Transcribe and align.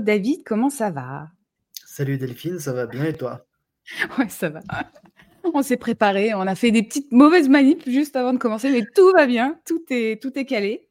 hello 0.00 0.04
David, 0.04 0.44
comment 0.44 0.70
ça 0.70 0.90
va? 0.90 1.28
Salut 1.74 2.16
Delphine, 2.16 2.58
ça 2.58 2.72
va 2.72 2.86
bien 2.86 3.04
et 3.04 3.12
toi? 3.12 3.46
Ouais, 4.18 4.28
ça 4.28 4.48
va. 4.48 4.60
On 5.54 5.62
s'est 5.62 5.76
préparé, 5.76 6.34
on 6.34 6.42
a 6.42 6.54
fait 6.54 6.70
des 6.70 6.82
petites 6.82 7.10
mauvaises 7.12 7.48
manips 7.48 7.88
juste 7.88 8.14
avant 8.14 8.34
de 8.34 8.38
commencer, 8.38 8.70
mais 8.70 8.84
tout 8.94 9.10
va 9.12 9.26
bien, 9.26 9.58
tout 9.66 9.82
est, 9.88 10.22
tout 10.22 10.38
est 10.38 10.44
calé. 10.44 10.86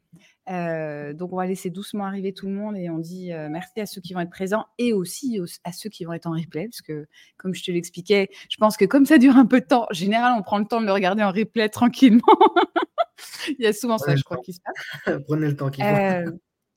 Euh, 0.50 1.14
donc 1.14 1.31
on 1.31 1.38
va 1.38 1.45
laisser 1.45 1.70
doucement 1.70 2.06
arriver 2.06 2.33
tout 2.33 2.48
le 2.48 2.53
monde 2.53 2.75
et 2.75 2.89
on 2.89 2.98
dit 2.98 3.31
euh, 3.31 3.48
merci 3.50 3.80
à 3.80 3.86
ceux 3.86 4.02
qui 4.02 4.14
vont 4.16 4.22
être 4.22 4.31
présents 4.31 4.66
et 4.80 4.92
aussi 4.92 5.39
à 5.64 5.72
ceux 5.72 5.89
qui 5.89 6.03
vont 6.03 6.14
être 6.14 6.26
en 6.26 6.31
replay 6.31 6.66
parce 6.67 6.81
que 6.81 7.08
comme 7.38 7.53
je 7.53 7.64
te 7.64 7.70
l'expliquais, 7.70 8.30
je 8.50 8.58
pense 8.58 8.76
que 8.76 8.86
comme 8.86 9.05
ça 9.05 9.20
dure 9.20 9.38
un 9.38 9.45
peu 9.45 9.61
de 9.61 9.66
temps, 9.67 9.86
en 9.89 9.94
général 9.94 10.33
on 10.36 10.42
prend 10.42 10.58
le 10.58 10.66
temps 10.66 10.81
de 10.81 10.88
le 10.88 10.92
regarder 10.92 11.22
en 11.22 11.31
replay 11.31 11.70
tranquillement. 11.70 12.23
Il 13.59 13.64
y 13.64 13.67
a 13.67 13.73
souvent 13.73 14.00
ça, 14.00 14.16
je 14.16 14.23
crois, 14.23 14.38
qui 14.38 14.53
se 14.53 14.59
passe. 14.61 15.20
Prenez 15.28 15.48
le 15.48 15.55
temps 15.55 15.70
qu'il 15.70 15.83
faut. 15.83 15.89
Euh, 15.89 16.31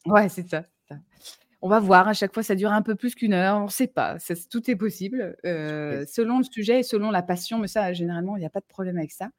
ouais, 0.07 0.29
c'est 0.29 0.49
ça. 0.49 0.65
On 1.65 1.69
va 1.69 1.79
voir, 1.79 2.09
à 2.09 2.13
chaque 2.13 2.35
fois, 2.35 2.43
ça 2.43 2.57
dure 2.57 2.73
un 2.73 2.83
peu 2.83 2.97
plus 2.97 3.15
qu'une 3.15 3.35
heure, 3.35 3.57
on 3.57 3.67
ne 3.67 3.71
sait 3.71 3.87
pas, 3.87 4.19
tout 4.51 4.69
est 4.69 4.75
possible, 4.75 5.37
euh, 5.47 6.05
selon 6.09 6.39
le 6.39 6.45
sujet 6.45 6.81
et 6.81 6.83
selon 6.83 7.13
la 7.13 7.23
passion, 7.23 7.61
mais 7.61 7.69
ça, 7.69 7.93
généralement, 7.93 8.37
il 8.37 8.41
n'y 8.41 8.47
a 8.47 8.51
pas 8.51 8.59
de 8.59 8.67
problème 8.67 8.99
avec 8.99 9.13
ça. 9.13 9.31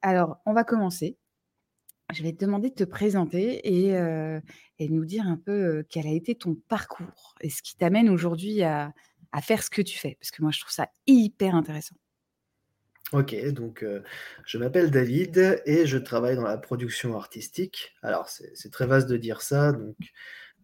Alors, 0.00 0.38
on 0.46 0.52
va 0.52 0.62
commencer. 0.62 1.18
Je 2.12 2.22
vais 2.22 2.32
te 2.32 2.44
demander 2.44 2.70
de 2.70 2.74
te 2.76 2.84
présenter 2.84 3.60
et, 3.64 3.96
euh, 3.96 4.40
nous 4.78 5.04
dire 5.04 5.26
un 5.26 5.36
peu 5.36 5.84
quel 5.90 6.06
a 6.06 6.10
été 6.10 6.36
ton 6.36 6.54
parcours 6.68 7.34
et 7.40 7.50
ce 7.50 7.60
qui 7.60 7.76
t'amène 7.76 8.08
aujourd'hui 8.08 8.62
à, 8.62 8.92
faire 9.42 9.64
ce 9.64 9.70
que 9.70 9.82
tu 9.82 9.98
fais, 9.98 10.16
parce 10.20 10.30
que 10.30 10.42
moi, 10.42 10.52
je 10.52 10.60
trouve 10.60 10.72
ça 10.72 10.88
hyper 11.08 11.56
intéressant. 11.56 11.96
Ok, 13.10 13.34
donc 13.50 13.84
je 14.46 14.58
m'appelle 14.58 14.92
David 14.92 15.60
et 15.66 15.86
je 15.86 15.98
travaille 15.98 16.36
dans 16.36 16.44
la 16.44 16.56
production 16.56 17.16
artistique. 17.16 17.96
Alors, 18.02 18.28
c'est 18.28 18.70
très 18.70 18.86
vaste 18.86 19.08
de 19.08 19.16
dire 19.16 19.42
ça, 19.42 19.72
donc 19.72 19.96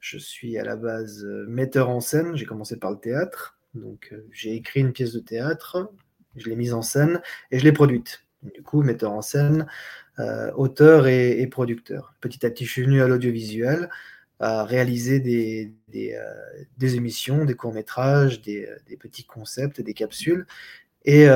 je 0.00 0.18
suis 0.18 0.58
à 0.58 0.64
la 0.64 0.76
base 0.76 1.24
euh, 1.24 1.46
metteur 1.46 1.90
en 1.90 2.00
scène, 2.00 2.34
j'ai 2.34 2.46
commencé 2.46 2.76
par 2.76 2.90
le 2.90 2.98
théâtre, 2.98 3.58
donc 3.74 4.08
euh, 4.12 4.26
j'ai 4.32 4.54
écrit 4.54 4.80
une 4.80 4.92
pièce 4.92 5.12
de 5.12 5.20
théâtre, 5.20 5.92
je 6.36 6.48
l'ai 6.48 6.56
mise 6.56 6.72
en 6.72 6.82
scène 6.82 7.20
et 7.50 7.58
je 7.58 7.64
l'ai 7.64 7.72
produite. 7.72 8.24
Du 8.42 8.62
coup, 8.62 8.82
metteur 8.82 9.12
en 9.12 9.20
scène, 9.20 9.66
euh, 10.18 10.50
auteur 10.52 11.06
et, 11.06 11.46
producteur. 11.46 12.14
Petit 12.22 12.46
à 12.46 12.50
petit, 12.50 12.64
je 12.64 12.72
suis 12.72 12.82
venu 12.82 13.02
à 13.02 13.08
l'audiovisuel, 13.08 13.90
à 14.38 14.64
réaliser 14.64 15.20
des, 15.20 15.74
émissions, 16.96 17.44
des 17.44 17.54
courts-métrages, 17.54 18.40
des, 18.40 18.66
petits 18.98 19.24
concepts, 19.24 19.82
des 19.82 19.92
capsules. 19.92 20.46
Et, 21.04 21.28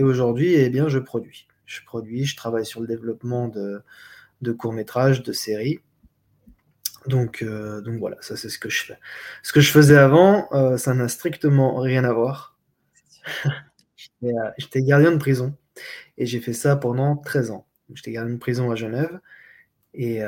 aujourd'hui, 0.00 0.54
eh 0.54 0.70
bien, 0.70 0.88
je 0.88 1.00
produis. 1.00 1.48
Je 1.64 1.80
produis, 1.84 2.24
je 2.24 2.36
travaille 2.36 2.66
sur 2.66 2.80
le 2.80 2.86
développement 2.86 3.48
de, 3.48 3.82
de 4.42 4.52
courts-métrages, 4.52 5.24
de 5.24 5.32
séries. 5.32 5.80
Donc, 7.06 7.42
euh, 7.42 7.80
donc 7.80 7.98
voilà, 7.98 8.16
ça 8.20 8.36
c'est 8.36 8.48
ce 8.48 8.58
que 8.58 8.68
je 8.68 8.84
fais. 8.84 8.98
Ce 9.42 9.52
que 9.52 9.60
je 9.60 9.70
faisais 9.70 9.96
avant, 9.96 10.48
euh, 10.52 10.76
ça 10.76 10.94
n'a 10.94 11.08
strictement 11.08 11.76
rien 11.80 12.04
à 12.04 12.12
voir. 12.12 12.56
Euh, 14.22 14.28
j'étais 14.56 14.82
gardien 14.82 15.12
de 15.12 15.18
prison 15.18 15.54
et 16.16 16.26
j'ai 16.26 16.40
fait 16.40 16.54
ça 16.54 16.74
pendant 16.74 17.16
13 17.16 17.50
ans. 17.50 17.66
J'étais 17.94 18.12
gardien 18.12 18.34
de 18.34 18.38
prison 18.38 18.70
à 18.70 18.74
Genève 18.74 19.20
et, 19.94 20.20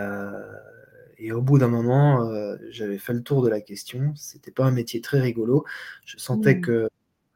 et 1.16 1.32
au 1.32 1.40
bout 1.40 1.58
d'un 1.58 1.68
moment, 1.68 2.30
j'avais 2.70 2.98
fait 2.98 3.14
le 3.14 3.22
tour 3.22 3.42
de 3.42 3.48
la 3.48 3.60
question. 3.60 4.14
C'était 4.14 4.50
pas 4.50 4.64
un 4.64 4.72
métier 4.72 5.00
très 5.00 5.20
rigolo. 5.20 5.64
Je 6.04 6.18
sentais 6.18 6.56
mmh. 6.56 6.60
que 6.60 6.88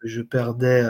je 0.02 0.20
perdais, 0.20 0.84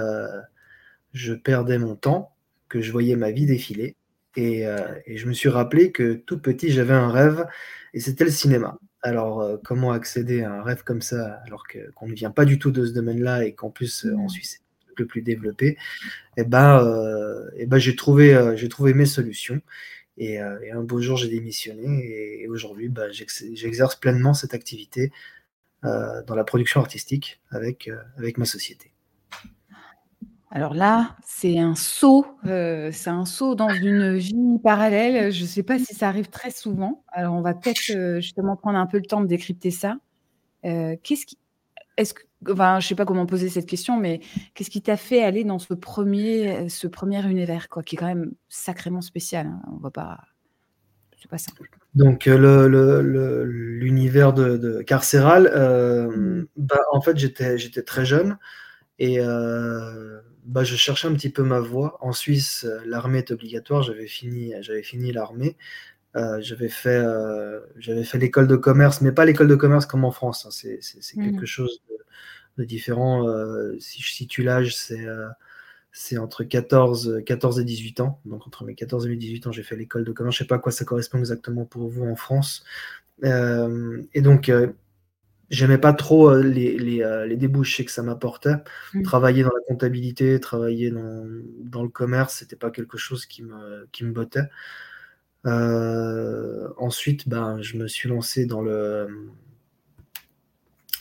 je 1.13 1.33
perdais 1.33 1.79
mon 1.79 1.95
temps, 1.97 2.35
que 2.69 2.81
je 2.81 2.91
voyais 2.91 3.17
ma 3.17 3.31
vie 3.31 3.47
défiler. 3.47 3.97
Et, 4.37 4.63
et 5.07 5.17
je 5.17 5.29
me 5.29 5.33
suis 5.33 5.49
rappelé 5.49 5.93
que 5.93 6.15
tout 6.15 6.39
petit, 6.39 6.71
j'avais 6.73 6.95
un 6.95 7.11
rêve 7.11 7.47
et 7.95 8.01
c'était 8.01 8.25
le 8.25 8.31
cinéma. 8.31 8.79
Alors, 9.03 9.41
euh, 9.43 9.57
comment 9.63 9.91
accéder 9.93 10.43
à 10.43 10.53
un 10.53 10.63
rêve 10.63 10.85
comme 10.85 11.03
ça, 11.03 11.41
alors 11.47 11.65
qu'on 11.67 12.07
ne 12.07 12.15
vient 12.15 12.31
pas 12.31 12.45
du 12.45 12.59
tout 12.59 12.71
de 12.71 12.87
ce 12.87 12.93
domaine-là 12.93 13.45
et 13.45 13.53
qu'en 13.53 13.71
plus, 13.71 14.07
euh, 14.07 14.15
en 14.17 14.29
Suisse, 14.29 14.63
c'est 14.87 14.95
le 14.97 15.07
plus 15.07 15.23
développé 15.23 15.77
Eh 16.37 16.45
ben, 16.45 16.85
euh, 16.85 17.51
eh 17.57 17.67
ben 17.67 17.79
j'ai 17.79 17.97
trouvé, 17.97 18.55
j'ai 18.57 18.69
trouvé 18.69 18.95
mes 18.95 19.07
solutions. 19.07 19.61
Et, 20.19 20.39
un 20.39 20.83
beau 20.83 21.01
jour, 21.01 21.17
j'ai 21.17 21.29
démissionné. 21.29 22.43
Et, 22.43 22.49
aujourd'hui, 22.49 22.89
bah, 22.89 23.11
j'exerce 23.11 23.97
pleinement 23.97 24.35
cette 24.35 24.55
activité 24.55 25.11
dans 25.83 26.35
la 26.37 26.45
production 26.45 26.81
artistique 26.81 27.41
avec, 27.51 27.91
avec 28.19 28.39
ma 28.39 28.45
société. 28.45 28.92
Alors 30.55 30.75
là, 30.75 31.17
c'est 31.25 31.59
un 31.59 31.75
saut, 31.75 32.27
euh, 32.45 32.91
c'est 32.93 33.09
un 33.09 33.25
saut 33.25 33.55
dans 33.55 33.71
une 33.71 34.17
vie 34.17 34.59
parallèle. 34.63 35.33
Je 35.33 35.45
ne 35.45 35.47
sais 35.47 35.63
pas 35.63 35.79
si 35.79 35.95
ça 35.95 36.09
arrive 36.09 36.29
très 36.29 36.51
souvent. 36.51 37.03
Alors 37.09 37.35
on 37.35 37.41
va 37.41 37.55
peut-être 37.55 37.91
euh, 37.97 38.21
justement 38.21 38.55
prendre 38.55 38.79
un 38.79 38.85
peu 38.85 38.99
le 38.99 39.07
temps 39.07 39.23
de 39.23 39.27
décrypter 39.27 39.71
ça. 39.71 39.97
Euh, 40.67 40.95
qu'est-ce 41.03 41.25
qui, 41.25 41.39
est-ce 41.97 42.13
que, 42.13 42.21
enfin, 42.51 42.81
je 42.81 42.87
sais 42.87 42.95
pas 42.95 43.07
comment 43.07 43.25
poser 43.25 43.49
cette 43.49 43.65
question, 43.65 43.99
mais 43.99 44.21
qu'est-ce 44.53 44.69
qui 44.69 44.83
t'a 44.83 44.99
fait 44.99 45.25
aller 45.25 45.45
dans 45.45 45.59
ce 45.59 45.73
premier, 45.73 46.69
ce 46.69 46.87
premier 46.87 47.27
univers, 47.27 47.71
quoi, 47.71 47.83
qui 47.83 47.97
est 47.97 47.99
quand 47.99 48.05
même 48.05 48.33
sacrément 48.51 49.01
spécial. 49.01 49.47
Hein. 49.47 49.63
On 49.73 49.79
va 49.79 49.91
pas, 49.91 50.21
c'est 51.19 51.31
pas 51.31 51.39
simple. 51.39 51.71
Donc 51.95 52.27
l'univers 52.27 54.35
de, 54.35 54.83
carcéral, 54.83 55.45
mmh. 55.45 56.47
bah, 56.59 56.81
en 56.93 57.01
fait 57.01 57.17
j'étais 57.17 57.57
j'étais 57.57 57.83
très 57.83 58.05
jeune 58.05 58.37
et 58.99 59.19
bah, 60.45 60.65
je 60.65 60.75
cherchais 60.77 61.09
un 61.09 61.15
petit 61.15 61.31
peu 61.31 61.43
ma 61.43 61.61
voie. 61.61 61.99
En 62.01 62.13
Suisse, 62.13 62.65
euh, 62.65 62.81
l'armée 62.85 63.19
est 63.19 63.31
obligatoire. 63.31 63.83
J'avais 63.83 64.07
fini, 64.07 64.53
j'avais 64.61 64.83
fini 64.83 65.13
l'armée. 65.13 65.57
Euh, 66.17 66.41
j'avais 66.41 66.69
fait, 66.69 66.91
euh, 66.91 67.61
j'avais 67.79 68.05
fait 68.05 68.19
l'école 68.19 68.49
de 68.49 68.57
commerce, 68.57 69.01
mais 69.01 69.13
pas 69.13 69.25
l'école 69.25 69.49
de 69.49 69.55
commerce 69.55 69.87
comme 69.87 70.05
en 70.05 70.11
France. 70.11 70.47
Hein. 70.47 70.51
C'est, 70.51 71.17
mmh. 71.17 71.25
quelque 71.25 71.47
chose 71.47 71.83
de, 72.59 72.65
différent. 72.65 73.27
si 73.79 74.03
je 74.03 74.13
situe 74.13 74.43
l'âge, 74.43 74.77
c'est, 74.77 75.07
c'est 75.93 76.19
entre 76.19 76.45
14, 76.45 77.23
14 77.25 77.61
et 77.61 77.65
18 77.65 78.01
ans. 78.01 78.21
Donc 78.25 78.47
entre 78.47 78.65
mes 78.65 78.75
14 78.75 79.07
et 79.07 79.09
mes 79.09 79.17
18 79.17 79.47
ans, 79.47 79.53
j'ai 79.53 79.63
fait 79.63 79.77
l'école 79.77 80.05
de 80.05 80.13
commerce. 80.13 80.37
Je 80.37 80.43
sais 80.43 80.49
pas 80.49 80.57
à 80.57 80.59
quoi 80.59 80.73
ça 80.73 80.85
correspond 80.85 81.19
exactement 81.19 81.65
pour 81.65 81.89
vous 81.89 82.05
en 82.05 82.17
France. 82.17 82.65
et 83.23 84.21
donc 84.21 84.51
J'aimais 85.53 85.77
pas 85.77 85.93
trop 85.93 86.31
euh, 86.31 86.43
les, 86.43 86.79
les, 86.79 87.03
euh, 87.03 87.27
les, 87.27 87.37
débouchés 87.37 87.85
que 87.85 87.91
ça 87.91 88.03
m'apportait. 88.03 88.55
Mmh. 88.95 89.03
Travailler 89.03 89.43
dans 89.43 89.51
la 89.51 89.61
comptabilité, 89.69 90.41
travailler 90.41 90.91
dans, 90.91 91.27
dans 91.61 91.83
le 91.83 91.91
commerce, 91.91 92.37
c'était 92.39 92.57
pas 92.57 92.71
quelque 92.71 92.97
chose 92.97 93.27
qui 93.27 93.43
me, 93.43 93.87
qui 93.93 94.05
me 94.05 94.13
bottait. 94.13 94.49
Euh, 95.45 96.71
ensuite, 96.79 97.29
ben, 97.29 97.61
je 97.61 97.77
me 97.77 97.87
suis 97.87 98.09
lancé 98.09 98.47
dans 98.47 98.63
le 98.63 99.29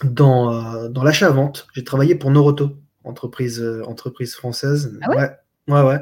dans, 0.04 0.90
dans 0.90 1.04
l'achat-vente. 1.04 1.68
J'ai 1.74 1.86
travaillé 1.86 2.16
pour 2.16 2.30
Noroto, 2.30 2.78
entreprise, 3.06 3.66
entreprise 3.86 4.36
française. 4.36 5.00
Ah 5.02 5.12
ouais, 5.12 5.32
ouais, 5.70 5.82
ouais. 5.82 6.02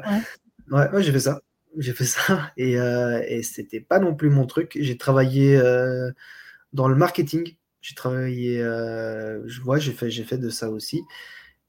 ouais. 0.72 0.90
ouais, 0.90 1.02
j'ai 1.04 1.12
fait 1.12 1.20
ça. 1.20 1.40
J'ai 1.78 1.92
fait 1.92 2.04
ça 2.04 2.50
et, 2.56 2.72
et 2.72 3.42
c'était 3.44 3.80
pas 3.80 4.00
non 4.00 4.12
plus 4.16 4.28
mon 4.28 4.44
truc. 4.46 4.76
J'ai 4.80 4.96
travaillé 4.96 5.56
dans 6.72 6.88
le 6.88 6.96
marketing 6.96 7.54
j'ai 7.80 7.94
travaillé, 7.94 8.62
euh, 8.62 9.46
je 9.48 9.60
vois, 9.60 9.78
j'ai 9.78 9.92
fait, 9.92 10.10
j'ai 10.10 10.24
fait 10.24 10.38
de 10.38 10.50
ça 10.50 10.70
aussi. 10.70 11.02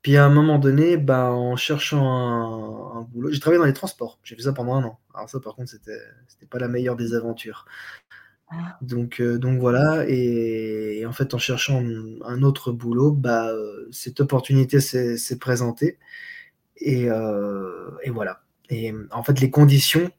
Puis 0.02 0.18
à 0.18 0.25
un 0.25 0.30
moment 0.30 0.60
donné, 0.60 0.98
bah, 0.98 1.31
en 1.31 1.56
cherchant 1.56 2.96
un, 2.96 3.02
boulot, 3.04 3.31
j'ai 3.31 3.40
travaillé 3.40 3.60
dans 3.60 3.66
les 3.66 3.74
transports. 3.74 4.19
J'ai 4.24 4.36
fait 4.36 4.44
ça 4.44 4.54
pendant 4.54 4.74
un 4.75 4.84
an. 4.84 5.00
Alors 5.13 5.30
ça, 5.30 5.40
par 5.40 5.56
contre, 5.56 5.69
c'était, 5.69 6.00
c'était 6.28 6.48
pas 6.48 6.60
la 6.60 6.68
meilleure 6.68 6.96
des 6.96 7.13
aventures. 7.13 7.66
Ah. 8.50 8.78
Donc, 8.81 9.22
euh, 9.22 9.38
donc 9.38 9.60
voilà. 9.60 10.06
Et, 10.08 11.06
en 11.06 11.13
fait, 11.13 11.34
en 11.34 11.38
cherchant 11.38 11.84
un 12.25 12.44
autre 12.44 12.72
boulot, 12.72 13.12
bah, 13.12 13.50
euh, 13.50 13.88
cette 13.92 14.19
opportunité 14.22 14.80
s'est, 14.81 15.40
présentée. 15.40 16.00
Et, 16.78 17.04
et 17.04 18.10
voilà. 18.10 18.44
Et 18.69 18.94
en 19.12 19.24
fait, 19.24 19.40
les 19.40 19.52
conditions, 19.52 20.10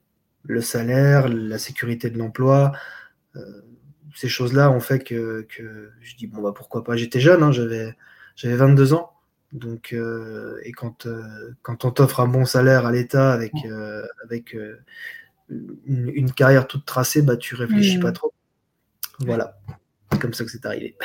le 0.44 0.60
salaire, 0.60 1.28
la 1.28 1.58
sécurité 1.58 2.08
de 2.10 2.18
l'emploi, 2.18 2.72
ces 4.14 4.28
choses-là 4.28 4.70
ont 4.70 4.80
fait 4.80 5.00
que, 5.00 5.46
je 6.00 6.16
dis 6.16 6.26
bon 6.26 6.42
bah 6.42 6.52
pourquoi 6.54 6.84
pas? 6.84 6.96
J'étais 6.96 7.20
jeune, 7.20 7.42
hein, 7.42 7.52
j'avais 7.52 7.96
j'avais 8.36 8.56
22 8.56 8.94
ans. 8.94 9.12
Donc 9.52 9.92
euh, 9.92 10.58
et 10.64 10.72
quand 10.72 11.06
euh, 11.06 11.54
quand 11.60 11.84
on 11.84 11.90
t'offre 11.90 12.20
un 12.20 12.28
bon 12.28 12.44
salaire 12.44 12.86
à 12.86 12.92
l'État 12.92 13.32
avec 13.32 13.52
euh, 13.66 14.02
avec 14.24 14.56
une, 15.86 16.32
carrière 16.32 16.66
toute 16.66 16.86
tracée, 16.86 17.20
bah 17.22 17.36
tu 17.36 17.54
réfléchis 17.54 17.98
pas 17.98 18.12
trop. 18.12 18.32
Voilà, 19.20 19.58
c'est 20.10 20.18
comme 20.18 20.32
ça 20.32 20.44
que 20.44 20.50
c'est 20.50 20.64
arrivé. 20.64 20.96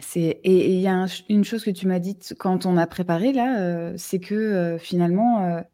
C'est 0.00 0.40
et 0.44 0.74
il 0.74 0.80
y 0.80 0.86
a 0.86 1.06
une 1.28 1.44
chose 1.44 1.64
que 1.64 1.70
tu 1.70 1.86
m'as 1.86 1.98
dite 1.98 2.34
quand 2.38 2.66
on 2.66 2.76
a 2.76 2.86
préparé 2.86 3.32
là, 3.32 3.96
c'est 3.96 4.20
que 4.20 4.76
finalement 4.78 5.64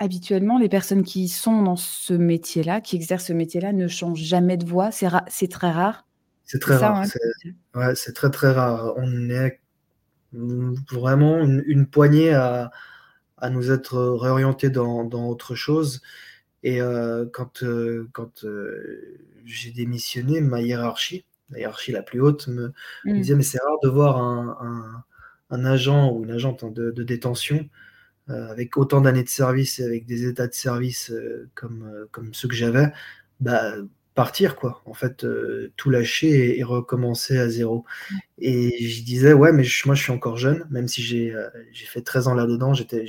habituellement, 0.00 0.58
les 0.58 0.70
personnes 0.70 1.04
qui 1.04 1.28
sont 1.28 1.62
dans 1.62 1.76
ce 1.76 2.14
métier-là, 2.14 2.80
qui 2.80 2.96
exercent 2.96 3.26
ce 3.26 3.32
métier-là, 3.32 3.72
ne 3.72 3.86
changent 3.86 4.22
jamais 4.22 4.56
de 4.56 4.64
voix. 4.64 4.90
C'est, 4.90 5.06
c'est 5.28 5.50
très 5.50 5.70
rare. 5.70 6.06
C'est 6.44 6.58
très 6.58 6.76
rare. 6.76 7.04
Hein, 7.74 7.94
c'est, 7.94 8.14
très 8.14 8.30
très 8.30 8.50
rare. 8.50 8.94
On 8.96 9.28
est 9.28 9.60
vraiment 10.32 11.38
une, 11.38 11.86
poignée 11.86 12.32
à, 12.32 12.70
nous 13.50 13.70
être 13.70 13.98
réorientés 13.98 14.70
dans, 14.70 15.06
autre 15.28 15.54
chose. 15.54 16.00
Et 16.62 16.80
euh, 16.80 17.26
quand, 17.30 17.62
euh, 17.62 18.08
quand 18.12 18.44
euh, 18.44 19.18
j'ai 19.44 19.70
démissionné, 19.70 20.40
ma 20.40 20.62
hiérarchie, 20.62 21.24
la 21.50 21.60
hiérarchie 21.60 21.92
la 21.92 22.02
plus 22.02 22.20
haute, 22.20 22.48
me, 22.48 22.72
me 23.04 23.12
Mmh. 23.12 23.16
disait: 23.16 23.34
«Mais 23.34 23.42
c'est 23.42 23.60
rare 23.62 23.78
de 23.82 23.88
voir 23.88 24.18
un 24.18 24.58
un 24.60 25.04
un 25.52 25.64
agent 25.64 26.12
ou 26.12 26.24
une 26.24 26.30
agente 26.30 26.70
de 26.72 26.90
de 26.90 27.02
détention, 27.02 27.68
avec 28.30 28.76
autant 28.78 29.00
d'années 29.02 29.24
de 29.24 29.28
service 29.28 29.78
et 29.80 29.84
avec 29.84 30.06
des 30.06 30.26
états 30.26 30.46
de 30.48 30.54
service, 30.54 31.10
heu, 31.10 31.48
comme, 31.54 31.84
heu, 31.92 32.08
comme 32.12 32.34
ceux 32.34 32.48
que 32.48 32.54
j'avais, 32.54 32.92
bah, 33.40 33.74
partir 34.14 34.56
quoi. 34.56 34.82
En 34.86 34.94
fait, 34.94 35.26
tout 35.76 35.90
lâcher 35.90 36.28
et 36.28 36.60
et 36.60 36.64
recommencer 36.64 37.38
à 37.38 37.48
0» 37.48 37.84
Ouais. 38.10 38.18
et 38.40 38.88
je 38.88 39.02
disais: 39.04 39.32
«Ouais, 39.34 39.52
mais 39.52 39.64
moi 39.86 39.94
je 39.96 40.02
suis 40.02 40.12
encore 40.12 40.36
jeune», 40.38 40.66
même 40.70 40.88
si 40.88 41.02
j'ai, 41.02 41.34
j'ai 41.72 41.86
fait 41.86 42.02
13 42.02 42.28
ans 42.28 42.34
là-dedans, 42.34 42.74
j'étais 42.74 43.06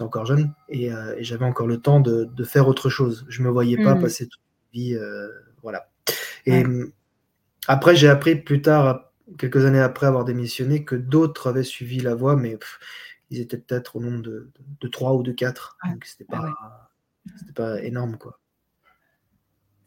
encore 0.00 0.26
jeune 0.26 0.52
et 0.68 0.90
j'avais 1.20 1.44
encore 1.46 1.66
le 1.68 1.78
temps 1.80 2.00
de 2.00 2.24
de 2.26 2.44
faire 2.44 2.68
autre 2.68 2.90
chose. 2.90 3.26
Je 3.28 3.42
me 3.42 3.50
voyais 3.50 3.78
pas 3.78 3.96
Mmh. 3.96 4.00
passer 4.00 4.26
toute 4.28 4.40
ma 4.74 4.80
vie, 4.80 4.96
voilà 5.62 5.88
et 6.46 6.64
Ouais. 6.64 6.64
mmh, 6.64 6.92
après 7.68 7.96
j'ai 7.96 8.08
appris 8.10 8.36
plus 8.36 8.62
tard, 8.62 9.12
quelques 9.38 9.64
années 9.66 9.80
après 9.80 10.06
avoir 10.08 10.24
démissionné, 10.26 10.84
que 10.84 10.96
d'autres 10.96 11.48
avaient 11.50 11.62
suivi 11.64 12.00
la 12.00 12.14
voie, 12.16 12.36
mais 12.36 12.58
ils 13.30 13.40
étaient 13.40 13.58
peut-être 13.58 13.96
au 13.96 14.00
nombre 14.00 14.22
de 14.22 14.52
de 14.54 14.62
de 14.80 14.88
3 14.88 15.14
ou 15.14 15.22
de 15.22 15.32
4, 15.32 15.80
Ouais. 15.84 15.90
donc 15.90 16.04
c'était 16.06 16.24
Ah 16.32 16.40
pas 16.40 16.44
ouais. 16.44 16.56
c'était 17.36 17.52
pas 17.54 17.82
énorme, 17.84 18.18
quoi. 18.18 18.40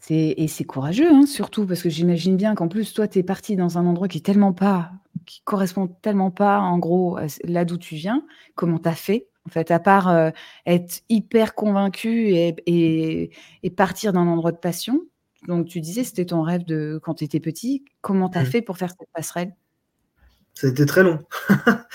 Et 0.09 0.47
c'est 0.47 0.63
courageux, 0.63 1.11
hein, 1.11 1.25
surtout 1.25 1.65
parce 1.65 1.81
que 1.81 1.89
j'imagine 1.89 2.37
bien 2.37 2.55
qu'en 2.55 2.67
plus, 2.69 2.93
toi, 2.93 3.07
tu 3.07 3.19
es 3.19 3.23
parti 3.23 3.55
dans 3.55 3.77
un 3.77 3.85
endroit 3.85 4.07
qui 4.07 4.19
est 4.19 4.21
tellement 4.25 4.53
pas 4.53 4.91
qui 5.25 5.41
correspond 5.43 5.87
tellement 5.87 6.31
pas, 6.31 6.59
en 6.59 6.77
gros, 6.79 7.17
là 7.43 7.65
d'où 7.65 7.75
tu 7.77 7.95
viens. 7.95 8.25
Comment 8.55 8.79
tu 8.79 8.87
as 8.87 8.93
fait, 8.95 9.27
en 9.45 9.49
fait, 9.49 9.71
à 9.71 9.79
part, 9.79 10.07
heu, 10.09 10.31
être 10.65 11.01
hyper 11.09 11.53
convaincu 11.55 12.29
et 12.29 12.55
et 12.65 13.31
et 13.63 13.69
partir 13.71 14.13
d'un 14.13 14.27
endroit 14.27 14.51
de 14.53 14.57
passion? 14.57 15.01
Donc 15.47 15.67
tu 15.67 15.81
disais, 15.81 16.03
c'était 16.05 16.25
ton 16.27 16.43
rêve 16.43 16.63
de 16.63 16.99
quand 17.03 17.15
tu 17.15 17.23
étais 17.25 17.39
petit. 17.41 17.83
Comment 18.01 18.29
tu 18.29 18.37
as 18.37 18.43
Mmh. 18.43 18.45
fait 18.45 18.61
pour 18.61 18.77
faire 18.77 18.91
cette 18.91 19.09
passerelle? 19.13 19.53
Ça 20.57 20.65
a 20.68 20.69
été 20.71 20.86
très 20.88 21.04
long. 21.04 21.19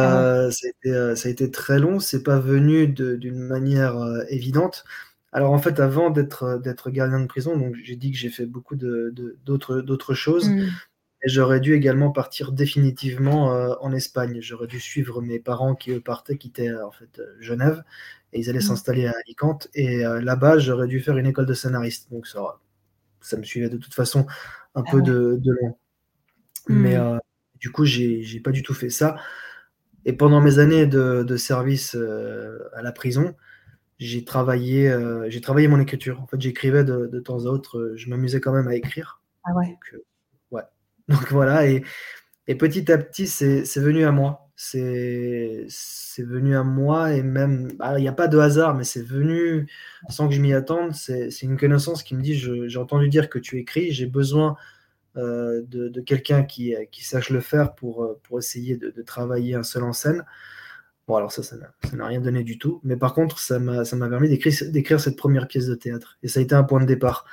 Ah 0.00 0.14
ouais? 0.16 0.24
Heu, 0.28 0.50
ça 0.50 0.66
a 0.66 0.70
été, 0.70 0.90
heu, 0.90 1.16
ça 1.16 1.28
a 1.28 1.32
été 1.32 1.50
très 1.50 1.78
long, 1.78 1.98
c'est 1.98 2.22
pas 2.22 2.38
venu 2.38 2.86
d'une 2.88 3.38
manière, 3.40 3.96
heu, 3.98 4.24
évidente. 4.28 4.84
Alors, 5.32 5.52
en 5.52 5.58
fait, 5.58 5.80
avant 5.80 6.10
d'être, 6.10 6.60
gardien 6.90 7.20
de 7.20 7.26
prison, 7.26 7.56
donc 7.56 7.74
j'ai 7.82 7.96
dit 7.96 8.12
que 8.12 8.18
j'ai 8.18 8.28
fait 8.30 8.44
beaucoup 8.46 8.76
de 8.76 9.14
d'autres 9.46 9.80
d'autres 9.80 10.12
choses 10.14 10.54
et 11.24 11.28
j'aurais 11.30 11.60
dû 11.60 11.74
également 11.74 12.10
partir 12.12 12.52
définitivement, 12.52 13.46
en 13.82 13.92
Espagne. 13.92 14.40
J'aurais 14.42 14.66
dû 14.68 14.80
suivre 14.80 15.22
mes 15.22 15.40
parents 15.40 15.74
qui, 15.76 15.92
eux, 15.92 16.00
partaient, 16.02 16.38
quittaient, 16.38 16.72
en 16.74 16.90
fait, 16.92 17.20
Genève 17.40 17.84
et 18.34 18.40
ils 18.40 18.50
allaient 18.50 18.60
Mmh. 18.60 18.62
s'installer 18.62 19.06
à 19.08 19.14
Alicante 19.26 19.68
et 19.74 19.98
là-bas, 20.04 20.58
j'aurais 20.58 20.88
dû 20.88 21.00
faire 21.00 21.18
une 21.18 21.26
école 21.28 21.46
de 21.46 21.54
scénariste, 21.54 22.10
donc 22.12 22.26
ça 22.28 22.40
ça 23.22 23.36
me 23.38 23.44
suivait 23.44 23.70
de 23.70 23.78
toute 23.78 23.94
façon 23.94 24.26
un 24.76 24.84
Ah 24.84 24.90
peu 24.90 25.02
ouais. 25.02 25.02
de 25.02 25.38
de 25.42 25.52
loin. 25.52 25.76
Mais 26.68 26.96
Mmh. 26.96 26.98
heu, 26.98 27.18
du 27.62 27.72
coup, 27.72 27.86
j'ai 27.86 28.40
pas 28.44 28.52
du 28.52 28.62
tout 28.64 28.74
fait 28.74 28.90
ça 28.90 29.16
et 30.04 30.12
pendant 30.14 30.40
mes 30.40 30.58
années 30.58 30.86
de 30.86 31.22
de 31.24 31.36
service, 31.36 31.94
heu, 31.94 32.62
à 32.74 32.82
la 32.82 32.92
prison, 32.92 33.34
j'ai 33.98 34.24
travaillé, 34.24 34.94
j'ai 35.28 35.40
travaillé 35.42 35.68
mon 35.68 35.80
écriture. 35.80 36.20
En 36.22 36.26
fait, 36.28 36.40
j'écrivais 36.40 36.84
de 36.84 37.06
de 37.08 37.20
temps 37.20 37.46
à 37.46 37.50
autre, 37.50 37.78
heu, 37.80 37.96
je 37.96 38.10
m'amusais 38.10 38.40
quand 38.40 38.52
même 38.52 38.68
à 38.68 38.76
écrire, 38.76 39.22
Ah 39.44 39.52
ouais. 39.54 39.78
donc 39.92 40.02
ouais, 40.52 40.62
donc 41.08 41.30
voilà 41.32 41.66
et 41.68 41.84
et 42.48 42.56
petit 42.56 42.90
à 42.92 42.98
petit, 42.98 43.26
c'est 43.28 43.62
venu 43.80 44.04
à 44.04 44.12
moi. 44.12 44.50
C'est 44.56 45.66
venu 46.18 46.56
à 46.56 46.62
moi 46.64 47.12
et 47.14 47.22
même 47.22 47.72
bah, 47.78 47.98
il 47.98 48.04
y 48.04 48.08
a 48.08 48.12
pas 48.12 48.28
de 48.28 48.38
hasard, 48.38 48.74
mais 48.74 48.84
c'est 48.84 49.02
venu 49.02 49.68
sans 50.08 50.28
que 50.28 50.34
je 50.34 50.40
m'y 50.40 50.52
attende. 50.54 50.92
C'est 50.94 51.30
une 51.42 51.56
connaissance 51.58 52.02
qui 52.02 52.14
me 52.16 52.22
dit: 52.22 52.34
«Je 52.36 52.68
j'ai 52.68 52.78
entendu 52.78 53.08
dire 53.08 53.28
que 53.30 53.38
tu 53.38 53.58
écris, 53.58 53.92
j'ai 53.92 54.06
besoin, 54.06 54.56
de 55.16 55.88
de 55.88 56.00
quelqu'un 56.00 56.42
qui, 56.44 56.74
heu, 56.74 56.86
qui 56.90 57.04
sache 57.04 57.30
le 57.30 57.40
faire 57.40 57.74
pour, 57.74 58.04
heu, 58.04 58.18
pour 58.24 58.38
essayer 58.38 58.76
de 58.76 59.02
travailler 59.02 59.54
un 59.54 59.62
seul 59.64 59.84
en 59.84 59.92
scène». 59.92 60.24
Bon, 61.08 61.16
alors 61.16 61.32
ça, 61.32 61.42
ça 61.42 61.56
n'a 61.94 62.06
rien 62.06 62.20
donné 62.20 62.44
du 62.44 62.58
tout, 62.58 62.80
mais 62.84 62.96
par 62.96 63.14
contre, 63.14 63.38
ça 63.40 63.58
m'a 63.58 63.84
permis 64.08 64.28
d'écrire 64.28 65.00
cette 65.00 65.18
1re 65.18 65.48
pièce 65.48 65.66
de 65.66 65.74
théâtre 65.74 66.18
et 66.22 66.28
ça 66.28 66.40
a 66.40 66.42
été 66.44 66.54
un 66.54 66.64
point 66.64 66.80
de 66.80 66.86
départ 66.86 67.26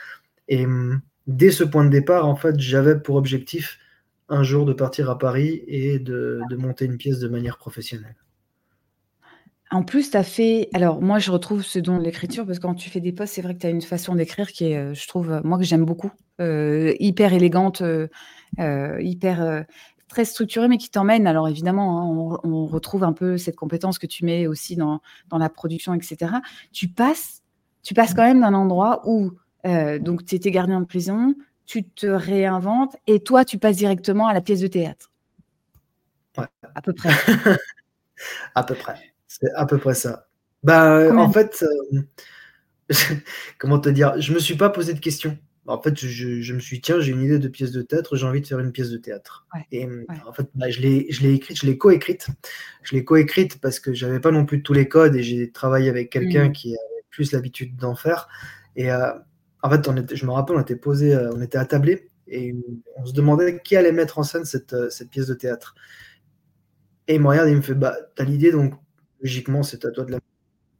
et 0.49 0.65
mmh, 0.67 1.01
dès 1.27 1.51
ce 1.51 1.63
point 1.65 1.85
de 1.85 1.89
départ, 1.91 2.27
en 2.27 2.35
fait, 2.35 2.59
j'avais 2.59 2.99
pour 2.99 3.15
objectif, 3.17 3.79
un 4.29 4.43
jour, 4.43 4.65
de 4.65 4.73
partir 4.73 5.09
à 5.09 5.17
Paris 5.19 5.63
et 5.67 5.99
de 5.99 6.41
de 6.49 6.55
monter 6.57 6.85
une 6.85 6.97
pièce 6.97 7.19
de 7.19 7.27
manière 7.29 7.57
professionnelle. 7.59 8.15
En 9.71 9.83
plus, 9.83 10.09
tu 10.11 10.17
as 10.17 10.23
fait 10.23 10.69
alors 10.73 10.99
moi, 11.01 11.19
je 11.19 11.29
retrouve 11.31 11.63
ce 11.63 11.77
don 11.77 11.99
de 11.99 12.03
l'écriture 12.03 12.45
parce 12.45 12.57
que 12.57 12.63
quand 12.63 12.73
tu 12.75 12.89
fais 12.89 13.01
des 13.01 13.11
posts, 13.11 13.35
c'est 13.35 13.41
vrai 13.41 13.53
que 13.53 13.59
tu 13.59 13.67
as 13.67 13.69
une 13.69 13.81
façon 13.81 14.15
d'écrire 14.15 14.51
qui 14.51 14.65
est, 14.65 14.95
je 14.95 15.07
trouve, 15.07 15.41
moi, 15.43 15.59
que 15.59 15.63
j'aime 15.63 15.85
beaucoup, 15.85 16.11
hyper 16.39 17.33
élégante, 17.33 17.81
heu 17.81 18.09
heu, 18.59 19.01
hyper, 19.01 19.65
très 20.07 20.25
structurée, 20.25 20.67
mais 20.67 20.77
qui 20.77 20.89
t'emmène. 20.89 21.27
Alors 21.27 21.47
évidemment, 21.47 21.99
hein, 21.99 22.39
on 22.43 22.49
on 22.49 22.65
retrouve 22.65 23.03
un 23.03 23.13
peu 23.13 23.37
cette 23.37 23.55
compétence 23.55 23.99
que 23.99 24.07
tu 24.07 24.25
mets 24.25 24.47
aussi 24.47 24.75
dans 24.75 25.01
dans 25.29 25.37
la 25.37 25.49
production 25.49 25.93
et 25.93 26.01
cetera. 26.01 26.41
Tu 26.71 26.87
passes 26.87 27.41
tu 27.83 27.93
passes 27.93 28.13
quand 28.13 28.23
même 28.23 28.41
d'un 28.41 28.53
endroit 28.53 29.01
où, 29.05 29.31
donc 30.01 30.25
tu 30.25 30.35
étais 30.35 30.51
gardien 30.51 30.81
de 30.81 30.85
prison, 30.85 31.35
tu 31.65 31.83
te 31.83 32.07
réinventes 32.07 32.95
et 33.07 33.19
toi, 33.19 33.45
tu 33.45 33.57
passes 33.57 33.77
directement 33.77 34.27
à 34.27 34.33
la 34.33 34.41
pièce 34.41 34.59
de 34.59 34.67
théâtre? 34.67 35.11
Ouais. 36.37 36.45
À 36.75 36.81
peu 36.81 36.93
près? 36.93 37.09
À 38.55 38.63
peu 38.63 38.75
près, 38.75 38.95
c'est 39.27 39.51
à 39.55 39.65
peu 39.65 39.77
près 39.77 39.93
ça. 39.93 40.27
Bah, 40.63 41.05
Combien 41.07 41.23
en 41.23 41.31
fait, 41.31 41.63
comment 43.57 43.79
te 43.79 43.89
dire? 43.89 44.19
Je 44.19 44.33
me 44.33 44.39
suis 44.39 44.55
pas 44.55 44.69
posé 44.69 44.93
de 44.93 44.99
questions. 44.99 45.37
En 45.69 45.81
fait, 45.81 45.97
je 45.99 46.41
je 46.41 46.53
me 46.53 46.59
suis 46.59 46.77
dit: 46.77 46.81
«Tiens, 46.81 46.99
j'ai 46.99 47.11
une 47.13 47.21
idée 47.23 47.39
de 47.39 47.47
pièce 47.47 47.71
de 47.71 47.81
théâtre, 47.81 48.15
j'ai 48.17 48.25
envie 48.25 48.41
de 48.41 48.47
faire 48.47 48.59
une 48.59 48.71
pièce 48.71 48.89
de 48.91 48.97
théâtre» 48.97 49.47
Ouais, 49.53 49.67
et 49.71 49.85
ouais. 50.09 50.21
en 50.27 50.33
fait, 50.33 50.49
bah, 50.55 50.69
je 50.71 50.81
l'ai 50.81 50.97
écrite, 51.35 51.57
je 51.59 51.65
l'ai 51.67 51.77
coécrite. 51.77 52.27
Je 52.83 52.95
l'ai 52.95 53.03
coécrite 53.05 53.61
parce 53.61 53.79
que 53.79 53.93
j'avais 53.93 54.19
pas 54.19 54.31
non 54.31 54.45
plus 54.45 54.63
tous 54.63 54.73
les 54.73 54.87
codes 54.89 55.15
et 55.15 55.23
j'ai 55.23 55.51
travaillé 55.51 55.89
avec 55.89 56.09
quelqu'un 56.11 56.49
Mmh. 56.49 56.53
qui 56.53 56.69
avait 56.71 57.03
plus 57.11 57.31
l'habitude 57.33 57.75
d'en 57.77 57.95
faire 57.95 58.27
et 58.75 58.91
heu, 58.91 58.95
en 59.63 59.69
fait, 59.69 59.87
on 59.87 59.97
était 59.97 60.15
je 60.15 60.25
me 60.25 60.31
rappelle, 60.31 60.55
on 60.57 60.61
était 60.61 60.75
posés, 60.77 61.13
heu, 61.15 61.29
on 61.33 61.41
était 61.41 61.57
attablés 61.59 62.07
et 62.27 62.53
on 62.97 63.05
se 63.05 63.13
demandait 63.13 63.61
qui 63.63 63.75
allait 63.75 63.91
mettre 63.91 64.19
en 64.19 64.23
scène 64.23 64.45
cette, 64.45 64.73
heu, 64.73 64.89
cette 64.89 65.09
pièce 65.09 65.27
de 65.27 65.33
théâtre 65.35 65.75
et 67.07 67.15
il 67.15 67.21
me 67.21 67.27
regarde 67.27 67.47
et 67.49 67.51
il 67.51 67.57
me 67.57 67.61
fait: 67.61 67.73
«Bah, 67.75 67.95
tu 68.15 68.21
as 68.21 68.25
l'idée 68.25 68.51
donc 68.51 68.73
logiquement, 69.21 69.63
c'est 69.63 69.85
à 69.85 69.91
toi 69.91 70.05
de 70.05 70.11
la» 70.11 70.19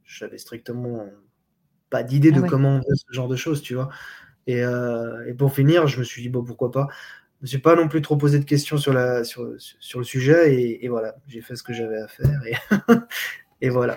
j'avais 0.04 0.38
strictement 0.38 1.06
pas 1.90 2.02
d'idée 2.04 2.32
Ah 2.32 2.38
de 2.38 2.42
ouais. 2.42 2.48
comment 2.48 2.76
on 2.78 2.82
faisait 2.82 2.96
ce 3.08 3.14
genre 3.14 3.28
de 3.28 3.36
choses, 3.36 3.62
tu 3.62 3.74
vois? 3.74 3.90
Et 4.50 4.62
heu, 4.64 5.26
et 5.28 5.34
pour 5.34 5.52
finir, 5.54 5.86
je 5.88 5.98
me 6.00 6.04
suis 6.04 6.22
dit: 6.22 6.28
«Bon, 6.30 6.44
pourquoi 6.44 6.70
pas?» 6.72 6.88
je 7.40 7.44
me 7.46 7.48
suis 7.48 7.58
pas 7.58 7.74
non 7.76 7.88
plus 7.88 8.02
trop 8.02 8.16
posé 8.18 8.38
de 8.38 8.44
questions 8.44 8.76
sur 8.78 8.92
la 8.94 9.24
sur 9.24 9.44
le 9.44 9.58
su 9.58 9.76
sur 9.80 9.98
le 10.00 10.04
sujet 10.04 10.54
et 10.54 10.84
et 10.84 10.88
voilà, 10.88 11.16
j'ai 11.28 11.40
fait 11.42 11.56
ce 11.56 11.62
que 11.62 11.72
j'avais 11.74 11.98
à 12.00 12.08
faire 12.08 12.40
et 12.46 12.54
et 13.62 13.70
voilà. 13.70 13.96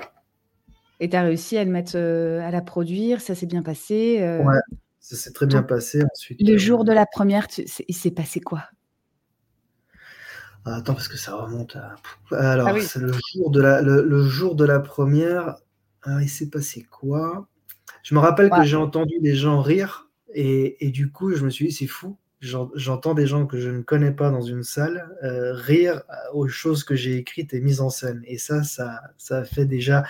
Et 1.00 1.10
tu 1.10 1.16
as 1.16 1.24
réussi 1.24 1.58
à 1.58 1.64
le 1.64 1.72
mettre, 1.72 1.98
heu, 1.98 2.40
à 2.42 2.52
la 2.52 2.62
produire, 2.62 3.20
ça 3.22 3.36
s'est 3.36 3.46
bien 3.48 3.64
passé, 3.64 4.20
heu, 4.22 4.46
Ouais, 4.46 4.58
ça 5.00 5.16
s'est 5.16 5.32
très 5.32 5.46
bien 5.46 5.62
donc 5.62 5.68
passé 5.68 6.02
ensuite, 6.12 6.42
le 6.42 6.58
jour 6.58 6.86
de 6.86 6.94
la 6.94 7.06
1re, 7.08 7.48
tu 7.48 7.64
c'est 7.68 7.86
il 7.90 7.96
s'est 7.96 8.12
passé 8.12 8.42
quoi? 8.42 8.64
Ah, 10.66 10.76
attends 10.78 10.94
parce 10.94 11.10
que 11.10 11.18
ça 11.18 11.36
remonte 11.36 11.76
à 11.76 11.96
Ah 12.64 12.72
alors 12.72 12.74
oui. 12.74 12.82
c'est 12.82 13.00
le 13.00 13.12
jour 13.34 13.52
de 13.52 13.62
la 13.62 13.82
le 13.82 14.02
le 14.04 14.24
jour 14.24 14.56
de 14.56 14.64
la 14.64 14.80
1re, 14.80 15.58
heu, 16.08 16.22
il 16.22 16.30
s'est 16.30 16.50
passé 16.50 16.84
quoi? 16.84 17.48
Je 18.04 18.16
me 18.16 18.20
rappelle 18.22 18.52
que 18.52 18.64
j'ai 18.64 18.78
entendu 18.78 19.16
des 19.22 19.36
gens 19.36 19.62
rire 19.62 20.03
et 20.34 20.86
et 20.88 20.92
du 20.92 21.12
coup, 21.12 21.34
je 21.36 21.44
me 21.46 21.50
suis 21.50 21.68
dit: 21.68 21.74
«C'est 21.74 21.88
fou, 21.88 22.18
j'en 22.42 22.70
j'entends 22.76 23.14
des 23.14 23.28
gens 23.28 23.46
que 23.46 23.58
je 23.60 23.70
ne 23.70 23.82
connais 23.82 24.12
pas 24.12 24.30
dans 24.32 24.42
une 24.42 24.64
salle, 24.64 25.10
heu, 25.24 25.52
rire 25.54 26.02
à 26.10 26.34
aux 26.36 26.48
choses 26.48 26.84
que 26.84 26.96
j'ai 26.96 27.18
écrites 27.18 27.54
et 27.54 27.62
mises 27.62 27.82
en 27.82 27.90
scène» 27.90 28.22
et 28.26 28.38
ça 28.38 28.64
ça 28.64 29.02
ça 29.18 29.40
a 29.40 29.44
fait 29.46 29.66
déjà 29.66 30.04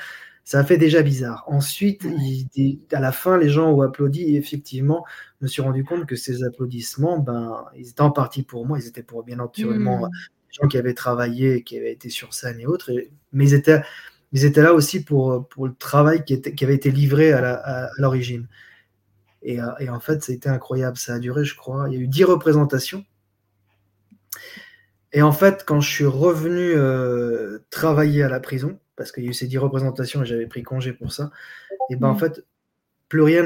ça 0.45 0.63
fait 0.65 0.77
déjà 0.77 1.01
bizarre. 1.03 1.43
Ensuite, 1.47 2.03
il 2.05 2.79
à 2.91 2.99
la 2.99 3.11
fin, 3.13 3.37
les 3.37 3.49
gens 3.49 3.71
ont 3.71 3.81
applaudi. 3.81 4.23
Et 4.23 4.35
effectivement, 4.37 5.05
je 5.39 5.45
me 5.45 5.47
suis 5.49 5.61
rendu 5.61 5.83
compte 5.85 6.05
que 6.05 6.15
ces 6.17 6.43
applaudissements, 6.43 7.17
ben, 7.19 7.65
ils 7.77 7.89
étaient 7.89 8.01
en 8.01 8.11
partie 8.11 8.43
pour 8.43 8.65
moi, 8.67 8.77
ils 8.79 8.87
étaient 8.87 9.03
pour, 9.03 9.23
bien 9.23 9.37
naturellement, 9.37 9.99
Mmh. 10.07 10.09
les 10.49 10.53
gens 10.61 10.67
qui 10.67 10.77
avaient 10.77 10.93
travaillé 10.93 11.63
qui 11.63 11.77
avaient 11.77 11.93
été 11.93 12.09
sur 12.09 12.33
scène 12.33 12.59
et 12.59 12.65
autres. 12.67 12.89
Et 12.91 13.11
mais 13.31 13.45
ils 13.49 13.53
étaient 13.53 13.81
ils 14.33 14.45
étaient 14.45 14.61
là 14.63 14.73
aussi 14.73 15.03
pour, 15.03 15.47
pour 15.49 15.67
le 15.67 15.75
travail 15.75 16.25
qui 16.25 16.33
était 16.33 16.53
qui 16.53 16.63
avait 16.65 16.75
été 16.75 16.91
livré 16.91 17.31
à 17.33 17.89
l'origine 17.97 18.47
et 19.43 19.59
heu, 19.61 19.65
et 19.79 19.89
en 19.89 19.99
fait, 19.99 20.23
ça 20.23 20.31
a 20.31 20.35
été 20.35 20.49
incroyable. 20.49 20.97
Ça 20.97 21.15
a 21.15 21.19
duré, 21.19 21.45
je 21.45 21.55
crois 21.55 21.87
il 21.89 21.95
y 21.95 21.97
a 21.97 22.01
eu 22.01 22.07
10 22.07 22.23
représentations 22.25 23.05
et 25.11 25.21
en 25.21 25.31
fait, 25.31 25.63
quand 25.65 25.79
je 25.79 25.89
suis 25.89 26.05
revenu, 26.05 26.73
heu, 26.75 27.63
travailler 27.69 28.23
à 28.23 28.29
la 28.29 28.39
prison, 28.39 28.79
parce 28.95 29.11
qu'il 29.11 29.23
y 29.23 29.27
a 29.27 29.29
eu 29.29 29.33
ces 29.33 29.47
10 29.47 29.57
représentations 29.59 30.23
et 30.23 30.25
j'avais 30.25 30.47
pris 30.47 30.63
congé 30.63 30.93
pour 30.93 31.11
ça 31.13 31.31
et 31.89 31.95
ben, 31.97 32.09
en 32.09 32.15
Mmh. 32.15 32.19
fait, 32.19 32.45
plus 33.09 33.21
rien 33.21 33.43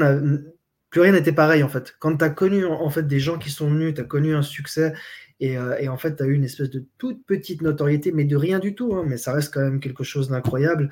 plus 0.90 1.02
rien 1.02 1.12
n'était 1.12 1.32
pareil, 1.32 1.62
en 1.64 1.68
fait. 1.68 1.96
Quand 2.00 2.16
tu 2.16 2.24
as 2.24 2.30
connu, 2.30 2.64
en 2.66 2.90
fait, 2.90 3.04
des 3.06 3.20
gens 3.20 3.38
qui 3.38 3.50
sont 3.50 3.70
venus, 3.70 3.94
tu 3.94 4.00
as 4.02 4.04
connu 4.04 4.34
un 4.34 4.42
succès 4.42 4.94
et 5.40 5.54
et 5.80 5.88
en 5.90 5.98
fait, 5.98 6.16
tu 6.16 6.22
as 6.24 6.26
eu 6.26 6.34
une 6.34 6.44
espèce 6.44 6.70
de 6.70 6.84
toute 6.98 7.24
petite 7.26 7.62
notoriété, 7.62 8.12
mais 8.12 8.24
de 8.24 8.36
rien 8.36 8.58
du 8.60 8.74
tout, 8.76 8.94
hein, 8.96 9.04
mais 9.06 9.18
ça 9.18 9.32
reste 9.34 9.54
quand 9.54 9.60
même 9.62 9.80
quelque 9.80 10.04
chose 10.04 10.30
d'incroyable. 10.30 10.90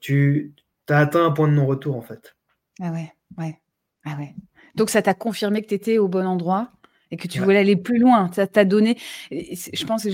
Tu 0.00 0.54
as 0.88 1.00
atteint 1.00 1.26
un 1.26 1.32
point 1.32 1.48
de 1.48 1.52
non-retour, 1.52 1.96
en 1.96 2.00
fait. 2.02 2.34
Ah 2.80 2.90
ouais, 2.92 3.12
ouais. 3.38 3.60
Ah 4.08 4.16
ouais. 4.18 4.36
Donc 4.76 4.88
ça 4.90 5.02
t'a 5.02 5.14
confirmé 5.14 5.62
que 5.62 5.66
tu 5.68 5.74
étais 5.74 5.98
au 5.98 6.06
bon 6.08 6.26
endroit 6.26 6.70
et 7.10 7.16
que 7.16 7.26
tu 7.28 7.40
Ouais. 7.40 7.44
voulais 7.44 7.58
aller 7.58 7.76
plus 7.76 7.98
loin. 7.98 8.30
Ça 8.32 8.46
t'a 8.46 8.64
donné 8.64 8.96
je 9.32 9.84
pense 9.84 10.04
que 10.04 10.10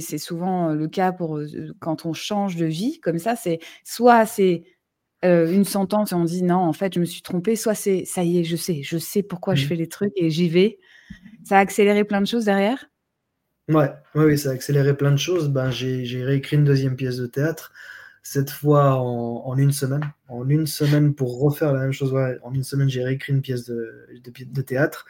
c'est 0.00 0.18
souvent 0.18 0.68
le 0.72 0.88
cas 0.88 1.12
pour, 1.12 1.38
heu, 1.38 1.46
quand 1.80 2.06
on 2.06 2.14
change 2.14 2.56
de 2.56 2.64
vie 2.66 2.98
comme 3.00 3.18
ça, 3.18 3.36
c'est 3.36 3.58
soit 3.84 4.24
c'est, 4.26 4.64
heu, 5.24 5.52
une 5.52 5.64
sentence 5.64 6.12
et 6.12 6.14
on 6.16 6.24
dit: 6.24 6.42
«Non, 6.44 6.56
en 6.58 6.72
fait, 6.72 6.94
je 6.94 7.00
me 7.00 7.04
suis 7.06 7.22
trompé», 7.22 7.56
soit 7.56 7.74
c'est: 7.74 8.04
«Ça 8.06 8.24
y 8.24 8.38
est, 8.40 8.44
je 8.44 8.56
sais, 8.56 8.82
je 8.82 8.98
sais 8.98 9.22
pourquoi 9.22 9.54
je 9.56 9.64
Mmh. 9.64 9.66
fais 9.66 9.76
les 9.76 9.88
trucs 9.88 10.12
et 10.16 10.30
j'y 10.30 10.48
vais». 10.48 10.78
Ça 11.44 11.58
a 11.58 11.60
accéléré 11.60 12.04
plein 12.04 12.20
de 12.22 12.26
choses 12.28 12.46
derrière? 12.46 12.86
Ouais, 13.68 13.90
oui, 14.16 14.24
oui, 14.24 14.38
ça 14.38 14.50
a 14.50 14.52
accéléré 14.54 14.96
plein 14.96 15.12
de 15.12 15.16
choses. 15.16 15.48
Ben, 15.48 15.70
j'ai 15.70 16.24
réécrit 16.24 16.56
une 16.56 16.64
2e 16.64 16.96
pièce 16.96 17.16
de 17.18 17.26
théâtre, 17.26 17.72
cette 18.22 18.50
fois 18.50 18.96
en 18.96 19.42
en 19.46 19.58
1 19.58 19.72
semaine. 19.72 20.02
En 20.28 20.44
1 20.48 20.66
semaine 20.66 21.14
pour 21.14 21.40
refaire 21.40 21.72
la 21.72 21.80
même 21.82 21.92
chose, 21.92 22.12
ouais, 22.12 22.38
en 22.42 22.52
1 22.54 22.62
semaine, 22.64 22.88
j'ai 22.90 23.04
réécrit 23.04 23.32
une 23.32 23.42
pièce 23.42 23.64
de 23.66 24.06
de 24.24 24.30
pi 24.30 24.46
de 24.46 24.62
théâtre 24.62 25.06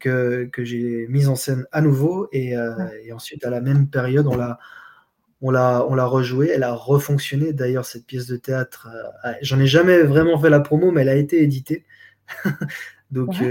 que 0.00 0.46
que 0.52 0.64
j'ai 0.64 1.06
mise 1.08 1.28
en 1.28 1.36
scène 1.36 1.66
à 1.72 1.80
nouveau 1.82 2.28
et 2.32 2.56
Ouais. 2.56 3.02
et 3.04 3.12
ensuite 3.12 3.44
à 3.46 3.50
la 3.50 3.60
même 3.62 3.88
période, 3.90 4.26
on 4.28 4.36
l'a 4.36 4.58
on 5.42 5.50
l'a 5.52 5.86
on 5.88 5.94
l'a 5.96 6.06
rejouée, 6.06 6.50
elle 6.54 6.62
a 6.64 6.74
refonctionné. 6.74 7.52
D'ailleurs, 7.54 7.86
cette 7.86 8.06
pièce 8.06 8.26
de 8.28 8.36
théâtre, 8.36 8.88
heu, 8.94 9.04
a 9.24 9.36
j'en 9.42 9.60
ai 9.60 9.66
jamais 9.68 10.02
vraiment 10.04 10.38
fait 10.40 10.50
la 10.50 10.60
promo, 10.60 10.90
mais 10.92 11.02
elle 11.02 11.08
a 11.10 11.16
été 11.16 11.42
éditée. 11.42 11.84
Donc 13.12 13.38
Ouais. 13.40 13.46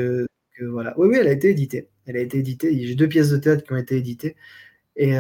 que 0.58 0.66
voilà. 0.72 0.94
Oui, 1.00 1.10
oui, 1.10 1.18
elle 1.22 1.28
a 1.30 1.34
été 1.34 1.50
éditée. 1.52 1.90
Elle 2.08 2.18
a 2.18 2.22
été 2.22 2.40
éditée. 2.40 2.86
J'ai 2.88 2.96
2 2.96 3.08
pièces 3.10 3.30
de 3.32 3.38
théâtre 3.38 3.64
qui 3.66 3.74
ont 3.74 3.78
été 3.78 3.98
éditées 3.98 4.36
et 4.98 5.14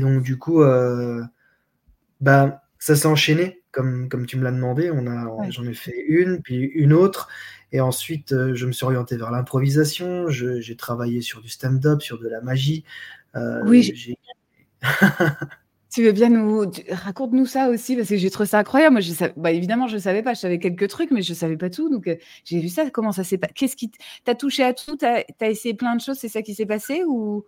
donc 0.00 0.22
du 0.22 0.38
coup, 0.38 0.62
ben, 2.20 2.60
ça 2.78 2.96
s'est 2.96 3.06
enchaîné 3.06 3.62
comme 3.72 4.08
comme 4.08 4.26
tu 4.26 4.36
me 4.38 4.44
l'as 4.44 4.52
demandé. 4.52 4.90
On 4.90 5.06
a 5.06 5.26
Ouais. 5.36 5.50
j'en 5.50 5.64
ai 5.66 5.74
fait 5.74 5.96
une, 6.08 6.42
puis 6.42 6.56
une 6.58 6.92
autre 6.92 7.28
et 7.72 7.80
ensuite, 7.80 8.32
heu, 8.32 8.54
je 8.54 8.66
me 8.66 8.72
suis 8.72 8.84
orienté 8.86 9.16
vers 9.16 9.30
l'improvisation. 9.30 10.28
J'ai 10.30 10.76
travaillé 10.76 11.20
sur 11.22 11.40
du 11.42 11.48
stand-up, 11.50 12.02
sur 12.02 12.18
de 12.20 12.28
la 12.28 12.40
magie. 12.42 12.84
Oui, 13.60 13.82
j'ai 13.82 13.94
j'ai 13.96 14.18
Tu 15.92 16.02
veux 16.04 16.12
bien 16.12 16.28
nous 16.28 16.70
raconte-nous 16.90 17.46
ça 17.46 17.70
aussi 17.70 17.96
parce 17.96 18.10
que 18.10 18.16
j'ai 18.18 18.28
trouvé 18.30 18.46
ça 18.46 18.58
incroyable. 18.58 18.92
Moi, 18.94 19.00
je 19.00 19.10
sa 19.12 19.28
bah, 19.30 19.52
évidemment, 19.52 19.86
je 19.88 19.96
savais 19.96 20.22
pas, 20.22 20.34
je 20.34 20.40
savais 20.40 20.58
quelques 20.58 20.86
trucs, 20.88 21.10
mais 21.10 21.22
je 21.22 21.32
savais 21.32 21.56
pas 21.56 21.70
tout, 21.70 21.88
donc 21.88 22.06
heu, 22.08 22.18
j'ai 22.44 22.60
vu 22.60 22.68
ça. 22.68 22.90
Comment 22.90 23.12
ça 23.12 23.24
s'est 23.24 23.38
pa 23.38 23.48
qu'est-ce 23.48 23.74
qui 23.76 23.90
t 23.90 23.98
tu 24.24 24.30
as 24.30 24.34
touché 24.34 24.64
à 24.64 24.74
tout? 24.74 24.96
Tu 24.98 25.06
as 25.06 25.24
tu 25.24 25.44
as 25.44 25.48
essayé 25.50 25.74
plein 25.74 25.96
de 25.96 26.00
choses, 26.02 26.18
c'est 26.18 26.28
ça 26.28 26.42
qui 26.42 26.54
s'est 26.54 26.66
passé 26.66 27.04
ou? 27.06 27.44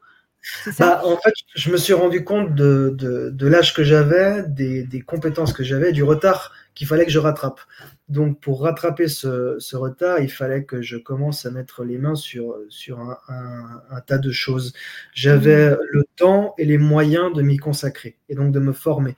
Bah, 0.78 1.02
en 1.04 1.16
fait, 1.18 1.32
je 1.54 1.70
me 1.70 1.76
suis 1.76 1.92
rendu 1.92 2.24
compte 2.24 2.54
de 2.54 2.94
de 2.96 3.30
de 3.30 3.46
l'âge 3.46 3.74
que 3.74 3.82
j'avais, 3.84 4.42
des 4.48 4.84
des 4.84 5.00
compétences 5.02 5.52
que 5.52 5.62
j'avais, 5.64 5.92
du 5.92 6.02
retard 6.02 6.52
qu'il 6.74 6.86
fallait 6.86 7.04
que 7.04 7.10
je 7.12 7.18
rattrape. 7.18 7.60
Donc 8.08 8.40
pour 8.40 8.62
rattraper 8.62 9.08
ce 9.08 9.56
ce 9.58 9.76
retard, 9.76 10.20
il 10.20 10.30
fallait 10.30 10.64
que 10.64 10.82
je 10.82 10.96
commence 10.96 11.44
à 11.46 11.50
mettre 11.50 11.84
les 11.84 11.98
mains 11.98 12.14
sur, 12.14 12.56
un 12.98 13.18
un 13.28 13.82
un 13.90 14.00
tas 14.00 14.18
de 14.18 14.30
choses. 14.30 14.72
Mmh. 14.72 14.76
J'avais 15.14 15.70
le 15.90 16.04
temps 16.16 16.54
et 16.58 16.64
les 16.64 16.78
moyens 16.78 17.32
de 17.34 17.42
m'y 17.42 17.56
consacrer 17.58 18.18
et 18.28 18.34
donc 18.34 18.52
de 18.52 18.60
me 18.60 18.72
former. 18.72 19.16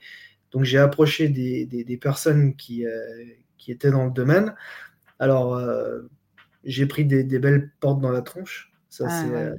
Donc 0.52 0.64
j'ai 0.64 0.78
approché 0.78 1.28
des 1.28 1.66
des 1.66 1.84
des 1.84 1.96
personnes 1.98 2.56
qui, 2.56 2.86
heu, 2.86 2.92
qui 3.58 3.72
étaient 3.72 3.90
dans 3.92 4.06
le 4.06 4.12
domaine. 4.12 4.54
Alors, 5.20 5.56
heu, 5.58 6.10
j'ai 6.64 6.86
pris 6.86 7.04
des 7.06 7.24
belles 7.40 7.72
portes 7.80 8.00
dans 8.00 8.12
la 8.12 8.22
tronche. 8.22 8.72
Ça 8.90 9.06
Ah 9.08 9.22
c'est, 9.22 9.30
ouais. 9.30 9.52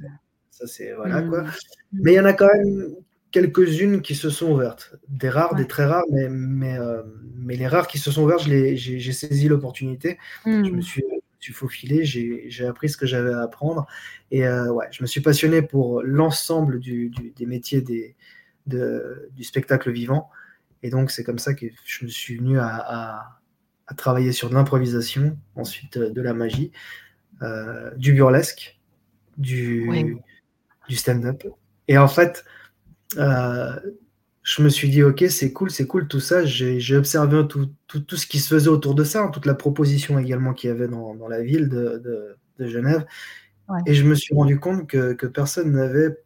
Ça 0.54 0.66
c'est 0.66 0.94
voilà 0.94 1.22
quoi. 1.22 1.42
Mmh. 1.42 1.98
Mais 2.02 2.12
il 2.12 2.16
y 2.16 2.20
en 2.20 2.24
a 2.26 2.32
quand 2.34 2.48
même 2.54 2.94
quelques-unes 3.32 4.02
qui 4.02 4.14
se 4.14 4.30
sont 4.30 4.52
ouvertes. 4.52 4.94
Des 5.08 5.28
rares, 5.30 5.54
des 5.56 5.66
très 5.66 5.84
rares, 5.86 6.04
mais 6.12 6.28
mais 6.30 6.72
hem, 6.74 7.04
mais 7.36 7.56
les 7.56 7.66
rares 7.68 7.88
qui 7.88 7.98
se 7.98 8.10
sont 8.12 8.22
ouvertes, 8.24 8.42
j'ai 8.44 9.12
saisi 9.12 9.48
l'opportunité. 9.48 10.18
Je 10.62 10.74
me 10.76 10.80
Mmh. 10.80 10.82
suis, 10.82 11.02
heu, 11.02 11.06
je 11.10 11.14
me 11.16 11.40
suis 11.40 11.52
faufilé, 11.54 12.04
j'ai 12.04 12.66
appris 12.66 12.88
ce 12.88 12.96
que 12.96 13.06
j'avais 13.06 13.32
à 13.34 13.42
apprendre 13.42 13.86
et 14.30 14.44
heu, 14.46 14.70
ouais, 14.72 14.86
je 14.92 15.02
me 15.02 15.06
suis 15.08 15.20
passionné 15.22 15.62
pour 15.62 16.02
l'ensemble 16.02 16.78
du 16.80 17.10
du 17.10 17.30
des 17.32 17.46
métiers 17.46 17.82
des 17.82 18.16
de 18.66 19.30
du 19.36 19.44
spectacle 19.44 19.90
vivant 19.92 20.30
et 20.82 20.90
donc 20.90 21.10
c'est 21.10 21.24
comme 21.24 21.38
ça 21.40 21.54
que 21.54 21.66
je 21.84 22.04
me 22.06 22.10
suis 22.10 22.36
venu 22.38 22.58
à 22.60 22.68
à 22.68 23.40
à 23.88 23.94
travailler 23.94 24.32
sur 24.32 24.48
de 24.50 24.54
l'improvisation, 24.54 25.36
ensuite, 25.56 25.96
heu, 25.98 26.10
de 26.10 26.22
la 26.22 26.34
magie, 26.34 26.72
du 27.98 28.12
burlesque, 28.14 28.78
Ouais. 29.88 30.14
Du 30.88 30.94
du 30.94 30.96
stand-up 30.96 31.42
et 31.88 31.98
en 31.98 32.08
fait, 32.08 32.44
heu, 33.18 33.96
je 34.42 34.62
me 34.62 34.68
suis 34.70 34.90
dit: 34.90 35.02
«OK, 35.04 35.24
c'est 35.30 35.52
cool, 35.52 35.70
c'est 35.70 35.86
cool 35.86 36.08
tout 36.08 36.20
ça». 36.20 36.44
J'ai 36.46 36.96
observé 36.96 37.46
tout 37.48 37.70
tout 37.88 38.00
tout 38.00 38.16
ce 38.16 38.26
qui 38.26 38.40
se 38.40 38.48
faisait 38.54 38.68
autour 38.70 38.94
de 38.94 39.04
ça, 39.04 39.22
hein, 39.24 39.30
toute 39.30 39.46
la 39.46 39.54
proposition 39.54 40.18
également 40.18 40.54
qu'il 40.54 40.68
y 40.70 40.72
avait 40.72 40.88
dans 40.88 41.14
dans 41.16 41.28
la 41.28 41.42
ville 41.42 41.68
de 41.68 41.98
de 42.04 42.36
de 42.58 42.68
Genève 42.68 43.06
Ouais. 43.68 43.80
et 43.86 43.94
je 43.94 44.04
me 44.04 44.14
suis 44.14 44.34
rendu 44.34 44.60
compte 44.60 44.88
que 44.88 45.14
que 45.14 45.26
personne 45.26 45.72
n'avait 45.72 46.18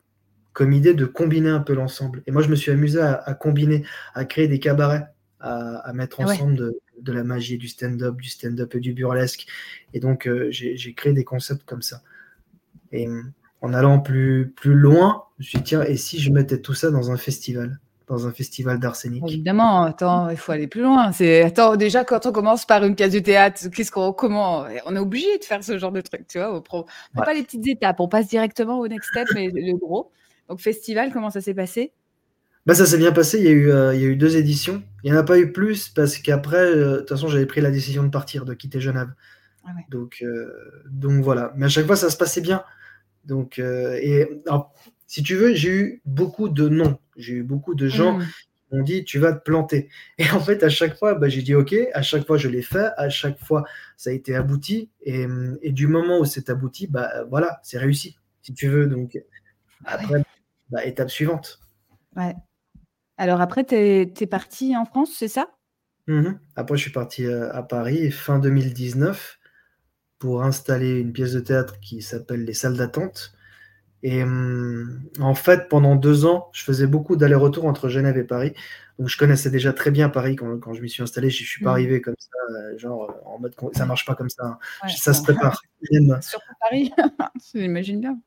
comme 0.55 0.73
idée 0.73 0.95
de 0.95 1.07
combiner 1.07 1.51
un 1.51 1.61
peu 1.61 1.75
l'ensemble 1.75 2.23
et 2.27 2.33
moi, 2.33 2.43
je 2.43 2.49
me 2.51 2.57
suis 2.57 2.71
amusé 2.73 3.01
à 3.01 3.15
à 3.15 3.35
combiner, 3.35 3.85
à 4.15 4.25
créer 4.27 4.49
des 4.49 4.61
cabarets, 4.61 5.07
à 5.41 5.79
à 5.89 5.93
mettre 5.95 6.21
Ah 6.21 6.27
ouais. 6.27 6.35
ensemble 6.35 6.57
de 6.57 6.81
de 7.03 7.13
la 7.13 7.25
magie 7.25 7.59
du 7.59 7.69
stand-up, 7.69 8.17
du 8.21 8.29
stand-up 8.31 8.75
et 8.77 8.81
du 8.81 8.93
burlesque 8.95 9.47
et 9.95 10.01
donc 10.01 10.27
heu, 10.29 10.49
j'ai 10.51 10.95
créé 10.95 11.13
des 11.15 11.25
concepts 11.25 11.65
comme 11.65 11.83
ça 11.83 12.03
et 12.93 13.09
en 13.63 13.75
allant 13.75 14.01
plus 14.01 14.53
plus 14.57 14.75
loin, 14.75 15.25
je 15.39 15.45
me 15.45 15.49
suis 15.49 15.59
dit: 15.59 15.65
«Tiens, 15.65 15.83
et 15.85 15.97
si 15.97 16.21
je 16.21 16.33
mettais 16.33 16.61
tout 16.61 16.75
ça 16.75 16.91
dans 16.91 17.11
un 17.13 17.17
festival? 17.17 17.81
Dans 18.09 18.27
un 18.27 18.33
festival 18.33 18.79
d'art 18.81 18.97
scénique?» 18.97 19.27
Évidemment, 19.27 19.83
attends, 19.83 20.29
il 20.31 20.37
faut 20.37 20.53
aller 20.53 20.69
plus 20.69 20.83
loin. 20.83 21.11
C'est 21.13 21.43
attends, 21.43 21.75
déjà, 21.77 22.05
quand 22.05 22.25
on 22.27 22.33
commence 22.33 22.65
par 22.67 22.85
une 22.85 22.95
pièce 22.95 23.13
de 23.13 23.19
théâtre, 23.19 23.69
qu'est-ce 23.75 23.91
qu'on 23.91 24.13
comment 24.13 24.65
on 24.87 24.95
est 24.95 24.99
obligé 24.99 25.39
de 25.39 25.45
faire 25.45 25.65
ce 25.65 25.77
genre 25.77 25.91
de 25.91 26.01
truc, 26.01 26.27
tu 26.29 26.39
vois? 26.39 26.55
On 26.55 26.61
prend 26.63 26.87
Ouais. 27.17 27.25
pas 27.25 27.35
les 27.35 27.43
petites 27.43 27.67
étapes, 27.67 27.99
on 27.99 28.07
passe 28.09 28.29
directement 28.29 28.79
au 28.79 28.87
next 28.87 29.09
step, 29.11 29.29
mais 29.33 29.49
le 29.53 29.77
gros. 29.77 30.13
Donc 30.49 30.61
festival, 30.61 31.13
comment 31.13 31.31
ça 31.31 31.41
s'est 31.41 31.55
passé? 31.55 31.93
Bah, 32.67 32.75
ça 32.75 32.87
s'est 32.87 32.99
bien 32.99 33.13
passé, 33.13 33.39
il 33.39 33.45
y 33.45 33.49
a 33.49 33.51
eu, 33.53 33.71
heu, 33.71 33.95
il 33.95 34.01
y 34.01 34.05
a 34.05 34.09
eu 34.09 34.17
2 34.17 34.37
éditions. 34.37 34.83
Il 35.03 35.11
y 35.11 35.15
en 35.15 35.17
a 35.17 35.23
pas 35.23 35.39
eu 35.39 35.53
plus 35.53 35.89
parce 35.89 36.19
qu'après, 36.19 36.67
heu, 36.75 36.93
de 36.93 36.99
toute 36.99 37.09
façon, 37.09 37.29
j'avais 37.29 37.47
pris 37.47 37.61
la 37.61 37.71
décision 37.71 38.03
de 38.03 38.11
partir, 38.11 38.45
de 38.45 38.55
quitter 38.55 38.81
Genève. 38.81 39.09
Ah 39.65 39.71
ouais. 39.77 39.87
Donc 39.91 40.19
heu, 40.23 40.53
donc 40.91 41.23
voilà. 41.25 41.53
Mais 41.57 41.67
à 41.67 41.69
chaque 41.71 41.87
fois, 41.87 41.97
ça 41.97 42.11
se 42.11 42.17
passait 42.19 42.41
bien. 42.43 42.65
Donc 43.29 43.61
heu 43.61 43.97
et 44.03 44.43
alors, 44.49 44.75
si 45.07 45.23
tu 45.23 45.37
veux, 45.37 45.55
j'ai 45.55 45.71
eu 45.71 46.03
beaucoup 46.07 46.49
de 46.51 46.69
non. 46.69 46.99
J'ai 47.17 47.35
eu 47.35 47.45
beaucoup 47.45 47.75
de 47.77 47.89
gens 47.89 48.19
Mmh. 48.19 48.25
qui 48.71 48.77
m'ont 48.77 48.83
dit: 48.85 49.05
«Tu 49.05 49.19
vas 49.21 49.33
te 49.35 49.43
planter» 49.45 49.91
et 50.19 50.31
en 50.33 50.41
fait, 50.41 50.63
à 50.65 50.69
chaque 50.71 50.97
fois, 50.99 51.15
bah, 51.15 51.29
j'ai 51.29 51.43
dit: 51.43 51.55
«OK». 51.55 51.75
À 51.95 52.03
chaque 52.03 52.27
fois, 52.27 52.39
je 52.39 52.49
l'ai 52.49 52.63
fait. 52.63 52.91
À 52.99 53.09
chaque 53.11 53.39
fois, 53.41 53.65
ça 53.97 54.11
a 54.11 54.15
été 54.15 54.35
abouti 54.37 54.91
et 55.03 55.27
et 55.63 55.73
du 55.73 55.89
moment 55.89 56.21
où 56.21 56.25
c'est 56.27 56.51
abouti, 56.51 56.87
bah, 56.89 57.11
voilà, 57.31 57.61
c'est 57.65 57.79
réussi, 57.79 58.19
si 58.43 58.55
tu 58.55 58.69
veux. 58.69 58.87
Donc 58.87 59.15
ouais. 59.15 59.27
après, 59.85 60.23
bah, 60.71 60.85
étape 60.87 61.11
suivante. 61.11 61.61
Ouais. 62.17 62.35
Alors 63.19 63.41
après, 63.41 63.65
tu 63.65 63.75
es 63.77 64.27
parti 64.29 64.77
en 64.77 64.85
France, 64.87 65.13
c'est 65.17 65.29
ça? 65.29 65.49
Mmh 66.07 66.21
mh. 66.29 66.41
Après, 66.57 66.77
je 66.77 66.83
suis 66.83 66.93
parti, 66.93 67.25
heu, 67.25 67.55
à 67.55 67.63
Paris 67.63 68.11
fin 68.11 68.39
2019 68.39 69.38
pour 70.19 70.43
installer 70.45 70.99
une 71.01 71.13
pièce 71.13 71.33
de 71.33 71.41
théâtre 71.41 71.79
qui 71.81 72.03
s'appelle 72.03 72.45
Les 72.45 72.55
Salles 72.55 72.77
d'attente 72.77 73.35
et 74.05 74.25
mmh, 74.25 75.01
en 75.21 75.35
fait, 75.35 75.69
pendant 75.69 75.97
2 75.97 76.27
ans, 76.27 76.51
je 76.53 76.63
faisais 76.65 76.87
beaucoup 76.87 77.17
d'allers-retours 77.17 77.67
entre 77.67 77.89
Genève 77.89 78.19
et 78.19 78.25
Paris. 78.25 78.55
Donc 78.99 79.09
je 79.09 79.19
connaissais 79.19 79.51
déjà 79.51 79.73
très 79.73 79.91
bien 79.91 80.09
Paris 80.09 80.37
quand 80.37 80.59
quand 80.61 80.75
je 80.75 80.83
m'y 80.83 80.91
suis 80.91 81.03
installé. 81.03 81.31
Je 81.31 81.43
je 81.45 81.49
suis 81.49 81.63
pas 81.63 81.71
Mmh. 81.71 81.75
arrivé 81.75 82.01
comme 82.03 82.15
ça, 82.19 82.39
heu, 82.73 82.79
genre, 82.79 83.13
en 83.27 83.39
mode 83.41 83.55
ça 83.75 83.87
marche 83.87 84.07
pas 84.07 84.15
comme 84.15 84.31
ça, 84.31 84.45
hein. 84.47 84.59
Ouais, 84.85 84.91
Ça 84.97 85.15
se 85.15 85.23
prépare. 85.23 85.61
Même 85.93 86.19
Surtout 86.23 86.53
Paris, 86.61 86.93
j'imagine 87.55 88.01
bien. 88.01 88.21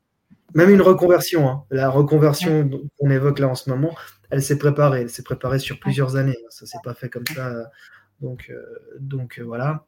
même 0.54 0.70
une 0.70 0.82
reconversion, 0.82 1.48
hein. 1.48 1.64
La 1.70 1.88
reconversion 1.90 2.68
qu'on 2.98 3.10
évoque 3.10 3.38
là 3.38 3.48
en 3.48 3.54
ce 3.54 3.70
moment, 3.70 3.94
elle 4.30 4.42
s'est 4.42 4.58
préparée. 4.58 5.02
Elle 5.02 5.10
s'est 5.10 5.22
préparée 5.24 5.58
sur 5.58 5.76
Ouais. 5.76 5.80
plusieurs 5.82 6.16
années, 6.16 6.36
hein. 6.38 6.48
Ça 6.50 6.66
s'est 6.66 6.78
pas 6.84 6.94
fait 6.94 7.08
comme 7.10 7.26
ça, 7.26 7.50
heu, 7.52 7.64
donc 8.20 8.48
heu, 8.50 8.64
donc 9.00 9.40
voilà 9.44 9.86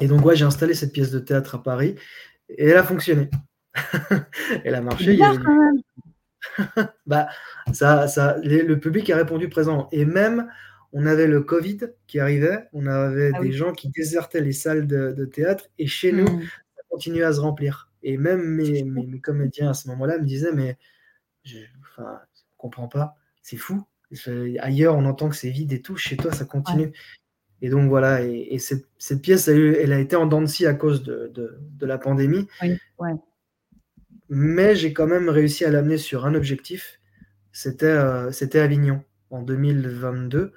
et 0.00 0.08
donc 0.08 0.24
ouais, 0.24 0.36
j'ai 0.36 0.44
installé 0.44 0.74
cette 0.74 0.92
pièce 0.92 1.10
de 1.10 1.18
théâtre 1.20 1.56
à 1.56 1.62
Paris 1.62 1.96
et 2.50 2.68
elle 2.68 2.76
a 2.76 2.84
fonctionné. 2.84 3.30
Elle 4.64 4.74
a 4.76 4.80
marché, 4.82 5.12
il 5.14 5.18
y 5.20 5.24
avait 5.24 5.38
bah, 7.06 7.28
ça 7.72 8.08
ça 8.08 8.38
les 8.42 8.62
le 8.62 8.78
public 8.80 9.10
a 9.10 9.16
répondu 9.16 9.48
présent 9.48 9.88
et 9.92 10.04
même, 10.04 10.48
on 10.92 11.06
avait 11.06 11.26
le 11.28 11.42
covid 11.42 11.78
qui 12.06 12.20
arrivait, 12.20 12.68
on 12.72 12.86
avait 12.86 13.32
Ah 13.34 13.40
des 13.40 13.48
oui. 13.48 13.52
gens 13.52 13.72
qui 13.72 13.90
désertaient 13.90 14.40
les 14.42 14.52
salles 14.52 14.86
de 14.86 15.12
de 15.12 15.24
théâtre 15.26 15.68
et 15.78 15.86
chez 15.86 16.12
nous, 16.12 16.24
Mmh. 16.28 16.42
ça 16.76 16.82
continuait 16.90 17.24
à 17.24 17.32
se 17.34 17.40
remplir 17.40 17.90
et 18.02 18.16
même 18.18 18.42
mes 18.44 18.84
mes 18.84 19.06
mes 19.06 19.20
comédiens 19.20 19.70
à 19.70 19.74
ce 19.74 19.88
moment-là 19.88 20.18
me 20.18 20.24
disaient: 20.26 20.52
«Mais 20.52 20.78
je 21.44 21.58
je 21.60 22.02
comprends 22.58 22.88
pas, 22.88 23.16
c'est 23.42 23.56
fou. 23.58 23.84
Ailleurs, 24.60 24.96
on 24.96 25.04
entend 25.06 25.28
que 25.30 25.36
c'est 25.36 25.50
vide 25.50 25.72
et 25.72 25.82
tout, 25.82 25.96
chez 25.96 26.16
toi, 26.18 26.32
ça 26.32 26.44
Ouais. 26.66 26.82
Continue» 27.62 27.68
et 27.68 27.70
donc 27.70 27.88
voilà 27.88 28.22
et 28.22 28.48
et 28.50 28.58
cette 28.58 28.86
cette 28.98 29.22
pièce 29.22 29.48
a 29.48 29.52
eu 29.52 29.74
elle 29.74 29.92
a 29.92 29.98
été 29.98 30.16
en 30.16 30.26
dents 30.26 30.42
de 30.42 30.46
scie 30.46 30.66
à 30.66 30.74
cause 30.74 31.02
de 31.02 31.30
de 31.34 31.58
de 31.60 31.86
la 31.86 31.98
pandémie 31.98 32.46
Oui, 32.62 32.78
ouais. 32.98 33.12
mais 34.28 34.74
j'ai 34.74 34.92
quand 34.92 35.06
même 35.06 35.28
réussi 35.28 35.64
à 35.64 35.70
l'amener 35.70 35.98
sur 35.98 36.26
un 36.26 36.34
objectif, 36.34 37.00
c'était, 37.52 37.98
c'était 38.32 38.60
Avignon. 38.60 39.02
En 39.30 39.42
2022, 39.42 40.52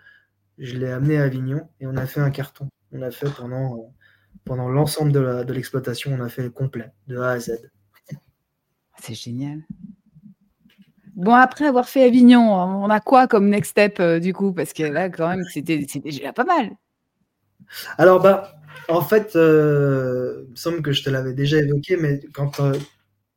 je 0.58 0.78
l'ai 0.78 0.92
amené 0.92 1.18
à 1.18 1.24
Avignon 1.24 1.68
et 1.80 1.88
on 1.88 1.96
a 1.98 2.06
fait 2.06 2.22
un 2.22 2.30
carton. 2.30 2.70
On 2.92 3.02
a 3.02 3.12
fait 3.12 3.30
pendant, 3.36 3.94
pendant 4.46 4.70
l'ensemble 4.70 5.12
de 5.12 5.54
l'exploitation, 5.54 6.14
on 6.14 6.22
a 6.24 6.30
fait 6.30 6.50
complet, 6.52 6.92
de 7.08 7.18
A 7.18 7.32
à 7.32 7.40
Z. 7.40 7.70
C'est 9.02 9.14
génial. 9.14 9.64
Bon, 11.16 11.34
après 11.34 11.66
avoir 11.68 11.88
fait 11.88 12.04
Avignon, 12.04 12.54
on 12.54 12.90
a 12.90 13.00
quoi 13.00 13.28
comme 13.28 13.50
next 13.50 13.72
step, 13.72 14.00
heu, 14.00 14.20
du 14.20 14.34
coup? 14.34 14.54
Parce 14.54 14.74
que 14.74 14.84
là, 14.84 15.10
quand 15.10 15.30
même, 15.30 15.44
c'était 15.54 15.86
déjà 16.04 16.34
pas 16.34 16.44
mal. 16.46 16.72
Alors, 17.98 18.22
bah, 18.22 18.55
en 18.89 19.01
fait, 19.01 19.36
heu, 19.36 20.43
il 20.48 20.51
me 20.51 20.55
semble 20.55 20.81
que 20.81 20.91
je 20.91 21.03
te 21.03 21.10
l'avais 21.10 21.34
déjà 21.34 21.57
évoqué, 21.57 21.98
mais 21.98 22.19
quand, 22.34 22.60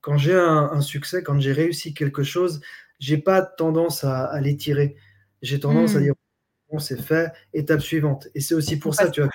quand 0.02 0.18
j'ai 0.18 0.35
un 0.37 0.70
un 0.73 0.80
succès, 0.82 1.23
quand 1.23 1.40
j'ai 1.40 1.52
réussi 1.52 1.94
quelque 1.94 2.23
chose, 2.25 2.61
j'ai 3.00 3.18
pas 3.18 3.42
tendance 3.42 4.04
à 4.04 4.25
à 4.26 4.40
l'étirer. 4.40 4.97
J'ai 5.42 5.61
tendance 5.61 5.97
à 5.97 6.00
Mmh. 6.00 6.04
dire: 6.04 6.14
«Bon, 6.73 6.78
c'est 6.80 7.00
fait, 7.02 7.32
étape 7.54 7.80
suivante» 7.82 8.28
et 8.35 8.40
c'est 8.42 8.54
aussi 8.56 8.78
pour 8.78 8.94
ça, 8.97 9.06
passe 9.06 9.12
tu 9.12 9.23
vois? 9.23 9.30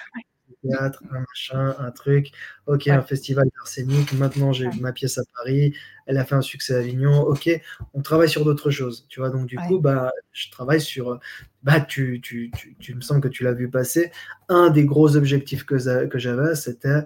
Théâtre, 0.63 1.03
un 1.11 1.19
machin, 1.19 1.75
un 1.79 1.91
truc, 1.91 2.31
OK, 2.67 2.87
un 2.87 3.01
festival 3.01 3.45
d'art 3.55 3.67
scénique, 3.67 4.13
maintenant 4.13 4.53
j'ai 4.53 4.69
ma 4.79 4.93
pièce 4.93 5.17
à 5.17 5.23
Paris, 5.35 5.75
elle 6.07 6.17
a 6.17 6.25
fait 6.25 6.35
un 6.35 6.41
succès 6.41 6.75
à 6.75 6.79
Avignon, 6.79 7.21
OK, 7.21 7.49
on 7.93 8.01
travaille 8.01 8.29
sur 8.29 8.45
d'autres 8.45 8.71
choses, 8.71 9.05
tu 9.09 9.19
vois? 9.19 9.29
Donc 9.29 9.45
du 9.47 9.57
coup, 9.57 9.79
bah, 9.79 10.11
je 10.31 10.49
travaille 10.51 10.81
sur, 10.81 11.19
bah, 11.63 11.81
tu 11.81 12.21
tu 12.21 12.51
tu 12.79 12.95
me 12.95 13.01
semble 13.01 13.21
que 13.21 13.27
tu 13.27 13.43
l'as 13.43 13.53
vu 13.53 13.69
passer. 13.69 14.11
Un 14.49 14.69
des 14.69 14.85
gros 14.85 15.15
objectifs 15.17 15.65
que 15.65 16.05
que 16.07 16.19
j'avais, 16.19 16.55
c'était 16.55 17.01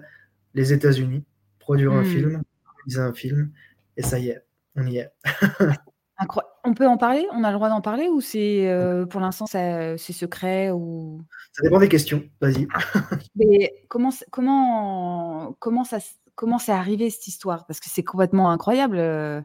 les 0.54 0.72
États-Unis, 0.72 1.24
produire 1.58 1.92
un 1.92 2.02
Mmh. 2.02 2.04
film, 2.04 2.42
réaliser 2.76 3.00
un 3.00 3.12
film 3.14 3.52
et 3.96 4.02
ça 4.02 4.18
y 4.18 4.28
est, 4.30 4.44
on 4.76 4.86
y 4.86 4.98
est. 4.98 5.10
On 6.64 6.74
peut 6.74 6.86
en 6.88 6.96
parler? 6.96 7.26
On 7.32 7.44
a 7.44 7.50
le 7.50 7.54
droit 7.56 7.68
d'en 7.68 7.80
parler 7.80 8.08
ou 8.08 8.20
c'est, 8.20 8.66
Ouais. 8.66 8.72
heu, 8.72 9.06
pour 9.06 9.20
l'instant, 9.20 9.46
ça 9.46 9.96
c'est 9.96 10.12
secret 10.12 10.70
ou? 10.70 11.22
Ça 11.52 11.62
dépend 11.62 11.78
des 11.78 11.88
questions, 11.88 12.22
vas-y. 12.40 12.66
Ah, 12.74 12.80
mais 13.36 13.72
comment 13.88 14.10
comment 14.30 15.54
comment 15.60 15.84
ça 15.84 15.98
comment 16.34 16.58
c'est 16.58 16.72
arrivé 16.72 17.10
cette 17.10 17.26
histoire? 17.28 17.66
Parce 17.66 17.80
que 17.80 17.88
c'est 17.90 18.02
complètement 18.04 18.50
incroyable, 18.50 18.98
heu, 18.98 19.42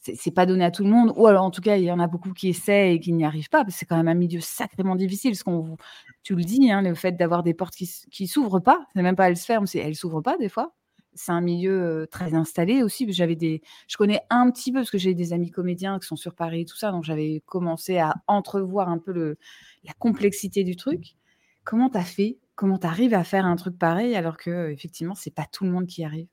c'est 0.00 0.30
pas 0.34 0.46
donné 0.46 0.64
à 0.64 0.70
tout 0.72 0.84
le 0.84 0.90
monde 0.90 1.12
ou 1.16 1.26
alors 1.28 1.44
en 1.44 1.50
tout 1.52 1.62
cas, 1.62 1.76
il 1.78 1.84
y 1.84 1.92
en 1.92 2.00
a 2.00 2.06
beaucoup 2.08 2.32
qui 2.34 2.48
essaient 2.50 2.94
et 2.94 3.00
qui 3.00 3.12
n'y 3.12 3.24
arrivent 3.24 3.50
pas 3.50 3.60
parce 3.64 3.74
que 3.74 3.80
c'est 3.80 3.86
quand 3.86 3.96
même 3.98 4.08
un 4.08 4.14
milieu 4.14 4.40
sacrément 4.40 4.96
difficile. 4.96 5.32
Parce 5.32 5.44
qu'on 5.44 5.76
tu 6.24 6.36
le 6.36 6.44
dis, 6.44 6.70
hein, 6.72 6.82
le 6.82 6.94
fait 6.96 7.12
d'avoir 7.14 7.42
des 7.44 7.54
portes 7.54 7.74
qui 7.76 7.90
qui 8.12 8.26
s'ouvrent 8.28 8.60
pas, 8.60 8.80
c'est 8.94 9.02
même 9.02 9.16
pas 9.16 9.28
elles 9.30 9.36
se 9.38 9.46
ferment, 9.46 9.66
c'est 9.66 9.80
elles 9.80 9.96
s'ouvrent 9.96 10.22
pas 10.22 10.36
des 10.38 10.48
fois. 10.50 10.74
C'est 11.14 11.32
un 11.32 11.40
milieu, 11.40 12.06
très 12.10 12.34
installé 12.34 12.82
aussi, 12.82 13.06
que 13.06 13.12
j'avais 13.12 13.36
des 13.36 13.62
je 13.88 13.96
connais 13.96 14.20
un 14.30 14.50
petit 14.50 14.72
peu 14.72 14.78
parce 14.78 14.90
que 14.90 14.98
j'ai 14.98 15.14
des 15.14 15.32
amis 15.32 15.50
comédiens 15.50 15.98
qui 15.98 16.06
sont 16.06 16.16
sur 16.16 16.34
Paris 16.34 16.62
et 16.62 16.64
tout 16.64 16.76
ça, 16.76 16.92
donc 16.92 17.04
j'avais 17.04 17.42
commencé 17.46 17.98
à 17.98 18.14
entrevoir 18.26 18.88
un 18.88 18.98
peu 18.98 19.12
le 19.12 19.36
la 19.84 19.92
complexité 19.94 20.64
du 20.64 20.76
truc. 20.76 21.16
Comment 21.64 21.90
tu 21.90 21.98
as 21.98 22.04
fait? 22.04 22.38
Comment 22.54 22.78
tu 22.78 22.86
arrives 22.86 23.14
à 23.14 23.24
faire 23.24 23.44
un 23.44 23.56
truc 23.56 23.78
pareil 23.78 24.14
alors 24.14 24.36
qu'effectivement, 24.36 25.14
c'est 25.14 25.34
pas 25.34 25.46
tout 25.50 25.64
le 25.64 25.70
monde 25.70 25.86
qui 25.86 26.02
y 26.02 26.04
arrive? 26.04 26.28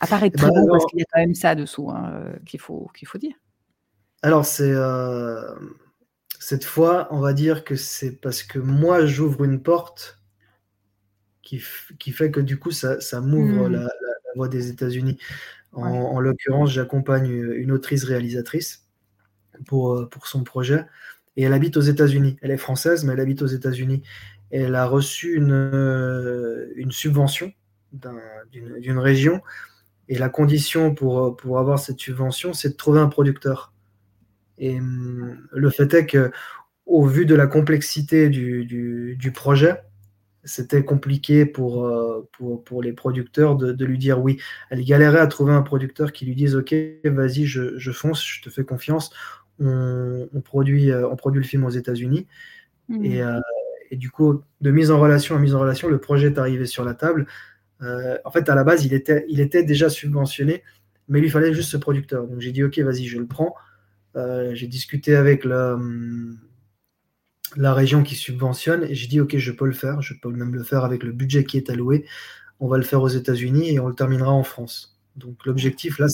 À 0.00 0.06
part 0.06 0.22
être 0.24 0.34
Et 0.34 0.42
bah, 0.42 0.50
très 0.50 0.60
beau 0.62 0.68
parce 0.68 0.68
alors 0.68 0.86
qu'il 0.86 0.98
y 0.98 1.02
a 1.02 1.06
quand 1.12 1.20
même 1.20 1.34
ça 1.34 1.54
dessous, 1.54 1.90
hein, 1.90 2.32
qu'il 2.46 2.60
faut 2.60 2.90
qu'il 2.94 3.06
faut 3.06 3.18
dire. 3.18 3.34
alors 4.22 4.44
c'est, 4.44 4.72
cette 6.40 6.64
fois, 6.64 7.06
on 7.10 7.20
va 7.20 7.34
dire 7.34 7.62
que 7.62 7.76
c'est 7.76 8.20
parce 8.20 8.42
que 8.42 8.58
moi 8.58 9.06
j'ouvre 9.06 9.44
une 9.44 9.62
porte 9.62 10.21
qui 11.98 12.12
fait 12.12 12.30
que 12.30 12.40
du 12.40 12.58
coup 12.58 12.70
ça 12.70 13.00
ça 13.00 13.20
m'ouvre 13.20 13.68
la 13.68 13.80
Mmh. 13.80 13.82
la 13.82 13.88
la 14.32 14.32
voie 14.36 14.48
des 14.48 14.68
États-Unis. 14.70 15.18
En 15.72 15.82
Ouais. 15.84 15.98
en 15.98 16.20
l'occurrence, 16.20 16.70
j'accompagne, 16.72 17.30
heu, 17.30 17.58
une 17.58 17.72
autrice 17.72 18.04
réalisatrice 18.04 18.86
pour, 19.66 20.08
son 20.24 20.44
projet 20.44 20.86
et 21.36 21.44
elle 21.44 21.52
habite 21.54 21.76
aux 21.76 21.82
États-Unis. 21.82 22.36
Elle 22.42 22.50
est 22.50 22.58
française, 22.58 23.04
mais 23.04 23.14
elle 23.14 23.20
habite 23.20 23.42
aux 23.42 23.46
États-Unis 23.46 24.02
elle 24.52 24.74
a 24.74 24.86
reçu 24.86 25.34
une, 25.34 26.70
une 26.76 26.92
subvention 26.92 27.52
d'un 27.92 28.18
d'une 28.50 28.98
région 28.98 29.40
et 30.08 30.18
la 30.18 30.28
condition 30.28 30.94
pour, 30.94 31.36
avoir 31.58 31.78
cette 31.78 31.98
subvention, 31.98 32.52
c'est 32.52 32.70
de 32.70 32.74
trouver 32.76 33.00
un 33.00 33.08
producteur 33.08 33.72
et 34.58 34.78
mmh, 34.78 35.48
le 35.52 35.70
fait 35.70 35.92
est 35.94 36.06
qu'au 36.06 37.06
vu 37.06 37.26
de 37.26 37.34
la 37.34 37.46
complexité 37.46 38.28
du 38.28 38.64
du 38.66 39.16
du 39.16 39.32
projet, 39.32 39.80
c'était 40.44 40.84
compliqué 40.84 41.46
pour, 41.46 41.86
heu, 41.86 42.28
pour 42.32 42.64
pour 42.64 42.82
les 42.82 42.92
producteurs 42.92 43.56
de 43.56 43.72
de 43.72 43.84
lui 43.84 43.98
dire 43.98 44.20
oui. 44.22 44.38
Elle 44.70 44.84
galérait 44.84 45.20
à 45.20 45.26
trouver 45.28 45.52
un 45.54 45.62
producteur 45.62 46.12
qui 46.12 46.26
lui 46.26 46.34
dise: 46.36 46.56
«OK, 46.56 46.74
vas-y, 47.04 47.46
je 47.46 47.78
je 47.78 47.92
fonce, 47.92 48.24
je 48.26 48.42
te 48.42 48.50
fais 48.50 48.64
confiance. 48.64 49.12
On 49.60 50.28
on 50.34 50.40
produit, 50.42 50.90
heu, 50.90 51.06
on 51.08 51.16
produit 51.16 51.40
le 51.42 51.46
film 51.46 51.64
aux 51.64 51.70
États-Unis» 51.70 52.26
et 53.02 53.22
Mmh. 53.22 53.26
heu 53.38 53.40
et 53.92 53.96
du 53.96 54.10
coup, 54.10 54.42
de 54.62 54.70
mise 54.72 54.90
en 54.92 55.00
relation 55.00 55.36
en 55.36 55.38
mise 55.40 55.54
en 55.54 55.60
relation, 55.60 55.88
le 55.88 55.98
projet 56.00 56.28
est 56.28 56.38
arrivé 56.38 56.66
sur 56.66 56.84
la 56.84 56.94
table. 56.94 57.26
En 58.24 58.30
fait, 58.30 58.48
à 58.48 58.54
la 58.54 58.64
base, 58.64 58.84
il 58.86 58.94
était 58.94 59.24
il 59.28 59.40
était 59.40 59.64
déjà 59.64 59.88
subventionné, 59.90 60.62
mais 61.08 61.18
il 61.20 61.22
lui 61.22 61.30
fallait 61.30 61.52
juste 61.54 61.70
ce 61.70 61.76
producteur. 61.76 62.26
Donc 62.26 62.40
j'ai 62.40 62.52
dit: 62.52 62.62
«OK, 62.64 62.78
vas-y, 62.80 63.06
je 63.06 63.18
le 63.18 63.26
prends». 63.26 63.54
J'ai 64.54 64.66
discuté 64.68 65.16
avec 65.16 65.44
le, 65.44 65.76
mmh 65.76 66.38
la 67.56 67.74
région 67.74 68.02
qui 68.02 68.14
subventionne 68.16 68.84
et 68.84 68.94
j'ai 68.94 69.06
dit: 69.08 69.20
«OK, 69.20 69.36
je 69.38 69.52
peux 69.52 69.66
le 69.66 69.72
faire, 69.72 70.02
je 70.02 70.14
peux 70.20 70.30
même 70.30 70.54
le 70.54 70.62
faire 70.64 70.84
avec 70.84 71.02
le 71.02 71.12
budget 71.12 71.44
qui 71.44 71.56
est 71.58 71.70
alloué. 71.70 72.06
On 72.60 72.68
va 72.68 72.76
le 72.78 72.84
faire 72.84 73.02
aux 73.02 73.08
États-Unis 73.08 73.70
et 73.74 73.80
on 73.80 73.88
le 73.88 73.94
terminera 73.94 74.32
en 74.32 74.44
France». 74.44 74.98
Donc 75.16 75.44
l'objectif 75.46 75.98
là, 75.98 76.06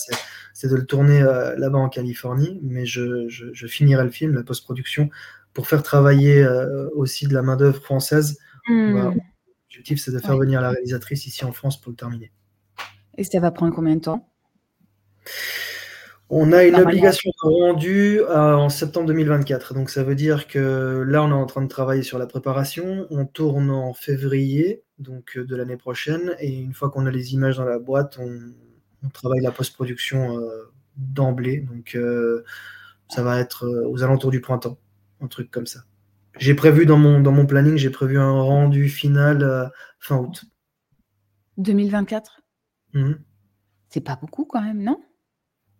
c'est 0.55 0.69
de 0.69 0.75
le 0.77 0.85
tourner, 0.87 1.23
heu, 1.23 1.55
là-bas 1.57 1.79
en 1.79 1.89
Californie, 1.89 2.59
mais 2.63 2.85
je 2.87 3.29
je 3.29 3.47
je 3.53 3.67
finirai 3.69 4.05
le 4.05 4.11
film, 4.11 4.35
la 4.35 4.43
post-production, 4.45 5.11
pour 5.55 5.69
faire 5.69 5.83
travailler, 5.85 6.43
heu, 6.45 6.91
aussi 6.95 7.27
de 7.29 7.35
la 7.35 7.43
main-d'œuvre 7.43 7.81
française. 7.83 8.39
Va 8.87 9.13
Mmh. 9.13 9.21
l'objectif, 9.71 10.01
c'est 10.01 10.13
de 10.13 10.19
faire 10.21 10.37
Ouais 10.37 10.39
venir 10.39 10.61
la 10.61 10.71
réalisatrice 10.71 11.27
ici 11.27 11.45
en 11.45 11.53
France 11.53 11.81
pour 11.81 11.91
le 11.93 11.97
terminer. 11.97 12.33
et 13.19 13.25
ça 13.25 13.39
va 13.39 13.51
prendre 13.51 13.75
combien 13.75 13.97
de 13.97 14.01
temps? 14.01 14.33
On 16.31 16.53
a 16.53 16.65
une 16.65 16.73
Normalement? 16.73 16.91
obligation 16.91 17.31
de 17.31 17.49
rendu, 17.49 18.19
heu, 18.21 18.29
en 18.31 18.69
septembre 18.69 19.07
2024. 19.07 19.73
Donc 19.73 19.89
ça 19.89 20.05
veut 20.05 20.15
dire 20.15 20.47
que 20.47 21.03
là, 21.07 21.23
on 21.23 21.31
est 21.31 21.33
en 21.33 21.47
train 21.47 21.63
de 21.63 21.69
travailler 21.69 22.03
sur 22.03 22.19
la 22.19 22.27
préparation. 22.27 23.07
On 23.11 23.25
tourne 23.25 23.71
en 23.71 23.95
février, 23.95 24.83
donc 24.99 25.37
heu, 25.37 25.45
de 25.45 25.57
l'année 25.57 25.79
prochaine 25.79 26.35
et 26.39 26.53
une 26.61 26.75
fois 26.75 26.91
qu'on 26.91 27.07
a 27.07 27.11
les 27.11 27.33
images 27.33 27.57
dans 27.57 27.65
la 27.65 27.79
boîte, 27.79 28.19
on 28.21 28.31
on 29.05 29.09
travaille 29.11 29.41
la 29.41 29.53
post-production, 29.53 30.39
heu, 30.41 30.71
d'emblée. 30.97 31.61
Donc 31.61 31.97
ça 33.09 33.23
va 33.23 33.39
être, 33.41 33.67
aux 33.87 34.03
alentours 34.03 34.31
du 34.31 34.41
printemps, 34.41 34.79
un 35.21 35.29
truc 35.29 35.51
comme 35.51 35.67
ça. 35.67 35.81
J'ai 36.39 36.55
prévu 36.55 36.87
dans 36.87 36.99
mon 36.99 37.21
dans 37.21 37.33
mon 37.33 37.47
planning, 37.47 37.77
j'ai 37.79 37.91
prévu 37.91 38.19
un 38.19 38.31
rendu 38.43 38.89
final, 38.89 39.73
fin 40.01 40.17
août. 40.19 40.45
2024? 41.57 42.41
Mmh 42.95 43.09
mh. 43.11 43.19
C'est 43.91 44.01
pas 44.03 44.17
beaucoup 44.17 44.45
quand 44.45 44.61
même, 44.63 44.83
non? 44.83 45.01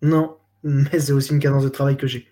Non, 0.03 0.38
mais 0.63 1.01
c'est 1.01 1.13
aussi 1.13 1.33
une 1.33 1.41
cadence 1.41 1.65
de 1.65 1.69
travail 1.69 1.97
que 1.97 2.07
j'ai. 2.07 2.29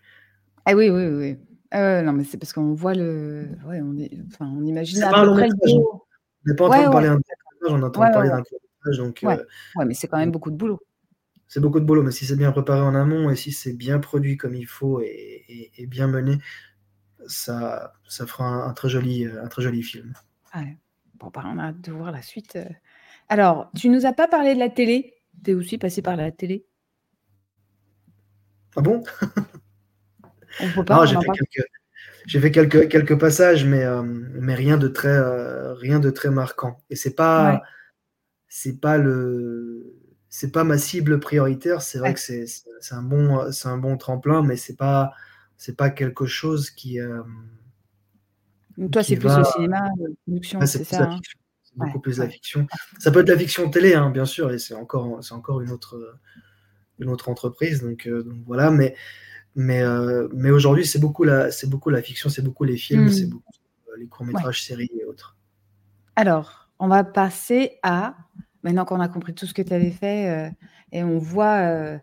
Ah 0.64 0.74
oui, 0.74 0.90
oui, 0.90 1.06
oui. 1.06 1.38
Ah 1.70 2.02
non, 2.02 2.12
mais 2.12 2.24
c'est 2.24 2.38
parce 2.38 2.52
qu'on 2.52 2.74
voit 2.74 2.94
le 2.94 3.56
ouais, 3.66 3.80
on 3.82 3.96
est 3.98 4.10
enfin, 4.32 4.46
on 4.56 4.64
imagine 4.64 5.00
C'est 5.00 5.08
pas 5.08 5.18
un 5.20 5.24
long 5.24 5.34
métrage. 5.36 5.72
On 5.74 6.50
n'est 6.50 6.56
pas 6.56 6.66
en 6.66 6.70
train 6.70 6.84
de 6.84 6.90
parler 6.90 7.08
d'un 7.08 7.18
on 7.68 7.80
est 7.80 7.84
en 7.84 7.90
train 7.90 8.06
de 8.06 8.10
parler 8.10 8.30
d'un 8.30 8.42
court 8.42 8.60
métrage 8.62 8.98
donc 8.98 9.24
Ouais. 9.24 9.38
heu, 9.38 9.46
Ouais, 9.74 9.84
mais 9.86 9.94
c'est 9.94 10.08
quand 10.08 10.18
même 10.18 10.32
beaucoup 10.32 10.50
de 10.50 10.56
boulot. 10.56 10.80
c'est 11.48 11.60
beaucoup 11.60 11.80
de 11.80 11.84
boulot, 11.84 12.02
mais 12.02 12.10
si 12.12 12.24
c'est 12.26 12.36
bien 12.36 12.52
préparé 12.52 12.80
en 12.80 12.94
amont 12.94 13.30
et 13.30 13.36
si 13.36 13.52
c'est 13.52 13.72
bien 13.72 13.98
produit 13.98 14.36
comme 14.36 14.54
il 14.54 14.66
faut 14.66 15.00
et 15.00 15.44
et 15.48 15.72
et 15.82 15.86
bien 15.86 16.06
mené, 16.08 16.38
ça 17.28 17.94
ça 18.08 18.26
fera 18.26 18.46
un 18.46 18.68
un 18.70 18.74
très 18.74 18.88
joli, 18.90 19.26
heu, 19.26 19.42
un 19.42 19.48
très 19.48 19.62
joli 19.62 19.82
film. 19.84 20.14
Ouais. 20.54 20.76
Bon, 21.14 21.30
bah, 21.32 21.42
on 21.46 21.58
a 21.58 21.64
hâte 21.68 21.80
de 21.80 21.92
voir 21.92 22.12
la 22.12 22.22
suite, 22.22 22.56
heu. 22.56 22.66
Alors, 23.28 23.70
tu 23.76 23.88
nous 23.88 24.06
as 24.06 24.12
pas 24.12 24.28
parlé 24.28 24.54
de 24.54 24.58
la 24.60 24.70
télé? 24.70 25.14
Tu 25.44 25.52
es 25.52 25.54
aussi 25.54 25.78
passé 25.78 26.02
par 26.02 26.16
la 26.16 26.30
télé? 26.32 26.65
Ah 28.76 28.82
bon? 28.82 29.02
J'ai 31.06 31.16
fait 31.16 31.30
quelques 31.32 31.68
j'ai 32.26 32.40
fait 32.40 32.50
quelques 32.50 32.88
quelques 32.88 33.18
passages, 33.18 33.64
mais 33.64 33.80
hem, 33.80 34.30
mais 34.40 34.54
rien 34.54 34.78
de 34.78 34.88
très, 34.88 35.08
heu, 35.18 35.72
rien 35.74 36.00
de 36.00 36.10
très 36.10 36.30
marquant 36.30 36.78
et 36.90 36.96
c'est 36.96 37.10
Ouais, 37.10 37.16
pas 37.16 37.62
c'est 38.48 38.80
pas 38.80 38.98
le 38.98 39.94
c'est 40.30 40.52
pas 40.52 40.64
ma 40.64 40.78
cible 40.78 41.20
prioritaire. 41.20 41.82
C'est 41.82 41.98
vrai 41.98 42.10
ouais. 42.10 42.14
que 42.14 42.20
c'est 42.20 42.94
un 42.94 43.02
bon, 43.02 43.40
un 43.64 43.78
bon 43.78 43.96
tremplin, 43.98 44.42
mais 44.42 44.56
c'est 44.56 44.76
pas 44.76 45.12
c'est 45.58 45.76
pas 45.76 45.90
quelque 45.90 46.26
chose 46.26 46.70
qui, 46.70 47.00
Donc 48.78 48.90
toi, 48.92 49.02
c'est 49.02 49.16
plus 49.16 49.28
va 49.28 49.38
le 49.38 49.44
cinéma, 49.44 49.88
heu, 50.00 50.04
ouais, 50.04 50.16
production, 50.26 50.60
c'est 50.66 50.84
ça, 50.84 51.00
la 51.00 51.06
hein? 51.06 51.20
c'est 51.64 51.76
Ouais, 51.78 51.86
beaucoup 51.86 52.00
plus 52.00 52.18
la 52.18 52.28
fiction. 52.28 52.66
Ça 52.98 53.10
peut 53.10 53.20
être 53.20 53.28
la 53.28 53.38
fiction 53.38 53.70
télé, 53.70 53.94
hein, 53.94 54.10
bien 54.10 54.24
sûr 54.26 54.50
et 54.52 54.58
c'est 54.58 54.74
encore 54.74 55.60
une 55.60 55.70
autre, 55.70 56.18
une 57.00 57.08
autre 57.10 57.28
entreprise 57.28 57.82
donc 57.82 58.08
donc 58.08 58.38
voilà, 58.46 58.70
mais 58.70 58.94
mais 59.54 59.82
heu, 59.82 60.28
mais 60.34 60.50
aujourd'hui, 60.50 60.86
c'est 60.86 60.98
beaucoup 61.00 61.24
la 61.24 61.50
c'est 61.50 61.68
beaucoup 61.68 61.90
la 61.90 62.02
fiction, 62.02 62.28
c'est 62.30 62.42
beaucoup 62.42 62.64
les 62.64 62.76
films, 62.76 63.08
c'est 63.08 63.26
Mmh. 63.26 63.30
beaucoup, 63.30 63.52
heu, 63.88 63.94
les 63.98 64.04
Ouais. 64.04 64.08
courts-métrages, 64.08 64.62
séries 64.62 64.90
et 65.00 65.04
autres. 65.04 65.36
Alors, 66.16 66.70
on 66.78 66.88
va 66.88 67.04
passer 67.04 67.78
à 67.82 68.16
maintenant 68.62 68.84
qu'on 68.84 69.00
a 69.00 69.08
compris 69.08 69.34
tout 69.34 69.46
ce 69.46 69.54
que 69.54 69.62
tu 69.62 69.72
avais 69.72 69.92
fait, 69.92 70.52
et 70.92 71.02
on 71.04 71.18
voit, 71.18 71.98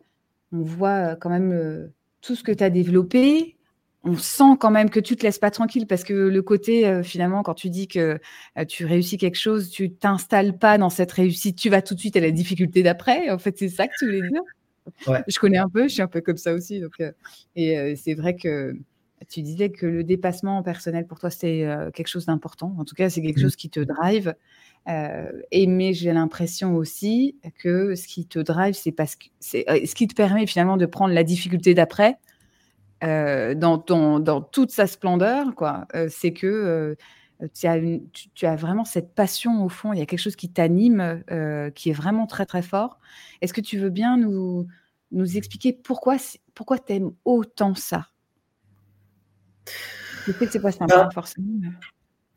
on 0.52 0.62
voit, 0.64 1.16
quand 1.18 1.30
même, 1.30 1.92
tout 2.22 2.36
ce 2.36 2.44
que 2.44 2.52
tu 2.52 2.64
as 2.64 2.70
développé. 2.70 3.58
On 4.06 4.18
sent 4.18 4.58
quand 4.60 4.72
même 4.72 4.90
que 4.90 5.00
tu 5.00 5.16
te 5.16 5.24
laisses 5.24 5.40
pas 5.40 5.52
tranquille 5.52 5.88
parce 5.88 6.04
que 6.04 6.14
le 6.14 6.42
côté, 6.42 7.02
finalement, 7.04 7.42
quand 7.44 7.54
tu 7.54 7.70
dis 7.70 7.88
que, 7.88 8.20
tu 8.68 8.86
réussis 8.86 9.18
quelque 9.18 9.38
chose, 9.40 9.70
tu 9.70 9.94
t'installes 9.94 10.58
pas 10.58 10.78
dans 10.78 10.90
cette 10.90 11.12
réussite, 11.12 11.58
tu 11.58 11.70
vas 11.70 11.82
tout 11.82 11.96
de 11.96 12.00
suite 12.00 12.18
à 12.18 12.20
la 12.22 12.32
difficulté 12.32 12.84
d'après. 12.84 13.30
En 13.30 13.40
fait, 13.40 13.58
c'est 13.58 13.70
ça 13.70 13.88
que 13.88 13.94
tu 13.98 14.06
voulais 14.06 14.24
dire? 14.24 14.42
Ouais. 15.06 15.24
Je 15.28 15.40
connais 15.40 15.58
un 15.58 15.70
peu, 15.70 15.84
je 15.88 15.94
suis 15.94 16.02
un 16.02 16.08
peu 16.08 16.22
comme 16.22 16.38
ça 16.38 16.54
aussi, 16.54 16.80
donc 16.82 16.94
heu 17.02 17.14
et 17.56 17.78
heu, 17.78 17.96
c'est 17.96 18.14
vrai 18.16 18.36
que 18.36 18.76
tu 19.30 19.42
disais 19.42 19.70
que 19.72 19.86
le 19.86 20.04
dépassement 20.04 20.64
personnel 20.64 21.08
pour 21.08 21.20
toi, 21.20 21.30
c'était, 21.30 21.64
heu, 21.66 21.92
quelque 21.92 22.08
chose 22.10 22.26
d'important. 22.26 22.76
En 22.80 22.86
tout 22.86 22.96
cas, 22.96 23.10
c'est 23.10 23.22
quelque 23.22 23.38
Mmh. 23.38 23.42
chose 23.42 23.56
qui 23.56 23.70
te 23.70 23.80
drive, 23.82 24.36
et 25.52 25.68
mais 25.68 25.94
j'ai 25.94 26.14
l'impression 26.14 26.76
aussi 26.76 27.38
que 27.60 27.96
ce 27.96 28.08
qui 28.08 28.28
te 28.28 28.40
drive, 28.40 28.76
c'est 28.76 28.92
parce 28.94 29.16
que 29.16 29.28
c'est 29.40 29.66
ce 29.86 29.96
qui 29.96 30.08
te 30.08 30.16
permet 30.16 30.48
finalement 30.48 30.78
de 30.78 30.86
prendre 30.88 31.14
la 31.14 31.24
difficulté 31.24 31.74
d'après, 31.74 32.18
dans 33.02 33.78
ton 33.80 34.20
dans 34.20 34.42
toute 34.42 34.72
sa 34.72 34.88
splendeur, 34.88 35.56
quoi, 35.56 35.88
c'est 36.10 36.34
que, 36.34 36.96
tu 37.54 37.68
as 37.68 37.78
une 37.78 38.10
tu 38.12 38.30
tu 38.30 38.46
as 38.46 38.56
vraiment 38.56 38.86
cette 38.86 39.14
passion 39.16 39.64
au 39.64 39.70
fond, 39.70 39.94
il 39.94 40.00
y 40.00 40.02
a 40.02 40.06
quelque 40.06 40.20
chose 40.20 40.36
qui 40.36 40.50
t'anime, 40.50 41.24
heu, 41.32 41.72
qui 41.76 41.90
est 41.90 41.94
vraiment 41.94 42.28
très, 42.28 42.46
très 42.46 42.62
fort. 42.62 43.00
Est-ce 43.42 43.54
que 43.54 43.62
tu 43.62 43.78
veux 43.78 43.90
bien 43.90 44.18
nous 44.18 44.68
nous 45.12 45.38
expliquer 45.38 45.74
pourquoi 45.74 46.18
tu 46.18 46.94
aimes 46.94 47.12
autant 47.26 47.76
ça? 47.76 48.08
Je 50.28 50.32
sais 50.32 50.46
que 50.46 50.52
c'est 50.52 50.60
pas 50.60 50.72
simple, 50.72 50.94
Bah 50.94 51.06
hein, 51.06 51.10
forcément, 51.14 51.48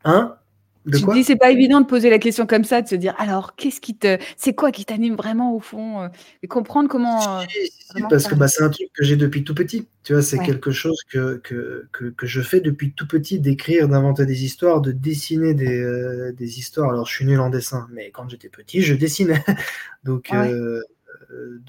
Hein? 0.03 0.37
De 0.87 0.97
je 0.97 1.05
te 1.05 1.11
dis, 1.11 1.23
c'est 1.23 1.35
pas 1.35 1.51
évident 1.51 1.81
de 1.81 1.85
poser 1.85 2.09
la 2.09 2.19
question 2.19 2.45
comme 2.47 2.63
ça, 2.63 2.81
de 2.81 2.87
se 2.87 2.95
dire: 2.95 3.13
«Alors, 3.19 3.55
qu'est-ce 3.55 3.81
qui 3.81 3.97
te 3.97 4.17
c'est 4.37 4.53
quoi 4.55 4.71
qui 4.71 4.85
t'anime 4.85 5.15
vraiment 5.15 5.53
au 5.55 5.59
fond?» 5.59 6.03
heu 6.05 6.09
et 6.43 6.47
comprendre 6.47 6.89
comment, 6.89 7.41
heu, 7.43 7.45
si, 7.49 7.67
si, 7.67 7.83
vraiment 7.93 8.09
parce 8.09 8.27
que, 8.27 8.35
bah, 8.35 8.47
c'est 8.47 8.63
un 8.63 8.69
truc 8.69 8.89
que 8.93 9.03
j'ai 9.03 9.15
depuis 9.15 9.43
tout 9.43 9.55
petit. 9.55 9.87
Tu 10.03 10.13
vois? 10.13 10.21
C'est 10.21 10.37
Ouais. 10.37 10.45
quelque 10.45 10.71
chose 10.71 10.99
que 11.09 11.37
que 11.43 11.87
que 11.91 12.05
que 12.09 12.27
je 12.27 12.41
fais 12.41 12.61
depuis 12.61 12.93
tout 12.93 13.07
petit, 13.07 13.39
d'écrire, 13.39 13.87
d'inventer 13.89 14.25
des 14.25 14.43
histoires, 14.45 14.81
de 14.81 14.91
dessiner 14.91 15.53
des, 15.53 16.31
des 16.33 16.59
histoires. 16.59 16.89
Alors, 16.91 17.05
je 17.05 17.13
suis 17.15 17.25
nul 17.25 17.39
en 17.39 17.49
dessin, 17.49 17.87
mais 17.91 18.11
quand 18.11 18.29
j'étais 18.29 18.49
petit, 18.49 18.81
je 18.81 18.93
dessinais. 18.95 19.43
Donc 20.03 20.29
Ah 20.29 20.39
ouais? 20.41 20.57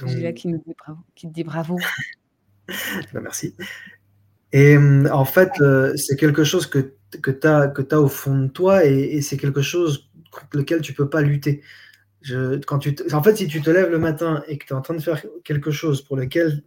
donc 0.00 0.35
qui 0.35 0.48
nous 0.48 0.59
dit 0.59 0.74
bravo 0.78 1.00
qui 1.14 1.28
te 1.28 1.33
dit 1.35 1.44
bravo. 1.44 1.78
bah, 3.12 3.20
merci 3.22 3.54
et 4.53 4.79
mmh, 4.79 5.09
en 5.13 5.25
fait, 5.25 5.51
heu, 5.61 5.95
c'est 5.97 6.17
quelque 6.17 6.45
chose 6.45 6.67
que 6.67 6.95
que 7.23 7.31
tu 7.31 7.47
as 7.49 8.01
au 8.01 8.09
fond 8.09 8.39
de 8.39 8.49
toi 8.49 8.85
et 8.85 9.17
et 9.17 9.23
c'est 9.23 9.37
quelque 9.39 9.63
chose 9.63 10.11
contre 10.31 10.57
lequel 10.59 10.81
tu 10.83 10.93
peux 10.95 11.09
pas 11.09 11.23
lutter. 11.23 11.63
Je 12.23 12.59
quand 12.67 12.79
tu 12.81 12.97
en 13.13 13.23
fait, 13.23 13.37
si 13.37 13.49
tu 13.49 13.63
te 13.63 13.71
lèves 13.71 13.91
le 13.91 13.99
matin 13.99 14.43
et 14.49 14.59
que 14.59 14.67
tu 14.67 14.73
es 14.75 14.77
en 14.77 14.83
train 14.83 14.95
de 14.95 15.03
faire 15.03 15.23
quelque 15.45 15.71
chose 15.71 16.03
pour 16.03 16.17
lequel 16.17 16.63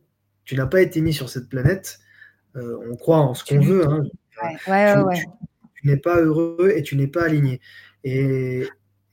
tu 0.46 0.56
n'as 0.56 0.68
pas 0.68 0.82
été 0.82 1.02
mis 1.02 1.14
sur 1.14 1.30
cette 1.30 1.50
planète, 1.50 2.00
heu, 2.58 2.78
on 2.92 2.96
croit 2.98 3.20
en 3.20 3.34
ce 3.36 3.46
qu'on 3.46 3.62
veut, 3.62 3.88
hein, 3.88 4.04
heu, 4.06 4.10
Ouais, 4.44 4.58
ouais, 4.68 4.96
ouais, 4.96 5.04
tu 5.04 5.04
ouais. 5.04 5.16
tu 5.16 5.26
tu 5.82 5.88
n'es 5.88 5.98
pas 5.98 6.18
heureux 6.22 6.72
et 6.76 6.84
tu 6.84 6.96
n'es 6.98 7.08
pas 7.08 7.24
aligné 7.26 7.62
et 8.04 8.64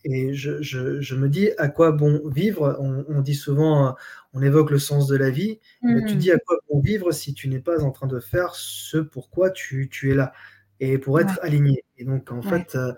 et 0.05 0.35
je 0.35 0.63
je 0.63 1.01
je 1.01 1.15
me 1.17 1.29
dis: 1.29 1.51
«À 1.59 1.69
quoi 1.69 1.93
bon 1.93 2.23
vivre?» 2.29 2.77
on 2.81 3.05
on 3.09 3.21
dit 3.23 3.35
souvent, 3.35 3.97
on 4.35 4.43
évoque 4.43 4.71
le 4.71 4.79
sens 4.79 5.07
de 5.09 5.17
la 5.17 5.31
vie 5.31 5.61
bah, 5.89 6.01
tu 6.07 6.17
Mmh. 6.17 6.19
dis: 6.19 6.31
«À 6.33 6.39
quoi 6.39 6.57
bon 6.71 6.81
vivre 6.81 7.13
si 7.13 7.35
tu 7.35 7.49
n'es 7.49 7.61
pas 7.61 7.83
en 7.85 7.91
train 7.93 8.07
de 8.09 8.21
faire 8.21 8.55
ce 8.55 8.99
pourquoi 8.99 9.51
tu 9.51 9.89
tu 9.91 10.13
es 10.13 10.15
là?» 10.15 10.33
et 10.81 10.99
pour 10.99 11.19
Ouais, 11.19 11.23
être 11.23 11.41
aligné 11.43 11.85
et 11.99 12.05
donc 12.05 12.31
en 12.33 12.43
ouais. 12.45 12.63
fait, 12.63 12.77
heu 12.77 12.93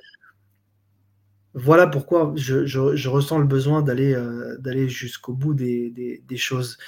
voilà 1.55 1.87
pourquoi 1.89 2.33
je 2.37 2.65
je 2.65 2.95
je 2.95 3.09
ressens 3.09 3.39
le 3.39 3.45
besoin 3.47 3.83
d'aller, 3.83 4.15
d'aller 4.61 4.89
jusqu'au 4.89 5.33
bout 5.33 5.53
des 5.55 5.91
des 5.91 6.23
des 6.27 6.37
choses 6.37 6.79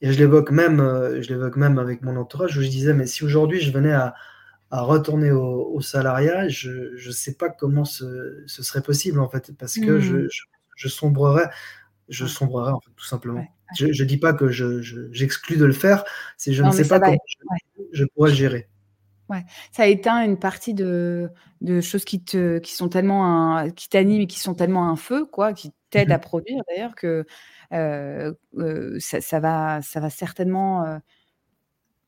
et 0.00 0.12
je 0.12 0.18
l'évoque 0.18 0.50
même, 0.52 0.80
heu, 0.80 1.22
je 1.22 1.28
l'évoque 1.32 1.56
même 1.56 1.78
avec 1.78 2.02
mon 2.02 2.16
entourage 2.16 2.56
où 2.58 2.62
je 2.62 2.68
disais: 2.68 2.92
«Mais 2.94 3.06
si 3.06 3.24
aujourd'hui 3.24 3.60
je 3.60 3.72
venais 3.72 3.92
à 3.92 4.14
à 4.72 4.82
retourner 4.82 5.32
au 5.32 5.66
au 5.74 5.82
salariat, 5.82 6.48
je 6.50 6.96
je 6.96 7.12
sais 7.12 7.34
pas 7.36 7.50
comment 7.50 7.86
ce 7.86 8.44
ce 8.48 8.64
serait 8.64 8.82
possible, 8.82 9.20
en 9.20 9.30
fait, 9.30 9.52
parce 9.58 9.78
que 9.78 10.00
Mmh. 10.00 10.02
je 10.02 10.28
je 10.30 10.42
je 10.76 10.88
sombrerais 10.90 11.50
je 12.10 12.26
sombrerais, 12.26 12.72
en 12.72 12.80
fait, 12.80 12.92
tout 12.96 13.04
simplement». 13.06 13.48
ouais. 13.70 13.78
Je 13.78 13.92
je 13.92 14.04
dis 14.04 14.18
pas 14.18 14.34
que 14.34 14.50
je 14.50 14.82
je 14.82 15.12
j'exclus 15.12 15.58
de 15.58 15.66
le 15.66 15.72
faire, 15.74 16.04
c'est 16.38 16.52
je 16.54 16.62
ne 16.64 16.70
Non, 16.70 16.72
sais 16.72 16.88
pas 16.88 17.00
comment 17.00 17.18
ouais, 17.50 17.58
je 17.92 18.04
pourrais 18.06 18.30
le 18.30 18.36
gérer. 18.36 18.68
ouais. 19.28 19.44
Ça 19.72 19.86
éteint 19.86 20.24
une 20.24 20.38
partie 20.38 20.74
de 20.74 21.30
de 21.60 21.80
choses 21.80 22.04
qui 22.04 22.22
te 22.24 22.58
qui 22.58 22.72
sont 22.74 22.88
tellement 22.88 23.24
un 23.58 23.70
qui 23.70 23.88
t'animent 23.88 24.22
et 24.22 24.26
qui 24.26 24.38
sont 24.38 24.54
tellement 24.54 24.88
un 24.88 24.96
feu, 24.96 25.26
quoi, 25.26 25.52
qui 25.52 25.72
Mmh 25.94 26.02
t'aident 26.02 26.12
à 26.12 26.18
mh. 26.18 26.18
produire 26.18 26.62
d'ailleurs 26.68 26.94
que, 26.94 27.24
heu 27.72 28.36
heu, 28.58 28.98
ça 29.00 29.20
ça 29.20 29.40
va 29.40 29.80
ça 29.82 30.00
va 30.00 30.10
certainement, 30.10 30.84
heu, 30.86 30.98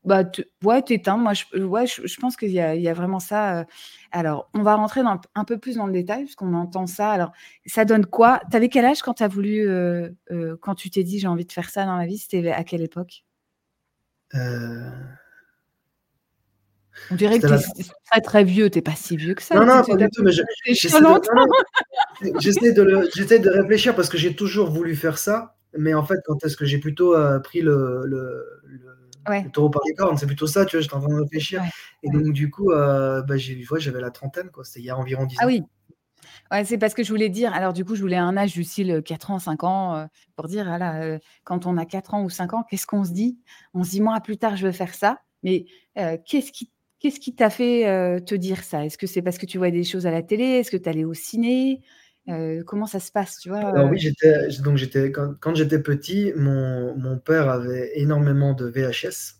bah, 0.05 0.23
ouais, 0.63 0.81
t'éteindre. 0.81 1.23
Moi, 1.23 1.33
je 1.33 1.45
ouais, 1.63 1.87
je 1.87 2.05
je 2.07 2.19
pense 2.19 2.35
qu'il 2.37 2.51
y 2.51 2.59
a 2.59 2.75
il 2.75 2.81
y 2.81 2.87
a 2.89 2.93
vraiment 2.93 3.19
ça, 3.19 3.61
heu. 3.61 3.65
Alors, 4.11 4.49
on 4.53 4.61
va 4.63 4.75
rentrer 4.75 5.03
dans 5.03 5.19
un 5.35 5.43
peu 5.45 5.57
plus 5.57 5.75
dans 5.77 5.87
le 5.87 5.93
détail 5.93 6.23
puisqu'on 6.25 6.53
entend 6.53 6.87
ça. 6.87 7.11
Alors, 7.11 7.31
ça 7.65 7.85
donne 7.85 8.05
quoi? 8.05 8.39
Tu 8.51 8.57
avais 8.57 8.69
quel 8.69 8.85
âge 8.85 9.01
quand 9.01 9.15
tu 9.15 9.23
as 9.23 9.27
voulu, 9.27 9.67
heu 9.67 10.15
heu, 10.31 10.57
quand 10.61 10.75
tu 10.75 10.89
t'es 10.89 11.03
dit: 11.03 11.19
«J'ai 11.19 11.27
envie 11.27 11.45
de 11.45 11.51
faire 11.51 11.69
ça 11.69 11.85
dans 11.85 11.97
la 11.97 12.05
vie», 12.05 12.17
c'était 12.17 12.51
à 12.51 12.63
quelle 12.63 12.81
époque? 12.81 13.23
On 17.11 17.15
dirait 17.15 17.39
que 17.39 17.45
tu 17.47 17.53
es 17.53 17.57
très, 18.09 18.21
très 18.21 18.43
vieux, 18.43 18.69
tu 18.69 18.79
es 18.79 18.81
pas 18.81 18.95
si 18.95 19.15
vieux 19.15 19.35
que 19.35 19.43
ça, 19.43 19.55
non, 19.55 19.65
non, 19.65 19.83
pas 19.83 19.95
du 19.95 20.09
tout, 20.09 20.23
mais 20.23 20.31
j'essaie 22.39 22.71
de 22.73 22.83
de 23.43 23.49
réfléchir 23.49 23.95
parce 23.95 24.09
que 24.09 24.17
j'ai 24.17 24.35
toujours 24.35 24.71
voulu 24.71 24.95
faire 24.95 25.17
ça, 25.17 25.55
mais 25.77 25.93
en 25.93 26.03
fait, 26.03 26.17
quand 26.25 26.43
est-ce 26.45 26.57
que 26.57 26.65
j'ai 26.65 26.79
plutôt, 26.79 27.15
pris 27.43 27.61
le 27.61 28.03
le 28.05 28.45
le 28.63 28.94
le 29.43 29.51
taureau 29.51 29.69
par 29.69 29.81
les 29.87 29.93
cornes? 29.95 30.17
C'est 30.17 30.27
plutôt 30.27 30.47
ça, 30.47 30.65
tu 30.65 30.75
vois? 30.77 30.81
J'étais 30.83 30.95
en 30.95 31.01
train 31.01 31.09
de 31.15 31.21
réfléchir 31.21 31.61
ouais, 31.61 31.71
et 32.03 32.09
donc 32.09 32.31
du 32.33 32.49
coup, 32.51 32.71
heu, 32.71 33.23
bah, 33.27 33.35
j'avais 33.37 34.01
la 34.01 34.11
trentaine, 34.11 34.49
quoi, 34.51 34.63
c'était 34.65 34.81
il 34.81 34.85
y 34.85 34.89
a 34.89 34.97
environ 34.97 35.25
10 35.25 35.41
Ah 35.41 35.45
ans. 35.45 35.47
oui, 35.47 35.63
ouais, 36.51 36.65
c'est 36.65 36.77
parce 36.79 36.93
que 36.95 37.03
je 37.03 37.09
voulais 37.11 37.29
dire 37.29 37.53
alors 37.53 37.73
du 37.73 37.85
coup, 37.85 37.95
je 37.95 38.01
voulais 38.01 38.17
un 38.17 38.37
âge 38.37 38.53
du 38.53 38.63
style, 38.63 38.91
heu, 38.91 39.01
4 39.01 39.31
ans, 39.31 39.39
5 39.39 39.63
ans, 39.65 39.97
heu, 40.05 40.07
pour 40.35 40.47
dire 40.47 40.65
voilà, 40.65 41.05
heu, 41.17 41.19
quand 41.45 41.65
on 41.67 41.77
a 41.77 41.85
4 41.85 42.13
ans 42.15 42.23
ou 42.23 42.29
5 42.29 42.53
ans, 42.53 42.63
qu'est-ce 42.69 42.87
qu'on 42.87 43.05
se 43.05 43.11
dit? 43.13 43.39
On 43.73 43.83
se 43.83 43.91
dit: 43.91 44.01
«Moi, 44.01 44.19
plus 44.21 44.37
tard, 44.37 44.57
je 44.57 44.65
veux 44.67 44.73
faire 44.73 44.93
ça», 44.95 45.21
mais 45.43 45.65
qu'est-ce 46.25 46.51
qui 46.53 46.71
qu'est-ce 46.99 47.19
qui 47.19 47.35
t'a 47.35 47.49
fait, 47.51 48.21
te 48.25 48.35
dire 48.35 48.63
ça? 48.63 48.85
Est-ce 48.85 48.97
que 48.97 49.07
c'est 49.07 49.21
parce 49.23 49.37
que 49.39 49.45
tu 49.47 49.57
voyais 49.59 49.73
des 49.73 49.83
choses 49.85 50.07
à 50.07 50.11
la 50.11 50.23
télé? 50.23 50.45
Est-ce 50.45 50.71
que 50.71 50.77
tu 50.77 50.89
allais 50.89 51.05
au 51.05 51.13
ciné? 51.15 51.81
Heu, 52.27 52.63
comment 52.65 52.87
ça 52.87 52.99
se 52.99 53.11
passe, 53.11 53.37
tu 53.39 53.49
vois, 53.49 53.59
Alors 53.61 53.89
oui, 53.89 53.97
heu? 53.97 53.99
j'étais 53.99 54.47
donc 54.63 54.77
j'étais 54.77 55.11
quand 55.11 55.33
quand 55.39 55.55
j'étais 55.55 55.79
petit, 55.81 56.33
mon 56.35 56.95
mon 56.97 57.17
père 57.19 57.49
avait 57.49 57.91
énormément 57.99 58.53
de 58.53 58.65
VHS, 58.67 59.35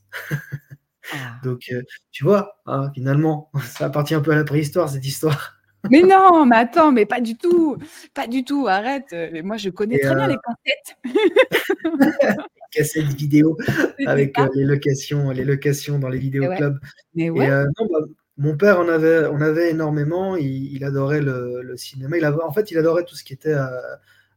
Ah. 1.12 1.40
donc 1.44 1.62
heu, 1.72 1.84
tu 2.12 2.24
vois? 2.24 2.60
Hein, 2.66 2.92
finalement, 2.96 3.52
ça 3.64 3.86
appartient 3.88 4.16
un 4.16 4.22
peu 4.22 4.32
à 4.32 4.36
la 4.36 4.44
préhistoire 4.46 4.90
cette 4.90 5.06
histoire 5.06 5.58
Mais 5.90 6.02
non, 6.02 6.46
mais 6.48 6.58
attends, 6.58 6.92
mais 6.92 7.06
pas 7.06 7.22
du 7.22 7.38
tout, 7.38 7.78
pas 8.16 8.28
du 8.28 8.44
tout, 8.44 8.68
arrête, 8.68 9.14
heu, 9.14 9.42
moi 9.44 9.58
je 9.58 9.70
connais 9.70 9.98
et 9.98 10.00
très 10.00 10.16
bien 10.16 10.28
les 10.28 10.38
cassettes. 10.38 10.98
Cassettes 12.72 13.14
vidéo 13.14 13.58
avec, 14.06 14.38
les 14.56 14.66
locations 14.66 15.32
les 15.32 15.46
locations 15.46 16.00
dans 16.00 16.10
les 16.10 16.20
Et 16.42 16.48
ouais, 16.48 16.56
vidéoclubs 16.60 16.80
mais 17.14 17.30
ouais. 17.30 17.48
non, 17.48 17.88
bah, 17.92 18.00
mon 18.38 18.58
père 18.58 18.80
en 18.80 18.88
avait 18.90 19.26
en 19.28 19.42
avait 19.42 19.72
énormément. 19.72 20.36
Il 20.38 20.74
il 20.74 20.84
adorait 20.84 21.22
le 21.22 21.62
le 21.62 21.78
cinéma. 21.78 22.18
Il 22.18 22.26
avait 22.26 22.42
en 22.44 22.52
fait, 22.52 22.72
il 22.72 22.78
adorait 22.78 23.06
tout 23.06 23.16
ce 23.16 23.24
qui 23.24 23.34
était, 23.34 23.56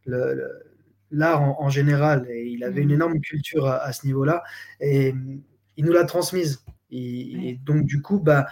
le 0.06 0.34
le 0.34 0.62
l'art 1.10 1.42
en 1.42 1.56
en 1.62 1.68
général 1.70 2.26
et 2.30 2.46
il 2.48 2.64
avait 2.64 2.82
une 2.82 2.90
Mmh. 2.90 2.92
énorme 2.92 3.20
culture 3.20 3.66
à 3.66 3.78
à 3.84 3.92
ce 3.92 4.06
niveau-là 4.06 4.42
et 4.80 5.12
mmh, 5.12 5.40
il 5.76 5.84
nous 5.86 5.92
l'a 5.92 6.04
transmise 6.04 6.64
et 6.90 7.58
donc 7.64 7.84
du 7.86 8.00
coup, 8.02 8.18
bah, 8.20 8.46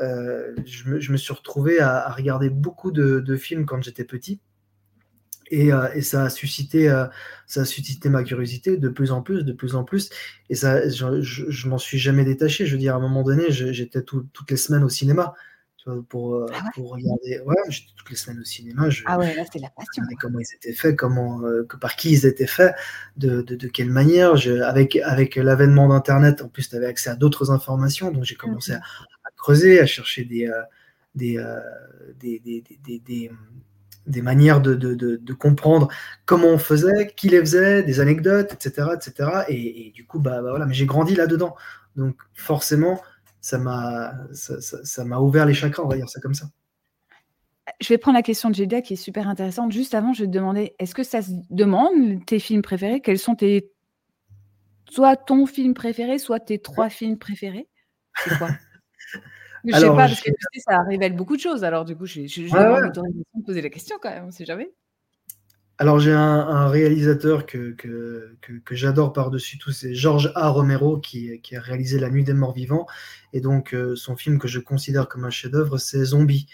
heu, 0.00 0.54
je 0.66 0.88
me 0.90 1.00
je 1.00 1.12
me 1.12 1.16
suis 1.18 1.32
retrouvé 1.34 1.80
à 1.80 1.98
à 2.08 2.12
regarder 2.12 2.50
beaucoup 2.50 2.90
de 2.92 3.20
de 3.20 3.36
films 3.36 3.66
quand 3.66 3.82
j'étais 3.82 4.04
petit 4.04 4.40
et 5.52 5.72
heu 5.72 5.80
et 5.94 6.02
ça 6.02 6.24
a 6.24 6.30
suscité, 6.30 6.88
heu, 6.90 7.06
ça 7.46 7.62
a 7.62 7.64
suscité 7.66 8.08
ma 8.10 8.24
curiosité 8.24 8.76
de 8.78 8.88
plus 8.90 9.12
en 9.12 9.22
plus, 9.22 9.44
de 9.44 9.52
plus 9.54 9.76
en 9.76 9.84
plus 9.84 10.10
et 10.50 10.56
ça 10.56 10.88
je 10.88 11.22
je 11.22 11.50
je 11.50 11.68
m'en 11.68 11.78
suis 11.78 11.98
jamais 11.98 12.24
détaché. 12.24 12.66
Je 12.66 12.72
veux 12.74 12.78
dire, 12.80 12.94
à 12.94 12.98
un 12.98 13.00
moment 13.00 13.22
donné, 13.24 13.44
j'étais 13.50 14.02
tout 14.02 14.26
toutes 14.34 14.50
les 14.50 14.56
semaines 14.58 14.84
au 14.84 14.90
cinéma? 14.90 15.34
Pour, 16.10 16.36
heu, 16.36 16.46
Ah 16.52 16.62
ouais? 16.64 16.72
pour 16.72 16.92
regarder 16.92 17.40
ouais, 17.40 17.56
j'étais 17.68 17.90
toutes 17.96 18.10
les 18.10 18.16
semaines 18.16 18.40
au 18.40 18.44
cinéma, 18.44 18.88
je 18.90 19.04
Ah 19.04 19.16
ouais, 19.18 19.34
là 19.34 19.44
c'est 19.50 19.58
la 19.60 19.70
passion, 19.70 20.02
comment 20.20 20.38
ils 20.40 20.54
étaient 20.56 20.72
faits, 20.74 20.96
comment, 20.96 21.40
que 21.68 21.76
par 21.76 21.96
qui 21.96 22.12
ils 22.12 22.26
étaient 22.26 22.46
faits, 22.46 22.74
de 23.16 23.42
de 23.42 23.56
de 23.56 23.68
quelle 23.68 23.90
manière. 23.90 24.36
Je 24.36 24.52
avec 24.62 24.96
avec 24.96 25.36
l'avènement 25.36 25.88
d'internet, 25.88 26.42
en 26.42 26.48
plus, 26.48 26.68
tu 26.70 26.76
avais 26.76 26.86
accès 26.86 27.10
à 27.10 27.16
d'autres 27.16 27.50
informations, 27.50 28.10
donc 28.12 28.24
j'ai 28.24 28.36
Mmh 28.44 28.52
commencé 28.52 28.72
à 28.74 28.76
mh. 28.76 28.82
à 29.24 29.30
creuser, 29.36 29.80
à 29.80 29.86
chercher 29.86 30.24
des, 30.24 30.48
des 31.14 31.38
des 32.20 32.40
des 33.00 33.30
des 34.06 34.22
manières 34.22 34.60
de 34.60 34.74
de 34.74 34.94
de 34.94 35.16
de 35.16 35.32
comprendre 35.32 35.88
comment 36.24 36.48
on 36.48 36.58
faisait, 36.58 37.12
qui 37.16 37.28
les 37.28 37.40
faisait, 37.40 37.82
des 37.82 38.00
anecdotes 38.00 38.52
et 38.52 38.56
cetera 38.60 39.44
et 39.48 39.92
du 39.94 40.06
coup, 40.06 40.18
bah 40.18 40.42
bah, 40.42 40.50
voilà, 40.50 40.66
mais 40.66 40.74
j'ai 40.74 40.86
grandi 40.86 41.14
là-dedans, 41.14 41.54
donc 41.96 42.16
forcément, 42.34 43.00
ça 43.40 43.58
m'a 43.58 44.14
ça 44.32 44.60
ça 44.60 44.78
ça 44.84 45.04
m'a 45.04 45.18
ouvert 45.18 45.46
les 45.46 45.54
chakras, 45.54 45.82
on 45.84 45.88
va 45.88 45.96
dire 45.96 46.08
ça 46.08 46.20
comme 46.20 46.34
ça. 46.34 46.46
Je 47.80 47.88
vais 47.88 47.98
prendre 47.98 48.16
la 48.16 48.22
question 48.22 48.50
de 48.50 48.54
Gélia 48.54 48.82
qui 48.82 48.94
est 48.94 48.96
super 48.96 49.28
intéressante. 49.28 49.70
Juste 49.72 49.94
avant, 49.94 50.12
je 50.12 50.22
vais 50.22 50.26
te 50.26 50.32
demander, 50.32 50.74
est-ce 50.78 50.94
que 50.94 51.04
ça 51.04 51.22
se 51.22 51.30
demande 51.50 52.24
tes 52.26 52.40
films 52.40 52.62
préférés? 52.62 53.00
Quels 53.00 53.18
sont 53.18 53.36
tes 53.36 53.70
soit 54.90 55.16
ton 55.16 55.46
film 55.46 55.72
préféré, 55.72 56.18
soit 56.18 56.40
tes 56.40 56.58
3 56.58 56.90
films 56.90 57.18
préférés? 57.18 57.68
C'est 58.24 58.36
quoi? 58.36 58.50
Je 59.64 59.70
sais 59.70 59.76
Alors 59.76 59.96
pas 59.96 60.06
parce 60.06 60.20
que 60.20 60.30
j'ai 60.30 60.32
tu 60.32 60.60
sais, 60.60 60.64
ça 60.68 60.82
révèle 60.82 61.14
beaucoup 61.14 61.36
de 61.36 61.40
choses 61.40 61.64
alors 61.64 61.84
du 61.84 61.96
coup, 61.96 62.06
je 62.06 62.20
ouais, 62.20 62.48
demande 62.48 62.96
ouais. 62.96 63.08
de 63.34 63.44
poser 63.44 63.62
la 63.62 63.70
question 63.70 63.96
quand 64.00 64.10
même, 64.10 64.24
on 64.26 64.30
sait 64.30 64.44
jamais. 64.44 64.72
Alors 65.78 65.98
j'ai 65.98 66.12
un, 66.12 66.68
réalisateur 66.68 67.44
que, 67.44 67.72
que, 67.72 68.36
que, 68.40 68.74
j'adore 68.74 69.12
par-dessus 69.12 69.58
tout, 69.58 69.72
c'est 69.72 69.94
George 69.94 70.30
A. 70.36 70.48
Romero 70.48 70.98
qui, 70.98 71.40
qui, 71.40 71.56
a 71.56 71.60
réalisé 71.60 71.98
La 71.98 72.08
Nuit 72.08 72.22
des 72.22 72.34
Morts 72.34 72.52
Vivants. 72.52 72.86
Et 73.32 73.40
donc 73.40 73.74
euh, 73.74 73.96
son 73.96 74.14
film 74.14 74.38
que 74.38 74.46
je 74.46 74.60
considère 74.60 75.08
comme 75.08 75.24
un 75.24 75.30
chef-d'œuvre, 75.30 75.78
c'est 75.78 76.04
Zombie. 76.04 76.46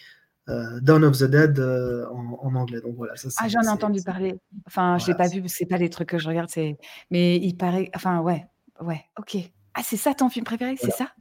Euh, 0.48 0.80
Dawn 0.80 1.04
of 1.04 1.18
the 1.18 1.24
Dead 1.24 1.58
euh, 1.58 2.06
en, 2.08 2.54
anglais. 2.54 2.80
Donc 2.80 2.96
voilà, 2.96 3.16
ça, 3.16 3.28
ah, 3.38 3.48
j'en 3.48 3.60
ai 3.60 3.68
entendu 3.68 4.00
parler. 4.02 4.34
Enfin, 4.66 4.96
je 4.96 5.08
l'ai 5.08 5.14
pas 5.14 5.28
vu, 5.28 5.42
c'est 5.46 5.66
pas 5.66 5.76
les 5.76 5.90
trucs 5.90 6.08
que 6.08 6.18
je 6.18 6.26
regarde. 6.26 6.48
Mais 7.10 7.36
il 7.36 7.54
paraît. 7.54 7.90
Enfin, 7.94 8.20
ouais, 8.20 8.46
ouais, 8.80 9.04
ok. 9.18 9.36
Ah, 9.74 9.82
c'est 9.84 9.98
ça 9.98 10.14
ton 10.14 10.30
film 10.30 10.46
préféré, 10.46 10.76
c'est 10.80 10.90
ça? 10.90 11.12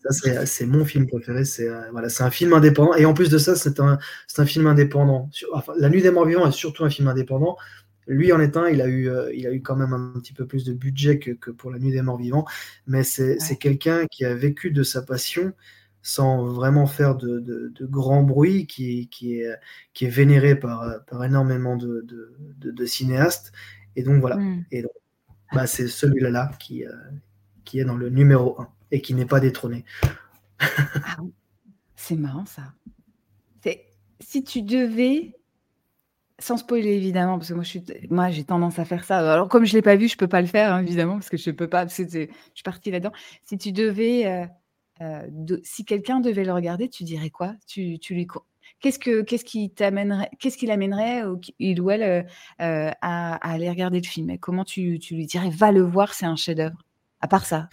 Ça, 0.00 0.46
c'est 0.46 0.66
mon 0.66 0.84
film 0.84 1.06
préféré. 1.06 1.44
C'est 1.44 1.68
euh, 1.68 1.90
voilà, 1.90 2.08
c'est 2.08 2.22
un 2.22 2.30
film 2.30 2.52
indépendant. 2.52 2.94
Et 2.94 3.04
en 3.04 3.14
plus 3.14 3.30
de 3.30 3.38
ça, 3.38 3.56
c'est 3.56 3.80
un, 3.80 3.98
un 4.36 4.46
film 4.46 4.66
indépendant. 4.66 5.28
Enfin, 5.52 5.72
La 5.78 5.88
Nuit 5.88 6.02
des 6.02 6.10
Morts 6.10 6.26
Vivants 6.26 6.46
est 6.46 6.52
surtout 6.52 6.84
un 6.84 6.90
film 6.90 7.08
indépendant. 7.08 7.56
Lui 8.06 8.32
en 8.32 8.40
est 8.40 8.56
un, 8.56 8.68
il 8.68 8.80
a 8.80 8.86
eu, 8.86 9.10
euh, 9.10 9.30
il 9.34 9.46
a 9.46 9.52
eu 9.52 9.60
quand 9.60 9.76
même 9.76 9.92
un 9.92 10.18
petit 10.18 10.32
peu 10.32 10.46
plus 10.46 10.64
de 10.64 10.72
budget 10.72 11.18
que, 11.18 11.32
que 11.32 11.50
pour 11.50 11.70
La 11.70 11.78
Nuit 11.78 11.92
des 11.92 12.02
Morts 12.02 12.18
Vivants. 12.18 12.46
Mais 12.86 13.02
c'est 13.02 13.38
quelqu'un 13.58 14.06
qui 14.06 14.24
a 14.24 14.34
vécu 14.34 14.70
de 14.70 14.82
sa 14.82 15.02
passion 15.02 15.52
sans 16.00 16.46
vraiment 16.46 16.86
faire 16.86 17.16
de, 17.16 17.40
de, 17.40 17.86
grand 17.86 18.22
bruit, 18.22 18.66
qui, 18.66 19.08
qui, 19.08 19.40
est, 19.40 19.54
qui 19.92 20.06
est 20.06 20.08
vénéré 20.08 20.54
par, 20.54 21.04
par 21.06 21.22
énormément 21.24 21.76
de, 21.76 22.06
de, 22.56 22.86
cinéastes. 22.86 23.52
Et 23.96 24.04
donc 24.04 24.20
voilà. 24.20 24.36
Hmm. 24.36 24.64
Et 24.70 24.82
donc, 24.82 24.92
bah, 25.52 25.66
c'est 25.66 25.88
celui-là 25.88 26.30
là 26.30 26.50
qui, 26.58 26.86
euh, 26.86 26.92
qui 27.64 27.80
est 27.80 27.84
dans 27.84 27.96
le 27.96 28.08
numéro 28.08 28.58
1 28.58 28.68
et 28.90 29.00
qui 29.00 29.14
n'est 29.14 29.26
pas 29.26 29.40
détrôné. 29.40 29.84
Ah 30.60 31.18
c'est 31.96 32.16
marrant 32.16 32.46
ça. 32.46 32.72
Si 34.20 34.42
tu 34.42 34.62
devais, 34.62 35.36
sans 36.40 36.56
spoiler 36.56 36.90
évidemment, 36.90 37.38
parce 37.38 37.50
que 37.50 37.54
moi, 37.54 37.62
je 37.62 37.68
suis, 37.68 37.84
moi 38.10 38.30
j'ai 38.30 38.44
tendance 38.44 38.78
à 38.78 38.84
faire 38.84 39.04
ça. 39.04 39.18
Alors 39.32 39.48
comme 39.48 39.64
je 39.64 39.72
ne 39.72 39.78
l'ai 39.78 39.82
pas 39.82 39.96
vu, 39.96 40.08
je 40.08 40.14
ne 40.14 40.18
peux 40.18 40.28
pas 40.28 40.40
le 40.40 40.46
faire 40.48 40.72
hein, 40.72 40.82
évidemment, 40.82 41.14
parce 41.14 41.28
que 41.28 41.36
je 41.36 41.50
ne 41.50 41.54
peux 41.54 41.68
pas, 41.68 41.84
parce 41.84 41.96
que 41.96 42.04
je 42.08 42.26
suis 42.54 42.62
partie 42.64 42.90
là-dedans. 42.90 43.12
Si 43.44 43.58
tu 43.58 43.70
devais, 43.70 44.26
euh, 44.26 44.46
euh, 45.02 45.58
si 45.62 45.84
quelqu'un 45.84 46.20
devait 46.20 46.44
le 46.44 46.52
regarder, 46.52 46.88
tu 46.88 47.04
dirais 47.04 47.30
quoi? 47.30 47.54
Tu, 47.66 47.98
tu 47.98 48.14
lui 48.14 48.26
Qu'est-ce, 48.80 48.98
que, 48.98 49.22
qu'est-ce 49.22 49.44
qui 49.44 49.70
t'amènerait, 49.70 50.30
qu'est-ce 50.38 50.58
qui 50.58 50.66
l'amènerait, 50.66 51.22
il 51.58 51.80
ou 51.80 51.90
elle, 51.90 52.26
euh, 52.60 52.90
à, 53.00 53.34
aller 53.36 53.68
regarder 53.70 54.00
le 54.00 54.06
film? 54.06 54.36
Comment 54.38 54.64
tu, 54.64 54.98
tu, 54.98 55.14
lui 55.14 55.26
dirais, 55.26 55.50
va 55.50 55.72
le 55.72 55.82
voir, 55.82 56.14
c'est 56.14 56.26
un 56.26 56.36
chef-d'œuvre? 56.36 56.84
À 57.20 57.28
part 57.28 57.46
ça. 57.46 57.68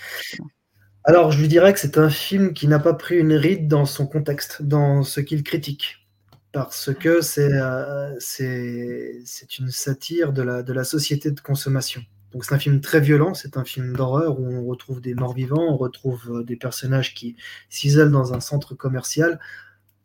Alors, 1.08 1.32
je 1.32 1.40
lui 1.40 1.48
dirais 1.48 1.72
que 1.72 1.80
c'est 1.80 2.00
un 2.00 2.10
film 2.10 2.54
qui 2.54 2.68
n'a 2.68 2.80
pas 2.80 2.96
pris 2.96 3.18
une 3.18 3.34
ride 3.34 3.68
dans 3.68 3.86
son 3.86 4.08
contexte, 4.08 4.64
dans 4.64 5.04
ce 5.04 5.20
qu'il 5.20 5.44
critique. 5.44 6.08
Parce 6.52 6.92
que 6.94 7.22
c'est 7.22 7.54
euh, 7.54 8.16
c'est 8.20 9.60
une 9.60 9.70
satire 9.70 10.34
de 10.34 10.42
la, 10.42 10.64
de 10.64 10.74
la 10.74 10.84
société 10.84 11.30
de 11.30 11.40
consommation. 11.40 12.02
Donc 12.32 12.44
c'est 12.44 12.56
un 12.56 12.60
film 12.60 12.82
très 12.82 13.02
violent, 13.02 13.36
c'est 13.36 13.56
un 13.56 13.64
film 13.64 13.96
d'horreur 13.96 14.40
où 14.40 14.48
on 14.48 14.66
retrouve 14.66 15.00
des 15.00 15.14
morts 15.14 15.34
vivants, 15.34 15.74
on 15.74 15.78
retrouve 15.78 16.40
euh, 16.40 16.44
des 16.44 16.56
personnages 16.56 17.14
qui 17.14 17.36
s'isolent 17.70 18.12
dans 18.12 18.34
un 18.34 18.40
centre 18.40 18.74
commercial, 18.74 19.40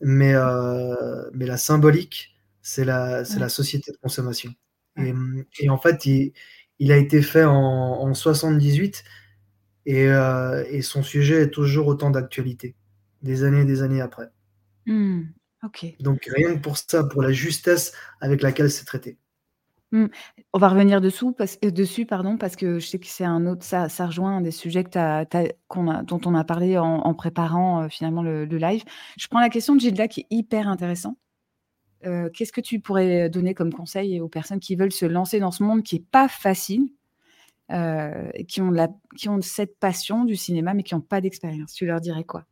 mais, 0.02 0.34
euh, 0.34 1.30
mais 1.32 1.46
la 1.46 1.56
symbolique, 1.56 2.34
c'est 2.62 2.84
la, 2.84 3.22
la 3.38 3.48
société 3.48 3.90
de 3.92 3.96
consommation. 3.96 4.52
Et, 4.98 5.14
et 5.60 5.70
en 5.70 5.78
fait, 5.78 6.04
il, 6.04 6.32
il, 6.78 6.92
a 6.92 6.96
été 6.98 7.22
fait 7.22 7.44
en, 7.44 7.54
en 7.54 8.12
78 8.12 9.02
euh, 9.88 10.64
et, 10.68 10.82
son 10.82 11.02
sujet 11.02 11.42
est 11.42 11.50
toujours 11.50 11.86
autant 11.86 12.10
d'actualité, 12.10 12.74
des 13.22 13.44
années 13.44 13.62
et 13.62 13.64
des 13.64 13.82
années 13.82 14.00
après. 14.00 14.28
Mmh, 14.86 15.22
ok. 15.64 15.86
Donc 16.00 16.28
rien 16.34 16.54
que 16.54 16.60
pour 16.60 16.76
ça, 16.76 17.04
pour 17.04 17.22
la 17.22 17.32
justesse 17.32 17.92
avec 18.20 18.42
laquelle 18.42 18.70
c'est 18.70 18.84
traité. 18.84 19.18
Mmh. 19.92 20.06
On 20.52 20.58
va 20.58 20.68
revenir 20.68 21.00
dessous 21.00 21.32
parce, 21.32 21.58
euh, 21.64 21.70
dessus, 21.70 22.06
pardon, 22.06 22.36
parce 22.36 22.54
que 22.54 22.78
je 22.78 22.86
sais 22.86 22.98
que 22.98 23.06
c'est 23.06 23.24
un 23.24 23.46
autre, 23.46 23.64
ça, 23.64 23.88
ça 23.88 24.06
rejoint 24.06 24.36
un 24.36 24.40
des 24.40 24.52
sujets 24.52 24.84
que 24.84 24.96
a, 24.96 25.24
dont 26.04 26.20
on 26.24 26.34
a 26.34 26.44
parlé 26.44 26.78
en, 26.78 27.14
préparant 27.14 27.82
euh, 27.82 27.88
finalement 27.88 28.22
le, 28.22 28.44
live. 28.44 28.84
Je 29.18 29.26
prends 29.28 29.40
la 29.40 29.48
question 29.48 29.74
de 29.74 29.80
Gilda 29.80 30.06
qui 30.06 30.20
est 30.20 30.26
hyper 30.30 30.68
intéressante. 30.68 31.16
Qu'est-ce 32.02 32.52
que 32.52 32.62
tu 32.62 32.80
pourrais 32.80 33.28
donner 33.28 33.52
comme 33.52 33.74
conseil 33.74 34.22
aux 34.22 34.28
personnes 34.28 34.58
qui 34.58 34.74
veulent 34.74 34.90
se 34.90 35.04
lancer 35.04 35.38
dans 35.38 35.50
ce 35.50 35.62
monde 35.62 35.82
qui 35.82 35.96
n'est 35.96 36.06
pas 36.10 36.28
facile 36.28 36.88
euh, 37.72 38.30
qui, 38.48 38.60
ont 38.60 38.70
la, 38.70 38.88
qui 39.16 39.28
ont 39.28 39.40
cette 39.42 39.78
passion 39.78 40.24
du 40.24 40.36
cinéma, 40.36 40.74
mais 40.74 40.82
qui 40.82 40.94
n'ont 40.94 41.00
pas 41.00 41.20
d'expérience. 41.20 41.72
Tu 41.72 41.86
leur 41.86 42.00
dirais 42.00 42.24
quoi? 42.24 42.44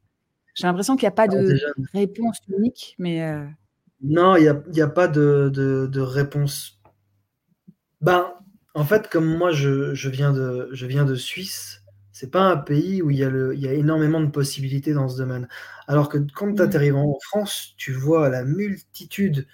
J'ai 0.55 0.67
l'impression 0.67 0.97
qu'il 0.97 1.05
n'y 1.05 1.09
a 1.09 1.13
pas 1.13 1.29
de 1.29 1.59
réponse 1.93 2.39
unique, 2.49 2.95
mais. 2.99 3.23
Euh 3.23 3.47
non, 4.03 4.37
il 4.37 4.43
n'y 4.43 4.49
a, 4.49 4.63
y 4.73 4.81
a, 4.81 4.89
pas 4.89 5.09
de, 5.09 5.51
de, 5.53 6.01
réponse. 6.01 6.81
Ben, 8.01 8.33
en 8.75 8.85
fait, 8.85 9.09
comme 9.09 9.27
moi, 9.27 9.51
je, 9.51 9.93
je, 9.95 10.09
viens, 10.09 10.33
de, 10.33 10.69
je 10.73 10.87
viens 10.87 11.05
de 11.05 11.17
Suisse, 11.17 11.83
c'est 12.13 12.31
pas 12.31 12.43
un 12.43 12.57
pays 12.57 13.03
où 13.03 13.11
il 13.11 13.17
y, 13.19 13.25
a 13.25 13.31
le, 13.31 13.55
il 13.55 13.61
y 13.61 13.67
a 13.67 13.73
énormément 13.73 14.21
de 14.21 14.31
possibilités 14.31 14.93
dans 14.93 15.09
ce 15.09 15.17
domaine. 15.17 15.49
Alors 15.89 16.09
que 16.09 16.19
quand 16.33 16.55
tu 16.55 16.77
arrives 16.77 16.95
mmh. 16.95 16.97
en 16.97 17.19
France, 17.21 17.75
tu 17.77 17.93
vois 17.93 18.29
la 18.29 18.45
multitude 18.45 19.47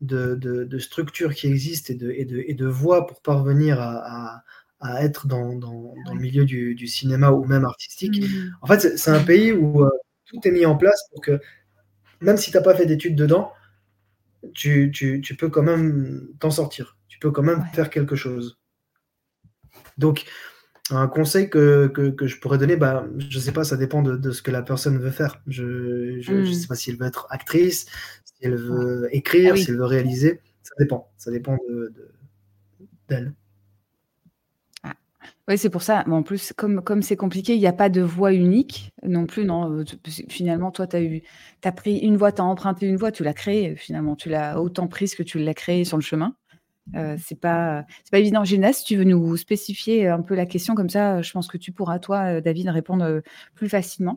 de, 0.00 0.34
de, 0.34 0.78
structures 0.78 1.32
qui 1.32 1.46
existent 1.46 1.92
et 1.92 1.96
de, 1.96 2.10
et 2.10 2.24
de, 2.24 2.42
et 2.46 2.54
de 2.54 2.66
voies 2.66 3.06
pour 3.06 3.22
parvenir 3.22 3.80
à, 3.80 4.38
à 4.38 4.44
être 5.04 5.26
dans, 5.26 5.54
dans, 5.54 5.94
dans 6.04 6.14
le 6.14 6.20
milieu 6.20 6.44
du, 6.44 6.74
du, 6.74 6.86
cinéma 6.86 7.30
ou 7.30 7.44
même 7.44 7.64
artistique. 7.64 8.22
Mmh. 8.22 8.56
En 8.60 8.66
fait, 8.66 8.98
c'est 8.98 9.10
un 9.10 9.22
pays 9.22 9.52
où 9.52 9.84
euh, 9.84 9.90
tout 10.26 10.40
est 10.44 10.50
mis 10.50 10.66
en 10.66 10.76
place 10.76 11.08
pour 11.10 11.20
que, 11.20 11.40
même 12.20 12.36
si 12.36 12.50
tu 12.50 12.56
n'as 12.56 12.62
pas 12.62 12.74
fait 12.74 12.86
d'études 12.86 13.16
dedans, 13.16 13.52
tu, 14.54 14.90
tu, 14.92 15.20
tu, 15.20 15.36
peux 15.36 15.48
quand 15.48 15.62
même 15.62 16.28
t'en 16.40 16.50
sortir. 16.50 16.96
Tu 17.08 17.18
peux 17.18 17.30
quand 17.30 17.42
même 17.42 17.64
faire 17.72 17.90
quelque 17.90 18.16
chose. 18.16 18.58
Donc, 19.98 20.24
un 20.90 21.06
conseil 21.06 21.48
que, 21.48 21.86
que, 21.86 22.10
que 22.10 22.26
je 22.26 22.40
pourrais 22.40 22.58
donner, 22.58 22.76
bah, 22.76 23.06
je 23.18 23.36
ne 23.36 23.42
sais 23.42 23.52
pas, 23.52 23.64
ça 23.64 23.76
dépend 23.76 24.02
de, 24.02 24.16
de, 24.16 24.32
ce 24.32 24.42
que 24.42 24.50
la 24.50 24.62
personne 24.62 24.98
veut 24.98 25.10
faire. 25.10 25.40
Je 25.46 25.64
ne 25.64 26.20
je, 26.20 26.32
mmh. 26.32 26.52
sais 26.52 26.66
pas 26.66 26.74
si 26.74 26.90
elle 26.90 26.96
veut 26.96 27.06
être 27.06 27.26
actrice, 27.30 27.86
si 28.24 28.34
elle 28.42 28.56
veut 28.56 29.08
écrire, 29.12 29.54
ah 29.54 29.56
si 29.56 29.70
elle 29.70 29.76
veut 29.76 29.84
réaliser. 29.84 30.40
Ça 30.62 30.74
dépend. 30.78 31.12
Ça 31.18 31.30
dépend 31.30 31.56
d'elle. 33.08 33.28
De, 33.28 33.32
oui, 35.48 35.58
c'est 35.58 35.70
pour 35.70 35.82
ça. 35.82 36.04
Mais 36.06 36.14
en 36.14 36.22
plus, 36.22 36.52
comme 36.56 36.82
comme 36.82 37.02
c'est 37.02 37.16
compliqué, 37.16 37.54
il 37.54 37.60
n'y 37.60 37.66
a 37.66 37.72
pas 37.72 37.88
de 37.88 38.00
voie 38.00 38.32
unique 38.32 38.92
non 39.02 39.26
plus, 39.26 39.44
non, 39.44 39.70
euh, 39.80 39.84
finalement, 40.28 40.70
toi, 40.70 40.86
tu 40.86 40.96
as 40.96 41.02
eu 41.02 41.22
tu 41.62 41.72
pris 41.72 41.98
une 41.98 42.16
voie, 42.16 42.32
tu 42.32 42.40
as 42.40 42.44
emprunté 42.44 42.86
une 42.86 42.96
voie, 42.96 43.10
tu 43.12 43.24
l'as 43.24 43.34
créée, 43.34 43.74
finalement. 43.76 44.14
Tu 44.16 44.28
l'as 44.28 44.60
autant 44.60 44.86
prise 44.88 45.14
que 45.14 45.22
tu 45.22 45.38
l'as 45.38 45.54
créée 45.54 45.84
sur 45.84 45.96
le 45.96 46.02
chemin. 46.02 46.36
Euh, 46.96 47.16
c'est 47.22 47.38
pas 47.38 47.84
c'est 48.04 48.10
pas 48.10 48.18
évident. 48.18 48.44
Gina, 48.44 48.72
si 48.72 48.84
tu 48.84 48.96
veux 48.96 49.04
nous 49.04 49.36
spécifier 49.36 50.08
un 50.08 50.20
peu 50.20 50.34
la 50.34 50.46
question 50.46 50.74
comme 50.74 50.90
ça, 50.90 51.22
je 51.22 51.32
pense 51.32 51.48
que 51.48 51.56
tu 51.56 51.72
pourras, 51.72 51.98
toi, 51.98 52.40
David, 52.40 52.68
répondre, 52.68 53.22
plus 53.54 53.68
facilement. 53.68 54.16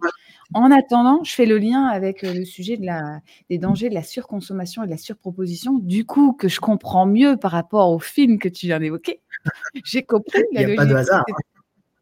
En 0.53 0.71
attendant, 0.71 1.23
je 1.23 1.33
fais 1.33 1.45
le 1.45 1.57
lien 1.57 1.85
avec, 1.85 2.21
le 2.23 2.43
sujet 2.45 2.77
de 2.77 2.85
la 2.85 3.21
des 3.49 3.57
dangers 3.57 3.89
de 3.89 3.93
la 3.93 4.03
surconsommation 4.03 4.83
et 4.83 4.85
de 4.87 4.91
la 4.91 4.97
surproposition, 4.97 5.77
du 5.77 6.05
coup, 6.05 6.33
que 6.33 6.47
je 6.47 6.59
comprends 6.59 7.05
mieux 7.05 7.37
par 7.37 7.51
rapport 7.51 7.91
au 7.91 7.99
film 7.99 8.39
que 8.39 8.49
tu 8.49 8.65
viens 8.67 8.79
d'évoquer. 8.79 9.21
J'ai 9.85 10.03
compris 10.03 10.41
Il 10.51 10.65
n'y 10.65 10.73
a 10.73 10.75
pas 10.75 10.85
de 10.85 10.95
hasard. 10.95 11.25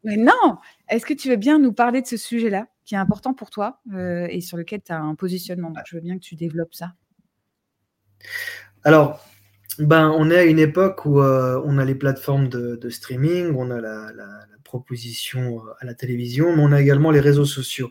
Mais 0.04 0.16
non! 0.16 0.58
Est-ce 0.88 1.06
que 1.06 1.14
tu 1.14 1.30
veux 1.30 1.36
bien 1.36 1.58
nous 1.58 1.72
parler 1.72 2.02
de 2.02 2.06
ce 2.06 2.18
sujet-là, 2.18 2.66
qui 2.84 2.94
est 2.94 2.98
important 2.98 3.32
pour 3.32 3.50
toi, 3.50 3.80
euh, 3.94 4.26
et 4.30 4.42
sur 4.42 4.58
lequel 4.58 4.82
tu 4.82 4.92
as 4.92 5.00
un 5.00 5.14
positionnement? 5.14 5.72
je 5.86 5.96
veux 5.96 6.02
bien 6.02 6.16
que 6.16 6.22
tu 6.22 6.36
développes 6.36 6.74
ça. 6.74 6.92
Alors, 8.84 9.24
ben, 9.78 10.10
on 10.10 10.30
est 10.30 10.38
à 10.38 10.44
une 10.44 10.58
époque 10.58 11.04
où, 11.04 11.20
euh, 11.20 11.60
on 11.64 11.78
a 11.78 11.84
les 11.84 11.94
plateformes 11.94 12.48
de 12.48 12.90
streaming, 12.90 13.54
on 13.56 13.70
a 13.70 13.80
la 13.80 14.12
proposition, 14.64 15.58
euh, 15.58 15.72
à 15.80 15.86
la 15.86 15.94
télévision, 15.94 16.54
mais 16.56 16.62
on 16.62 16.72
a 16.72 16.80
également 16.80 17.10
les 17.10 17.20
réseaux 17.20 17.44
sociaux 17.44 17.90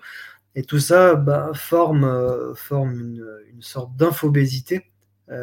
et 0.55 0.63
tout 0.63 0.79
ça, 0.79 1.15
ben, 1.15 1.51
forme, 1.53 2.53
forme 2.55 2.93
une 3.49 3.61
sorte 3.61 3.95
d'infobésité, 3.95 4.85
mmh. 5.29 5.33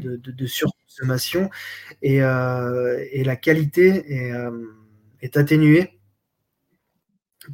de 0.00 0.16
de 0.16 0.46
surconsommation 0.46 1.50
et 2.02 2.20
la 2.20 3.36
qualité 3.36 4.12
est, 4.12 4.32
est 5.20 5.36
atténuée 5.36 5.98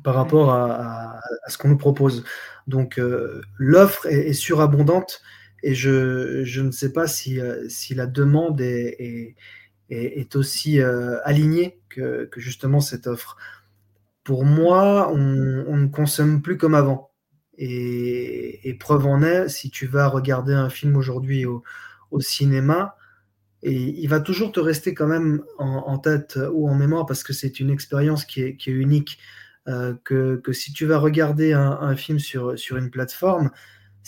par 0.02 0.14
rapport 0.14 0.52
à, 0.52 1.20
ce 1.48 1.58
qu'on 1.58 1.68
nous 1.68 1.78
propose. 1.78 2.24
Donc, 2.66 2.98
euh, 2.98 3.40
l'offre 3.56 4.06
est, 4.06 4.32
surabondante 4.32 5.22
et 5.62 5.74
je, 5.74 6.44
je, 6.44 6.60
ne 6.60 6.70
sais 6.70 6.92
pas 6.92 7.06
si, 7.06 7.40
euh, 7.40 7.68
si 7.68 7.94
la 7.94 8.06
demande 8.06 8.60
est, 8.60 9.34
est, 9.90 10.20
est 10.20 10.36
aussi 10.36 10.80
euh, 10.80 11.18
alignée 11.24 11.80
que, 11.88 12.26
que, 12.26 12.40
justement 12.40 12.80
cette 12.80 13.06
offre. 13.06 13.36
Pour 14.24 14.44
moi, 14.44 15.10
on, 15.12 15.18
ne 15.18 15.86
consomme 15.86 16.42
plus 16.42 16.58
comme 16.58 16.74
avant. 16.74 17.10
Et, 17.56 18.76
preuve 18.78 19.06
en 19.06 19.22
est, 19.22 19.48
si 19.48 19.70
tu 19.70 19.86
vas 19.86 20.06
regarder 20.06 20.54
un 20.54 20.70
film 20.70 20.96
aujourd'hui 20.96 21.44
au, 21.46 21.64
au, 22.10 22.20
cinéma, 22.20 22.96
et 23.62 23.74
il 23.74 24.06
va 24.08 24.20
toujours 24.20 24.52
te 24.52 24.60
rester 24.60 24.94
quand 24.94 25.08
même 25.08 25.42
en, 25.58 25.84
en 25.86 25.98
tête 25.98 26.38
ou 26.52 26.68
en 26.68 26.74
mémoire 26.74 27.06
parce 27.06 27.24
que 27.24 27.32
c'est 27.32 27.58
une 27.58 27.70
expérience 27.70 28.24
qui 28.24 28.42
est, 28.42 28.56
qui 28.56 28.70
est 28.70 28.74
unique. 28.74 29.18
Euh, 29.66 29.94
que, 30.04 30.36
que, 30.36 30.52
si 30.52 30.72
tu 30.72 30.86
vas 30.86 30.98
regarder 30.98 31.52
un, 31.52 31.72
un 31.72 31.94
film 31.94 32.18
sur, 32.18 32.58
sur 32.58 32.78
une 32.78 32.90
plateforme, 32.90 33.50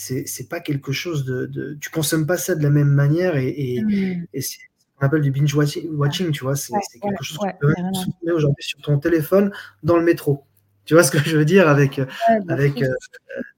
c'est 0.01 0.49
pas 0.49 0.61
quelque 0.61 0.93
chose 0.93 1.25
de, 1.25 1.47
de, 1.47 1.77
Tu 1.81 1.91
consommes 1.91 2.27
pas 2.27 2.39
ça 2.39 2.55
de 2.55 2.63
la 2.63 2.71
même 2.71 2.89
manière 2.89 3.37
et, 3.37 3.49
et, 3.49 3.83
mmh. 3.83 4.27
et 4.33 4.41
c'est 4.41 4.59
qu'on 4.97 5.07
appelle 5.07 5.21
du 5.21 5.31
binge 5.31 5.55
watching, 5.55 6.31
tu 6.31 6.45
vois. 6.45 6.57
C'est 6.57 6.73
quelque 7.01 7.23
chose 7.23 7.39
que 7.39 8.05
tu 8.05 8.11
peux 8.25 8.33
aujourd'hui 8.33 8.65
sur 8.65 8.81
ton 8.81 8.99
téléphone 8.99 9.53
dans 9.83 9.97
le 9.97 10.03
métro. 10.03 10.45
Tu 10.85 10.95
vois 10.95 11.03
ce 11.03 11.11
que 11.11 11.19
je 11.19 11.37
veux 11.37 11.45
dire? 11.45 11.69
Avec, 11.69 12.01
avec 12.49 12.83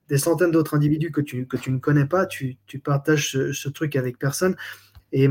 des 0.08 0.18
centaines 0.18 0.50
d'autres 0.50 0.74
individus 0.74 1.12
que 1.12 1.20
tu, 1.20 1.46
que 1.46 1.56
tu 1.56 1.70
ne 1.70 1.78
connais 1.78 2.06
pas, 2.06 2.26
tu, 2.26 2.56
tu 2.66 2.78
partages 2.78 3.30
ce, 3.52 3.68
truc 3.68 3.96
avec 3.96 4.18
personne. 4.18 4.56
Et, 5.12 5.28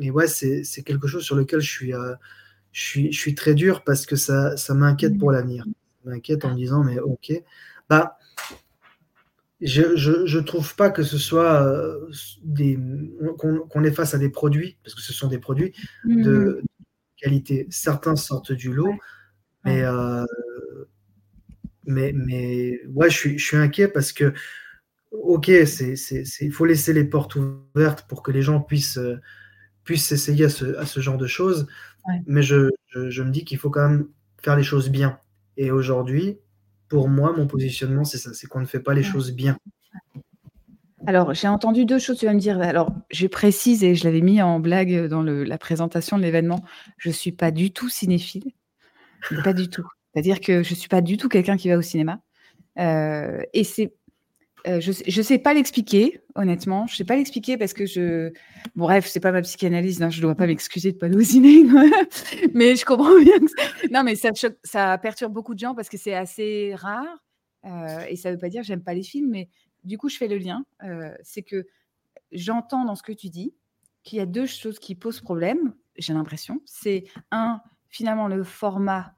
et 0.00 0.10
ouais, 0.10 0.26
c'est 0.28 0.82
quelque 0.84 1.06
chose 1.08 1.24
sur 1.24 1.36
lequel 1.36 1.60
je 1.60 1.70
suis, 1.70 1.92
je 2.72 2.82
suis, 2.82 3.12
je 3.12 3.18
suis 3.18 3.34
très 3.34 3.54
dur 3.54 3.82
parce 3.82 4.06
que 4.06 4.16
ça, 4.16 4.56
ça 4.56 4.74
m'inquiète 4.74 5.18
pour 5.18 5.32
l'avenir. 5.32 5.64
Ça 6.04 6.10
m'inquiète 6.10 6.44
en 6.44 6.50
me 6.50 6.56
disant, 6.56 6.84
mais 6.84 6.98
ok, 6.98 7.32
bah, 7.88 8.18
je 9.60 10.38
ne 10.38 10.42
trouve 10.42 10.74
pas 10.76 10.90
que 10.90 11.02
ce 11.02 11.18
soit 11.18 11.62
euh, 11.62 12.10
des 12.42 12.78
qu'on 13.38 13.84
est 13.84 13.92
face 13.92 14.14
à 14.14 14.18
des 14.18 14.28
produits, 14.28 14.78
parce 14.82 14.94
que 14.94 15.00
ce 15.00 15.12
sont 15.12 15.28
des 15.28 15.38
produits 15.38 15.72
de 16.04 16.60
mmh. 16.62 16.66
qualité. 17.16 17.66
Certains 17.70 18.16
sortent 18.16 18.52
du 18.52 18.72
lot, 18.72 18.94
mais, 19.64 19.82
euh, 19.82 20.24
mais, 21.86 22.12
mais 22.14 22.80
ouais, 22.88 23.10
je 23.10 23.16
suis, 23.16 23.38
je 23.38 23.44
suis 23.44 23.56
inquiet 23.56 23.88
parce 23.88 24.12
que, 24.12 24.32
ok, 25.12 25.50
c'est, 25.66 25.94
il 26.40 26.52
faut 26.52 26.64
laisser 26.64 26.92
les 26.92 27.04
portes 27.04 27.36
ouvertes 27.36 28.06
pour 28.08 28.22
que 28.22 28.32
les 28.32 28.42
gens 28.42 28.60
puissent, 28.60 29.00
puissent 29.84 30.06
s'essayer 30.06 30.46
à 30.46 30.50
ce, 30.50 30.76
à 30.76 30.86
ce, 30.86 31.00
genre 31.00 31.18
de 31.18 31.26
choses, 31.26 31.66
mais 32.26 32.42
je, 32.42 32.70
je, 32.88 33.08
je 33.08 33.22
me 33.22 33.30
dis 33.30 33.44
qu'il 33.44 33.58
faut 33.58 33.70
quand 33.70 33.88
même 33.88 34.08
faire 34.42 34.56
les 34.56 34.62
choses 34.62 34.90
bien. 34.90 35.18
Et 35.56 35.70
aujourd'hui, 35.70 36.38
pour 36.88 37.08
moi, 37.08 37.32
mon 37.36 37.46
positionnement, 37.46 38.04
c'est 38.04 38.18
ça, 38.18 38.34
c'est 38.34 38.46
qu'on 38.46 38.60
ne 38.60 38.66
fait 38.66 38.80
pas 38.80 38.94
les 38.94 39.02
choses 39.02 39.32
bien. 39.32 39.56
Alors, 41.06 41.34
j'ai 41.34 41.48
entendu 41.48 41.84
deux 41.84 41.98
choses, 41.98 42.18
tu 42.18 42.26
vas 42.26 42.32
me 42.32 42.40
dire. 42.40 42.60
Alors, 42.60 42.90
je 43.10 43.26
précise, 43.26 43.84
et 43.84 43.94
je 43.94 44.04
l'avais 44.04 44.22
mis 44.22 44.40
en 44.40 44.58
blague 44.58 45.06
dans 45.06 45.22
la 45.22 45.58
présentation 45.58 46.16
de 46.16 46.22
l'événement, 46.22 46.64
je 46.96 47.10
ne 47.10 47.14
suis 47.14 47.32
pas 47.32 47.50
du 47.50 47.72
tout 47.72 47.88
cinéphile. 47.88 48.52
Pas 49.42 49.52
du 49.52 49.68
tout. 49.68 49.86
C'est-à-dire 50.12 50.40
que 50.40 50.62
je 50.62 50.70
ne 50.70 50.76
suis 50.76 50.88
pas 50.88 51.00
du 51.00 51.16
tout 51.16 51.28
quelqu'un 51.28 51.56
qui 51.56 51.68
va 51.68 51.76
au 51.76 51.82
cinéma. 51.82 52.20
Euh, 52.78 53.42
et 53.52 53.64
c'est 53.64 53.92
euh, 54.66 54.80
je 54.80 54.90
ne 54.90 55.22
sais 55.22 55.38
pas 55.38 55.52
l'expliquer, 55.52 56.22
honnêtement. 56.34 56.86
Je 56.86 56.94
ne 56.94 56.96
sais 56.96 57.04
pas 57.04 57.16
l'expliquer 57.16 57.58
parce 57.58 57.74
que 57.74 57.84
je. 57.84 58.30
Bon, 58.74 58.86
bref, 58.86 59.06
c'est 59.06 59.20
pas 59.20 59.32
ma 59.32 59.42
psychanalyse, 59.42 60.02
hein, 60.02 60.08
je 60.08 60.18
ne 60.18 60.22
dois 60.22 60.34
pas 60.34 60.46
m'excuser 60.46 60.92
de 60.92 60.96
pas 60.96 61.06
aller 61.06 61.16
au 61.16 61.22
ciné. 61.22 61.64
mais 62.54 62.74
je 62.74 62.84
comprends 62.84 63.18
bien 63.20 63.38
que. 63.38 63.92
Non, 63.92 64.02
mais 64.02 64.14
ça, 64.14 64.30
ça 64.62 64.96
perturbe 64.98 65.32
beaucoup 65.32 65.54
de 65.54 65.58
gens 65.58 65.74
parce 65.74 65.90
que 65.90 65.98
c'est 65.98 66.14
assez 66.14 66.74
rare. 66.76 67.22
Euh, 67.66 68.04
et 68.08 68.16
ça 68.16 68.30
ne 68.30 68.34
veut 68.34 68.40
pas 68.40 68.48
dire 68.48 68.62
que 68.62 68.66
j'aime 68.66 68.82
pas 68.82 68.94
les 68.94 69.02
films, 69.02 69.30
mais 69.30 69.48
du 69.84 69.98
coup, 69.98 70.08
je 70.08 70.16
fais 70.16 70.28
le 70.28 70.38
lien. 70.38 70.64
Euh, 70.82 71.14
c'est 71.22 71.42
que 71.42 71.66
j'entends 72.32 72.86
dans 72.86 72.94
ce 72.94 73.02
que 73.02 73.12
tu 73.12 73.28
dis 73.28 73.54
qu'il 74.02 74.18
y 74.18 74.22
a 74.22 74.26
deux 74.26 74.46
choses 74.46 74.78
qui 74.78 74.94
posent 74.94 75.20
problème, 75.20 75.74
j'ai 75.96 76.14
l'impression. 76.14 76.60
C'est 76.64 77.04
un, 77.30 77.60
finalement, 77.88 78.28
le 78.28 78.44
format 78.44 79.14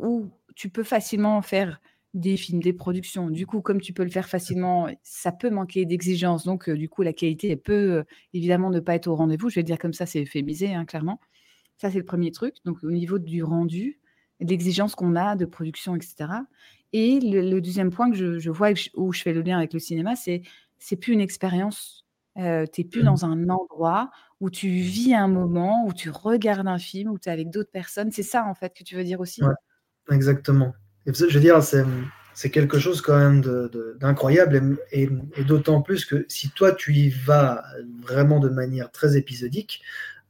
où 0.00 0.30
tu 0.54 0.70
peux 0.70 0.84
facilement 0.84 1.42
faire 1.42 1.80
des 2.16 2.38
films, 2.38 2.62
des 2.62 2.72
productions. 2.72 3.28
Du 3.28 3.46
coup, 3.46 3.60
comme 3.60 3.78
tu 3.80 3.92
peux 3.92 4.02
le 4.02 4.10
faire 4.10 4.26
facilement, 4.26 4.88
ça 5.02 5.32
peut 5.32 5.50
manquer 5.50 5.84
d'exigence. 5.84 6.44
Donc, 6.44 6.68
euh, 6.68 6.74
du 6.74 6.88
coup, 6.88 7.02
la 7.02 7.12
qualité, 7.12 7.50
elle 7.50 7.60
peut 7.60 7.92
euh, 7.92 8.04
évidemment 8.32 8.70
ne 8.70 8.80
pas 8.80 8.94
être 8.94 9.06
au 9.06 9.14
rendez-vous. 9.14 9.50
Je 9.50 9.56
vais 9.56 9.62
dire 9.62 9.78
comme 9.78 9.92
ça, 9.92 10.06
c'est 10.06 10.22
euphémisé, 10.22 10.72
hein, 10.74 10.86
clairement. 10.86 11.20
Ça, 11.76 11.90
c'est 11.90 11.98
le 11.98 12.06
premier 12.06 12.30
truc. 12.32 12.54
Donc, 12.64 12.82
au 12.82 12.90
niveau 12.90 13.18
du 13.18 13.42
rendu, 13.42 14.00
l'exigence 14.40 14.94
qu'on 14.94 15.14
a 15.14 15.36
de 15.36 15.44
production, 15.44 15.94
etc. 15.94 16.30
Et 16.94 17.20
le, 17.20 17.60
deuxième 17.60 17.90
point 17.90 18.10
que 18.10 18.38
je, 18.38 18.50
vois 18.50 18.70
où 18.94 19.12
je 19.12 19.20
fais 19.20 19.34
le 19.34 19.42
lien 19.42 19.58
avec 19.58 19.74
le 19.74 19.78
cinéma, 19.78 20.16
c'est 20.16 20.40
c'est 20.78 20.96
plus 20.96 21.12
une 21.12 21.20
expérience. 21.20 22.06
Euh, 22.38 22.64
tu 22.70 22.80
n'es 22.80 22.88
plus 22.88 23.02
dans 23.02 23.26
un 23.26 23.48
endroit 23.48 24.10
où 24.40 24.48
tu 24.48 24.68
vis 24.68 25.14
un 25.14 25.28
moment, 25.28 25.86
où 25.86 25.92
tu 25.92 26.08
regardes 26.08 26.68
un 26.68 26.78
film, 26.78 27.10
où 27.10 27.18
tu 27.18 27.28
es 27.28 27.32
avec 27.32 27.50
d'autres 27.50 27.70
personnes. 27.70 28.10
C'est 28.10 28.22
ça, 28.22 28.46
en 28.46 28.54
fait, 28.54 28.74
que 28.74 28.84
tu 28.84 28.96
veux 28.96 29.04
dire 29.04 29.20
aussi? 29.20 29.42
exactement 30.10 30.72
je 31.06 31.34
veux 31.34 31.40
dire, 31.40 31.60
c'est 31.62 32.50
quelque 32.50 32.78
chose 32.78 33.00
quand 33.00 33.16
même 33.16 33.40
d'incroyable 33.98 34.78
et, 34.92 35.08
d'autant 35.46 35.80
plus 35.80 36.04
que 36.04 36.26
si 36.28 36.50
toi 36.50 36.72
tu 36.72 36.92
y 36.94 37.08
vas 37.08 37.64
vraiment 38.02 38.40
de 38.40 38.48
manière 38.48 38.90
très 38.90 39.16
épisodique, 39.16 39.82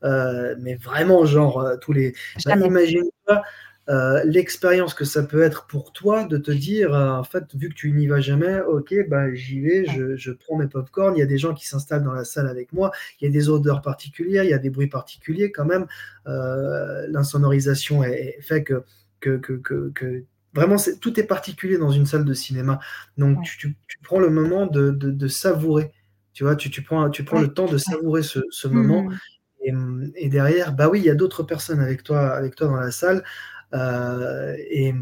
euh, 0.05 0.55
mais 0.61 0.75
vraiment 0.77 1.25
genre 1.25 1.61
euh, 1.61 1.77
tous 1.77 1.93
les... 1.93 2.15
Bah, 2.45 2.57
imagine-toi 2.57 3.43
euh, 3.89 4.23
l'expérience 4.25 4.95
que 4.95 5.05
ça 5.05 5.23
peut 5.23 5.43
être 5.43 5.67
pour 5.67 5.93
toi 5.93 6.25
de 6.25 6.39
te 6.39 6.51
dire, 6.51 6.93
en 6.93 7.23
fait, 7.25 7.45
vu 7.55 7.69
que 7.69 7.75
tu 7.75 7.93
n'y 7.93 8.09
vas 8.09 8.21
jamais, 8.21 8.61
ok, 8.61 8.95
bah, 9.09 9.33
j'y 9.33 9.61
vais, 9.61 9.85
je, 9.87 10.17
je, 10.17 10.33
prends 10.33 10.57
mes 10.57 10.67
pop-corn, 10.67 11.17
il 11.17 11.21
y 11.21 11.23
a 11.23 11.27
des 11.27 11.39
gens 11.39 11.55
qui 11.55 11.67
s'installent 11.67 12.03
dans 12.03 12.13
la 12.13 12.25
salle 12.25 12.49
avec 12.49 12.73
moi, 12.73 12.91
il 13.21 13.27
y 13.27 13.29
a 13.29 13.31
des 13.31 13.49
odeurs 13.49 13.83
particulières, 13.83 14.45
il 14.45 14.51
y 14.51 14.55
a 14.55 14.59
des 14.59 14.71
bruits 14.71 14.89
particuliers 14.89 15.53
quand 15.53 15.65
même, 15.65 15.87
l'insonorisation 16.25 18.03
est, 18.03 18.39
fait 18.41 18.65
que, 18.65 18.85
que, 19.21 19.37
que, 19.37 19.93
que 19.95 20.25
Vraiment, 20.57 20.77
tout 21.01 21.21
est 21.21 21.25
particulier 21.25 21.77
dans 21.77 21.91
une 21.91 22.07
salle 22.07 22.25
de 22.25 22.35
cinéma. 22.35 22.81
Donc, 23.19 23.45
tu, 23.45 23.77
prends 24.03 24.19
le 24.19 24.31
moment 24.31 24.67
de, 24.67 25.29
savourer. 25.29 25.93
Tu 26.33 26.45
vois, 26.45 26.57
tu, 26.57 26.83
prends, 26.83 27.11
tu 27.11 27.25
prends 27.25 27.41
le 27.41 27.53
temps 27.53 27.67
de 27.67 27.79
savourer 27.79 28.23
ce, 28.23 28.67
moment. 28.67 29.05
Mmh. 29.65 30.13
Et, 30.17 30.29
derrière, 30.29 30.73
bah 30.73 30.89
oui, 30.89 31.01
il 31.01 31.05
y 31.05 31.11
a 31.11 31.15
d'autres 31.15 31.43
personnes 31.43 31.81
avec 31.81 32.03
toi, 32.03 32.31
avec 32.31 32.57
toi 32.57 32.69
dans 32.69 32.77
la 32.77 32.91
salle. 32.91 33.23
Euh, 33.75 34.57
et 34.71 34.95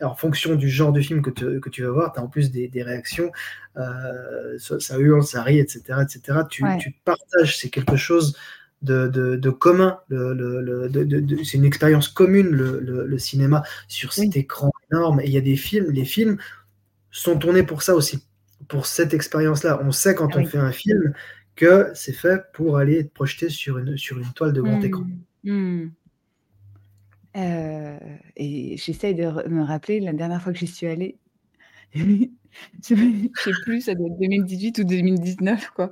en 0.00 0.14
fonction 0.14 0.56
du 0.56 0.68
genre 0.68 0.92
de 0.92 1.00
film 1.00 1.22
que, 1.22 1.30
tu 1.70 1.82
vas 1.82 1.90
voir, 1.90 2.12
tu 2.12 2.20
as 2.20 2.22
en 2.22 2.28
plus 2.28 2.50
des, 2.50 2.82
réactions. 2.82 3.30
Euh, 3.76 4.58
ça, 4.58 4.98
hurle, 4.98 5.22
ça 5.22 5.42
rit, 5.42 5.60
etc. 5.60 6.00
etc. 6.02 6.40
Tu, 6.50 6.64
tu 6.80 6.94
partages, 7.04 7.56
c'est 7.56 7.70
quelque 7.70 7.96
chose 7.96 8.36
de, 8.82 9.50
commun. 9.50 9.98
c'est 10.10 11.54
une 11.56 11.64
expérience 11.64 12.08
commune, 12.08 12.50
le, 12.50 13.18
cinéma, 13.18 13.62
sur 13.88 14.12
cet 14.12 14.36
écran 14.36 14.72
énorme. 14.92 15.20
Et 15.20 15.26
il 15.26 15.32
y 15.32 15.36
a 15.36 15.42
des 15.42 15.56
films, 15.56 15.90
les 15.90 16.04
films 16.04 16.38
sont 17.10 17.38
tournés 17.38 17.62
pour 17.62 17.82
ça 17.82 17.94
aussi, 17.94 18.24
pour 18.68 18.86
cette 18.86 19.14
expérience-là. 19.14 19.80
On 19.82 19.92
sait 19.92 20.14
quand 20.14 20.30
ah 20.34 20.38
on 20.40 20.44
fait 20.44 20.58
un 20.58 20.72
film 20.72 21.14
que 21.56 21.90
c'est 21.94 22.12
fait 22.12 22.42
pour 22.52 22.78
aller 22.78 22.98
être 22.98 23.12
projeté 23.12 23.48
sur 23.48 23.78
une, 23.78 23.96
sur 23.96 24.18
une 24.18 24.32
toile 24.32 24.52
de 24.52 24.62
grand 24.62 24.80
écran. 24.80 25.04
Mmh. 25.44 25.52
Mmh. 25.52 25.90
Euh, 27.36 27.98
et 28.36 28.76
j'essaye 28.76 29.14
de 29.14 29.48
me 29.48 29.62
rappeler 29.62 30.00
la 30.00 30.12
dernière 30.12 30.42
fois 30.42 30.52
que 30.52 30.58
j'y 30.58 30.66
suis 30.66 30.86
allée. 30.86 31.18
je 31.94 32.30
sais 32.82 33.52
plus, 33.64 33.82
ça 33.82 33.94
doit 33.94 34.08
être 34.08 34.18
2018 34.18 34.78
ou 34.78 34.84
2019, 34.84 35.70
quoi. 35.70 35.90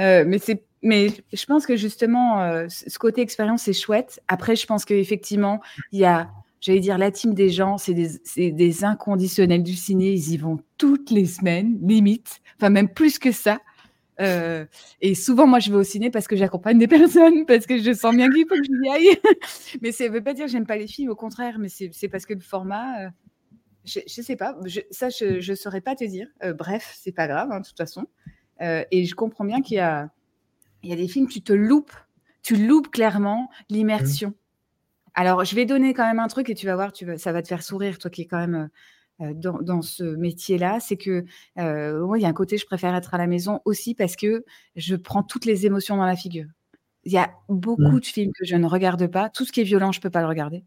Euh, 0.00 0.24
mais 0.26 0.38
c'est 0.38 0.62
mais 0.84 1.08
je 1.32 1.46
pense 1.46 1.64
que 1.66 1.76
justement, 1.76 2.42
euh, 2.42 2.66
ce 2.68 2.98
côté 2.98 3.22
expérience, 3.22 3.62
c'est 3.62 3.72
chouette. 3.72 4.20
Après, 4.28 4.54
je 4.54 4.66
pense 4.66 4.84
qu'effectivement, 4.84 5.62
il 5.92 6.00
y 6.00 6.04
a, 6.04 6.30
j'allais 6.64 6.80
dire, 6.80 6.96
la 6.96 7.10
team 7.10 7.34
des 7.34 7.50
gens, 7.50 7.76
c'est 7.76 7.92
des, 7.92 8.52
des, 8.52 8.84
inconditionnels 8.84 9.62
du 9.62 9.74
ciné. 9.74 10.12
Ils 10.12 10.32
y 10.32 10.36
vont 10.38 10.58
toutes 10.78 11.10
les 11.10 11.26
semaines, 11.26 11.78
limite. 11.82 12.40
Enfin, 12.56 12.70
même 12.70 12.88
plus 12.88 13.18
que 13.18 13.32
ça. 13.32 13.60
Euh, 14.18 14.64
et 15.02 15.14
souvent, 15.14 15.46
moi, 15.46 15.58
je 15.58 15.70
vais 15.70 15.76
au 15.76 15.82
ciné 15.82 16.10
parce 16.10 16.26
que 16.26 16.36
j'accompagne 16.36 16.78
des 16.78 16.88
personnes, 16.88 17.44
parce 17.44 17.66
que 17.66 17.76
je 17.76 17.92
sens 17.92 18.16
bien 18.16 18.30
qu'il 18.30 18.46
faut 18.48 18.54
que 18.54 18.64
j'y 18.64 18.88
aille. 18.90 19.18
mais 19.82 19.92
ça 19.92 20.08
ne 20.08 20.14
veut 20.14 20.22
pas 20.22 20.32
dire 20.32 20.46
que 20.46 20.50
j'aime 20.50 20.66
pas 20.66 20.78
les 20.78 20.86
films, 20.86 21.10
au 21.10 21.16
contraire, 21.16 21.58
mais 21.58 21.68
c'est 21.68 22.08
parce 22.08 22.24
que 22.24 22.32
le 22.32 22.40
format, 22.40 23.04
euh, 23.04 23.08
je 23.84 24.00
ne 24.00 24.22
sais 24.22 24.36
pas, 24.36 24.56
ça, 24.90 25.10
je 25.10 25.50
ne 25.50 25.54
saurais 25.54 25.82
pas 25.82 25.94
te 25.94 26.04
dire. 26.04 26.28
bref, 26.56 26.96
c'est 26.98 27.12
pas 27.12 27.28
grave, 27.28 27.50
hein, 27.52 27.60
de 27.60 27.66
toute 27.66 27.76
façon. 27.76 28.06
et 28.60 29.04
je 29.04 29.14
comprends 29.14 29.44
bien 29.44 29.60
qu'il 29.60 29.76
y 29.76 30.88
y 30.88 30.92
a 30.92 30.96
des 30.96 31.08
films, 31.08 31.28
tu 31.28 31.42
te 31.42 31.52
loupes, 31.52 31.92
tu 32.42 32.56
loupes 32.56 32.90
clairement 32.90 33.50
l'immersion. 33.68 34.30
Mmh. 34.30 34.43
Alors, 35.14 35.44
je 35.44 35.54
vais 35.54 35.64
donner 35.64 35.94
quand 35.94 36.06
même 36.06 36.18
un 36.18 36.28
truc 36.28 36.50
et 36.50 36.54
tu 36.54 36.66
vas 36.66 36.74
voir, 36.74 36.92
tu 36.92 37.06
ça 37.18 37.32
va 37.32 37.42
te 37.42 37.48
faire 37.48 37.62
sourire, 37.62 37.98
toi 37.98 38.10
qui 38.10 38.22
es 38.22 38.26
quand 38.26 38.38
même 38.38 38.68
euh, 39.20 39.32
dans, 39.32 39.80
ce 39.82 40.02
métier-là. 40.02 40.80
C'est 40.80 40.96
que, 40.96 41.24
euh, 41.58 42.14
il 42.16 42.22
y 42.22 42.24
a 42.24 42.28
un 42.28 42.32
côté, 42.32 42.58
je 42.58 42.66
préfère 42.66 42.94
être 42.96 43.14
à 43.14 43.18
la 43.18 43.28
maison 43.28 43.60
aussi 43.64 43.94
parce 43.94 44.16
que 44.16 44.44
je 44.74 44.96
prends 44.96 45.22
toutes 45.22 45.44
les 45.44 45.66
émotions 45.66 45.96
dans 45.96 46.06
la 46.06 46.16
figure. 46.16 46.46
Il 47.04 47.12
y 47.12 47.18
a 47.18 47.30
beaucoup 47.48 47.82
mmh. 47.82 48.00
de 48.00 48.06
films 48.06 48.32
que 48.32 48.44
je 48.44 48.56
ne 48.56 48.66
regarde 48.66 49.06
pas. 49.06 49.28
Tout 49.30 49.44
ce 49.44 49.52
qui 49.52 49.60
est 49.60 49.64
violent, 49.64 49.92
je 49.92 50.00
ne 50.00 50.02
peux 50.02 50.10
pas 50.10 50.20
le 50.20 50.26
regarder. 50.26 50.64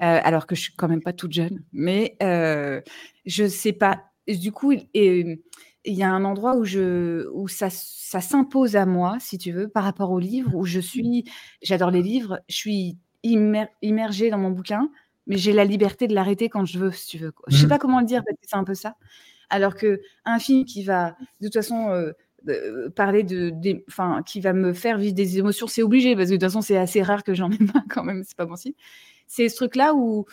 Euh, 0.00 0.20
alors 0.24 0.46
que 0.46 0.54
je 0.54 0.62
suis 0.62 0.74
quand 0.74 0.88
même 0.88 1.02
pas 1.02 1.12
toute 1.12 1.32
jeune. 1.32 1.62
Mais 1.72 2.16
je 2.20 3.42
ne 3.42 3.48
sais 3.48 3.72
pas. 3.72 4.04
Du 4.26 4.52
coup, 4.52 4.72
et, 4.72 5.42
il 5.84 5.94
y 5.94 6.02
a 6.02 6.10
un 6.10 6.24
endroit 6.24 6.56
où, 6.56 6.64
je, 6.64 7.28
où 7.32 7.48
ça, 7.48 7.68
ça 7.70 8.20
s'impose 8.20 8.76
à 8.76 8.86
moi, 8.86 9.16
si 9.20 9.36
tu 9.36 9.52
veux, 9.52 9.68
par 9.68 9.84
rapport 9.84 10.12
au 10.12 10.18
livre, 10.18 10.54
où 10.54 10.64
je 10.64 10.80
suis, 10.80 11.24
j'adore 11.60 11.90
les 11.90 12.02
livres, 12.02 12.40
je 12.48 12.54
suis 12.54 12.98
immergée 13.22 14.30
dans 14.30 14.38
mon 14.38 14.50
bouquin, 14.50 14.90
mais 15.26 15.36
j'ai 15.36 15.52
la 15.52 15.64
liberté 15.64 16.08
de 16.08 16.14
l'arrêter 16.14 16.48
quand 16.48 16.64
je 16.64 16.78
veux, 16.78 16.92
si 16.92 17.06
tu 17.06 17.18
veux. 17.18 17.32
Je 17.48 17.56
sais 17.56 17.66
mmh. 17.66 17.68
pas 17.68 17.78
comment 17.78 18.00
le 18.00 18.06
dire, 18.06 18.22
parce 18.26 18.36
que 18.38 18.46
c'est 18.46 18.56
un 18.56 18.64
peu 18.64 18.74
ça. 18.74 18.96
Alors 19.50 19.74
que 19.76 20.00
un 20.24 20.38
film 20.38 20.64
qui 20.64 20.82
va, 20.82 21.16
de 21.40 21.46
toute 21.46 21.54
façon, 21.54 21.90
euh, 21.90 22.12
euh, 22.48 22.90
parler 22.90 23.22
de, 23.22 23.52
enfin, 23.88 24.22
qui 24.24 24.40
va 24.40 24.52
me 24.52 24.72
faire 24.72 24.98
vivre 24.98 25.14
des 25.14 25.38
émotions, 25.38 25.66
c'est 25.66 25.82
obligé, 25.82 26.16
parce 26.16 26.28
que 26.28 26.34
de 26.34 26.36
toute 26.38 26.48
façon, 26.48 26.60
c'est 26.60 26.76
assez 26.76 27.02
rare 27.02 27.22
que 27.22 27.34
j'en 27.34 27.50
ai 27.50 27.58
pas 27.72 27.84
quand 27.88 28.04
même, 28.04 28.24
c'est 28.24 28.36
pas 28.36 28.46
bon 28.46 28.56
signe. 28.56 28.74
C'est 29.26 29.48
ce 29.48 29.56
truc-là 29.56 29.94
où 29.94 30.26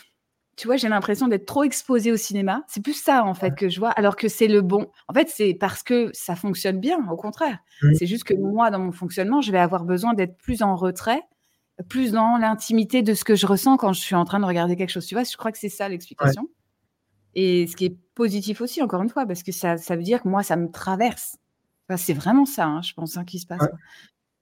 tu 0.56 0.68
vois, 0.68 0.76
j'ai 0.76 0.90
l'impression 0.90 1.30
d'être 1.30 1.46
trop 1.46 1.64
exposée 1.64 2.12
au 2.12 2.18
cinéma. 2.18 2.66
C'est 2.68 2.84
plus 2.84 3.02
ça, 3.02 3.24
en 3.24 3.34
fait, 3.34 3.56
que 3.56 3.70
je 3.70 3.80
vois, 3.80 3.92
alors 3.92 4.18
que 4.18 4.28
c'est 4.28 4.50
le 4.50 4.62
bon. 4.62 4.88
En 5.08 5.14
fait, 5.14 5.30
c'est 5.30 5.54
parce 5.54 5.84
que 5.84 6.10
ça 6.12 6.36
fonctionne 6.36 6.82
bien, 6.82 6.98
au 7.10 7.16
contraire. 7.16 7.60
Mmh. 7.82 7.94
C'est 7.94 8.06
juste 8.06 8.26
que 8.26 8.34
moi, 8.34 8.70
dans 8.70 8.80
mon 8.80 8.92
fonctionnement, 8.92 9.40
je 9.40 9.54
vais 9.54 9.58
avoir 9.58 9.86
besoin 9.86 10.14
d'être 10.14 10.36
plus 10.38 10.62
en 10.62 10.76
retrait 10.76 11.22
plus 11.88 12.12
dans 12.12 12.38
l'intimité 12.38 13.02
de 13.02 13.14
ce 13.14 13.24
que 13.24 13.36
je 13.36 13.46
ressens 13.46 13.78
quand 13.78 13.94
je 13.94 14.02
suis 14.02 14.16
en 14.16 14.26
train 14.26 14.40
de 14.40 14.46
regarder 14.46 14.76
quelque 14.76 14.90
chose. 14.90 15.06
Tu 15.06 15.16
vois, 15.16 15.24
je 15.24 15.36
crois 15.38 15.52
que 15.52 15.58
c'est 15.58 15.70
ça 15.70 15.88
l'explication. 15.88 16.50
Et 17.36 17.68
ce 17.68 17.76
qui 17.76 17.86
est 17.86 17.96
positif 18.16 18.62
aussi, 18.62 18.82
encore 18.82 19.02
une 19.02 19.10
fois, 19.10 19.26
parce 19.26 19.44
que 19.44 19.52
ça, 19.52 19.78
ça 19.78 19.96
veut 19.96 20.04
dire 20.04 20.24
que 20.24 20.28
moi, 20.28 20.44
ça 20.44 20.56
me 20.56 20.70
traverse. 20.70 21.38
c'est 21.96 22.14
vraiment 22.14 22.46
ça, 22.46 22.66
hein, 22.66 22.82
je 22.82 22.94
pense, 22.94 23.18
hein, 23.18 23.24
qui 23.24 23.40
se 23.40 23.46
passe. 23.46 23.68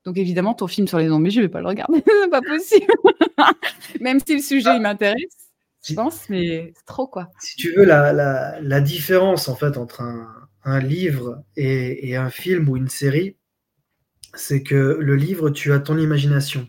Donc 0.06 0.18
évidemment, 0.18 0.54
ton 0.54 0.68
film 0.68 0.88
sur 0.88 1.00
les 1.00 1.10
zombies, 1.10 1.32
je 1.32 1.42
ne 1.42 1.46
vais 1.46 1.52
pas 1.52 1.60
le 1.60 1.68
regarder, 1.68 2.02
c'est 2.24 2.30
pas 2.30 2.42
possible. 2.42 2.94
Même 4.02 4.20
si 4.26 4.36
le 4.36 4.42
sujet 4.42 4.76
il 4.76 4.82
m'intéresse, 4.82 5.50
je 5.86 5.94
pense, 5.94 6.30
mais 6.30 6.72
c'est 6.76 6.86
trop 6.86 7.08
quoi. 7.08 7.30
Si 7.40 7.58
tu 7.58 7.74
veux, 7.74 7.84
la, 7.84 8.14
la, 8.14 8.60
la 8.62 8.82
différence 8.82 9.50
en 9.50 9.56
fait 9.56 9.78
entre 9.78 10.02
un, 10.02 10.28
un 10.64 10.80
livre 10.80 11.44
et, 11.58 12.10
et, 12.10 12.16
un 12.16 12.30
film 12.30 12.70
ou 12.70 12.78
une 12.78 12.88
série, 12.88 13.36
c'est 14.34 14.64
que 14.64 14.98
le 15.00 15.16
livre, 15.16 15.50
tu 15.50 15.74
as 15.74 15.80
ton 15.80 15.98
imagination 15.98 16.68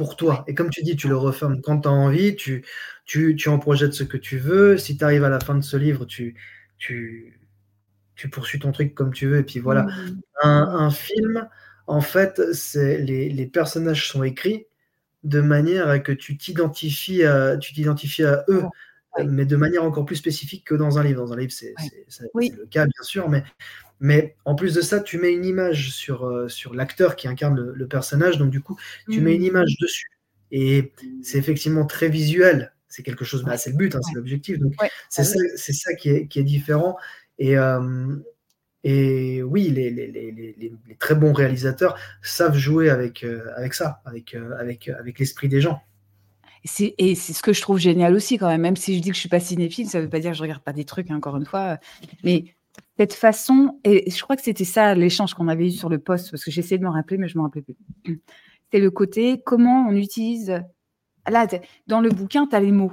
pour 0.00 0.16
toi. 0.16 0.44
Et 0.46 0.54
comme 0.54 0.70
tu 0.70 0.82
dis, 0.82 0.96
tu 0.96 1.08
le 1.08 1.16
refermes 1.18 1.60
quand 1.60 1.82
tu 1.82 1.88
as 1.88 1.90
envie, 1.90 2.34
tu, 2.34 2.64
tu, 3.04 3.36
tu, 3.36 3.50
en 3.50 3.58
projettes 3.58 3.92
ce 3.92 4.02
que 4.02 4.16
tu 4.16 4.38
veux. 4.38 4.78
Si 4.78 4.96
tu 4.96 5.04
arrives 5.04 5.24
à 5.24 5.28
la 5.28 5.40
fin 5.40 5.54
de 5.54 5.60
ce 5.60 5.76
livre, 5.76 6.06
tu, 6.06 6.36
tu, 6.78 7.38
tu 8.16 8.30
poursuis 8.30 8.58
ton 8.58 8.72
truc 8.72 8.94
comme 8.94 9.12
tu 9.12 9.26
veux. 9.26 9.40
Et 9.40 9.42
puis 9.42 9.60
voilà. 9.60 9.82
Mmh. 9.82 10.20
Un, 10.42 10.68
un, 10.86 10.90
film, 10.90 11.46
en 11.86 12.00
fait, 12.00 12.40
c'est 12.54 12.96
les, 12.96 13.28
les, 13.28 13.46
personnages 13.46 14.08
sont 14.08 14.22
écrits 14.22 14.64
de 15.22 15.42
manière 15.42 15.90
à 15.90 15.98
que 15.98 16.12
tu 16.12 16.38
t'identifies 16.38 17.22
à, 17.24 17.58
tu 17.58 17.74
t'identifies 17.74 18.24
à 18.24 18.46
eux. 18.48 18.62
mais 19.26 19.44
de 19.44 19.56
manière 19.56 19.84
encore 19.84 20.06
plus 20.06 20.16
spécifique 20.16 20.64
que 20.64 20.74
dans 20.74 20.98
un 20.98 21.04
livre. 21.04 21.20
Dans 21.20 21.34
un 21.34 21.36
livre, 21.36 21.52
c'est 21.52 21.74
oui. 22.32 22.54
le 22.56 22.64
cas, 22.64 22.86
bien 22.86 23.02
sûr, 23.02 23.28
mais 23.28 23.44
mais 24.00 24.34
en 24.46 24.54
plus 24.54 24.74
de 24.74 24.80
ça, 24.80 24.98
tu 25.00 25.18
mets 25.18 25.32
une 25.32 25.44
image 25.44 25.92
sur, 25.92 26.24
euh, 26.24 26.48
sur 26.48 26.74
l'acteur 26.74 27.16
qui 27.16 27.28
incarne 27.28 27.60
le, 27.60 27.86
personnage. 27.86 28.38
Donc, 28.38 28.50
du 28.50 28.62
coup, 28.62 28.78
tu 29.10 29.20
mets 29.20 29.34
une 29.34 29.42
mmh. 29.42 29.46
image 29.46 29.76
dessus. 29.78 30.08
Et 30.50 30.92
c'est 31.22 31.38
effectivement 31.38 31.84
très 31.84 32.08
visuel. 32.08 32.72
C'est 32.88 33.02
quelque 33.02 33.24
chose, 33.24 33.44
bah, 33.44 33.58
c'est 33.58 33.70
le 33.70 33.76
but, 33.76 33.94
hein, 33.94 34.00
c'est 34.02 34.14
l'objectif. 34.14 34.58
Donc, 34.58 34.74
c'est 35.10 35.22
ça, 35.22 35.38
ça 35.56 35.94
qui, 35.94 36.08
est, 36.08 36.26
qui 36.26 36.40
est 36.40 36.44
différent. 36.44 36.96
Et, 37.38 37.58
euh, 37.58 38.16
et 38.82 39.42
oui, 39.42 39.68
les, 39.68 39.90
les, 39.90 40.10
les, 40.10 40.32
les, 40.32 40.96
très 40.98 41.14
bons 41.14 41.34
réalisateurs 41.34 41.96
savent 42.22 42.56
jouer 42.56 42.88
avec, 42.88 43.22
euh, 43.22 43.44
avec 43.54 43.74
ça, 43.74 44.00
avec, 44.06 44.34
avec, 44.58 44.88
avec 44.88 45.18
l'esprit 45.18 45.48
des 45.48 45.60
gens. 45.60 45.82
Et 46.98 47.14
c'est 47.14 47.32
ce 47.32 47.42
que 47.42 47.52
je 47.52 47.60
trouve 47.60 47.78
génial 47.78 48.14
aussi, 48.14 48.38
quand 48.38 48.48
même. 48.48 48.60
Même 48.62 48.76
si 48.76 48.96
je 48.96 49.02
dis 49.02 49.10
que 49.10 49.14
je 49.14 49.20
suis 49.20 49.28
pas 49.28 49.40
cinéphile, 49.40 49.88
ça 49.88 50.00
veut 50.00 50.08
pas 50.08 50.20
dire 50.20 50.32
que 50.32 50.36
je 50.36 50.42
regarde 50.42 50.62
pas 50.62 50.72
des 50.72 50.84
trucs, 50.84 51.10
hein, 51.10 51.16
encore 51.16 51.36
une 51.36 51.46
fois. 51.46 51.78
Mais 52.24 52.54
cette 53.00 53.14
façon, 53.14 53.80
et 53.82 54.10
je 54.10 54.22
crois 54.22 54.36
que 54.36 54.42
c'était 54.42 54.66
ça 54.66 54.94
l'échange 54.94 55.32
qu'on 55.32 55.48
avait 55.48 55.68
eu 55.68 55.70
sur 55.70 55.88
le 55.88 55.98
poste, 55.98 56.30
parce 56.30 56.44
que 56.44 56.50
j'essayais 56.50 56.76
de 56.76 56.84
me 56.84 56.90
rappeler, 56.90 57.16
mais 57.16 57.28
je 57.28 57.38
me 57.38 57.42
rappelais 57.42 57.62
plus. 57.62 57.78
C'est 58.70 58.78
le 58.78 58.90
côté 58.90 59.40
comment 59.42 59.86
on 59.88 59.96
utilise. 59.96 60.62
Là, 61.26 61.46
dans 61.86 62.02
le 62.02 62.10
bouquin, 62.10 62.46
tu 62.46 62.54
as 62.54 62.60
les 62.60 62.72
mots. 62.72 62.92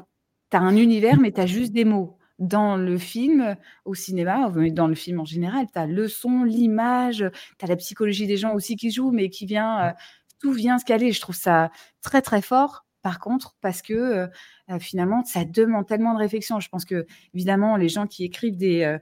Tu 0.49 0.55
as 0.55 0.61
un 0.61 0.77
univers, 0.77 1.19
mais 1.19 1.33
tu 1.33 1.41
as 1.41 1.45
juste 1.45 1.73
des 1.73 1.83
mots. 1.83 2.17
Dans 2.39 2.77
le 2.77 2.97
film, 2.97 3.57
au 3.83 3.95
cinéma, 3.95 4.49
dans 4.71 4.87
le 4.87 4.95
film 4.95 5.19
en 5.19 5.25
général, 5.25 5.67
tu 5.73 5.77
as 5.77 5.85
le 5.85 6.07
son, 6.07 6.45
l'image, 6.45 7.29
tu 7.59 7.65
as 7.65 7.67
la 7.67 7.75
psychologie 7.75 8.27
des 8.27 8.37
gens 8.37 8.53
aussi 8.53 8.77
qui 8.77 8.91
jouent, 8.91 9.11
mais 9.11 9.29
qui 9.29 9.45
vient, 9.45 9.87
euh, 9.87 9.91
tout 10.39 10.53
vient 10.53 10.79
se 10.79 10.85
caler. 10.85 11.11
Je 11.11 11.19
trouve 11.19 11.35
ça 11.35 11.69
très, 12.01 12.21
très 12.21 12.41
fort 12.41 12.85
par 13.01 13.19
contre, 13.19 13.57
parce 13.59 13.81
que 13.81 13.93
euh, 13.93 14.27
euh, 14.69 14.79
finalement, 14.79 15.25
ça 15.25 15.43
demande 15.43 15.85
tellement 15.85 16.13
de 16.13 16.19
réflexion. 16.19 16.61
Je 16.61 16.69
pense 16.69 16.85
que, 16.85 17.05
évidemment, 17.33 17.75
les 17.75 17.89
gens 17.89 18.07
qui 18.07 18.23
écrivent 18.23 18.57
des, 18.57 18.97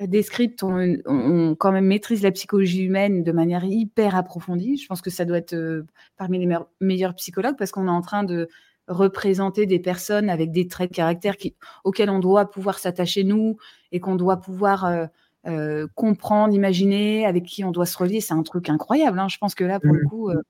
des 0.00 0.22
scripts, 0.22 0.62
on, 0.62 1.54
quand 1.58 1.72
même 1.72 1.86
maîtrise 1.86 2.22
la 2.22 2.30
psychologie 2.30 2.82
humaine 2.84 3.22
de 3.22 3.32
manière 3.32 3.64
hyper 3.64 4.16
approfondie. 4.16 4.76
Je 4.76 4.86
pense 4.86 5.00
que 5.00 5.10
ça 5.10 5.24
doit 5.24 5.38
être 5.38 5.54
euh, 5.54 5.86
parmi 6.16 6.38
les 6.38 6.56
meilleurs 6.80 7.14
psychologues 7.14 7.56
parce 7.56 7.70
qu'on 7.70 7.86
est 7.86 7.90
en 7.90 8.02
train 8.02 8.24
de 8.24 8.48
représenter 8.86 9.66
des 9.66 9.78
personnes 9.78 10.30
avec 10.30 10.50
des 10.50 10.66
traits 10.66 10.90
de 10.90 10.96
caractère 10.96 11.36
qui, 11.36 11.54
auxquels 11.84 12.10
on 12.10 12.18
doit 12.18 12.50
pouvoir 12.50 12.78
s'attacher 12.78 13.24
nous 13.24 13.56
et 13.92 14.00
qu'on 14.00 14.16
doit 14.16 14.38
pouvoir 14.38 14.84
euh, 14.84 15.06
euh, 15.46 15.86
comprendre, 15.94 16.54
imaginer, 16.54 17.26
avec 17.26 17.44
qui 17.44 17.64
on 17.64 17.70
doit 17.70 17.86
se 17.86 17.96
relier. 17.96 18.20
C'est 18.20 18.34
un 18.34 18.42
truc 18.42 18.68
incroyable. 18.68 19.18
Hein. 19.18 19.28
Je 19.28 19.38
pense 19.38 19.54
que 19.54 19.64
là, 19.64 19.80
pour 19.80 19.92
le 19.92 20.02
mmh. 20.02 20.42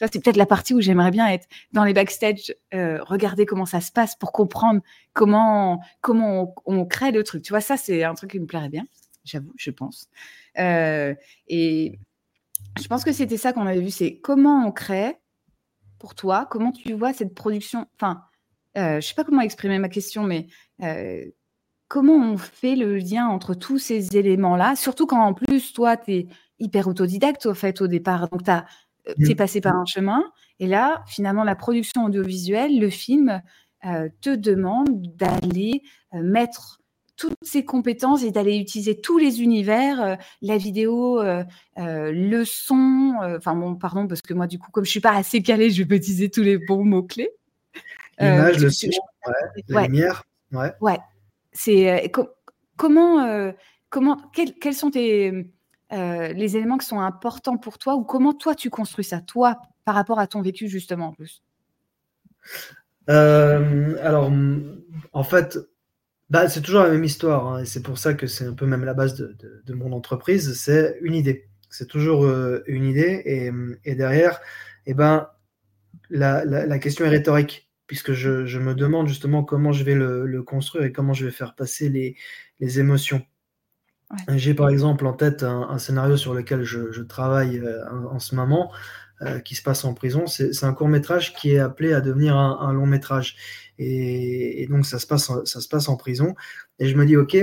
C'est 0.00 0.22
peut-être 0.22 0.36
la 0.36 0.46
partie 0.46 0.74
où 0.74 0.80
j'aimerais 0.80 1.10
bien 1.10 1.26
être 1.28 1.46
dans 1.72 1.84
les 1.84 1.92
backstage, 1.92 2.54
euh, 2.74 3.02
regarder 3.02 3.46
comment 3.46 3.66
ça 3.66 3.80
se 3.80 3.90
passe 3.90 4.16
pour 4.16 4.32
comprendre 4.32 4.80
comment, 5.12 5.80
on, 6.04 6.86
crée 6.86 7.10
le 7.10 7.24
truc. 7.24 7.42
Tu 7.42 7.52
vois, 7.52 7.60
ça, 7.60 7.76
c'est 7.76 8.04
un 8.04 8.14
truc 8.14 8.30
qui 8.30 8.40
me 8.40 8.46
plairait 8.46 8.68
bien, 8.68 8.84
j'avoue, 9.24 9.52
je 9.56 9.70
pense. 9.70 10.08
Euh, 10.58 11.14
et 11.48 11.98
je 12.80 12.86
pense 12.86 13.04
que 13.04 13.12
c'était 13.12 13.36
ça 13.36 13.52
qu'on 13.52 13.66
avait 13.66 13.80
vu, 13.80 13.90
c'est 13.90 14.18
comment 14.18 14.66
on 14.66 14.72
crée 14.72 15.16
pour 15.98 16.14
toi, 16.14 16.46
comment 16.48 16.70
tu 16.70 16.92
vois 16.92 17.12
cette 17.12 17.34
production. 17.34 17.86
Enfin, 17.96 18.22
euh, 18.76 18.92
je 18.92 18.96
ne 18.96 19.00
sais 19.00 19.14
pas 19.14 19.24
comment 19.24 19.40
exprimer 19.40 19.78
ma 19.78 19.88
question, 19.88 20.22
mais 20.22 20.46
comment 21.88 22.14
on 22.14 22.36
fait 22.36 22.76
le 22.76 22.98
lien 22.98 23.26
entre 23.26 23.54
tous 23.54 23.78
ces 23.78 24.16
éléments-là, 24.16 24.76
surtout 24.76 25.06
quand 25.06 25.20
en 25.20 25.34
plus, 25.34 25.72
toi, 25.72 25.96
tu 25.96 26.12
es 26.12 26.26
hyper 26.60 26.86
autodidacte, 26.86 27.46
au 27.46 27.52
au 27.52 27.86
départ. 27.86 28.28
Donc, 28.28 28.44
tu 28.44 28.50
tu 29.18 29.30
es 29.30 29.34
passé 29.34 29.60
par 29.60 29.76
un 29.76 29.86
chemin. 29.86 30.22
Et 30.60 30.66
là, 30.66 31.02
finalement, 31.06 31.44
la 31.44 31.54
production 31.54 32.04
audiovisuelle, 32.04 32.78
le 32.78 32.90
film, 32.90 33.40
euh, 33.86 34.08
te 34.20 34.30
demande 34.30 35.02
d'aller 35.14 35.82
euh, 36.12 36.20
mettre 36.20 36.80
toutes 37.16 37.36
ces 37.42 37.64
compétences 37.64 38.24
et 38.24 38.32
d'aller 38.32 38.56
utiliser 38.56 39.00
tous 39.00 39.18
les 39.18 39.40
univers, 39.40 40.02
euh, 40.02 40.16
la 40.42 40.56
vidéo, 40.56 41.22
le 41.76 42.44
son, 42.44 43.14
enfin 43.36 43.54
bon, 43.54 43.76
pardon, 43.76 44.08
parce 44.08 44.20
que 44.20 44.34
moi, 44.34 44.48
du 44.48 44.58
coup, 44.58 44.70
comme 44.72 44.84
je 44.84 44.90
suis 44.90 45.00
pas 45.00 45.14
assez 45.14 45.42
calée, 45.42 45.70
je 45.70 45.84
vais 45.84 45.96
utiliser 45.96 46.28
tous 46.28 46.42
les 46.42 46.58
bons 46.58 46.84
mots-clés. 46.84 47.30
L'image, 48.18 48.58
le 48.58 48.70
son, 48.70 48.88
la 49.68 49.86
lumière. 49.86 50.24
Ouais. 50.50 50.72
ouais. 50.80 50.98
C'est 51.52 52.10
comment, 52.76 53.52
comment 53.90 54.16
quels 54.32 54.74
sont 54.74 54.90
tes 54.90 55.52
euh, 55.92 56.32
les 56.34 56.56
éléments 56.56 56.76
qui 56.76 56.86
sont 56.86 57.00
importants 57.00 57.56
pour 57.56 57.78
toi 57.78 57.94
ou 57.94 58.04
comment 58.04 58.34
toi 58.34 58.54
tu 58.54 58.68
construis 58.68 59.04
ça, 59.04 59.20
toi, 59.20 59.60
par 59.84 59.94
rapport 59.94 60.18
à 60.18 60.26
ton 60.26 60.42
vécu 60.42 60.68
justement 60.68 61.08
en 61.08 61.12
plus? 61.12 61.42
Euh, 63.08 63.96
Alors, 64.02 64.30
en 65.12 65.24
fait, 65.24 65.58
bah, 66.28 66.48
c'est 66.48 66.60
toujours 66.60 66.82
la 66.82 66.90
même 66.90 67.04
histoire 67.04 67.46
hein, 67.46 67.64
c'est 67.64 67.82
pour 67.82 67.96
ça 67.96 68.12
que 68.12 68.26
c'est 68.26 68.44
un 68.44 68.52
peu 68.52 68.66
même 68.66 68.84
la 68.84 68.92
base 68.92 69.16
de, 69.16 69.74
mon 69.74 69.92
entreprise, 69.92 70.54
c'est 70.60 70.98
une 71.00 71.14
idée. 71.14 71.48
C'est 71.70 71.88
toujours 71.88 72.24
euh, 72.24 72.62
une 72.66 72.84
idée 72.84 73.22
et, 73.84 73.94
derrière, 73.94 74.40
eh 74.86 74.94
ben, 74.94 75.28
la, 76.10 76.78
question 76.78 77.06
est 77.06 77.10
rhétorique 77.10 77.70
puisque 77.86 78.12
je, 78.12 78.58
me 78.58 78.74
demande 78.74 79.08
justement 79.08 79.42
comment 79.42 79.72
je 79.72 79.84
vais 79.84 79.94
le, 79.94 80.42
construire 80.42 80.84
et 80.84 80.92
comment 80.92 81.14
je 81.14 81.24
vais 81.24 81.32
faire 81.32 81.54
passer 81.54 81.88
les 82.60 82.80
émotions. 82.80 83.22
J'ai 84.28 84.54
par 84.54 84.70
exemple 84.70 85.06
en 85.06 85.12
tête 85.12 85.42
un, 85.42 85.78
scénario 85.78 86.16
sur 86.16 86.32
lequel 86.32 86.62
je, 86.64 87.02
travaille 87.02 87.58
euh, 87.58 87.84
en, 88.10 88.18
ce 88.18 88.34
moment, 88.34 88.72
euh, 89.20 89.38
qui 89.40 89.54
se 89.54 89.62
passe 89.62 89.84
en 89.84 89.92
prison. 89.92 90.26
C'est 90.26 90.64
un 90.64 90.72
court 90.72 90.88
métrage 90.88 91.34
qui 91.34 91.52
est 91.52 91.58
appelé 91.58 91.92
à 91.92 92.00
devenir 92.00 92.36
un, 92.36 92.72
long 92.72 92.86
métrage. 92.86 93.36
Et, 93.78 94.66
donc 94.70 94.86
ça 94.86 94.98
se, 94.98 95.06
passe, 95.06 95.30
ça 95.44 95.60
se 95.60 95.68
passe 95.68 95.88
en 95.88 95.96
prison. 95.96 96.34
Et 96.78 96.88
je 96.88 96.96
me 96.96 97.04
dis, 97.04 97.16
OK, 97.16 97.36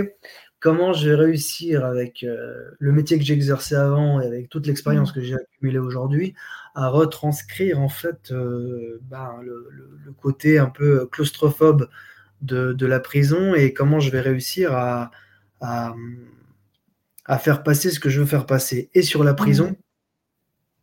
comment 0.60 0.94
je 0.94 1.10
vais 1.10 1.16
réussir 1.16 1.86
avec 1.86 2.24
euh, 2.24 2.72
le 2.80 2.92
métier 2.92 3.20
que 3.20 3.32
exercé 3.32 3.76
avant 3.76 4.20
et 4.20 4.26
avec 4.26 4.50
toute 4.50 4.66
l'expérience 4.66 5.12
mmh. 5.12 5.14
que 5.14 5.22
j'ai 5.22 5.36
accumulée 5.36 5.80
aujourd'hui 5.80 6.34
à 6.74 6.90
retranscrire 6.90 7.80
en 7.80 7.90
fait 7.90 8.34
ben, 8.34 9.36
le, 9.44 10.14
côté 10.20 10.58
un 10.58 10.66
peu 10.70 11.06
claustrophobe 11.06 11.90
de, 12.42 12.86
la 12.86 13.00
prison 13.00 13.54
et 13.54 13.72
comment 13.72 14.00
je 14.00 14.10
vais 14.10 14.20
réussir 14.20 14.74
à 14.74 15.12
à 15.62 15.96
faire 17.40 17.64
passer 17.64 17.90
ce 17.90 18.00
que 18.00 18.10
je 18.10 18.22
veux 18.22 18.28
faire 18.28 18.46
passer, 18.46 18.90
et 18.94 19.02
sur 19.02 19.24
la 19.24 19.34
prison, 19.34 19.72
mmh. 19.72 19.76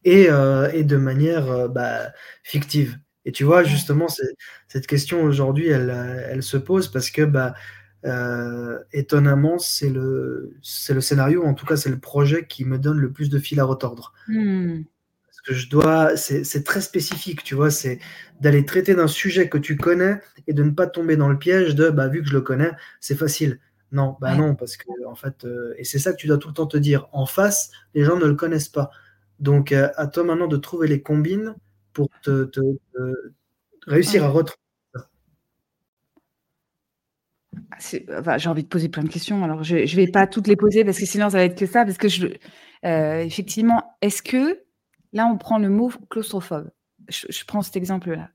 et, 0.05 0.27
euh, 0.29 0.71
et, 0.73 0.85
de 0.85 0.97
manière 0.97 1.51
euh, 1.51 1.69
bah, 1.69 2.13
fictive. 2.43 2.99
Et 3.25 3.33
tu 3.33 3.45
vois, 3.45 3.63
justement, 3.63 4.09
cette 4.67 4.87
question 4.89 5.23
aujourd'hui, 5.23 5.69
elle, 5.69 5.91
elle, 6.29 6.43
se 6.43 6.57
pose 6.57 6.89
parce 6.89 7.11
que, 7.11 7.23
bah, 7.23 7.55
euh, 8.05 8.81
étonnamment, 8.93 9.59
c'est 9.59 9.91
le, 9.91 10.57
le 10.89 11.01
scénario, 11.01 11.45
en 11.45 11.55
tout 11.55 11.67
cas, 11.67 11.77
c'est 11.77 11.91
le 11.91 12.01
projet 12.01 12.47
qui 12.47 12.65
me 12.65 12.79
donne 12.79 12.99
le 12.99 13.13
plus 13.13 13.31
de 13.31 13.39
fil 13.39 13.61
à 13.61 13.65
retordre. 13.65 14.13
Mmh. 14.27 14.81
Parce 15.27 15.41
que 15.43 15.55
je 15.55 15.71
dois, 15.71 16.17
c'est 16.17 16.65
très 16.65 16.81
spécifique, 16.81 17.45
tu 17.45 17.55
vois, 17.55 17.71
c'est 17.71 18.01
d'aller 18.41 18.65
traiter 18.65 18.95
d'un 18.95 19.07
sujet 19.07 19.49
que 19.49 19.59
tu 19.59 19.77
connais 19.77 20.21
et 20.49 20.53
de 20.53 20.65
ne 20.65 20.71
pas 20.71 20.89
tomber 20.89 21.17
dans 21.17 21.29
le 21.29 21.39
piège 21.39 21.77
de, 21.77 21.91
bah, 21.91 22.09
vu 22.09 22.23
que 22.23 22.29
je 22.29 22.35
le 22.35 22.41
connais, 22.41 22.73
c'est 23.01 23.17
facile. 23.17 23.61
Non, 23.93 24.17
bah 24.21 24.35
non, 24.35 24.55
parce 24.55 24.79
que 24.79 24.89
en 25.07 25.15
fait, 25.15 25.45
euh, 25.45 25.75
et 25.77 25.85
c'est 25.85 25.99
ça 25.99 26.13
que 26.13 26.17
tu 26.17 26.27
dois 26.27 26.39
tout 26.39 26.49
le 26.49 26.55
temps 26.55 26.67
te 26.67 26.79
dire. 26.79 27.09
En 27.13 27.27
face, 27.27 27.71
les 27.95 28.05
gens 28.05 28.17
ne 28.17 28.25
le 28.25 28.35
connaissent 28.35 28.71
pas. 28.71 28.91
Donc, 29.39 29.71
euh, 29.71 29.91
à 29.97 30.07
toi 30.07 30.25
maintenant 30.25 30.47
de 30.47 30.57
trouver 30.57 30.89
les 30.89 31.03
combines 31.03 31.55
pour 31.93 32.09
te, 32.23 32.51
réussir 33.87 34.25
à 34.25 34.29
retrouver 34.29 34.59
ah, 38.27 38.39
j'ai 38.39 38.49
envie 38.49 38.63
de 38.63 38.69
poser 38.69 38.89
plein 38.89 39.03
de 39.03 39.09
questions. 39.09 39.45
Alors, 39.45 39.63
je 39.63 39.77
ne 39.77 39.97
vais 39.97 40.07
pas 40.07 40.27
toutes 40.27 40.47
les 40.47 40.57
poser 40.57 40.85
parce 40.85 40.99
que 40.99 41.07
sinon, 41.07 41.31
ça 41.31 41.39
va 41.39 41.45
être 41.45 41.59
que 41.59 41.67
ça. 41.67 41.85
Parce 41.85 41.99
que, 41.99 42.09
je, 42.09 42.27
euh, 42.85 43.21
effectivement, 43.21 43.97
est-ce 44.01 44.23
que, 44.23 44.63
là, 45.13 45.27
on 45.27 45.37
prend 45.37 45.59
le 45.59 45.69
mot 45.69 45.91
claustrophobe? 46.09 46.71
Je, 47.09 47.27
je 47.29 47.45
prends 47.45 47.63
cet 47.63 47.77
exemple-là. 47.77 48.31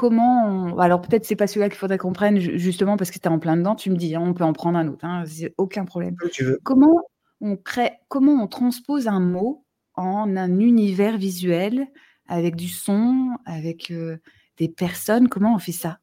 Comment 0.00 0.46
on 0.46 0.78
alors 0.78 1.02
peut-être 1.02 1.26
c'est 1.26 1.36
pas 1.36 1.46
celui-là 1.46 1.68
qu'il 1.68 1.76
faudrait 1.76 1.98
qu'on 1.98 2.14
prenne 2.14 2.38
justement 2.38 2.96
parce 2.96 3.10
que 3.10 3.18
tu 3.18 3.28
es 3.28 3.28
en 3.28 3.38
plein 3.38 3.58
dedans, 3.58 3.74
tu 3.74 3.90
me 3.90 3.96
dis, 3.96 4.14
hein, 4.14 4.22
on 4.24 4.32
peut 4.32 4.44
en 4.44 4.54
prendre 4.54 4.78
un 4.78 4.88
autre, 4.88 5.04
hein, 5.04 5.24
aucun 5.58 5.84
problème. 5.84 6.16
Comme 6.16 6.30
tu 6.30 6.42
veux. 6.42 6.58
Comment 6.62 7.04
on 7.42 7.58
crée 7.58 7.90
comment 8.08 8.42
on 8.42 8.46
transpose 8.46 9.08
un 9.08 9.20
mot 9.20 9.66
en 9.96 10.38
un 10.38 10.58
univers 10.58 11.18
visuel 11.18 11.86
avec 12.28 12.56
du 12.56 12.68
son, 12.68 13.36
avec, 13.44 13.90
heu, 13.90 14.20
des 14.56 14.70
personnes? 14.70 15.28
Comment 15.28 15.54
on 15.54 15.58
fait 15.58 15.72
ça? 15.72 15.98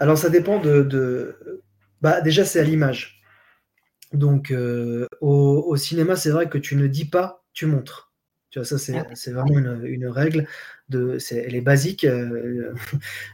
Alors 0.00 0.18
ça 0.18 0.28
dépend 0.28 0.58
de 0.58 0.82
de 0.82 1.62
bah, 2.00 2.20
déjà 2.20 2.44
c'est 2.44 2.58
à 2.58 2.64
l'image. 2.64 3.22
Donc 4.12 4.52
au 5.20 5.64
au 5.68 5.76
cinéma, 5.76 6.16
c'est 6.16 6.30
vrai 6.30 6.48
que 6.48 6.58
tu 6.58 6.74
ne 6.74 6.88
dis 6.88 7.04
pas, 7.04 7.44
tu 7.52 7.66
montres. 7.66 8.09
Tu 8.50 8.58
vois? 8.58 8.66
Ça, 8.66 8.78
Ah 8.92 9.04
c'est 9.14 9.32
vraiment 9.32 9.58
une, 9.58 9.84
une 9.86 10.06
règle 10.08 10.46
de 10.88 11.18
elle 11.32 11.54
est 11.54 11.60
basique, 11.60 12.04
heu, 12.06 12.74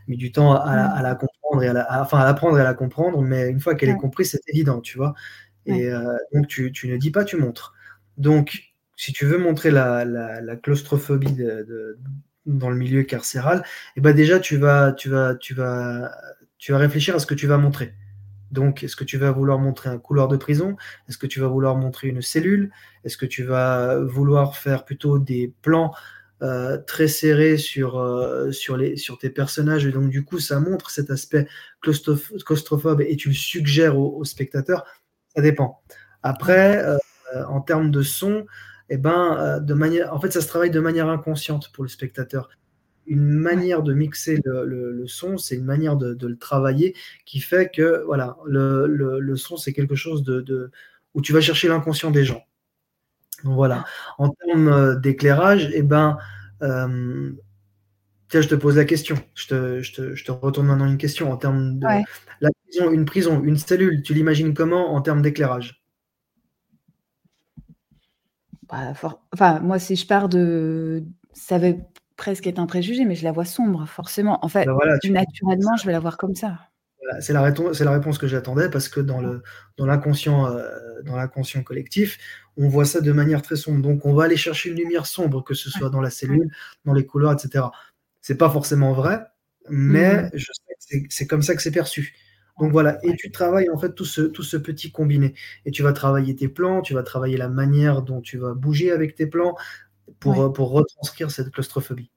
mis 0.09 0.17
du 0.17 0.33
temps 0.33 0.55
à 0.55 0.77
la 0.77 0.87
Mmh. 0.87 0.93
à 0.93 1.03
la 1.03 1.15
comprendre 1.15 1.63
et 1.63 1.69
à 1.69 1.73
la 1.73 1.83
à 1.83 2.03
enfin 2.03 2.19
à 2.21 2.25
l'apprendre 2.25 2.59
et 2.59 2.61
à 2.61 2.65
la 2.65 2.75
comprendre, 2.75 3.23
mais 3.23 3.49
une 3.49 3.61
fois 3.61 3.75
qu'elle 3.75 3.91
est 3.91 3.97
comprise, 3.97 4.31
c'est 4.33 4.43
évident, 4.49 4.81
tu 4.81 4.99
vois? 4.99 5.15
Et 5.67 5.89
heu, 5.89 6.01
donc 6.35 6.47
tu 6.49 6.73
tu 6.73 6.89
ne 6.89 6.97
dis 6.97 7.11
pas, 7.11 7.25
tu 7.25 7.37
montres. 7.37 7.75
Donc 8.19 8.73
si 8.97 9.13
tu 9.13 9.27
veux 9.27 9.39
montrer 9.39 9.71
la 9.71 10.05
la 10.05 10.41
la 10.41 10.57
claustrophobie 10.57 11.33
de 11.35 11.65
de 11.65 11.99
dans 12.47 12.71
le 12.71 12.77
milieu 12.77 13.03
carcéral 13.03 13.65
et 13.97 14.01
bah, 14.01 14.13
déjà 14.13 14.39
tu 14.41 14.57
vas 14.57 14.93
tu 14.93 15.09
vas 15.11 15.35
tu 15.37 15.55
vas 15.55 16.13
tu 16.59 16.73
vas 16.73 16.79
réfléchir 16.79 17.15
à 17.17 17.19
ce 17.19 17.27
que 17.27 17.35
tu 17.35 17.47
vas 17.47 17.59
montrer. 17.59 17.95
Donc 18.53 18.83
est-ce 18.85 18.97
que 18.97 19.05
tu 19.05 19.19
vas 19.19 19.31
vouloir 19.33 19.59
montrer 19.59 19.91
un 19.91 19.99
couloir 19.99 20.29
de 20.29 20.37
prison? 20.37 20.77
Est-ce 21.09 21.19
que 21.19 21.27
tu 21.27 21.41
vas 21.41 21.49
vouloir 21.49 21.77
montrer 21.77 22.09
une 22.09 22.23
cellule? 22.23 22.71
Est-ce 23.05 23.17
que 23.17 23.27
tu 23.27 23.45
vas 23.45 23.99
vouloir 24.01 24.57
faire 24.57 24.85
plutôt 24.85 25.19
des 25.19 25.53
plans, 25.63 25.93
heu, 26.43 26.83
très 26.87 27.09
serrés 27.09 27.57
sur, 27.59 27.99
heu, 28.01 28.53
sur 28.53 28.77
les 28.77 28.97
sur 28.97 29.19
tes 29.19 29.31
personnages? 29.31 29.87
Et 29.87 29.93
donc 29.93 30.11
du 30.11 30.25
coup, 30.25 30.39
ça 30.39 30.61
montre 30.61 30.91
cet 30.91 31.11
aspect 31.11 31.47
claustrophobe 31.83 33.01
et 33.03 33.17
tu 33.17 33.29
le 33.31 33.35
suggères 33.35 33.99
au 33.99 34.17
au 34.19 34.25
spectateur? 34.25 34.85
Ça 35.35 35.43
dépend. 35.43 35.83
Après, 36.23 36.83
en 37.49 37.61
termes 37.61 37.91
de 37.91 38.03
son 38.03 38.47
et 38.89 38.97
ben, 38.99 39.61
de 39.61 39.75
manière 39.75 40.15
en 40.15 40.21
fait, 40.21 40.31
ça 40.33 40.41
se 40.41 40.49
travaille 40.49 40.71
de 40.71 40.81
manière 40.81 41.09
inconsciente 41.09 41.73
pour 41.73 41.85
le 41.85 41.89
spectateur. 41.91 42.49
Une 43.07 43.29
manière 43.31 43.83
de 43.83 43.95
mixer 43.95 44.41
le 44.45 44.65
le 44.65 44.93
le 44.93 45.07
son, 45.07 45.39
c'est 45.39 45.57
une 45.57 45.65
manière 45.65 45.97
de 45.97 46.15
de 46.15 46.27
le 46.27 46.37
travailler 46.39 46.95
qui 47.25 47.41
fait 47.41 47.71
que 47.75 48.05
voilà, 48.07 48.37
le 48.47 48.87
le 48.89 49.37
son, 49.37 49.57
c'est 49.57 49.73
quelque 49.73 49.95
chose 49.97 50.23
de 50.25 50.41
de 50.41 50.71
où 51.15 51.23
tu 51.23 51.33
vas 51.33 51.41
chercher 51.41 51.69
l'inconscient 51.69 52.11
des 52.11 52.25
gens. 52.25 52.45
Voilà. 53.45 53.85
Ah. 53.87 53.91
En 54.19 54.31
termes, 54.31 54.69
heu, 54.69 54.97
d'éclairage 55.01 55.71
et 55.75 55.83
ben, 55.83 56.19
hem, 56.63 57.37
tiens, 58.31 58.43
je 58.43 58.49
te 58.49 58.57
pose 58.57 58.77
la 58.77 58.85
question. 58.87 59.17
Je 59.35 59.49
te 59.49 59.83
je 59.83 59.93
te 59.95 60.15
je 60.17 60.25
te 60.25 60.33
retourne 60.33 60.67
maintenant 60.69 60.87
une 60.87 60.99
question 60.99 61.33
en 61.33 61.37
termes 61.39 61.79
de 61.81 61.87
Ouais. 61.87 62.05
la 62.43 62.51
prison 62.69 62.91
une 62.93 63.05
prison, 63.07 63.43
une 63.45 63.59
cellule, 63.59 64.03
tu 64.03 64.15
l'imagines 64.15 64.55
comment 64.55 64.95
en 64.95 65.03
termes 65.03 65.23
d'éclairage? 65.23 65.83
Bah, 68.69 68.95
for 68.95 69.21
enfin, 69.33 69.61
moi, 69.61 69.79
si 69.79 69.97
je 69.97 70.07
pars 70.07 70.29
de 70.29 71.05
ça 71.33 71.59
va 71.59 71.69
presque 72.17 72.47
être 72.47 72.59
un 72.59 72.67
préjugé, 72.67 73.05
mais 73.05 73.15
je 73.15 73.25
la 73.25 73.33
vois 73.33 73.45
sombre, 73.45 73.87
forcément. 73.89 74.45
En 74.45 74.49
Bah, 74.65 74.73
fait, 74.73 74.75
voilà, 74.75 74.99
tu 74.99 75.11
c'est 75.11 75.13
naturellement, 75.13 75.77
je 75.77 75.87
vais 75.87 75.93
la 75.93 76.01
voir 76.01 76.17
comme 76.19 76.35
ça. 76.35 76.59
Voilà, 77.03 77.21
c'est 77.21 77.33
la 77.85 77.91
réponse 77.93 78.19
que 78.19 78.27
j'attendais 78.27 78.71
parce 78.71 78.89
que 78.89 79.01
dans 79.01 79.21
Ouais. 79.21 79.31
le 79.31 79.43
dans 79.77 79.87
l'inconscient, 79.87 80.49
heu, 80.51 80.63
dans 81.05 81.15
l'inconscient 81.17 81.63
collectif, 81.63 82.19
on 82.57 82.69
voit 82.69 82.85
ça 82.87 83.01
de 83.01 83.13
manière 83.13 83.43
très 83.43 83.57
sombre. 83.57 83.83
Donc 83.83 84.07
on 84.07 84.15
va 84.15 84.25
aller 84.25 84.37
chercher 84.37 84.71
une 84.71 84.77
lumière 84.77 85.07
sombre, 85.07 85.45
que 85.45 85.55
ce 85.55 85.71
soit 85.71 85.91
dans 85.91 86.01
la 86.01 86.11
cellule, 86.11 86.51
dans 86.85 86.95
les 86.95 87.05
couloirs 87.07 87.35
et 87.35 87.39
cetera. 87.39 87.73
C'est 88.23 88.37
pas 88.39 88.51
forcément 88.51 88.93
vrai, 88.93 89.21
mais 89.69 90.27
mh. 90.27 90.31
je 90.33 90.47
sais 90.81 91.03
que 91.03 91.07
c'est 91.11 91.27
comme 91.27 91.43
ça 91.43 91.55
que 91.55 91.63
c'est 91.63 91.71
perçu. 91.71 92.17
Donc 92.59 92.73
voilà 92.73 92.99
et 93.05 93.15
tu 93.15 93.31
travailles 93.31 93.69
en 93.71 93.77
fait 93.79 93.95
tout 93.95 94.07
ce 94.07 94.23
tout 94.23 94.43
ce 94.43 94.57
petit 94.57 94.91
combiné 94.91 95.35
et 95.67 95.71
tu 95.71 95.83
vas 95.83 95.93
travailler 95.93 96.35
tes 96.35 96.49
plans, 96.49 96.81
tu 96.81 96.95
vas 96.95 97.03
travailler 97.03 97.37
la 97.37 97.49
manière 97.51 98.01
dont 98.03 98.23
tu 98.23 98.39
vas 98.39 98.55
bouger 98.55 98.91
avec 98.93 99.15
tes 99.15 99.27
plans 99.27 99.55
pour, 100.21 100.33
Ouais. 100.33 100.41
heu, 100.41 100.53
pour 100.53 100.71
retranscrire 100.71 101.31
cette 101.31 101.51
claustrophobie. 101.51 102.11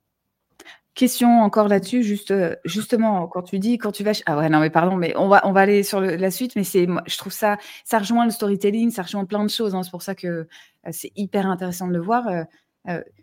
Question 0.96 1.30
encore 1.44 1.68
là-dessus, 1.70 2.04
juste, 2.04 2.32
heu, 2.32 2.58
justement, 2.66 3.28
quand 3.28 3.44
tu 3.44 3.60
dis 3.60 3.78
quand 3.78 3.92
tu 3.92 4.04
vas 4.04 4.12
ah 4.26 4.38
ouais, 4.38 4.50
non, 4.50 4.60
mais 4.60 4.70
pardon, 4.70 4.98
mais 4.98 5.16
on 5.16 5.30
va 5.30 5.40
on 5.48 5.52
va 5.54 5.62
aller 5.62 5.84
sur 5.84 6.02
le 6.02 6.16
la 6.16 6.32
suite, 6.32 6.56
mais 6.56 6.64
c'est 6.64 6.88
moi, 6.88 7.04
je 7.08 7.18
trouve 7.18 7.32
ça 7.32 7.58
ça 7.86 8.00
rejoint 8.00 8.26
le 8.26 8.32
storytelling, 8.32 8.90
ça 8.92 9.04
rejoint 9.04 9.24
plein 9.26 9.44
de 9.46 9.50
choses, 9.50 9.76
hein. 9.76 9.84
C'est 9.84 9.92
pour 9.92 10.02
ça 10.02 10.16
que, 10.16 10.28
heu, 10.28 10.48
c'est 10.92 11.12
hyper 11.16 11.46
intéressant 11.48 11.88
de 11.88 11.94
le 11.94 12.02
voir, 12.02 12.28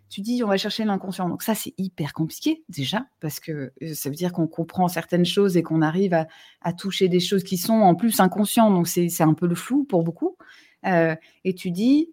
tu 0.09 0.21
dis: 0.21 0.41
«On 0.43 0.47
va 0.47 0.55
chercher 0.57 0.85
l'inconscient», 0.85 1.27
donc 1.29 1.43
ça, 1.43 1.53
c'est 1.55 1.73
hyper 1.77 2.13
compliqué 2.13 2.63
déjà 2.69 3.05
parce 3.19 3.39
que, 3.41 3.73
ça 3.93 4.09
veut 4.09 4.15
dire 4.15 4.31
qu'on 4.31 4.47
comprend 4.47 4.87
certaines 4.87 5.25
choses 5.25 5.57
et 5.57 5.61
qu'on 5.63 5.81
arrive 5.81 6.13
à 6.13 6.27
à 6.61 6.71
toucher 6.73 7.09
des 7.09 7.19
choses 7.19 7.43
qui 7.43 7.57
sont 7.57 7.73
en 7.73 7.93
plus 7.95 8.19
inconscients, 8.21 8.71
donc 8.71 8.87
c'est 8.87 9.09
un 9.21 9.33
peu 9.33 9.45
le 9.47 9.55
flou 9.55 9.83
pour 9.83 10.03
beaucoup, 10.03 10.37
et 10.85 11.53
tu 11.55 11.69
dis 11.71 12.09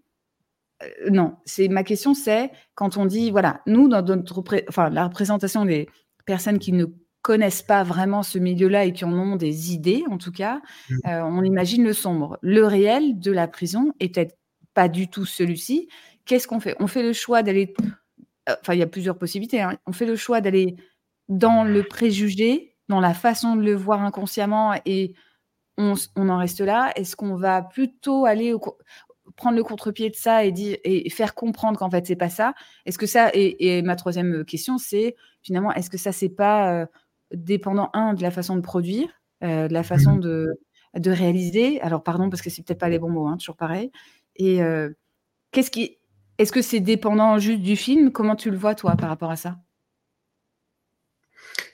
Heu, 0.82 1.10
non, 1.10 1.36
c'est 1.44 1.68
ma 1.68 1.84
question, 1.84 2.14
c'est 2.14 2.50
quand 2.74 2.96
on 2.96 3.06
dit, 3.06 3.30
voilà, 3.30 3.60
nous, 3.66 3.88
dans 3.88 4.02
notre 4.04 4.42
enfin, 4.68 4.90
la 4.90 5.04
représentation 5.04 5.64
des 5.64 5.88
personnes 6.26 6.58
qui 6.58 6.72
ne 6.72 6.86
connaissent 7.22 7.62
pas 7.62 7.82
vraiment 7.84 8.22
ce 8.22 8.38
milieu-là 8.38 8.84
et 8.84 8.92
qui 8.92 9.04
en 9.04 9.12
ont 9.12 9.36
des 9.36 9.72
idées, 9.72 10.04
en 10.10 10.18
tout 10.18 10.32
cas, 10.32 10.60
Mmh. 10.88 10.98
heu, 11.08 11.22
on 11.22 11.42
imagine 11.42 11.84
le 11.84 11.92
sombre. 11.92 12.38
Le 12.42 12.64
réel 12.66 13.18
de 13.18 13.32
la 13.32 13.48
prison 13.48 13.92
est 14.00 14.14
peut-être 14.14 14.36
pas 14.74 14.88
du 14.88 15.08
tout 15.08 15.24
celui-ci. 15.24 15.88
Qu'est-ce 16.26 16.48
qu'on 16.48 16.60
fait? 16.60 16.76
On 16.80 16.86
fait 16.86 17.02
le 17.02 17.12
choix 17.12 17.42
d'aller 17.42 17.74
heu, 18.50 18.54
enfin, 18.62 18.74
il 18.74 18.80
y 18.80 18.82
a 18.82 18.86
plusieurs 18.86 19.18
possibilités, 19.18 19.62
hein. 19.62 19.78
On 19.86 19.92
fait 19.92 20.06
le 20.06 20.16
choix 20.16 20.40
d'aller 20.40 20.76
dans 21.28 21.64
le 21.64 21.84
préjugé, 21.84 22.76
dans 22.88 23.00
la 23.00 23.14
façon 23.14 23.56
de 23.56 23.62
le 23.62 23.74
voir 23.74 24.02
inconsciemment 24.02 24.74
et 24.86 25.14
on 25.78 25.94
on 26.16 26.28
en 26.30 26.38
reste 26.38 26.60
là? 26.60 26.92
Est-ce 26.96 27.16
qu'on 27.16 27.36
va 27.36 27.62
plutôt 27.62 28.26
aller 28.26 28.52
au 28.54 28.60
prendre 29.36 29.56
le 29.56 29.64
contre-pied 29.64 30.10
de 30.10 30.16
ça 30.16 30.44
et 30.44 30.52
dire 30.52 30.76
et 30.84 31.10
faire 31.10 31.34
comprendre 31.34 31.78
qu'en 31.78 31.90
fait 31.90 32.06
c'est 32.06 32.16
pas 32.16 32.30
ça? 32.30 32.54
Est-ce 32.86 32.98
que 32.98 33.06
ça 33.06 33.30
et 33.34 33.78
et 33.78 33.82
ma 33.82 33.96
3e 33.96 34.44
question, 34.44 34.78
c'est 34.78 35.16
finalement, 35.42 35.72
est-ce 35.74 35.90
que 35.90 35.98
ça 35.98 36.12
c'est 36.12 36.28
pas, 36.30 36.82
heu, 36.84 36.86
dépendant, 37.34 37.90
un 37.94 38.14
de 38.14 38.22
la 38.22 38.30
façon 38.30 38.56
de 38.56 38.60
produire, 38.62 39.08
heu, 39.44 39.68
de 39.68 39.72
la 39.74 39.82
Mmh 39.82 39.84
façon 39.84 40.16
de 40.16 40.48
de 40.96 41.10
réaliser? 41.10 41.80
Alors 41.82 42.02
pardon 42.04 42.30
parce 42.30 42.42
que 42.42 42.50
c'est 42.50 42.62
peut-être 42.64 42.80
pas 42.80 42.88
les 42.90 42.98
bons 43.00 43.10
mots, 43.10 43.26
hein, 43.28 43.36
toujours 43.38 43.56
pareil 43.56 43.90
et 44.36 44.60
qu'est-ce 45.52 45.70
qui 45.70 45.98
est-ce 46.38 46.52
que 46.52 46.62
c'est 46.62 46.80
dépendant 46.80 47.38
juste 47.38 47.62
du 47.62 47.76
film? 47.76 48.12
Comment 48.12 48.36
tu 48.36 48.50
le 48.50 48.56
vois 48.58 48.74
toi 48.76 48.96
par 48.96 49.08
rapport 49.10 49.30
à 49.32 49.36
ça? 49.36 49.56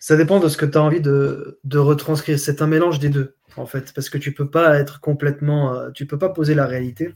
Ça 0.03 0.17
dépend 0.17 0.41
de 0.41 0.49
ce 0.49 0.57
que 0.57 0.65
tu 0.65 0.79
as 0.79 0.83
envie 0.83 1.01
de 1.03 1.61
de 1.65 1.79
retranscrire. 1.79 2.39
C'est 2.39 2.63
un 2.63 2.67
mélange 2.67 2.99
des 2.99 3.11
2 3.11 3.37
en 3.57 3.67
fait, 3.67 3.93
parce 3.95 4.09
que 4.09 4.17
tu 4.19 4.33
peux 4.33 4.49
pas 4.51 4.79
être 4.79 5.01
complètement, 5.01 5.91
tu 5.93 6.07
peux 6.07 6.19
pas 6.19 6.31
poser 6.31 6.55
la 6.55 6.67
réalité 6.67 7.15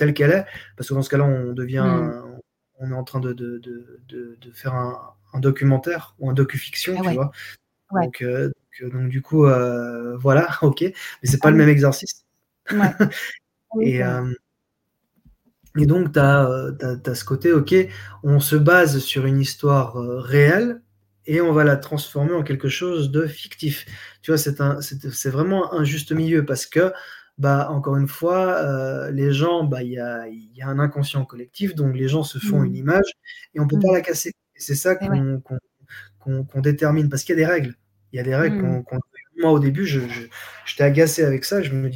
telle 0.00 0.14
qu'elle 0.14 0.32
est, 0.32 0.46
parce 0.76 0.88
que 0.90 0.94
dans 0.94 1.02
ce 1.02 1.10
cas-là, 1.10 1.24
on 1.26 1.52
devient 1.54 1.80
Mmh. 1.86 2.40
on 2.80 2.90
est 2.92 2.94
en 2.94 3.04
train 3.04 3.20
de 3.20 3.32
de 3.34 3.58
de 3.60 4.36
de 4.40 4.52
faire 4.52 4.74
un 4.74 4.98
un 5.34 5.40
documentaire 5.40 6.16
ou 6.20 6.30
un 6.30 6.34
docu-fiction, 6.34 6.94
Ah 6.98 7.02
tu 7.02 7.08
ouais, 7.08 7.14
vois? 7.14 7.32
ouais. 7.92 8.04
Donc 8.06 8.22
heu, 8.22 8.52
donc 8.82 8.92
donc 8.94 9.10
du 9.10 9.22
coup, 9.22 9.46
heu, 9.46 10.16
voilà, 10.18 10.48
OK, 10.62 10.82
mais 10.82 10.94
c'est 11.24 11.38
Ah 11.38 11.44
pas 11.44 11.50
le 11.50 11.56
oui. 11.56 11.62
même 11.62 11.70
exercice 11.70 12.24
Ouais. 12.72 12.92
Et 13.82 14.02
et 15.78 15.86
donc 15.86 16.12
tu 16.12 16.18
as, 16.18 16.48
as 17.06 17.14
ce 17.14 17.24
côté, 17.24 17.52
OK, 17.52 17.74
on 18.22 18.40
se 18.40 18.56
base 18.56 18.98
sur 18.98 19.26
une 19.26 19.40
histoire, 19.40 19.94
réelle 19.94 20.82
et 21.26 21.40
on 21.40 21.52
va 21.52 21.64
la 21.64 21.76
transformer 21.76 22.32
en 22.34 22.42
quelque 22.42 22.68
chose 22.68 23.10
de 23.12 23.26
fictif. 23.26 23.86
Tu 24.22 24.32
vois? 24.32 24.38
C'est 24.38 25.30
vraiment 25.30 25.72
un 25.74 25.84
juste 25.84 26.12
milieu 26.12 26.44
parce 26.44 26.66
que, 26.66 26.92
bah, 27.40 27.68
encore 27.72 27.96
une 27.98 28.08
fois, 28.08 28.62
heu, 29.08 29.12
les 29.12 29.32
gens, 29.32 29.64
bah, 29.64 29.82
il 29.84 29.92
y 29.92 30.00
a 30.00 30.28
y 30.28 30.62
a 30.62 30.68
un 30.68 30.78
inconscient 30.80 31.26
collectif, 31.26 31.74
donc 31.76 31.96
les 31.96 32.08
gens 32.08 32.24
se 32.24 32.38
font 32.38 32.64
une 32.64 32.76
Mmh. 32.76 32.76
image 32.76 33.12
et 33.54 33.60
on 33.60 33.68
peut 33.68 33.78
pas 33.80 33.92
Mmh. 33.92 33.94
la 33.94 34.02
casser 34.02 34.32
c'est 34.56 34.76
ça 34.76 34.96
ouais. 35.00 35.22
qu'on 36.20 36.60
détermine 36.62 37.08
parce 37.10 37.24
qu'il 37.24 37.34
y 37.38 37.42
a 37.42 37.46
des 37.46 37.52
règles. 37.52 37.76
Il 38.12 38.18
y 38.18 38.20
a 38.20 38.24
des 38.24 38.36
règles 38.36 38.56
Mmh. 38.56 38.80
qu'on 38.82 38.82
qu'on 38.84 39.00
moi, 39.38 39.52
au 39.52 39.60
début, 39.60 39.86
je 39.86 40.00
je 40.08 40.22
j'étais 40.66 40.84
agacé 40.84 41.24
avec 41.24 41.44
ça, 41.46 41.62
je 41.62 41.72
me 41.74 41.90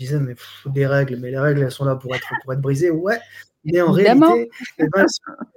disais: 0.00 0.20
«Mais 0.20 0.34
pff, 0.36 0.66
des 0.68 0.86
règles, 0.86 1.16
mais 1.18 1.30
les 1.32 1.38
règles, 1.40 1.62
elles 1.64 1.72
sont 1.72 1.84
là 1.86 1.96
pour 1.96 2.16
être 2.16 2.36
pour 2.36 2.52
être 2.54 2.60
brisées». 2.62 2.90
Ouais, 2.92 3.20
mais 3.64 3.80
en 3.82 3.92
Évidemment. 3.92 3.92
réalité, 3.92 4.50
eh 4.78 4.86
ben, 4.94 5.04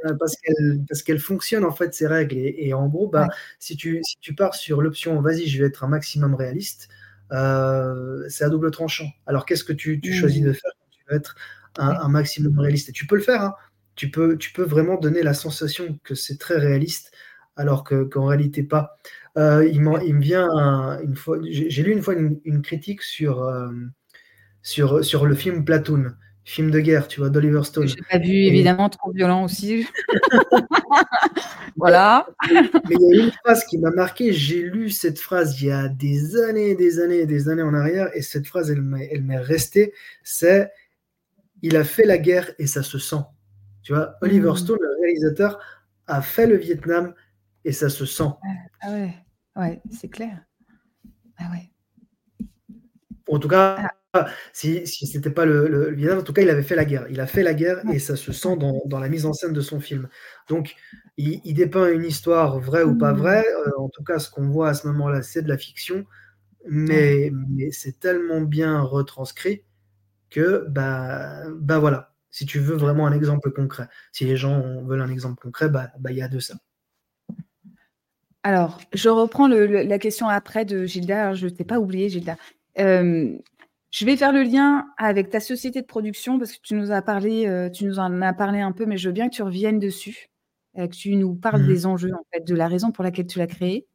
là 0.06 0.14
parce 0.20 1.04
qu'elles 1.04 1.20
fonctionnent, 1.20 1.66
en 1.66 1.72
fait, 1.74 1.94
ces 1.96 2.08
règles 2.08 2.38
et 2.38 2.56
et 2.70 2.74
en 2.76 2.88
gros, 2.90 3.08
bah, 3.10 3.28
Ouais. 3.28 3.40
si 3.60 3.78
tu 3.78 4.00
si 4.04 4.18
tu 4.22 4.36
pars 4.36 4.56
sur 4.56 4.82
l'option: 4.84 5.22
«Vas-y, 5.22 5.48
je 5.48 5.62
vais 5.62 5.68
être 5.70 5.84
un 5.86 5.90
maximum 5.90 6.36
réaliste», 6.36 6.90
c'est 8.30 8.44
à 8.44 8.50
double 8.50 8.72
tranchant. 8.72 9.08
Alors 9.28 9.46
qu'est-ce 9.46 9.64
que 9.64 9.74
tu 9.74 10.00
tu 10.02 10.14
choisis 10.14 10.42
de 10.44 10.54
faire 10.54 10.72
quand 10.80 10.90
tu 10.92 11.04
veux 11.10 11.16
être 11.18 11.36
un 11.78 12.08
maximum 12.10 12.60
réaliste? 12.60 12.90
Et 12.90 12.92
tu 12.94 13.08
peux 13.08 13.16
le 13.16 13.22
faire, 13.22 13.42
hein. 13.44 13.56
Tu 13.96 14.10
peux 14.12 14.38
tu 14.38 14.54
peux 14.54 14.64
vraiment 14.64 14.98
donner 14.98 15.24
la 15.24 15.34
sensation 15.34 16.00
que 16.04 16.16
c'est 16.16 16.38
très 16.38 16.58
réaliste 16.58 17.12
alors 17.58 17.84
que 17.84 18.04
qu'en 18.06 18.26
réalité 18.26 18.64
pas. 18.64 18.98
Heu, 19.38 19.68
il 19.70 19.76
il 20.06 20.16
me 20.16 20.22
vient 20.22 20.48
un 20.56 21.00
une 21.02 21.16
fois 21.18 21.38
j'ai 21.44 21.84
lu 21.84 21.92
une 21.92 22.02
fois 22.02 22.14
une 22.16 22.40
une 22.46 22.62
critique 22.62 23.02
sur, 23.04 23.48
hem, 23.50 23.92
sur, 24.64 25.04
sur 25.06 25.26
le 25.26 25.36
film 25.36 25.66
Platoon, 25.66 26.14
film 26.50 26.72
de 26.72 26.80
guerre, 26.80 27.08
tu 27.08 27.20
vois, 27.20 27.30
d'Oliver 27.30 27.64
Stone 27.64 27.88
j'ai 27.88 28.02
pas 28.10 28.18
vu 28.18 28.32
et 28.32 28.48
évidemment, 28.48 28.90
trop 28.90 29.12
violent 29.12 29.44
aussi. 29.44 29.88
Voilà. 31.76 32.28
Mais 32.52 32.96
il 33.00 33.16
y 33.16 33.22
a 33.22 33.24
une 33.24 33.32
phrase 33.32 33.64
qui 33.64 33.78
m'a 33.78 33.92
marqué. 33.92 34.34
J'ai 34.34 34.64
lu 34.64 34.90
cette 34.90 35.18
phrase 35.18 35.62
il 35.62 35.68
y 35.68 35.72
a 35.72 35.88
des 35.88 36.36
années, 36.36 36.76
des 36.76 37.00
années, 37.00 37.26
des 37.26 37.48
années 37.48 37.62
en 37.62 37.74
arrière, 37.74 38.10
et 38.16 38.22
cette 38.22 38.48
phrase, 38.48 38.70
elle 38.70 38.82
m'est 38.82 39.38
restée. 39.38 39.94
C'est 40.22 40.70
il 41.62 41.78
a 41.78 41.86
fait 41.86 42.06
la 42.06 42.18
guerre 42.18 42.52
et 42.60 42.68
ça 42.68 42.84
se 42.84 43.00
sent. 43.00 43.24
Tu 43.82 43.94
vois, 43.94 44.16
Oliver 44.22 44.52
hmm. 44.52 44.58
Stone, 44.58 44.80
le 44.82 45.02
réalisateur, 45.02 45.58
a 46.08 46.22
fait 46.22 46.48
le 46.48 46.58
Vietnam 46.58 47.14
et 47.64 47.72
ça 47.72 47.90
se 47.90 48.06
sent. 48.06 48.30
Ah 48.82 48.92
ouais, 48.92 49.14
ouais, 49.56 49.82
c'est 49.90 50.10
clair. 50.10 50.44
Ah 51.38 51.50
ouais. 51.52 51.72
En 53.30 53.40
tout 53.40 53.48
cas, 53.48 53.78
ah. 53.80 53.99
Si, 54.54 54.86
si 54.88 55.08
ce 55.08 55.18
n'était 55.18 55.30
pas 55.30 55.46
le, 55.46 55.92
Vietnam, 55.92 56.20
en 56.20 56.24
tout 56.24 56.34
cas, 56.34 56.42
il 56.42 56.50
avait 56.50 56.64
fait 56.64 56.76
la 56.76 56.86
guerre. 56.86 57.06
Il 57.10 57.20
a 57.20 57.28
fait 57.28 57.44
la 57.44 57.54
guerre 57.54 57.82
et 57.92 58.00
ça 58.00 58.16
se 58.16 58.32
sent 58.32 58.58
dans, 58.58 59.00
la 59.00 59.10
mise 59.10 59.26
en 59.26 59.34
scène 59.34 59.54
de 59.54 59.62
son 59.62 59.80
film. 59.80 60.08
Donc, 60.48 60.76
il, 61.18 61.54
dépeint 61.54 61.92
une 61.92 62.06
histoire 62.06 62.60
vraie 62.60 62.84
ou 62.84 62.98
pas 62.98 63.14
hmm. 63.14 63.18
vraie. 63.18 63.46
Euh, 63.68 63.72
en 63.78 63.90
tout 63.90 64.04
cas, 64.04 64.20
ce 64.20 64.30
qu'on 64.30 64.50
voit 64.50 64.70
à 64.70 64.74
ce 64.74 64.88
moment-là, 64.88 65.22
c'est 65.22 65.42
de 65.42 65.50
la 65.50 65.58
fiction. 65.58 66.06
Mais, 66.68 67.32
mais 67.50 67.72
c'est 67.72 68.00
tellement 68.00 68.42
bien 68.42 68.82
retranscrit 68.82 69.64
que, 70.30 70.66
bah, 70.68 71.44
bah 71.56 71.80
voilà, 71.80 72.14
si 72.32 72.46
tu 72.46 72.60
veux 72.60 72.76
vraiment 72.76 73.08
un 73.08 73.14
exemple 73.14 73.52
concret, 73.52 73.88
si 74.12 74.26
les 74.26 74.36
gens 74.36 74.84
veulent 74.84 75.02
un 75.02 75.10
exemple 75.10 75.42
concret, 75.42 75.70
bah, 75.70 75.90
bah 76.00 76.12
il 76.12 76.18
y 76.18 76.22
a 76.22 76.28
de 76.28 76.40
ça. 76.40 76.56
Alors, 78.44 78.80
je 78.94 79.10
reprends 79.10 79.48
la 79.48 80.00
question 80.00 80.28
après 80.28 80.66
de 80.66 80.86
Gilda. 80.86 81.34
je 81.34 81.46
ne 81.46 81.50
t'ai 81.50 81.66
pas 81.66 81.80
oublié, 81.80 82.10
Gilda. 82.10 82.38
Euh, 82.80 83.38
je 83.92 84.06
vais 84.06 84.16
faire 84.16 84.32
le 84.32 84.44
lien 84.44 84.88
avec 84.98 85.30
ta 85.30 85.40
société 85.40 85.82
de 85.82 85.88
production 85.88 86.38
parce 86.38 86.54
que 86.54 86.60
tu 86.62 86.76
nous 86.76 86.92
as 86.92 87.02
parlé, 87.02 87.48
euh, 87.48 87.70
tu 87.70 87.86
nous 87.86 88.00
en 88.00 88.22
as 88.22 88.34
parlé 88.34 88.60
un 88.60 88.72
peu, 88.72 88.86
mais 88.86 88.98
je 88.98 89.10
veux 89.10 89.14
bien 89.14 89.30
que 89.30 89.36
tu 89.36 89.44
reviennes 89.44 89.80
dessus, 89.80 90.30
euh, 90.78 90.88
que 90.88 90.96
tu 90.96 91.16
nous 91.16 91.36
parles 91.36 91.64
mmh. 91.64 91.68
des 91.68 91.86
enjeux, 91.86 92.14
en 92.14 92.26
fait, 92.32 92.46
de 92.46 92.56
la 92.56 92.68
raison 92.68 92.92
pour 92.92 93.04
laquelle 93.04 93.26
tu 93.28 93.40
l'as 93.40 93.48
créé, 93.48 93.88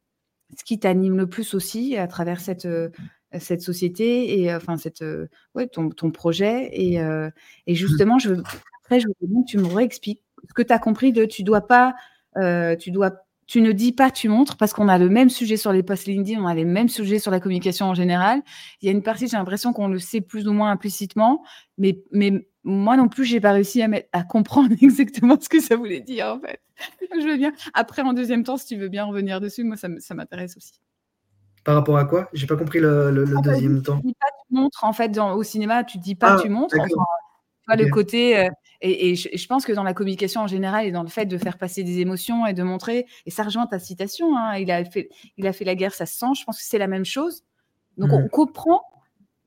ce 0.57 0.63
qui 0.63 0.79
t'anime 0.79 1.17
le 1.17 1.27
plus 1.27 1.53
aussi 1.53 1.97
à 1.97 2.07
travers 2.07 2.39
cette, 2.39 2.67
cette 3.39 3.61
société 3.61 4.41
et 4.41 4.53
enfin 4.53 4.77
cette, 4.77 5.03
ouais, 5.55 5.67
ton, 5.67 5.89
ton 5.89 6.11
projet. 6.11 6.69
Et, 6.73 6.95
et 6.95 6.99
mmh. 6.99 7.75
justement, 7.75 8.19
je 8.19 8.33
après, 8.83 8.99
je 8.99 9.07
veux 9.07 9.13
que 9.13 9.47
tu 9.47 9.57
me 9.57 9.67
réexpliques 9.67 10.23
ce 10.47 10.53
que 10.53 10.61
tu 10.61 10.71
as 10.71 10.79
compris 10.79 11.11
de 11.11 11.25
tu 11.25 11.43
dois 11.43 11.65
pas, 11.65 11.95
tu 12.79 12.91
dois 12.91 13.24
tu 13.47 13.61
ne 13.61 13.71
dis 13.71 13.91
pas, 13.91 14.09
tu 14.09 14.27
montres, 14.27 14.57
parce 14.57 14.73
qu'on 14.73 14.87
a 14.87 14.97
le 14.97 15.09
même 15.09 15.29
sujet 15.29 15.57
sur 15.57 15.71
les 15.71 15.83
posts 15.83 16.07
LinkedIn, 16.07 16.41
on 16.41 16.47
a 16.47 16.55
les 16.55 16.65
mêmes 16.65 16.89
sujets 16.89 17.19
sur 17.19 17.31
la 17.31 17.39
communication 17.39 17.87
en 17.87 17.93
général. 17.93 18.41
Il 18.81 18.87
y 18.87 18.89
a 18.89 18.91
une 18.91 19.03
partie, 19.03 19.27
j'ai 19.27 19.37
l'impression 19.37 19.71
qu'on 19.71 19.87
le 19.87 19.99
sait 19.99 20.21
plus 20.21 20.47
ou 20.47 20.53
moins 20.53 20.71
implicitement, 20.71 21.43
mais, 21.77 22.03
mais 22.11 22.47
moi 22.63 22.97
non 22.97 23.07
plus, 23.07 23.25
j'ai 23.25 23.39
pas 23.39 23.51
réussi 23.51 23.83
à, 23.83 23.89
à 24.13 24.23
comprendre 24.23 24.69
exactement 24.81 25.37
ce 25.39 25.47
que 25.47 25.61
ça 25.61 25.75
voulait 25.75 26.01
dire, 26.01 26.27
en 26.27 26.39
fait. 26.39 26.59
Je 27.01 27.27
veux 27.27 27.37
bien. 27.37 27.53
Après, 27.73 28.01
en 28.01 28.13
deuxième 28.13 28.43
temps, 28.43 28.57
si 28.57 28.65
tu 28.65 28.77
veux 28.77 28.89
bien 28.89 29.05
revenir 29.05 29.39
dessus, 29.39 29.63
moi, 29.63 29.77
ça, 29.77 29.87
m'intéresse 30.13 30.57
aussi. 30.57 30.81
Par 31.63 31.75
rapport 31.75 31.97
à 31.97 32.05
quoi? 32.05 32.29
J'ai 32.33 32.47
pas 32.47 32.57
compris 32.57 32.79
le, 32.79 33.25
deuxième 33.43 33.81
temps. 33.81 33.99
Tu 34.01 34.07
dis 34.07 34.15
pas, 34.19 34.27
tu 34.47 34.55
montres, 34.55 34.83
en 34.83 34.93
fait, 34.93 35.09
dans, 35.09 35.33
au 35.33 35.43
cinéma, 35.43 35.83
tu 35.83 35.97
dis 35.97 36.15
pas, 36.15 36.35
ah, 36.37 36.41
tu 36.41 36.49
montres. 36.49 36.75
Enfin, 36.77 37.77
le 37.77 37.89
côté, 37.89 38.37
euh, 38.37 38.49
et, 38.81 39.15
je, 39.15 39.47
pense 39.47 39.65
que 39.65 39.71
dans 39.71 39.83
la 39.83 39.93
communication 39.93 40.41
en 40.41 40.47
général 40.47 40.85
et 40.85 40.91
dans 40.91 41.03
le 41.03 41.09
fait 41.09 41.25
de 41.25 41.37
faire 41.37 41.57
passer 41.57 41.83
des 41.83 41.99
émotions 41.99 42.45
et 42.45 42.53
de 42.53 42.63
montrer, 42.63 43.05
et 43.25 43.31
ça 43.31 43.43
rejoint 43.43 43.67
ta 43.67 43.79
citation, 43.79 44.37
hein, 44.37 44.57
il, 44.57 44.71
a 44.71 44.83
fait, 44.85 45.09
il 45.37 45.47
a 45.47 45.53
fait 45.53 45.65
la 45.65 45.75
guerre, 45.75 45.93
ça 45.93 46.05
se 46.05 46.17
sent, 46.17 46.33
je 46.39 46.43
pense 46.43 46.57
que 46.57 46.63
c'est 46.63 46.77
la 46.77 46.87
même 46.87 47.05
chose. 47.05 47.43
Donc 47.97 48.11
on 48.11 48.23
mmh. 48.23 48.29
comprend, 48.29 48.81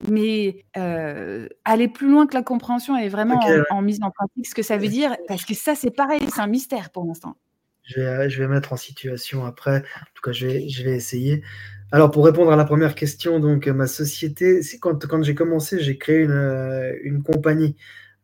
mais 0.08 0.64
euh, 0.76 1.48
aller 1.64 1.88
plus 1.88 2.08
loin 2.08 2.26
que 2.26 2.34
la 2.34 2.42
compréhension 2.42 2.96
et 2.96 3.08
vraiment 3.08 3.40
en, 3.70 3.82
mise 3.82 4.00
en 4.02 4.10
pratique 4.10 4.46
ce 4.46 4.54
que 4.54 4.62
ça 4.62 4.76
veut 4.76 4.88
dire, 4.88 5.16
parce 5.26 5.44
que 5.44 5.54
ça 5.54 5.74
c'est 5.74 5.90
pareil, 5.90 6.20
c'est 6.32 6.40
un 6.40 6.46
mystère 6.46 6.90
pour 6.90 7.04
l'instant. 7.04 7.36
Je 7.82 8.00
vais, 8.00 8.30
je 8.30 8.42
vais 8.42 8.48
mettre 8.48 8.72
en 8.72 8.76
situation 8.76 9.44
après, 9.44 9.78
en 9.78 10.14
tout 10.14 10.22
cas 10.22 10.32
je 10.32 10.46
vais, 10.46 10.68
je 10.68 10.82
vais 10.82 10.96
essayer. 10.96 11.42
Alors 11.90 12.10
pour 12.10 12.24
répondre 12.24 12.52
à 12.52 12.56
la 12.56 12.64
première 12.64 12.94
question, 12.94 13.40
donc 13.40 13.66
ma 13.66 13.86
société, 13.86 14.60
quand, 14.80 15.06
quand 15.06 15.22
j'ai 15.22 15.34
commencé, 15.34 15.80
j'ai 15.80 15.96
créé 15.96 16.18
une, 16.20 16.98
une 17.02 17.22
compagnie 17.22 17.76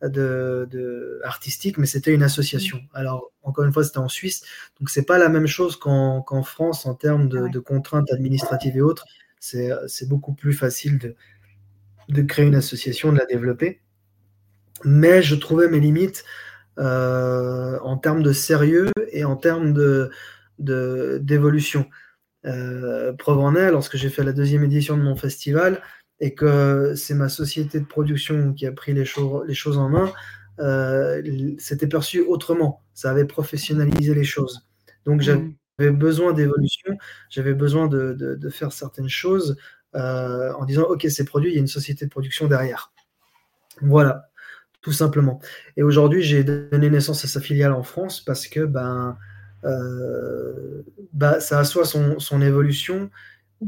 de, 0.08 1.20
artistique, 1.24 1.78
mais 1.78 1.86
c'était 1.86 2.12
une 2.12 2.22
association. 2.22 2.80
Alors, 2.92 3.32
encore 3.42 3.64
une 3.64 3.72
fois, 3.72 3.84
c'était 3.84 3.98
en 3.98 4.08
Suisse, 4.08 4.44
donc 4.80 4.90
c'est 4.90 5.04
pas 5.04 5.18
la 5.18 5.28
même 5.28 5.46
chose 5.46 5.76
qu'en 5.76 6.42
France 6.42 6.86
en 6.86 6.94
termes 6.94 7.28
de, 7.28 7.58
contraintes 7.58 8.10
administratives 8.12 8.76
et 8.76 8.82
autres. 8.82 9.04
C'est 9.40 10.08
beaucoup 10.08 10.34
plus 10.34 10.54
facile 10.54 10.98
de, 10.98 11.14
de, 12.08 12.22
créer 12.22 12.46
une 12.46 12.54
association, 12.54 13.12
de 13.12 13.18
la 13.18 13.26
développer. 13.26 13.80
Mais 14.84 15.22
je 15.22 15.34
trouvais 15.34 15.68
mes 15.68 15.80
limites 15.80 16.24
euh, 16.78 17.78
en 17.80 17.96
termes 17.96 18.22
de 18.22 18.32
sérieux 18.32 18.90
et 19.12 19.24
en 19.24 19.36
termes 19.36 19.72
d'évolution. 20.58 21.80
De, 21.80 21.86
euh, 22.46 23.12
preuve 23.14 23.38
en 23.38 23.54
est, 23.54 23.70
lorsque 23.70 23.96
j'ai 23.96 24.10
fait 24.10 24.24
la 24.24 24.32
deuxième 24.32 24.64
édition 24.64 24.96
de 24.96 25.02
mon 25.02 25.16
festival, 25.16 25.80
et 26.20 26.34
que 26.34 26.94
c'est 26.94 27.14
ma 27.14 27.28
société 27.28 27.80
de 27.80 27.86
production 27.86 28.52
qui 28.52 28.66
a 28.66 28.72
pris 28.72 28.94
les, 28.94 29.04
les 29.46 29.54
choses 29.54 29.78
en 29.78 29.88
main, 29.88 30.12
euh, 30.60 31.54
c'était 31.58 31.86
perçu 31.86 32.20
autrement. 32.20 32.82
Ça 32.94 33.10
avait 33.10 33.24
professionnalisé 33.24 34.14
les 34.14 34.24
choses. 34.24 34.66
Donc 35.04 35.20
mmh. 35.20 35.54
j'avais 35.78 35.90
besoin 35.90 36.32
d'évolution, 36.32 36.96
j'avais 37.28 37.54
besoin 37.54 37.88
de, 37.88 38.48
faire 38.50 38.72
certaines 38.72 39.08
choses 39.08 39.56
euh, 39.94 40.52
en 40.54 40.64
disant 40.64 40.84
ok 40.84 41.06
c'est 41.08 41.24
produit, 41.24 41.50
il 41.50 41.54
y 41.54 41.58
a 41.58 41.60
une 41.60 41.66
société 41.66 42.04
de 42.04 42.10
production 42.10 42.46
derrière. 42.46 42.92
Voilà, 43.80 44.28
tout 44.80 44.92
simplement. 44.92 45.40
Et 45.76 45.82
aujourd'hui 45.82 46.22
j'ai 46.22 46.44
donné 46.44 46.88
naissance 46.90 47.24
à 47.24 47.28
sa 47.28 47.40
filiale 47.40 47.72
en 47.72 47.82
France 47.82 48.20
parce 48.20 48.46
que 48.46 48.60
ben, 48.60 49.18
euh, 49.64 50.82
bah, 51.12 51.40
ça 51.40 51.58
assoit 51.58 51.84
son, 51.84 52.18
son 52.18 52.40
évolution 52.40 53.10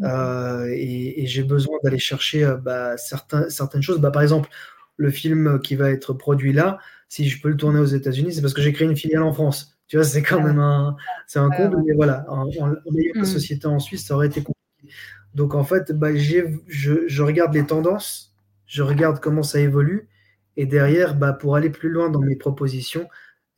euh, 0.03 0.67
et, 0.71 1.27
j'ai 1.27 1.43
besoin 1.43 1.77
d'aller 1.83 1.99
chercher 1.99 2.45
euh, 2.45 2.57
bah, 2.57 2.97
certaines 2.97 3.83
choses. 3.83 4.01
Bah, 4.01 4.11
par 4.11 4.23
exemple, 4.23 4.49
le 4.97 5.11
film 5.11 5.61
qui 5.61 5.77
va 5.77 5.91
être 5.91 6.13
produit 6.13 6.53
là, 6.53 6.79
si 7.09 7.29
je 7.29 7.41
peux 7.41 7.49
le 7.49 7.57
tourner 7.57 7.81
aux 7.81 7.85
États-Unis, 7.87 8.35
c'est 8.35 8.41
parce 8.41 8.55
que 8.55 8.63
j'ai 8.63 8.73
créé 8.73 8.89
une 8.89 8.97
filiale 8.97 9.23
en 9.23 9.33
France. 9.33 9.77
Tu 9.89 9.97
vois, 9.97 10.05
c'est 10.05 10.23
quand 10.23 10.43
même 10.43 10.59
un, 10.59 10.97
c'est 11.27 11.39
un 11.39 11.49
comble, 11.51 11.83
mais 11.87 11.95
voilà, 11.95 12.25
en, 12.29 12.49
ayant 12.51 12.75
une 13.15 13.21
mmh. 13.21 13.25
société 13.25 13.67
en 13.67 13.79
Suisse, 13.79 14.07
ça 14.07 14.15
aurait 14.15 14.27
été 14.27 14.43
compliqué. 14.43 14.95
Donc 15.35 15.55
en 15.55 15.65
fait, 15.65 15.93
bah, 15.93 16.15
je, 16.15 16.59
je, 16.67 17.23
regarde 17.23 17.55
les 17.55 17.65
tendances, 17.65 18.35
je 18.67 18.83
regarde 18.83 19.21
comment 19.21 19.45
ça 19.45 19.61
évolue, 19.61 20.09
et 20.57 20.67
derrière, 20.67 21.15
bah, 21.15 21.33
pour 21.33 21.55
aller 21.55 21.71
plus 21.71 21.91
loin 21.91 22.11
dans 22.11 22.21
mes 22.21 22.37
propositions, 22.37 23.09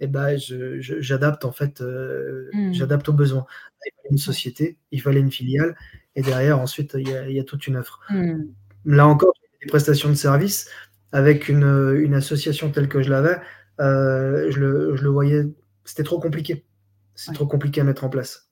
et 0.01 0.09
eh 0.09 0.39
j'adapte 0.80 1.45
en 1.45 1.51
fait, 1.51 1.80
euh, 1.80 2.49
mmh. 2.53 2.72
j'adapte 2.72 3.09
aux 3.09 3.12
besoins. 3.12 3.47
Il 3.84 3.91
fallait 3.97 4.12
une 4.12 4.18
société, 4.18 4.78
il 4.93 5.01
fallait 5.01 5.20
une 5.20 5.32
filiale, 5.32 5.76
et 6.18 6.22
derrière, 6.22 6.58
ensuite, 6.58 6.96
il 6.98 7.08
y 7.08 7.38
a, 7.38 7.44
toute 7.44 7.68
une 7.68 7.76
offre. 7.76 8.00
Hmm. 8.10 8.46
Là 8.84 9.06
encore, 9.06 9.34
des 9.62 9.68
prestations 9.68 10.08
de 10.08 10.14
services 10.14 10.68
avec 11.12 11.48
une, 11.48 12.12
association 12.12 12.70
telle 12.70 12.88
que 12.88 13.02
je 13.02 13.08
l'avais, 13.08 13.36
euh, 13.80 14.50
je, 14.50 14.58
le, 14.58 15.08
voyais, 15.08 15.44
c'était 15.84 16.02
trop 16.02 16.18
compliqué. 16.18 16.66
C'est 17.14 17.32
trop 17.34 17.46
compliqué 17.46 17.82
à 17.82 17.84
mettre 17.84 18.02
en 18.02 18.08
place. 18.08 18.50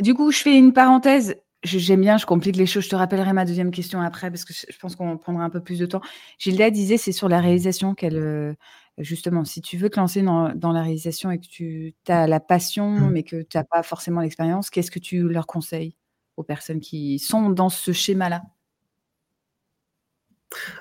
Du 0.00 0.14
coup, 0.14 0.30
je 0.30 0.38
fais 0.38 0.56
une 0.56 0.72
parenthèse. 0.72 1.34
J'aime 1.64 2.02
bien, 2.02 2.18
je 2.18 2.26
complique 2.26 2.54
les 2.54 2.66
choses. 2.66 2.84
Je 2.84 2.90
te 2.90 2.94
rappellerai 2.94 3.32
ma 3.32 3.44
deuxième 3.44 3.72
question 3.72 4.00
après 4.00 4.30
parce 4.30 4.44
que 4.44 4.54
je 4.54 4.78
pense 4.78 4.94
qu'on 4.94 5.18
prendra 5.18 5.42
un 5.42 5.50
peu 5.50 5.60
plus 5.60 5.80
de 5.80 5.86
temps. 5.86 6.02
Gilda 6.38 6.70
disait 6.70 6.98
c'est 6.98 7.10
sur 7.10 7.28
la 7.28 7.40
réalisation 7.40 7.96
qu'elle, 7.96 8.16
euh, 8.16 8.54
justement, 8.98 9.44
si 9.44 9.60
tu 9.60 9.76
veux 9.76 9.90
te 9.90 9.98
lancer 9.98 10.22
dans, 10.22 10.52
la 10.54 10.82
réalisation 10.82 11.32
et 11.32 11.40
que 11.40 11.46
tu 11.46 11.94
as 12.06 12.28
la 12.28 12.38
passion, 12.38 12.92
hmm. 12.92 13.10
mais 13.10 13.24
que 13.24 13.42
tu 13.42 13.56
n'as 13.56 13.64
pas 13.64 13.82
forcément 13.82 14.20
l'expérience, 14.20 14.70
qu'est-ce 14.70 14.92
que 14.92 15.00
tu 15.00 15.28
leur 15.28 15.48
conseilles? 15.48 15.97
Aux 16.38 16.44
personnes 16.44 16.80
qui 16.80 17.18
sont 17.18 17.50
dans 17.50 17.68
ce 17.68 17.92
schéma-là 17.92 18.42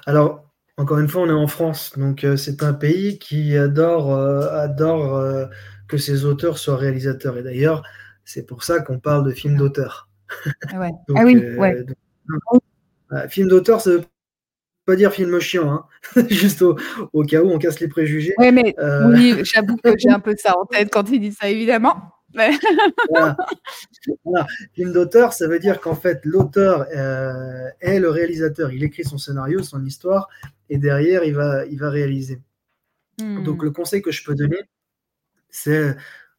Alors, 0.06 0.46
encore 0.78 1.00
une 1.00 1.08
fois, 1.08 1.24
on 1.24 1.30
est 1.30 1.34
en 1.34 1.48
France, 1.48 1.98
donc 1.98 2.24
euh, 2.24 2.38
c'est 2.38 2.62
un 2.62 2.74
pays 2.74 3.18
qui 3.18 3.58
adore, 3.58 4.14
euh, 4.14 4.48
adore 4.52 5.16
euh, 5.16 5.48
que 5.88 5.98
ses 5.98 6.26
auteurs 6.26 6.60
soient 6.60 6.78
réalisateurs. 6.78 7.38
Et 7.40 7.44
d'ailleurs, 7.44 7.82
c'est 8.24 8.46
pour 8.46 8.64
ça 8.64 8.82
qu'on 8.82 9.00
parle 9.00 9.26
de 9.26 9.32
film 9.32 9.58
d'auteur. 9.58 10.10
Ah, 10.72 10.90
ah 11.16 11.24
oui, 11.26 11.44
ouais. 11.58 11.84
film 13.30 13.48
d'auteur, 13.48 13.82
ça 13.82 13.90
veut 13.90 14.04
pas 14.86 14.96
dire 14.96 15.12
film 15.12 15.40
chiant, 15.40 15.72
hein. 15.72 15.86
juste 16.30 16.62
au, 16.62 16.76
cas 17.24 17.42
où 17.42 17.50
on 17.50 17.58
casse 17.58 17.80
les 17.80 17.88
préjugés. 17.88 18.36
Oui, 18.38 18.52
mais 18.52 18.76
oui, 19.08 19.44
j'avoue 19.44 19.78
que 19.78 19.98
j'ai 19.98 20.10
un 20.12 20.20
peu 20.20 20.36
ça 20.38 20.56
en 20.56 20.66
tête 20.68 20.90
quand 20.92 21.10
il 21.10 21.20
dit 21.20 21.32
ça, 21.32 21.50
évidemment. 21.50 22.14
Film 24.74 24.94
d'auteur, 24.94 25.34
ça 25.34 25.48
veut 25.48 25.60
dire 25.60 25.82
qu'en 25.82 25.96
fait, 25.96 26.22
l'auteur 26.24 26.86
euh, 26.96 27.70
est 27.80 28.00
le 28.00 28.10
réalisateur. 28.10 28.72
Il 28.72 28.84
écrit 28.84 29.04
son 29.04 29.18
scénario, 29.18 29.64
son 29.64 29.84
histoire, 29.86 30.30
et 30.70 30.78
derrière, 30.78 31.24
il 31.24 31.34
va, 31.34 31.66
il 31.66 31.80
va 31.80 31.90
réaliser. 31.90 32.42
Hmm. 33.20 33.44
Donc, 33.44 33.64
le 33.64 33.72
conseil 33.72 34.02
que 34.02 34.12
je 34.12 34.24
peux 34.24 34.36
donner, 34.36 34.60
c'est 35.50 35.96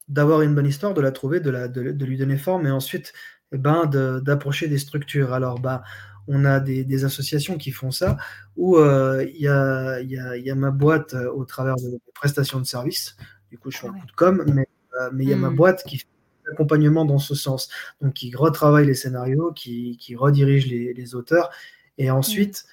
d'avoir 0.09 0.43
une 0.43 0.55
bonne 0.55 0.67
histoire, 0.67 0.95
de 0.95 1.01
la 1.01 1.13
trouver, 1.13 1.41
de, 1.41 1.51
la, 1.51 1.69
de, 1.69 2.05
lui 2.05 2.17
donner 2.17 2.39
forme, 2.39 2.67
et 2.67 2.71
ensuite, 2.71 3.13
eh 3.53 3.59
ben, 3.59 3.87
d'approcher 3.87 4.69
des 4.69 4.79
structures. 4.79 5.33
Alors, 5.33 5.59
bah, 5.61 5.83
on 6.29 6.45
a 6.45 6.61
des, 6.61 7.05
associations 7.05 7.59
qui 7.59 7.73
font 7.73 7.91
ça, 7.91 8.17
où 8.57 8.77
euh, 8.77 9.27
il 9.29 9.41
y, 9.41 9.49
a, 9.49 10.01
y, 10.01 10.19
a, 10.19 10.37
y, 10.37 10.51
a, 10.51 10.55
ma 10.55 10.71
boîte 10.71 11.15
euh, 11.15 11.31
au 11.33 11.45
travers 11.45 11.77
de 11.77 11.99
prestations 12.15 12.61
de 12.61 12.67
services. 12.67 13.17
Du 13.51 13.59
coup, 13.59 13.71
je 13.71 13.79
fais 13.79 13.89
un 13.89 13.93
coup 13.93 14.07
de 14.07 14.13
com', 14.13 14.45
mais 14.55 14.69
mais 15.13 15.25
il 15.25 15.29
y 15.29 15.33
a 15.35 15.37
ma 15.37 15.51
Mmh. 15.51 15.55
boîte 15.57 15.85
qui 15.85 15.99
fait 15.99 16.07
l'accompagnement 16.47 17.05
dans 17.05 17.19
ce 17.19 17.35
sens, 17.35 17.69
donc 18.03 18.15
qui 18.15 18.35
retravaille 18.35 18.87
les 18.87 18.95
scénarios, 18.95 19.53
qui 19.53 19.97
qui 19.99 20.17
redirige 20.17 20.67
les 20.69 20.95
les 20.95 21.15
auteurs 21.15 21.51
et 21.99 22.11
Mmh. 22.11 22.15
ensuite, 22.15 22.67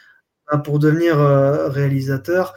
ben, 0.51 0.59
pour 0.59 0.80
devenir, 0.80 1.19
heu, 1.19 1.67
réalisateur, 1.69 2.55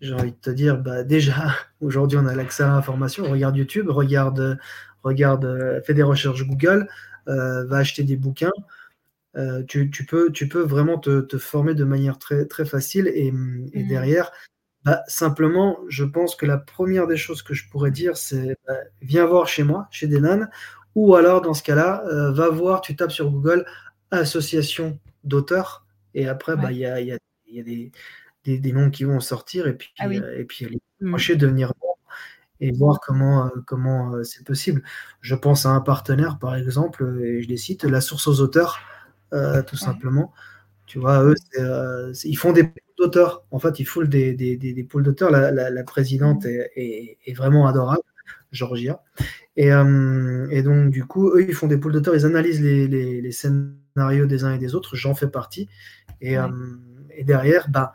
j'ai 0.00 0.14
envie 0.14 0.32
de 0.32 0.36
te 0.38 0.50
dire, 0.50 0.78
bah, 0.78 1.04
déjà, 1.04 1.34
aujourd'hui, 1.82 2.18
on 2.18 2.26
a 2.26 2.34
l'accès 2.36 2.64
à 2.64 2.68
l'information. 2.68 3.24
Regarde 3.30 3.56
YouTube, 3.56 3.90
regarde, 3.90 4.58
regarde, 5.04 5.44
heu, 5.46 5.82
fais 5.86 5.94
des 5.94 6.02
recherches 6.04 6.46
Google, 6.46 6.88
va 7.26 7.78
acheter 7.78 8.04
des 8.04 8.16
bouquins. 8.16 8.52
Tu 9.68 9.90
tu 9.90 10.04
peux 10.04 10.32
tu 10.32 10.48
peux 10.48 10.62
vraiment 10.62 10.98
te 10.98 11.20
te 11.20 11.38
former 11.38 11.74
de 11.74 11.84
manière 11.84 12.18
très 12.18 12.46
très 12.46 12.64
facile 12.64 13.06
et 13.08 13.28
et 13.72 13.84
Mmh. 13.84 13.88
derrière, 13.88 14.32
bah, 14.84 15.02
simplement, 15.08 15.78
je 15.88 16.04
pense 16.04 16.36
que 16.36 16.46
la 16.46 16.58
1re 16.58 17.06
des 17.08 17.16
choses 17.16 17.42
que 17.42 17.54
je 17.54 17.68
pourrais 17.68 17.90
dire, 17.90 18.16
c'est, 18.16 18.56
bah: 18.66 18.74
«Viens 19.02 19.26
voir 19.26 19.48
chez 19.48 19.64
moi, 19.64 19.88
chez 19.90 20.06
Denan» 20.08 20.46
ou 20.94 21.14
alors 21.16 21.42
dans 21.42 21.54
ce 21.54 21.62
cas-là, 21.62 22.02
heu, 22.10 22.30
va 22.32 22.48
voir, 22.50 22.80
tu 22.82 22.96
tapes 22.96 23.12
sur 23.12 23.30
Google 23.30 23.64
«association 24.10 24.98
d'auteurs» 25.24 25.86
et 26.14 26.28
après, 26.28 26.56
bah, 26.56 26.70
Ouais. 26.70 26.72
il 26.72 26.78
y 26.78 26.86
a 26.86 27.00
il 27.00 27.08
y 27.08 27.12
a 27.12 27.18
y 27.48 27.60
a 27.60 27.62
des 27.64 27.92
des 28.44 28.58
des 28.60 28.72
noms 28.72 28.90
qui 28.90 29.04
vont 29.04 29.20
sortir 29.20 29.66
et 29.68 29.74
Ah 29.98 30.06
puis, 30.06 30.08
oui. 30.08 30.18
heu 30.18 30.38
et 30.40 30.44
puis 30.46 30.66
aller 30.66 30.78
Mmh. 31.00 31.30
devenir 31.36 31.72
et 32.60 32.72
voir 32.72 33.00
comment, 33.00 33.46
heu, 33.48 33.62
comment, 33.66 34.14
heu, 34.16 34.24
c'est 34.24 34.44
possible. 34.46 34.82
Je 35.22 35.34
pense 35.36 35.66
à 35.66 35.70
un 35.70 35.80
partenaire, 35.82 36.38
par 36.40 36.56
exemple, 36.56 37.04
et 37.24 37.42
je 37.42 37.48
les 37.48 37.56
cite, 37.58 37.84
La 37.84 38.00
Source 38.02 38.28
aux 38.28 38.40
Auteurs, 38.42 38.80
tout 39.68 39.76
Ouais. 39.80 39.88
simplement. 39.88 40.32
Tu 40.88 40.98
vois, 41.00 41.22
eux, 41.24 41.34
c'est 42.14 42.28
ils 42.28 42.36
font 42.36 42.52
des 42.52 42.64
poules 42.64 42.74
d'auteurs. 42.98 43.44
En 43.52 43.58
fait, 43.60 43.78
ils 43.80 43.84
font 43.86 44.02
des 44.04 44.34
des 44.34 44.56
des 44.56 44.72
des 44.74 44.84
poules 44.84 45.04
d'auteurs. 45.04 45.30
La 45.30 45.50
la 45.52 45.70
la 45.70 45.84
présidente 45.84 46.44
Mmh. 46.44 46.48
est 46.48 46.72
est 46.76 47.18
est 47.26 47.34
vraiment 47.34 47.66
adorable, 47.68 48.02
Georgia 48.52 49.02
et 49.56 49.68
hem 49.68 50.48
et 50.52 50.62
donc 50.62 50.90
du 50.92 51.06
coup, 51.06 51.30
eux, 51.36 51.44
ils 51.48 51.54
font 51.54 51.68
des 51.68 51.78
poules 51.78 51.92
d'auteurs. 51.92 52.16
Ils 52.16 52.26
analysent 52.26 52.62
les 52.62 52.88
les 52.88 53.20
les 53.22 53.32
scénarios 53.32 54.26
des 54.26 54.44
uns 54.44 54.54
et 54.54 54.58
des 54.58 54.74
autres. 54.76 54.96
J'en 54.96 55.14
fais 55.14 55.28
partie 55.30 55.68
et 56.22 56.34
hem 56.34 56.80
et 57.16 57.24
derrière, 57.24 57.68
bah, 57.70 57.92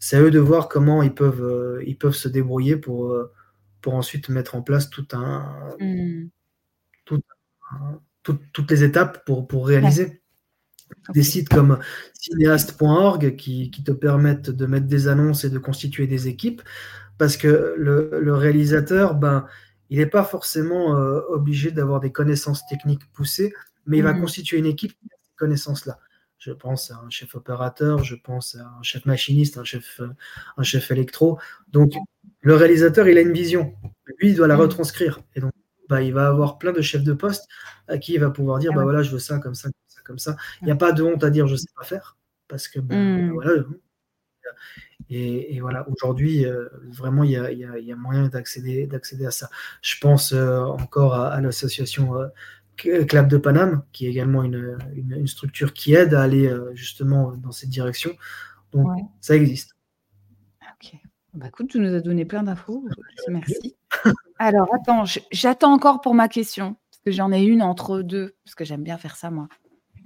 c'est 0.00 0.16
à 0.18 0.22
eux 0.22 0.30
de 0.32 0.40
voir 0.40 0.68
comment 0.68 1.02
ils 1.02 1.14
peuvent, 1.14 1.80
ils 1.86 1.98
peuvent 1.98 2.14
se 2.14 2.28
débrouiller 2.28 2.76
pour, 2.76 3.16
pour 3.82 3.94
ensuite 3.96 4.28
mettre 4.30 4.56
en 4.56 4.62
place 4.62 4.90
tout 4.90 5.06
un 5.14 5.76
tout 7.04 7.22
un 7.70 8.00
toutes 8.22 8.42
toutes 8.52 8.70
les 8.70 8.84
étapes 8.84 9.24
pour 9.26 9.46
pour 9.48 9.66
Ouais. 9.66 10.23
Des 11.12 11.22
sites 11.22 11.48
comme 11.48 11.78
cinéaste.org 12.14 13.36
qui 13.36 13.70
qui 13.70 13.82
te 13.84 13.92
permettent 13.92 14.50
de 14.50 14.66
mettre 14.66 14.86
des 14.86 15.08
annonces 15.08 15.44
et 15.44 15.50
de 15.50 15.58
constituer 15.58 16.06
des 16.06 16.28
équipes 16.28 16.62
parce 17.18 17.36
que 17.36 17.74
le 17.78 18.10
le 18.20 18.34
réalisateur, 18.34 19.14
ben, 19.14 19.46
il 19.90 20.00
est 20.00 20.06
pas 20.06 20.24
forcément, 20.24 20.96
heu, 20.98 21.22
obligé 21.30 21.70
d'avoir 21.72 22.00
des 22.00 22.12
connaissances 22.12 22.66
techniques 22.68 23.10
poussées, 23.12 23.52
mais 23.86 23.98
il 23.98 24.02
va 24.04 24.14
Mmh. 24.14 24.20
constituer 24.20 24.58
une 24.58 24.66
équipe 24.66 24.92
qui 24.92 25.06
a 25.12 25.16
ces 25.22 25.32
connaissances-là. 25.36 25.98
Je 26.38 26.52
pense 26.52 26.90
à 26.90 26.96
un 27.06 27.10
chef 27.10 27.34
opérateur, 27.36 28.04
je 28.04 28.16
pense 28.16 28.56
à 28.56 28.66
un 28.80 28.82
chef 28.82 29.06
machiniste, 29.06 29.58
un 29.58 29.64
chef, 29.64 30.00
un 30.58 30.62
chef 30.62 30.90
électro. 30.90 31.38
Donc 31.68 31.92
le 32.42 32.54
réalisateur, 32.56 33.08
il 33.08 33.18
a 33.18 33.22
une 33.22 33.32
vision. 33.32 33.74
Lui, 34.20 34.30
il 34.30 34.36
doit 34.36 34.48
la 34.48 34.56
Mmh. 34.56 34.60
retranscrire 34.60 35.20
et 35.36 35.40
donc, 35.40 35.52
bah, 35.88 36.02
il 36.02 36.12
va 36.14 36.28
avoir 36.28 36.58
plein 36.58 36.72
de 36.72 36.80
chefs 36.82 37.04
de 37.04 37.12
poste 37.14 37.46
à 37.88 37.98
qui 37.98 38.14
il 38.14 38.20
va 38.20 38.30
pouvoir 38.30 38.58
dire: 38.58 38.70
Ah 38.72 38.76
«Bah, 38.78 38.82
voilà, 38.84 39.02
je 39.02 39.10
veux 39.12 39.18
ça, 39.18 39.38
comme 39.38 39.54
ça, 39.54 39.68
comme 40.04 40.18
ça, 40.18 40.32
comme 40.32 40.38
ça». 40.40 40.44
Il 40.62 40.68
y 40.68 40.72
a 40.72 40.76
pas 40.76 40.92
de 40.92 41.02
honte 41.02 41.24
à 41.24 41.30
dire: 41.30 41.46
«Je 41.48 41.56
sais 41.56 41.68
pas 41.76 41.84
faire» 41.84 42.16
parce 42.48 42.68
que, 42.68 42.80
ben, 42.80 42.96
Mmh. 42.98 43.32
voilà, 43.32 43.52
heu 43.52 43.80
et 45.10 45.56
et 45.56 45.60
voilà, 45.60 45.86
aujourd'hui, 45.88 46.44
heu, 46.46 46.70
vraiment, 46.88 47.24
il 47.24 47.32
y 47.32 47.36
a 47.36 47.50
il 47.52 47.58
y 47.58 47.64
a 47.64 47.78
il 47.78 47.84
y 47.84 47.92
a 47.92 47.96
moyen 47.96 48.28
d'accéder 48.28 48.86
d'accéder 48.86 49.26
à 49.26 49.30
ça. 49.30 49.50
Je 49.82 49.96
pense, 50.00 50.32
heu, 50.32 50.60
encore 50.66 51.14
à 51.14 51.28
à 51.32 51.40
l'association, 51.40 52.14
Clap 52.76 53.28
de 53.28 53.36
Paname, 53.38 53.84
qui 53.92 54.06
est 54.06 54.10
également 54.10 54.42
une, 54.42 54.78
une 54.94 55.12
une 55.12 55.26
structure 55.26 55.72
qui 55.74 55.94
aide 55.94 56.14
à 56.14 56.22
aller, 56.22 56.52
justement, 56.74 57.32
dans 57.36 57.52
cette 57.52 57.70
direction. 57.70 58.10
Donc 58.72 58.88
Ouais. 58.96 59.02
ça 59.20 59.36
existe. 59.36 59.76
OK. 60.62 60.92
Bah, 61.34 61.46
écoute, 61.48 61.68
tu 61.68 61.78
nous 61.80 61.94
as 61.94 62.00
donné 62.00 62.24
plein 62.24 62.42
d'infos, 62.42 62.84
merci. 63.28 63.76
Alors 64.38 64.68
attends, 64.74 65.04
j'attends 65.32 65.72
encore 65.72 66.00
pour 66.00 66.14
ma 66.14 66.28
question, 66.28 66.76
parce 66.90 67.02
que 67.04 67.12
j'en 67.12 67.32
ai 67.32 67.42
une 67.44 67.62
entre 67.62 68.02
2, 68.02 68.34
parce 68.44 68.54
que 68.54 68.64
j'aime 68.64 68.82
bien 68.84 68.98
faire 68.98 69.16
ça 69.16 69.30
moi. 69.30 69.48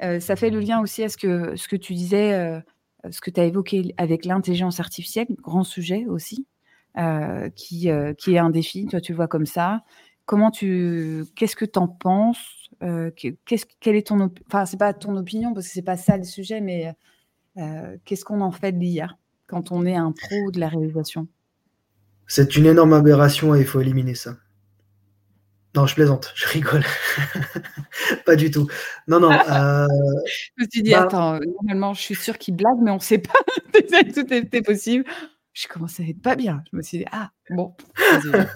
Heu, 0.02 0.20
ça 0.20 0.36
fait 0.36 0.50
le 0.50 0.60
lien 0.60 0.80
aussi 0.80 1.02
à 1.02 1.08
ce 1.08 1.16
que 1.16 1.56
ce 1.56 1.68
que 1.68 1.76
tu 1.76 1.94
disais, 1.94 2.34
heu, 2.34 2.62
ce 3.10 3.20
que 3.20 3.30
tu 3.30 3.40
as 3.40 3.44
évoqué 3.44 3.94
avec 3.96 4.24
l'intelligence 4.24 4.80
artificielle, 4.80 5.26
grand 5.40 5.64
sujet 5.64 6.06
aussi, 6.06 6.46
heu, 6.98 7.50
qui, 7.56 7.88
qui 8.18 8.34
est 8.34 8.38
un 8.38 8.50
défi. 8.50 8.86
Toi, 8.86 9.00
tu 9.00 9.12
le 9.12 9.16
vois 9.16 9.28
comme 9.28 9.46
ça. 9.46 9.82
Comment 10.26 10.50
tu 10.50 11.24
qu'est-ce 11.36 11.56
que 11.56 11.64
tu 11.64 11.78
en 11.78 11.88
penses? 11.88 12.70
Qu'est-ce 12.80 13.66
quelle 13.80 14.02
c'est 14.66 14.78
pas 14.78 14.94
ton 14.94 15.16
opinion 15.16 15.54
parce 15.54 15.66
que 15.66 15.72
c'est 15.72 15.82
pas 15.82 15.96
ça 15.96 16.16
le 16.16 16.24
sujet, 16.24 16.60
mais, 16.60 16.94
qu'est-ce 18.04 18.24
qu'on 18.24 18.40
en 18.40 18.52
fait 18.52 18.72
de 18.72 18.78
l'IA 18.78 19.08
quand 19.46 19.72
on 19.72 19.86
est 19.86 19.96
un 19.96 20.12
pro 20.12 20.50
de 20.50 20.60
la 20.60 20.68
réalisation? 20.68 21.28
C'est 22.26 22.56
une 22.56 22.66
énorme 22.66 22.92
aberration 22.92 23.54
et 23.54 23.60
il 23.60 23.64
faut 23.66 23.80
éliminer 23.80 24.14
ça. 24.14 24.36
Non, 25.78 25.86
je 25.86 25.94
plaisante, 25.94 26.32
je 26.34 26.48
rigole. 26.48 26.82
Pas 28.26 28.34
du 28.34 28.50
tout. 28.50 28.66
Non, 29.06 29.20
non, 29.20 29.30
heu, 29.30 29.36
Je 30.26 30.64
me 30.64 30.68
suis 30.68 30.82
dit: 30.82 30.90
bah 30.90 31.02
«Attends, 31.02 31.38
normalement, 31.38 31.94
je 31.94 32.00
suis 32.00 32.16
sûre 32.16 32.36
qu'il 32.36 32.56
blague, 32.56 32.78
mais 32.82 32.90
on 32.90 32.98
sait 32.98 33.18
pas». 33.18 33.38
Tout 34.12 34.34
était 34.34 34.60
possible. 34.60 35.04
Je 35.52 35.68
commençais 35.68 36.02
à 36.02 36.06
être 36.08 36.20
pas 36.20 36.34
bien. 36.34 36.64
Je 36.72 36.76
me 36.76 36.82
suis 36.82 36.98
dit: 36.98 37.04
«Ah 37.12 37.30
bon, 37.50 37.76
vas-y, 37.96 38.32
vas-y». 38.32 38.48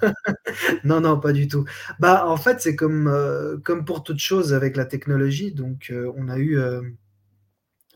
Non, 0.83 1.01
non, 1.01 1.20
pas 1.20 1.33
du 1.33 1.47
tout. 1.47 1.64
Bah, 2.01 2.27
en 2.27 2.37
fait, 2.37 2.61
c'est 2.61 2.75
comme, 2.75 3.07
heu, 3.07 3.61
comme 3.64 3.85
pour 3.85 4.03
toute 4.03 4.18
chose 4.18 4.53
avec 4.53 4.77
la 4.77 4.85
technologie, 4.85 5.53
donc 5.53 5.91
heu, 5.93 6.11
on 6.16 6.29
a 6.29 6.39
eu, 6.39 6.59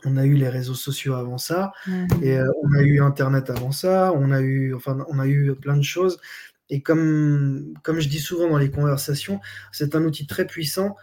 on 0.05 0.15
a 0.15 0.25
eu 0.25 0.35
les 0.35 0.47
réseaux 0.47 0.73
sociaux 0.75 1.15
avant 1.15 1.37
ça 1.37 1.73
Mmh 1.85 2.05
et 2.23 2.39
on 2.63 2.73
a 2.77 2.81
eu 2.81 3.01
internet 3.01 3.49
avant 3.49 3.71
ça, 3.73 4.13
on 4.15 4.31
a 4.31 4.39
eu 4.39 4.73
enfin, 4.73 5.05
on 5.09 5.19
a 5.19 5.27
eu 5.27 5.53
plein 5.55 5.75
de 5.75 5.83
choses 5.83 6.17
et 6.69 6.81
comme 6.81 7.73
comme 7.83 7.99
je 7.99 8.09
dis 8.09 8.19
souvent 8.19 8.49
dans 8.49 8.57
les 8.57 8.71
conversations, 8.71 9.39
c'est 9.71 9.95
un 9.95 10.03
outil 10.03 10.27
très 10.27 10.45
puissant, 10.47 10.95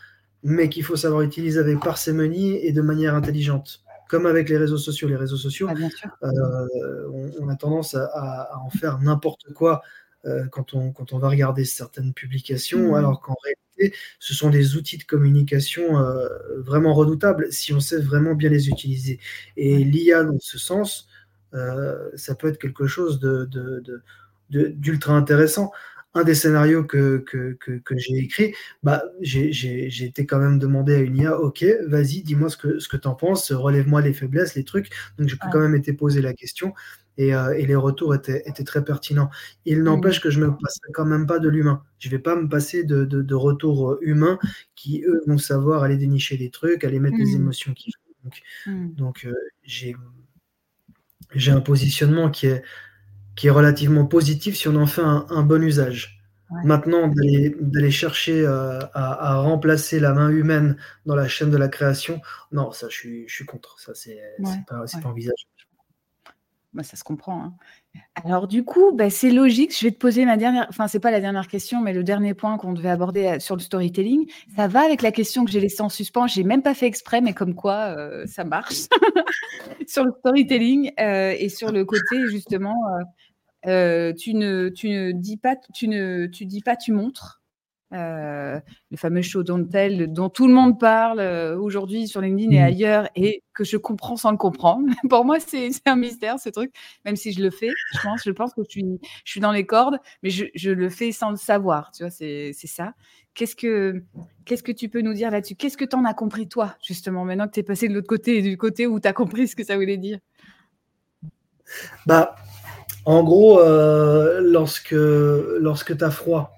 mais 0.42 0.68
qu'il 0.68 0.84
faut 0.84 0.96
savoir 0.96 1.22
utiliser 1.22 1.58
avec 1.60 1.82
parcimonie 1.82 2.56
et 2.56 2.72
de 2.72 2.82
manière 2.82 3.14
intelligente. 3.14 3.82
Comme 4.08 4.26
avec 4.26 4.48
les 4.50 4.58
réseaux 4.58 4.76
sociaux. 4.78 5.08
Les 5.08 5.16
réseaux 5.16 5.36
sociaux, 5.38 5.72
sûr. 5.90 6.10
heu, 6.24 7.08
on 7.12 7.30
on 7.40 7.48
a 7.48 7.56
tendance 7.56 7.94
à 7.94 8.04
à 8.06 8.54
à 8.54 8.58
en 8.58 8.70
faire 8.70 8.98
n'importe 9.00 9.52
quoi, 9.54 9.82
heu, 10.26 10.48
quand 10.52 10.74
on 10.74 10.92
quand 10.92 11.12
on 11.12 11.18
va 11.18 11.28
regarder 11.28 11.64
certaines 11.64 12.12
publications, 12.14 12.94
Mmh. 12.94 12.96
alors 12.96 13.20
qu'en 13.20 13.36
réalité, 13.44 13.96
ce 14.20 14.34
sont 14.34 14.50
des 14.50 14.76
outils 14.76 14.98
de 14.98 15.04
communication, 15.04 15.98
heu, 16.00 16.28
vraiment 16.58 16.94
redoutables 16.94 17.48
si 17.52 17.72
on 17.74 17.80
sait 17.80 18.00
vraiment 18.00 18.34
bien 18.34 18.50
les 18.50 18.68
utiliser 18.68 19.20
et 19.56 19.84
l'IA 19.84 20.24
dans 20.24 20.38
ce 20.40 20.58
sens, 20.58 21.08
ça 22.16 22.34
peut 22.34 22.48
être 22.48 22.58
quelque 22.58 22.86
chose 22.86 23.20
de 23.20 23.44
de 23.46 24.02
d'ultra 24.50 25.14
intéressant. 25.14 25.72
Un 26.16 26.22
des 26.24 26.34
scénarios 26.36 26.84
que 26.84 27.18
que 27.26 27.56
que 27.60 27.72
que 27.78 27.94
j'ai 27.98 28.16
écrit, 28.18 28.54
bah, 28.84 29.02
j'ai 29.20 30.04
été 30.04 30.26
quand 30.26 30.38
même 30.38 30.58
demander 30.60 30.94
à 30.94 30.98
une 31.00 31.16
IA: 31.16 31.40
«OK, 31.40 31.64
vas-y, 31.88 32.22
dis-moi 32.22 32.48
ce 32.50 32.56
que 32.56 32.78
ce 32.78 32.88
que 32.88 32.96
tu 32.96 33.08
en 33.08 33.14
penses, 33.16 33.50
relève-moi 33.52 34.00
les 34.00 34.12
faiblesses, 34.14 34.54
les 34.54 34.62
trucs». 34.64 34.90
Donc 35.18 35.28
j'ai 35.28 35.36
quand 35.50 35.58
même 35.60 35.74
été 35.74 35.92
poser 35.92 36.22
la 36.22 36.32
question 36.32 36.72
et 37.18 37.34
heu 37.34 37.54
et 37.58 37.66
les 37.66 37.74
retours 37.76 38.14
étaient 38.14 38.42
étaient 38.46 38.62
très 38.64 38.84
pertinents. 38.84 39.28
Il 39.64 39.82
Mmh. 39.86 40.08
n'empêche 40.08 40.20
que 40.20 40.30
je 40.30 40.40
me 40.40 40.50
passerai 40.56 40.92
quand 40.92 41.04
même 41.06 41.26
pas 41.26 41.40
de 41.40 41.48
l'humain. 41.48 41.82
Je 41.98 42.08
vais 42.10 42.18
pas 42.20 42.36
me 42.36 42.48
passer 42.48 42.84
de 42.84 43.04
de 43.04 43.22
de 43.22 43.34
retours, 43.34 43.92
heu, 43.92 43.98
humains 44.02 44.38
qui, 44.76 45.02
eux, 45.06 45.20
vont 45.26 45.38
savoir 45.38 45.82
aller 45.82 45.96
dénicher 45.96 46.36
des 46.36 46.50
trucs, 46.50 46.84
aller 46.84 47.00
mettre 47.00 47.20
les 47.20 47.34
Mmh. 47.34 47.36
émotions 47.36 47.74
qu'il 47.74 47.92
faut. 47.92 48.14
Donc 48.24 48.40
Mmh. 48.66 48.94
donc 48.96 49.28
j'ai 49.64 49.96
j'ai 51.34 51.52
un 51.52 51.60
positionnement 51.60 52.30
qui 52.30 52.46
est 52.46 52.62
qui 53.36 53.48
est 53.48 53.50
relativement 53.50 54.06
positif 54.06 54.56
si 54.56 54.68
on 54.68 54.76
en 54.76 54.86
fait 54.86 55.02
un 55.02 55.26
un 55.30 55.42
bon 55.42 55.62
usage. 55.62 56.20
Ouais. 56.50 56.60
Maintenant 56.64 57.08
d'aller 57.08 57.90
chercher, 57.90 58.42
heu, 58.42 58.78
à 58.94 59.32
à 59.32 59.36
remplacer 59.36 59.98
la 59.98 60.12
main 60.12 60.28
humaine 60.30 60.76
dans 61.06 61.16
la 61.16 61.26
chaîne 61.26 61.50
de 61.50 61.56
la 61.56 61.68
création, 61.68 62.20
non, 62.52 62.70
ça 62.72 62.88
je 62.90 62.94
suis 62.96 63.28
je 63.28 63.34
suis 63.34 63.46
contre. 63.46 63.80
Ça, 63.80 63.94
c'est 63.94 64.20
Ouais, 64.38 64.50
c'est 64.52 64.66
pas 64.66 64.86
c'est 64.86 64.96
ouais. 64.98 65.02
pas 65.02 65.08
envisageable. 65.08 65.48
Bah, 66.74 66.82
ça 66.82 66.96
se 66.96 67.04
comprend, 67.04 67.44
hein. 67.44 67.54
Alors 68.24 68.46
du 68.46 68.64
coup, 68.64 68.92
bah, 68.92 69.10
c'est 69.10 69.30
logique, 69.30 69.76
je 69.76 69.84
vais 69.84 69.90
te 69.90 69.98
poser 69.98 70.24
ma 70.24 70.36
dernière 70.36 70.66
enfin, 70.68 70.86
c'est 70.86 71.00
pas 71.00 71.10
la 71.10 71.20
dernière 71.20 71.48
question, 71.48 71.80
mais 71.82 71.92
le 71.92 72.04
dernier 72.04 72.32
point 72.32 72.56
qu'on 72.58 72.72
devait 72.72 72.88
aborder, 72.90 73.26
heu, 73.36 73.40
sur 73.40 73.56
le 73.56 73.60
storytelling. 73.60 74.30
Ça 74.56 74.68
va 74.68 74.82
avec 74.84 75.02
la 75.02 75.10
question 75.10 75.44
que 75.44 75.50
j'ai 75.50 75.60
laissée 75.60 75.82
en 75.82 75.88
suspens, 75.88 76.28
j'ai 76.28 76.44
même 76.44 76.62
pas 76.62 76.74
fait 76.74 76.86
exprès, 76.86 77.20
mais 77.20 77.34
comme 77.34 77.54
quoi, 77.54 77.94
heu, 77.98 78.24
ça 78.26 78.44
marche. 78.44 78.84
Sur 79.88 80.04
le 80.04 80.12
storytelling, 80.20 80.92
heu 81.00 81.34
et 81.38 81.48
sur 81.48 81.70
le 81.72 81.84
côté 81.84 82.16
justement, 82.28 82.76
tu 83.64 84.34
ne 84.34 85.12
dis 85.12 85.36
pas 85.36 85.56
tu 85.74 85.88
ne 85.88 86.26
dis 86.26 86.62
pas, 86.62 86.76
tu 86.76 86.92
montres. 86.92 87.42
Euh, 87.94 88.60
le 88.90 88.96
fameux 88.96 89.22
show 89.22 89.42
Don't 89.42 89.68
Tell 89.68 90.12
dont 90.12 90.28
tout 90.28 90.48
le 90.48 90.54
monde 90.54 90.80
parle 90.80 91.20
euh, 91.20 91.56
aujourd'hui 91.56 92.08
sur 92.08 92.20
LinkedIn 92.20 92.50
et 92.50 92.60
mmh. 92.60 92.64
ailleurs 92.64 93.08
et 93.14 93.42
que 93.54 93.62
je 93.62 93.76
comprends 93.76 94.16
sans 94.16 94.32
le 94.32 94.36
comprendre. 94.36 94.88
Pour 95.08 95.24
moi, 95.24 95.38
c'est 95.38 95.70
un 95.86 95.96
mystère 95.96 96.40
ce 96.40 96.48
truc, 96.48 96.74
même 97.04 97.16
si 97.16 97.32
je 97.32 97.40
le 97.40 97.50
fais. 97.50 97.70
Je 97.92 98.00
pense, 98.02 98.22
je 98.24 98.30
pense 98.32 98.52
que 98.52 98.62
je 98.64 98.70
suis, 98.70 98.84
je 99.24 99.30
suis 99.30 99.40
dans 99.40 99.52
les 99.52 99.64
cordes, 99.64 99.98
mais 100.22 100.30
je, 100.30 100.46
je 100.54 100.70
le 100.70 100.88
fais 100.90 101.12
sans 101.12 101.30
le 101.30 101.36
savoir. 101.36 101.92
Tu 101.92 102.02
vois, 102.02 102.10
c'est 102.10 102.52
ça. 102.52 102.94
Qu'est-ce 103.34 103.56
que, 103.56 104.02
qu'est-ce 104.44 104.62
que 104.62 104.72
tu 104.72 104.88
peux 104.88 105.00
nous 105.00 105.14
dire 105.14 105.30
là-dessus? 105.30 105.54
Qu'est-ce 105.54 105.76
que 105.76 105.84
tu 105.84 105.96
en 105.96 106.04
as 106.04 106.14
compris, 106.14 106.48
toi, 106.48 106.74
justement, 106.84 107.24
maintenant 107.24 107.46
que 107.46 107.52
tu 107.52 107.60
es 107.60 107.64
passé 107.64 107.88
de 107.88 107.94
l'autre 107.94 108.08
côté, 108.08 108.42
du 108.42 108.56
côté 108.56 108.86
où 108.86 109.00
tu 109.00 109.08
as 109.08 109.12
compris 109.12 109.48
ce 109.48 109.56
que 109.56 109.64
ça 109.64 109.76
voulait 109.76 109.96
dire? 109.96 110.18
Bah, 112.06 112.34
en 113.04 113.22
gros, 113.22 113.60
euh, 113.60 114.40
lorsque, 114.40 114.92
lorsque 114.92 115.96
tu 115.96 116.04
as 116.04 116.10
froid, 116.10 116.52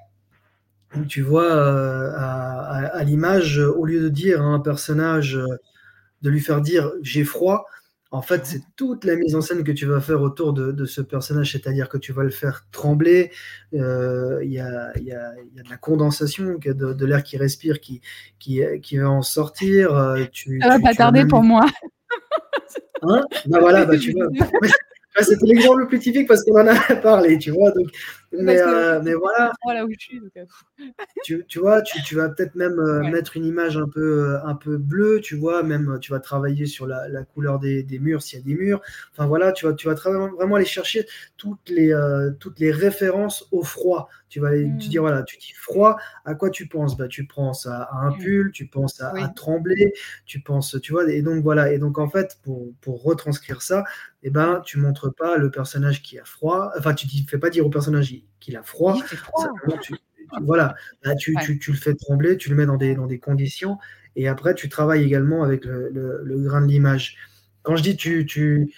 tu 1.04 1.22
vois, 1.22 1.52
euh, 1.52 2.12
à, 2.16 3.04
l'image, 3.04 3.58
au 3.58 3.84
lieu 3.84 4.00
de 4.00 4.08
dire 4.08 4.42
à 4.42 4.46
un 4.46 4.60
personnage, 4.60 5.36
euh, 5.36 5.46
de 6.22 6.30
lui 6.30 6.40
faire 6.40 6.60
dire 6.60 6.92
j'ai 7.02 7.24
froid, 7.24 7.66
en 8.10 8.22
fait, 8.22 8.46
c'est 8.46 8.62
toute 8.76 9.04
la 9.04 9.16
mise 9.16 9.34
en 9.34 9.40
scène 9.40 9.64
que 9.64 9.72
tu 9.72 9.84
vas 9.84 10.00
faire 10.00 10.22
autour 10.22 10.52
de, 10.52 10.84
ce 10.86 11.00
personnage, 11.00 11.52
c'est-à-dire 11.52 11.88
que 11.88 11.98
tu 11.98 12.12
vas 12.12 12.22
le 12.22 12.30
faire 12.30 12.66
trembler, 12.70 13.30
euh, 13.74 14.40
il 14.42 14.52
y, 14.52 14.60
a, 14.60 14.92
de 14.94 15.68
la 15.68 15.76
condensation, 15.76 16.58
de, 16.64 16.72
de 16.72 17.06
l'air 17.06 17.22
qui 17.22 17.36
respire, 17.36 17.80
qui, 17.80 18.00
qui, 18.38 18.62
qui, 18.82 18.98
va 18.98 19.10
en 19.10 19.22
sortir. 19.22 20.14
Tu, 20.32 20.60
Ça 20.62 20.68
va 20.68 20.80
pas 20.80 20.94
tarder 20.94 21.26
pour 21.26 21.42
moi. 21.42 21.66
Hein? 23.02 23.22
Bah 23.46 23.58
voilà, 23.60 23.84
bah 23.86 23.98
tu 23.98 24.12
vois. 24.12 24.28
C'était 25.22 25.46
l'exemple 25.46 25.80
le 25.80 25.86
plus 25.86 25.98
typique 25.98 26.28
parce 26.28 26.44
qu'on 26.44 26.60
en 26.60 26.66
a 26.66 26.96
parlé, 27.02 27.38
tu 27.38 27.50
vois. 27.50 27.70
Donc, 27.70 27.88
mais, 28.40 28.60
euh, 28.60 29.00
mais 29.02 29.14
voilà. 29.14 29.52
Voilà 29.64 29.84
où 29.84 29.90
je 29.90 29.98
suis. 29.98 30.20
tu, 31.24 31.44
tu, 31.46 31.58
vois, 31.58 31.82
tu, 31.82 32.02
tu 32.02 32.14
vas 32.14 32.28
peut-être 32.28 32.54
même 32.54 32.78
euh, 32.78 33.02
mettre 33.10 33.36
une 33.36 33.44
image 33.44 33.76
un 33.76 33.88
peu, 33.88 34.28
euh, 34.28 34.44
un 34.44 34.54
peu 34.54 34.76
bleue, 34.76 35.20
tu 35.20 35.36
vois. 35.36 35.62
Même 35.62 35.98
tu 36.00 36.12
vas 36.12 36.20
travailler 36.20 36.66
sur 36.66 36.86
la, 36.86 37.08
la 37.08 37.24
couleur 37.24 37.58
des, 37.58 37.82
des 37.82 37.98
murs 37.98 38.22
s'il 38.22 38.38
y 38.38 38.42
a 38.42 38.44
des 38.44 38.54
murs. 38.54 38.80
Enfin 39.12 39.26
voilà, 39.26 39.52
tu 39.52 39.66
vas, 39.66 39.72
tu 39.72 39.88
vas 39.88 39.94
vraiment 39.94 40.56
aller 40.56 40.64
chercher 40.64 41.06
toutes 41.36 41.68
les, 41.68 41.94
toutes 42.38 42.60
les 42.60 42.70
références 42.70 43.48
au 43.50 43.62
froid. 43.62 44.08
Tu 44.28 44.40
vas 44.40 44.50
tu 44.50 44.88
dis 44.88 44.98
mmh. 44.98 45.00
voilà, 45.00 45.22
tu 45.22 45.36
dis 45.38 45.52
froid, 45.54 45.96
à 46.24 46.34
quoi 46.34 46.50
tu 46.50 46.66
penses? 46.66 46.96
Bah, 46.96 47.06
Tu 47.08 47.26
penses 47.26 47.66
à, 47.66 47.88
un 47.92 48.12
pull, 48.12 48.50
tu 48.52 48.66
penses 48.66 49.00
à, 49.00 49.12
à, 49.16 49.28
trembler, 49.28 49.94
tu 50.24 50.40
penses, 50.40 50.76
tu 50.82 50.92
vois. 50.92 51.10
Et 51.10 51.22
donc 51.22 51.42
voilà. 51.42 51.72
Et 51.72 51.78
donc 51.78 51.98
en 51.98 52.08
fait, 52.08 52.38
pour, 52.42 52.72
pour 52.80 53.02
retranscrire 53.02 53.62
ça, 53.62 53.84
eh 54.22 54.30
ben, 54.30 54.60
tu 54.64 54.78
montres 54.78 55.14
pas 55.14 55.36
le 55.36 55.52
personnage 55.52 56.02
qui 56.02 56.18
a 56.18 56.24
froid. 56.24 56.72
Enfin, 56.76 56.94
tu 56.94 57.06
ne 57.06 57.28
fais 57.28 57.38
pas 57.38 57.48
dire 57.48 57.64
au 57.64 57.70
personnage 57.70 58.12
qu'il 58.40 58.56
a 58.56 58.62
froid. 58.62 58.96
tu, 59.82 59.94
voilà, 60.42 60.74
bah, 61.04 61.14
tu, 61.14 61.34
le 61.34 61.76
fais 61.76 61.94
trembler, 61.94 62.36
tu 62.36 62.50
le 62.50 62.56
mets 62.56 62.66
dans 62.66 62.76
des, 62.76 62.94
dans 62.94 63.06
des 63.06 63.18
conditions. 63.18 63.78
Et 64.16 64.28
après, 64.28 64.54
tu 64.54 64.68
travailles 64.68 65.04
également 65.04 65.42
avec 65.42 65.64
le, 65.64 66.22
grain 66.44 66.62
de 66.62 66.66
l'image. 66.66 67.16
Quand 67.62 67.76
je 67.76 67.82
dis 67.82 67.96
tu, 67.96 68.24
tu, 68.26 68.72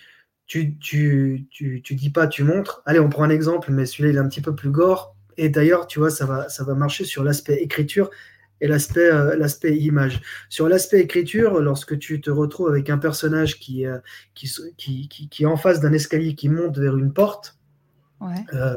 tu, 0.47 0.77
tu, 0.79 1.47
tu, 1.83 1.95
dis 1.95 2.11
pas, 2.11 2.27
tu 2.27 2.43
montres. 2.43 2.83
Allez, 2.87 3.01
on 3.01 3.09
prend 3.09 3.25
un 3.25 3.31
exemple, 3.31 3.71
mais 3.71 3.87
celui-là, 3.87 4.11
il 4.11 4.17
est 4.17 4.21
un 4.21 4.29
petit 4.29 4.41
peu 4.41 4.55
plus 4.55 4.71
gore. 4.71 5.15
Et 5.37 5.49
d'ailleurs, 5.49 5.87
tu 5.87 5.99
vois, 6.01 6.11
ça 6.11 6.27
va, 6.27 6.49
ça 6.49 6.65
va 6.65 6.75
marcher 6.75 7.05
sur 7.05 7.23
l'aspect 7.23 7.57
écriture 7.57 8.11
et 8.61 8.67
l'aspect 8.67 9.13
euh, 9.13 9.37
l'aspect 9.37 9.77
image. 9.77 10.21
Sur 10.49 10.69
l'aspect 10.69 11.01
écriture, 11.01 11.61
lorsque 11.61 11.99
tu 11.99 12.21
te 12.21 12.31
retrouves 12.31 12.69
avec 12.69 12.91
un 12.91 12.99
personnage 12.99 13.59
qui, 13.61 13.87
euh, 13.87 13.99
qui, 14.35 14.51
qui, 14.77 15.09
qui, 15.09 15.43
est 15.43 15.47
en 15.47 15.57
face 15.57 15.81
d'un 15.81 15.93
escalier 15.93 16.35
qui 16.35 16.49
monte 16.49 16.79
vers 16.79 16.97
une 16.97 17.13
porte, 17.13 17.57
euh, 18.53 18.75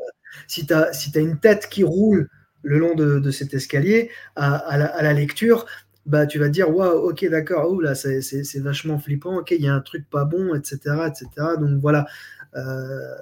si 0.48 0.66
tu 0.66 0.74
as, 0.74 0.94
si 0.94 1.12
une 1.16 1.40
tête 1.40 1.68
qui 1.70 1.84
roule 1.84 2.30
le 2.64 2.78
long 2.78 2.96
de, 2.96 3.32
cet 3.32 3.54
escalier, 3.54 4.10
à, 4.36 4.56
à, 4.56 4.78
la, 4.78 4.86
à, 4.86 5.02
la, 5.02 5.14
lecture, 5.14 5.66
bah, 6.06 6.26
tu 6.26 6.40
vas 6.40 6.48
te 6.48 6.52
dire, 6.52 6.74
waouh, 6.74 7.10
ok, 7.10 7.28
d'accord, 7.30 7.80
là, 7.82 7.96
c'est 7.96 8.60
vachement 8.60 9.00
flippant, 9.00 9.38
ok, 9.38 9.52
il 9.52 9.64
y 9.64 9.68
a 9.68 9.74
un 9.74 9.82
truc 9.82 10.10
pas 10.10 10.26
bon, 10.26 10.56
etc. 10.56 10.80
etc. 11.08 11.28
Donc 11.60 11.80
voilà. 11.80 12.06
Euh, 12.56 13.16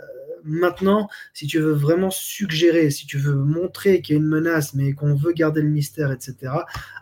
maintenant, 0.44 1.10
si 1.34 1.48
tu 1.48 1.60
veux 1.60 1.74
vraiment 1.74 2.10
suggérer, 2.10 2.90
si 2.90 3.06
tu 3.06 3.18
veux 3.18 3.36
montrer 3.36 4.02
qu'il 4.02 4.16
y 4.16 4.18
a 4.18 4.22
une 4.22 4.28
menace, 4.28 4.74
mais 4.74 4.94
qu'on 4.94 5.16
veut 5.16 5.34
garder 5.34 5.62
le 5.62 5.70
mystère, 5.70 6.12
etc., 6.12 6.54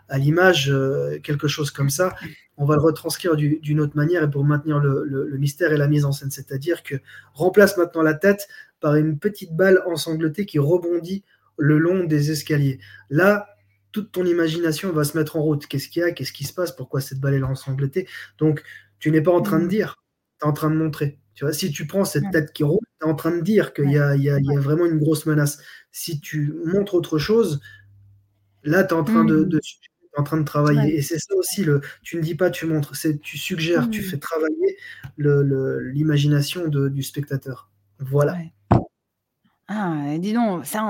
à 0.08 0.18
l'image, 0.18 0.70
euh, 0.70 1.18
quelque 1.22 1.48
chose 1.48 1.70
comme 1.70 1.90
ça, 1.90 2.14
on 2.56 2.64
va 2.64 2.74
le 2.74 2.82
retranscrire 2.82 3.36
d'une 3.36 3.80
autre 3.80 3.96
manière 3.96 4.24
et 4.24 4.30
pour 4.30 4.44
maintenir 4.44 4.80
le, 4.80 5.28
mystère 5.38 5.72
et 5.72 5.76
la 5.76 5.86
mise 5.86 6.04
en 6.04 6.12
scène. 6.12 6.30
C'est-à-dire 6.30 6.82
que 6.82 6.96
remplace 7.32 7.76
maintenant 7.76 8.02
la 8.02 8.14
tête 8.14 8.48
par 8.80 8.94
une 8.94 9.18
petite 9.18 9.54
balle 9.54 9.82
ensanglantée 9.86 10.46
qui 10.46 10.58
rebondit 10.58 11.24
le 11.58 11.78
long 11.78 12.04
des 12.04 12.30
escaliers. 12.30 12.78
Là, 13.10 13.48
toute 13.92 14.12
ton 14.12 14.24
imagination 14.24 14.92
va 14.92 15.04
se 15.04 15.16
mettre 15.16 15.36
en 15.36 15.42
route. 15.42 15.66
Qu'est-ce 15.66 15.88
qu'il 15.88 16.02
y 16.02 16.04
a? 16.04 16.12
Qu'est-ce 16.12 16.32
qui 16.32 16.44
se 16.44 16.52
passe? 16.52 16.72
Pourquoi 16.72 17.00
cette 17.00 17.20
balle 17.20 17.34
est 17.34 17.42
ensanglantée 17.42 18.06
Donc, 18.38 18.62
tu 18.98 19.10
n'es 19.10 19.20
pas 19.20 19.32
en 19.32 19.42
train 19.42 19.58
de 19.58 19.64
mmh. 19.64 19.68
dire, 19.68 20.02
tu 20.40 20.46
es 20.46 20.48
en 20.48 20.52
train 20.52 20.70
de 20.70 20.76
montrer. 20.76 21.18
Tu 21.34 21.44
vois, 21.44 21.52
si 21.52 21.70
tu 21.70 21.86
prends 21.86 22.04
cette 22.04 22.30
tête 22.32 22.52
qui 22.52 22.64
roule, 22.64 22.80
tu 23.00 23.06
es 23.06 23.10
en 23.10 23.14
train 23.14 23.36
de 23.36 23.40
dire 23.40 23.72
qu'il 23.72 23.90
y, 23.90 23.94
y, 23.94 24.30
a 24.30 24.60
vraiment 24.60 24.86
une 24.86 24.98
grosse 24.98 25.26
menace. 25.26 25.58
Si 25.92 26.20
tu 26.20 26.54
montres 26.64 26.94
autre 26.94 27.18
chose, 27.18 27.60
là, 28.64 28.84
tu 28.84 28.94
es 28.94 28.96
en 28.96 29.04
train 29.04 29.24
de, 29.24 29.44
mmh. 29.44 29.58
en 30.16 30.22
train 30.24 30.38
de 30.38 30.44
travailler. 30.44 30.96
Et 30.96 31.02
c'est 31.02 31.18
ça 31.18 31.34
aussi, 31.36 31.64
le, 31.64 31.80
tu 32.02 32.16
ne 32.16 32.22
dis 32.22 32.34
pas, 32.34 32.50
tu 32.50 32.66
montres, 32.66 32.96
c'est 32.96 33.20
tu 33.20 33.38
suggères, 33.38 33.88
tu 33.88 34.02
fais 34.02 34.18
travailler 34.18 34.76
l'imagination 35.16 36.68
du 36.68 37.02
spectateur. 37.02 37.70
Voilà. 38.00 38.36
Ah, 39.70 40.16
dis 40.16 40.32
donc, 40.32 40.64
ça, 40.64 40.80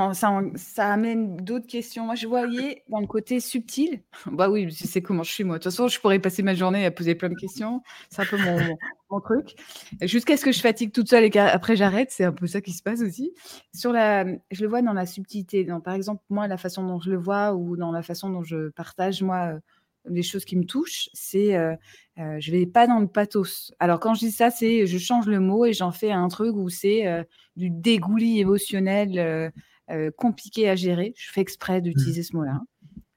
amène 0.78 1.36
d'autres 1.38 1.66
questions. 1.66 2.04
Moi, 2.04 2.14
je 2.14 2.28
voyais 2.28 2.84
dans 2.88 3.00
le 3.00 3.08
côté 3.08 3.40
subtil. 3.40 4.02
Bah 4.30 4.48
oui, 4.48 4.68
tu 4.68 4.86
sais 4.86 5.02
comment 5.02 5.24
je 5.24 5.32
suis, 5.32 5.42
moi. 5.42 5.58
De 5.58 5.64
toute 5.64 5.72
façon, 5.72 5.88
je 5.88 5.98
pourrais 5.98 6.20
passer 6.20 6.44
ma 6.44 6.54
journée 6.54 6.86
à 6.86 6.92
poser 6.92 7.16
plein 7.16 7.28
de 7.28 7.34
questions. 7.34 7.82
C'est 8.08 8.22
un 8.22 8.26
peu 8.26 8.36
mon, 8.36 8.76
mon, 9.10 9.20
truc. 9.20 9.56
Jusqu'à 10.02 10.36
ce 10.36 10.44
que 10.44 10.52
je 10.52 10.60
fatigue 10.60 10.92
toute 10.92 11.08
seule 11.08 11.24
et 11.24 11.30
qu'après 11.30 11.74
j'arrête. 11.74 12.12
C'est 12.12 12.22
un 12.22 12.32
peu 12.32 12.46
ça 12.46 12.60
qui 12.60 12.72
se 12.72 12.84
passe 12.84 13.02
aussi. 13.02 13.32
Sur 13.74 13.92
la, 13.92 14.24
je 14.52 14.62
le 14.62 14.68
vois 14.68 14.80
dans 14.82 14.92
la 14.92 15.06
subtilité. 15.06 15.64
Dans, 15.64 15.80
par 15.80 15.94
exemple, 15.94 16.22
moi, 16.30 16.46
la 16.46 16.56
façon 16.56 16.86
dont 16.86 17.00
je 17.00 17.10
le 17.10 17.16
vois 17.16 17.54
ou 17.54 17.76
dans 17.76 17.90
la 17.90 18.02
façon 18.02 18.30
dont 18.30 18.44
je 18.44 18.68
partage, 18.68 19.22
moi, 19.22 19.54
euh, 19.54 19.58
les 20.06 20.22
choses 20.22 20.44
qui 20.44 20.56
me 20.56 20.64
touchent, 20.64 21.08
c'est 21.12 21.56
euh, 21.56 21.74
euh, 22.18 22.36
je 22.40 22.50
vais 22.50 22.66
pas 22.66 22.86
dans 22.86 22.98
le 22.98 23.06
pathos. 23.06 23.72
Alors 23.78 24.00
quand 24.00 24.14
je 24.14 24.20
dis 24.20 24.32
ça, 24.32 24.50
c'est 24.50 24.86
je 24.86 24.98
change 24.98 25.26
le 25.26 25.40
mot 25.40 25.64
et 25.64 25.72
j'en 25.72 25.92
fais 25.92 26.10
un 26.10 26.28
truc 26.28 26.54
où 26.56 26.68
c'est 26.68 27.06
euh, 27.06 27.22
du 27.56 27.70
dégouli 27.70 28.40
émotionnel 28.40 29.52
compliqué 30.16 30.68
à 30.68 30.76
gérer. 30.76 31.14
Je 31.16 31.30
fais 31.30 31.40
exprès 31.40 31.80
d'utiliser 31.80 32.22
ce 32.22 32.36
mot-là. 32.36 32.60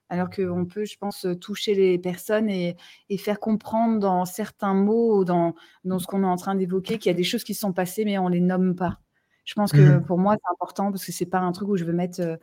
Alors 0.07 0.29
qu'on 0.29 0.65
peut, 0.65 0.85
je 0.85 0.97
pense, 0.97 1.25
toucher 1.39 1.73
les 1.73 1.97
personnes 1.97 2.49
et, 2.49 2.77
faire 3.17 3.39
comprendre 3.39 3.99
dans 3.99 4.25
certains 4.25 4.73
mots, 4.73 5.25
dans, 5.25 5.53
dans 5.83 5.99
ce 5.99 6.07
qu'on 6.07 6.23
est 6.23 6.27
en 6.27 6.37
train 6.37 6.55
d'évoquer, 6.55 6.97
qu'il 6.97 7.09
y 7.09 7.13
a 7.13 7.17
des 7.17 7.23
choses 7.23 7.43
qui 7.43 7.53
sont 7.53 7.73
passées, 7.73 8.05
mais 8.05 8.17
on 8.17 8.29
les 8.29 8.39
nomme 8.39 8.75
pas. 8.75 8.99
Je 9.45 9.53
pense 9.53 9.71
que 9.71 9.97
mmh 9.97 10.03
pour 10.05 10.17
moi, 10.17 10.35
c'est 10.35 10.51
important 10.53 10.91
parce 10.91 11.05
que 11.05 11.11
c'est 11.11 11.25
pas 11.25 11.39
un 11.39 11.51
truc 11.51 11.69
où 11.69 11.77
je 11.77 11.83
veux 11.83 11.93
mettre 11.93 12.21
euh, 12.21 12.37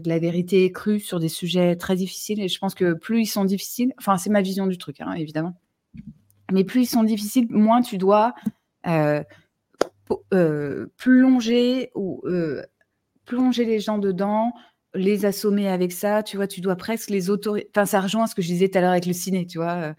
de 0.00 0.08
la 0.08 0.18
vérité 0.18 0.70
crue 0.72 1.00
sur 1.00 1.20
des 1.20 1.28
sujets 1.28 1.76
très 1.76 1.96
difficiles. 1.96 2.40
Et 2.40 2.48
je 2.48 2.58
pense 2.58 2.74
que 2.74 2.92
plus 2.94 3.22
ils 3.22 3.26
sont 3.26 3.44
difficiles, 3.44 3.92
enfin, 3.98 4.16
c'est 4.16 4.30
ma 4.30 4.42
vision 4.42 4.66
du 4.66 4.78
truc, 4.78 5.00
hein, 5.00 5.12
évidemment. 5.12 5.54
Mais 6.52 6.64
plus 6.64 6.82
ils 6.82 6.86
sont 6.86 7.04
difficiles, 7.04 7.46
moins 7.50 7.80
tu 7.80 7.98
dois 7.98 8.34
euh, 8.86 9.22
euh, 10.32 10.86
plonger 10.96 11.90
ou 11.94 12.22
plonger 13.24 13.64
les 13.64 13.80
gens 13.80 13.98
dedans, 13.98 14.52
les 14.94 15.24
assommer 15.24 15.68
avec 15.68 15.90
ça. 15.92 16.22
Tu 16.22 16.36
vois, 16.36 16.46
tu 16.46 16.60
dois 16.60 16.76
presque 16.76 17.10
les 17.10 17.30
autoriser. 17.30 17.68
Enfin, 17.74 17.86
ça 17.86 18.00
rejoint 18.00 18.26
ce 18.26 18.34
que 18.34 18.42
je 18.42 18.48
disais 18.48 18.68
tout 18.68 18.78
à 18.78 18.82
l'heure 18.82 18.90
avec 18.90 19.06
le 19.06 19.12
ciné. 19.12 19.46
Tu 19.46 19.58
vois, 19.58 19.94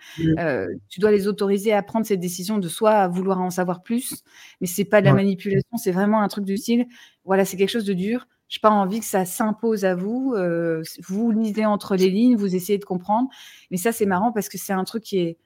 tu 0.89 1.00
dois 1.00 1.12
les 1.12 1.28
autoriser 1.28 1.74
à 1.74 1.82
prendre 1.82 2.06
cette 2.06 2.20
décision 2.20 2.60
de 2.60 2.68
soit 2.68 2.91
à 2.91 3.08
vouloir 3.08 3.41
en 3.41 3.50
savoir 3.50 3.82
plus, 3.82 4.24
mais 4.62 4.68
c'est 4.68 4.86
pas 4.86 5.02
de 5.02 5.08
la 5.08 5.14
manipulation, 5.14 5.78
c'est 5.78 5.91
vraiment 5.91 6.22
un 6.22 6.28
truc 6.28 6.46
du 6.46 6.58
style. 6.58 6.86
Voilà, 7.26 7.43
c'est 7.43 7.58
quelque 7.58 7.72
chose 7.72 7.86
de 7.86 7.93
dur 7.93 8.28
je 8.48 8.58
n'ai 8.58 8.62
pas 8.62 8.70
envie 8.70 9.00
que 9.00 9.06
ça 9.06 9.26
s'impose 9.26 9.86
à 9.86 9.96
vous. 9.96 10.34
Euh, 10.36 10.84
vous 11.08 11.32
lisez 11.32 11.66
entre 11.66 11.96
les 11.96 12.10
lignes, 12.10 12.36
vous 12.36 12.56
essayez 12.56 12.78
de 12.78 12.86
comprendre. 12.86 13.30
Mais 13.72 13.78
ça, 13.78 13.91
c'est 13.91 14.06
marrant 14.06 14.32
parce 14.32 14.50
que 14.50 14.58
c'est 14.58 14.74
un 14.74 14.84
truc 14.84 15.04
qui 15.04 15.18
est 15.18 15.38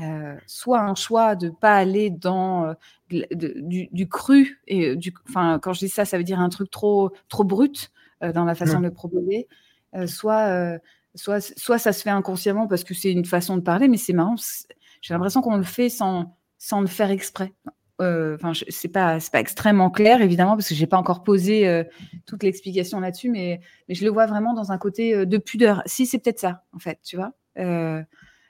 euh, 0.00 0.36
soit 0.46 0.80
un 0.80 0.94
choix 0.94 1.36
de 1.36 1.46
ne 1.46 1.52
pas 1.52 1.74
aller 1.74 2.10
dans 2.10 2.66
euh, 2.66 2.74
du, 3.32 4.08
cru. 4.08 4.60
Et 4.66 4.96
du, 4.96 5.12
enfin, 5.28 5.58
quand 5.60 5.72
je 5.72 5.80
dis 5.80 5.88
ça, 5.88 6.04
ça 6.04 6.16
veut 6.16 6.24
dire 6.24 6.40
un 6.40 6.48
truc 6.48 6.70
trop, 6.70 7.12
trop 7.28 7.44
brut 7.44 7.90
dans 8.20 8.44
la 8.44 8.54
façon 8.54 8.78
de 8.78 8.84
le 8.84 8.92
proposer. 8.92 9.48
soit, 10.06 10.78
soit, 11.14 11.40
soit 11.40 11.78
ça 11.78 11.92
se 11.92 12.02
fait 12.02 12.10
inconsciemment 12.10 12.66
parce 12.66 12.82
que 12.82 12.94
c'est 12.94 13.12
une 13.12 13.26
façon 13.26 13.56
de 13.56 13.62
parler, 13.62 13.86
mais 13.86 13.98
c'est 13.98 14.14
marrant. 14.14 14.36
J'ai 15.02 15.12
l'impression 15.12 15.42
qu'on 15.42 15.56
le 15.56 15.62
fait 15.64 15.90
sans, 15.90 16.34
sans 16.56 16.80
le 16.80 16.86
faire 16.86 17.10
exprès. 17.10 17.52
Euh, 18.00 18.34
enfin, 18.34 18.52
c'est 18.68 18.88
pas 18.88 19.20
c'est 19.20 19.30
pas 19.30 19.38
extrêmement 19.38 19.88
clair 19.88 20.20
évidemment 20.20 20.56
parce 20.56 20.68
que 20.68 20.74
j'ai 20.74 20.88
pas 20.88 20.96
encore 20.96 21.22
posé 21.22 21.68
euh, 21.68 21.84
toute 22.26 22.42
l'explication 22.42 22.98
là-dessus, 22.98 23.30
mais 23.30 23.60
mais 23.88 23.94
je 23.94 24.04
le 24.04 24.10
vois 24.10 24.26
vraiment 24.26 24.52
dans 24.52 24.72
un 24.72 24.78
côté 24.78 25.14
euh, 25.14 25.26
de 25.26 25.38
pudeur. 25.38 25.80
Si 25.86 26.04
c'est 26.04 26.18
peut-être 26.18 26.40
ça 26.40 26.64
en 26.72 26.80
fait, 26.80 26.98
tu 27.04 27.16
vois. 27.16 27.32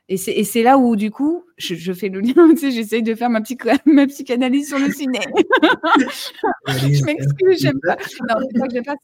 et 0.09 0.17
c'est 0.17 0.63
là 0.63 0.79
où 0.79 0.97
du 0.97 1.11
coup 1.11 1.45
je, 1.59 1.93
fais 1.93 2.09
le 2.09 2.21
lien. 2.23 2.49
Tu 2.55 2.57
sais, 2.57 2.71
j'essaye 2.71 3.03
de 3.03 3.15
faire 3.15 3.29
ma 3.29 3.43
petite 3.43 3.61
ma 3.87 4.07
psychanalyse 4.07 4.69
sur 4.69 4.79
le 4.79 4.91
ciné. 4.91 5.21
je 6.69 7.05
m'excuse, 7.05 7.61
j'aime 7.61 7.81
pas. 7.83 7.97
Non, 8.27 8.47
pas 8.59 8.67
que 8.67 8.75
j'aime 8.75 8.85
pas. 8.85 8.97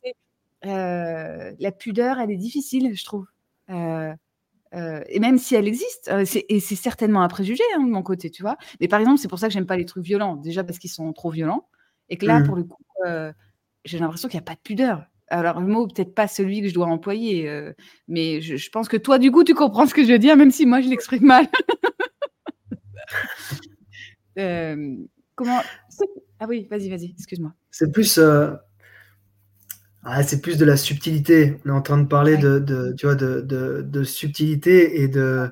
euh, 0.65 1.53
la 1.59 1.73
pudeur, 1.73 2.19
elle 2.19 2.31
est 2.31 2.37
difficile, 2.37 2.97
je 2.97 3.05
trouve. 3.05 3.27
Euh, 4.75 5.03
et 5.09 5.19
même 5.19 5.39
si 5.39 5.55
elle 5.55 5.67
existe, 5.67 6.11
et 6.49 6.61
c'est 6.61 6.77
certainement 6.77 7.23
un 7.23 7.29
préjugé 7.29 7.63
hein, 7.77 7.83
de 7.83 7.91
mon 7.91 8.03
côté, 8.03 8.31
tu 8.31 8.43
vois. 8.43 8.57
Mais 8.81 8.89
par 8.89 9.01
exemple, 9.01 9.19
c'est 9.19 9.29
pour 9.29 9.39
ça 9.39 9.49
que 9.49 9.53
j'aime 9.53 9.67
pas 9.67 9.77
les 9.77 9.85
trucs 9.85 10.05
violents. 10.05 10.37
Déjà 10.37 10.65
parce 10.65 10.79
qu'ils 10.79 10.91
sont 10.91 11.13
trop 11.13 11.31
violents. 11.31 11.69
Et 12.09 12.17
que 12.17 12.27
là, 12.27 12.41
mmh. 12.41 12.47
pour 12.47 12.57
le 12.57 12.65
coup, 12.65 12.83
j'ai 13.85 13.99
l'impression 13.99 14.29
qu'il 14.29 14.39
n'y 14.39 14.43
a 14.43 14.47
pas 14.47 14.55
de 14.55 14.61
pudeur. 14.61 15.05
Alors, 15.29 15.61
le 15.61 15.67
mot, 15.69 15.87
peut-être 15.87 16.13
pas 16.13 16.27
celui 16.27 16.61
que 16.61 16.69
je 16.69 16.75
dois 16.75 16.87
employer, 16.87 17.49
mais 18.09 18.41
je, 18.41 18.57
je, 18.57 18.71
pense 18.71 18.89
que 18.89 18.97
toi, 18.97 19.19
du 19.19 19.31
coup, 19.31 19.45
tu 19.45 19.55
comprends 19.55 19.87
ce 19.87 19.95
que 19.95 20.03
je 20.05 20.11
veux 20.11 20.19
dire, 20.19 20.37
même 20.37 20.51
si 20.51 20.67
moi, 20.67 20.81
je 20.81 20.89
l'exprime 20.89 21.25
mal. 21.25 21.47
comment. 25.37 25.61
Ah 26.41 26.47
oui, 26.49 26.67
vas-y, 26.71 26.89
vas-y, 26.89 27.11
excuse-moi. 27.11 27.53
C'est 27.71 27.93
plus. 27.93 28.19
Ah, 30.03 30.23
c'est 30.23 30.41
plus 30.41 30.57
de 30.57 30.65
la 30.65 30.77
subtilité. 30.77 31.61
On 31.65 31.69
est 31.69 31.73
en 31.73 31.83
train 31.83 31.99
de 31.99 32.07
parler 32.07 32.37
de, 32.37 32.95
tu 32.97 33.07
vois, 33.07 33.15
de, 33.15 33.41
de, 33.41 34.05
subtilité 34.05 35.03
et 35.03 35.09
de, 35.09 35.51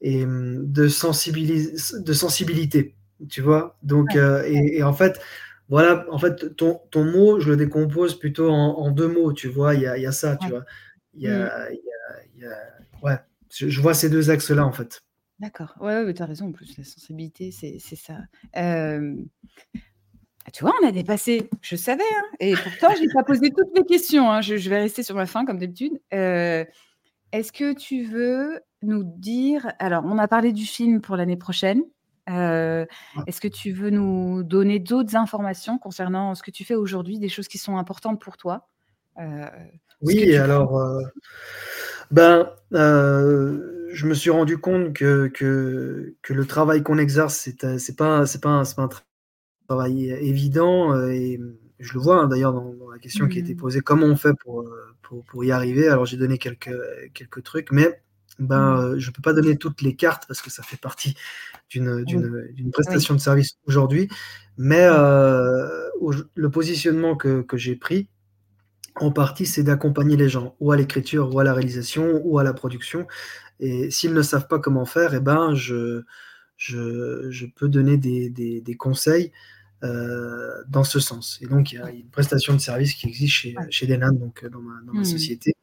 et 0.00 0.24
de, 0.24 0.64
de 0.64 0.88
sensibilité. 0.88 2.94
Tu 3.28 3.42
vois? 3.42 3.76
Donc, 3.82 4.16
euh, 4.16 4.42
et, 4.46 4.82
en 4.82 4.92
fait, 4.92 5.20
voilà, 5.68 6.06
en 6.10 6.18
fait, 6.18 6.56
ton, 6.56 6.80
ton 6.90 7.04
mot, 7.04 7.40
je 7.40 7.50
le 7.50 7.56
décompose 7.56 8.18
plutôt 8.18 8.50
en, 8.50 8.90
deux 8.90 9.08
mots, 9.08 9.32
tu 9.32 9.48
vois? 9.48 9.74
Il 9.74 9.82
y 9.82 9.86
a, 9.86 9.98
y 9.98 10.06
a, 10.06 10.12
ça, 10.12 10.36
tu 10.36 10.48
vois? 10.48 10.64
Il 11.14 11.22
y 11.22 11.28
a, 11.28 11.70
y 11.70 12.44
a, 12.44 12.56
ouais, 13.02 13.18
je, 13.50 13.80
vois 13.80 13.92
ces 13.92 14.08
deux 14.08 14.30
axes-là, 14.30 14.64
en 14.64 14.72
fait. 14.72 15.02
D'accord. 15.40 15.74
Ouais, 15.80 16.14
tu 16.14 16.22
as 16.22 16.26
raison. 16.26 16.46
En 16.46 16.52
plus, 16.52 16.78
la 16.78 16.84
sensibilité, 16.84 17.50
c'est 17.50 17.78
ça. 17.78 18.18
Euh, 18.56 19.14
tu 20.52 20.64
vois, 20.64 20.74
on 20.82 20.86
a 20.86 20.92
dépassé. 20.92 21.48
Je 21.60 21.76
savais. 21.76 22.02
Hein, 22.02 22.24
et 22.40 22.54
pourtant, 22.54 22.94
je 22.96 23.02
n'ai 23.02 23.12
pas 23.12 23.22
posé 23.22 23.50
toutes 23.50 23.76
les 23.76 23.84
questions. 23.84 24.30
Hein, 24.30 24.40
je, 24.40 24.54
vais 24.68 24.80
rester 24.80 25.02
sur 25.02 25.14
ma 25.14 25.26
fin, 25.26 25.44
comme 25.44 25.58
d'habitude. 25.58 26.00
Euh, 26.12 26.64
est-ce 27.32 27.52
que 27.52 27.72
tu 27.72 28.04
veux 28.04 28.60
nous 28.82 29.02
dire. 29.04 29.72
Alors, 29.78 30.04
on 30.04 30.18
a 30.18 30.28
parlé 30.28 30.52
du 30.52 30.64
film 30.64 31.00
pour 31.00 31.16
l'année 31.16 31.36
prochaine. 31.36 31.82
Euh, 32.30 32.84
est-ce 33.26 33.40
que 33.40 33.48
tu 33.48 33.72
veux 33.72 33.90
nous 33.90 34.42
donner 34.42 34.78
d'autres 34.78 35.16
informations 35.16 35.78
concernant 35.78 36.34
ce 36.34 36.42
que 36.42 36.50
tu 36.50 36.64
fais 36.64 36.74
aujourd'hui, 36.74 37.18
des 37.18 37.28
choses 37.28 37.48
qui 37.48 37.58
sont 37.58 37.76
importantes 37.76 38.20
pour 38.20 38.36
toi? 38.36 38.68
Euh, 39.18 39.46
Oui, 40.02 40.36
alors, 40.36 40.80
ben, 42.10 42.50
je 42.70 44.06
me 44.06 44.14
suis 44.14 44.30
rendu 44.30 44.58
compte 44.58 44.92
que, 44.92 45.28
que, 45.28 46.16
que 46.22 46.32
le 46.32 46.46
travail 46.46 46.82
qu'on 46.82 46.98
exerce, 46.98 47.34
c'est, 47.34 47.56
pas, 47.56 47.76
pas, 47.96 48.26
c'est 48.26 48.40
pas 48.40 48.50
un 48.50 48.64
travail 49.68 50.10
évident 50.10 50.94
euh, 50.94 51.10
et 51.10 51.38
je 51.78 51.92
le 51.92 52.00
vois 52.00 52.22
hein, 52.22 52.26
d'ailleurs 52.26 52.54
dans, 52.54 52.74
la 52.90 52.98
question 52.98 53.28
qui 53.28 53.36
a 53.38 53.40
été 53.40 53.54
mmh. 53.54 53.58
posée, 53.58 53.80
comment 53.82 54.06
on 54.06 54.16
fait 54.16 54.34
pour, 54.42 54.62
euh, 54.62 54.96
pour, 55.02 55.24
pour 55.24 55.44
y 55.44 55.52
arriver? 55.52 55.88
Alors 55.88 56.06
j'ai 56.06 56.16
donné 56.16 56.38
quelques, 56.38 56.74
quelques 57.12 57.42
trucs, 57.42 57.70
mais 57.70 58.00
ben, 58.38 58.76
mmh. 58.76 58.80
euh, 58.80 58.98
je 58.98 59.10
ne 59.10 59.12
peux 59.12 59.22
pas 59.22 59.34
donner 59.34 59.56
toutes 59.56 59.82
les 59.82 59.94
cartes 59.94 60.24
parce 60.26 60.40
que 60.40 60.50
ça 60.50 60.62
fait 60.62 60.80
partie 60.80 61.14
d'une 61.70 62.70
prestation 62.72 63.14
de 63.14 63.20
service 63.20 63.58
aujourd'hui. 63.66 64.08
Mais 64.56 64.88
le 64.88 66.48
positionnement 66.50 67.14
que, 67.14 67.42
que 67.42 67.56
j'ai 67.56 67.76
pris, 67.76 68.08
en 68.96 69.12
partie, 69.12 69.46
c'est 69.46 69.62
d'accompagner 69.62 70.16
les 70.16 70.28
gens, 70.28 70.56
ou 70.58 70.72
à 70.72 70.76
l'écriture, 70.76 71.32
ou 71.32 71.38
à 71.38 71.44
la 71.44 71.54
réalisation, 71.54 72.20
ou 72.24 72.40
à 72.40 72.42
la 72.42 72.52
production. 72.52 73.06
Et 73.60 73.92
s'ils 73.92 74.14
ne 74.14 74.22
savent 74.22 74.48
pas 74.48 74.58
comment 74.58 74.84
faire, 74.84 75.14
et 75.14 75.18
eh 75.18 75.20
ben, 75.20 75.54
je, 75.54 76.02
je, 76.56 77.30
je 77.30 77.46
peux 77.46 77.68
donner 77.68 77.98
des, 77.98 78.30
des, 78.30 78.60
des 78.60 78.76
conseils 78.76 79.30
euh, 79.84 80.62
dans 80.68 80.84
ce 80.84 80.98
sens. 80.98 81.38
Et 81.40 81.46
donc, 81.46 81.72
il 81.72 81.76
y 81.76 81.78
a 81.78 81.90
une 81.90 82.08
prestation 82.08 82.52
de 82.52 82.58
service 82.58 82.94
qui 82.94 83.06
existe 83.06 83.32
chez, 83.32 83.54
chez 83.70 83.86
Denan, 83.86 84.12
donc 84.12 84.42
euh, 84.42 84.48
dans 84.48 84.60
ma, 84.60 84.80
dans 84.84 84.92
ma 84.92 85.00
hmm. 85.00 85.04
société, 85.04 85.54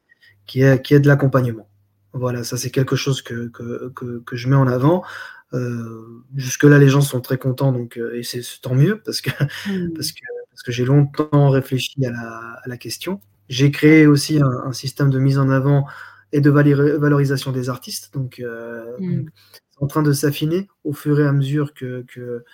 qui 0.46 0.62
est, 0.62 0.80
qui 0.82 0.94
est 0.94 1.00
de 1.00 1.08
l'accompagnement. 1.08 1.68
Voilà, 2.12 2.42
ça 2.44 2.56
c'est 2.56 2.70
quelque 2.70 2.96
chose 2.96 3.20
que, 3.20 3.48
que, 3.48 3.92
que, 3.94 4.20
que, 4.20 4.36
je 4.36 4.48
mets 4.48 4.56
en 4.56 4.66
avant. 4.66 5.04
Euh, 5.52 6.24
Jusque-là, 6.34 6.78
les 6.78 6.88
gens 6.88 7.02
sont 7.02 7.20
très 7.20 7.36
contents, 7.36 7.72
donc, 7.72 7.98
et 8.14 8.22
c'est 8.22 8.40
tant 8.62 8.74
mieux 8.74 9.02
parce 9.04 9.20
que, 9.20 9.30
hmm. 9.68 9.92
parce 9.94 10.12
que, 10.12 10.20
parce 10.50 10.62
que 10.62 10.72
j'ai 10.72 10.86
longtemps 10.86 11.50
réfléchi 11.50 12.04
à 12.06 12.10
la, 12.10 12.60
à 12.64 12.68
la 12.68 12.76
question. 12.78 13.20
J'ai 13.50 13.70
créé 13.70 14.06
aussi 14.06 14.40
un, 14.40 14.50
un, 14.64 14.72
système 14.72 15.10
de 15.10 15.18
mise 15.18 15.38
en 15.38 15.50
avant 15.50 15.86
et 16.32 16.40
de 16.40 16.50
valorisation 16.50 17.52
des 17.52 17.68
artistes. 17.68 18.14
Donc, 18.14 18.40
euh, 18.40 18.96
hmm. 18.98 19.26
c'est 19.70 19.82
en 19.82 19.86
train 19.86 20.02
de 20.02 20.12
s'affiner 20.12 20.68
au 20.84 20.94
fur 20.94 21.20
et 21.20 21.26
à 21.26 21.32
mesure 21.32 21.74
que, 21.74 22.02
que, 22.08 22.44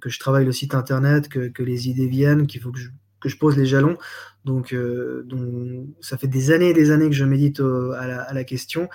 que, 0.00 0.08
je 0.08 0.18
travaille 0.18 0.44
le 0.44 0.52
site 0.52 0.74
internet, 0.74 1.28
que, 1.28 1.62
les 1.62 1.88
idées 1.88 2.06
viennent, 2.06 2.46
qu'il 2.46 2.60
faut 2.60 2.72
que 2.72 2.78
je, 3.28 3.36
pose 3.36 3.56
les 3.56 3.66
jalons. 3.66 3.98
Donc, 4.44 4.72
euh, 4.72 5.22
donc, 5.24 5.86
ça 6.00 6.16
fait 6.18 6.28
des 6.28 6.50
années 6.50 6.70
et 6.70 6.74
des 6.74 6.90
années 6.90 7.08
que 7.08 7.14
je 7.14 7.24
médite 7.24 7.60
à, 7.60 8.32
la, 8.32 8.44
question. 8.44 8.88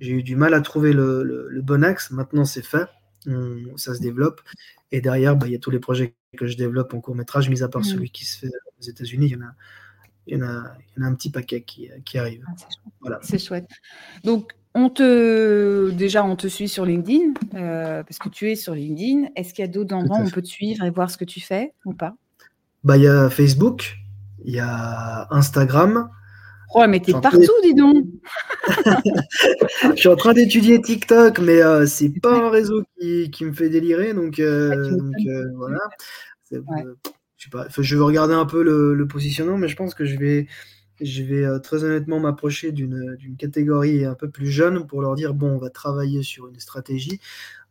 J'ai 0.00 0.12
eu 0.12 0.22
du 0.22 0.36
mal 0.36 0.54
à 0.54 0.60
trouver 0.60 0.92
le, 0.92 1.60
bon 1.62 1.84
axe. 1.84 2.10
Maintenant, 2.10 2.44
c'est 2.44 2.64
fait. 2.64 2.88
ça 3.76 3.94
se 3.94 4.00
développe. 4.00 4.40
Et 4.92 5.00
derrière, 5.00 5.36
bah, 5.36 5.46
il 5.46 5.52
y 5.52 5.56
a 5.56 5.58
tous 5.58 5.70
les 5.70 5.80
projets 5.80 6.14
que 6.36 6.46
je 6.46 6.56
développe 6.56 6.94
en 6.94 7.00
court 7.00 7.14
métrage, 7.14 7.48
mis 7.48 7.62
à 7.62 7.68
part 7.68 7.82
mmh. 7.82 7.84
celui 7.84 8.10
qui 8.10 8.24
se 8.24 8.38
fait 8.38 8.52
aux 8.78 8.82
États-Unis. 8.82 9.26
Il 9.26 9.32
y 9.32 9.36
en 9.36 9.46
a, 9.46 9.54
il 10.26 10.38
y, 10.38 10.42
en 10.42 10.46
a, 10.46 10.76
il 10.78 11.00
y 11.00 11.02
en 11.02 11.06
a 11.06 11.10
un 11.10 11.14
petit 11.14 11.30
paquet 11.30 11.62
qui, 11.62 11.90
qui 12.04 12.18
arrive. 12.18 12.44
Ah, 12.48 12.54
voilà. 13.00 13.18
C'est 13.22 13.38
chouette. 13.38 13.68
Donc, 14.24 14.52
on 14.74 14.90
te, 14.90 15.90
déjà, 15.90 16.24
on 16.24 16.34
te 16.34 16.48
suit 16.48 16.68
sur 16.68 16.84
LinkedIn, 16.84 17.34
euh, 17.54 18.02
parce 18.02 18.18
que 18.18 18.28
tu 18.28 18.50
es 18.50 18.56
sur 18.56 18.74
LinkedIn. 18.74 19.28
Est-ce 19.36 19.54
qu'il 19.54 19.64
y 19.64 19.68
a 19.68 19.70
d'autres 19.70 19.94
endroits 19.94 20.18
où 20.18 20.26
on 20.26 20.30
peut 20.30 20.42
te 20.42 20.48
suivre 20.48 20.84
et 20.84 20.90
voir 20.90 21.10
ce 21.10 21.16
que 21.16 21.24
tu 21.24 21.40
fais 21.40 21.72
ou 21.84 21.92
pas? 21.92 22.14
Bah, 22.82 22.96
il 22.96 23.04
y 23.04 23.08
a 23.08 23.30
Facebook, 23.30 23.96
il 24.44 24.54
y 24.54 24.60
a 24.60 25.28
Instagram. 25.32 26.10
Oh, 26.74 26.84
mais 26.88 26.98
t'es 26.98 27.12
partout, 27.12 27.52
dis 27.62 27.74
donc. 27.74 28.04
Je 29.94 29.96
suis 29.96 30.08
en 30.08 30.16
train 30.16 30.32
d'étudier 30.32 30.80
TikTok, 30.82 31.38
mais 31.38 31.62
euh, 31.62 31.86
c'est 31.86 32.08
pas 32.20 32.46
un 32.46 32.50
réseau 32.50 32.82
qui, 32.98 33.30
me 33.42 33.52
fait 33.52 33.68
délirer, 33.68 34.12
donc, 34.12 34.40
euh, 34.40 34.90
voilà. 35.56 35.78
je, 36.50 37.48
pas, 37.50 37.68
je 37.78 37.96
vais 37.96 38.02
regarder 38.02 38.34
un 38.34 38.46
peu 38.46 38.64
le, 38.64 39.06
positionnement, 39.06 39.56
mais 39.56 39.68
je 39.68 39.76
pense 39.76 39.94
que 39.94 40.04
je 40.04 40.18
vais 40.18 40.48
je 41.04 41.22
vais 41.22 41.44
euh, 41.44 41.58
très 41.58 41.84
honnêtement 41.84 42.20
m'approcher 42.20 42.72
d'une 42.72 43.16
catégorie 43.38 44.04
un 44.04 44.14
peu 44.14 44.30
plus 44.30 44.48
jeune 44.48 44.86
pour 44.86 45.02
leur 45.02 45.14
dire 45.14 45.34
bon, 45.34 45.48
on 45.48 45.58
va 45.58 45.70
travailler 45.70 46.22
sur 46.22 46.48
une 46.48 46.58
stratégie. 46.58 47.20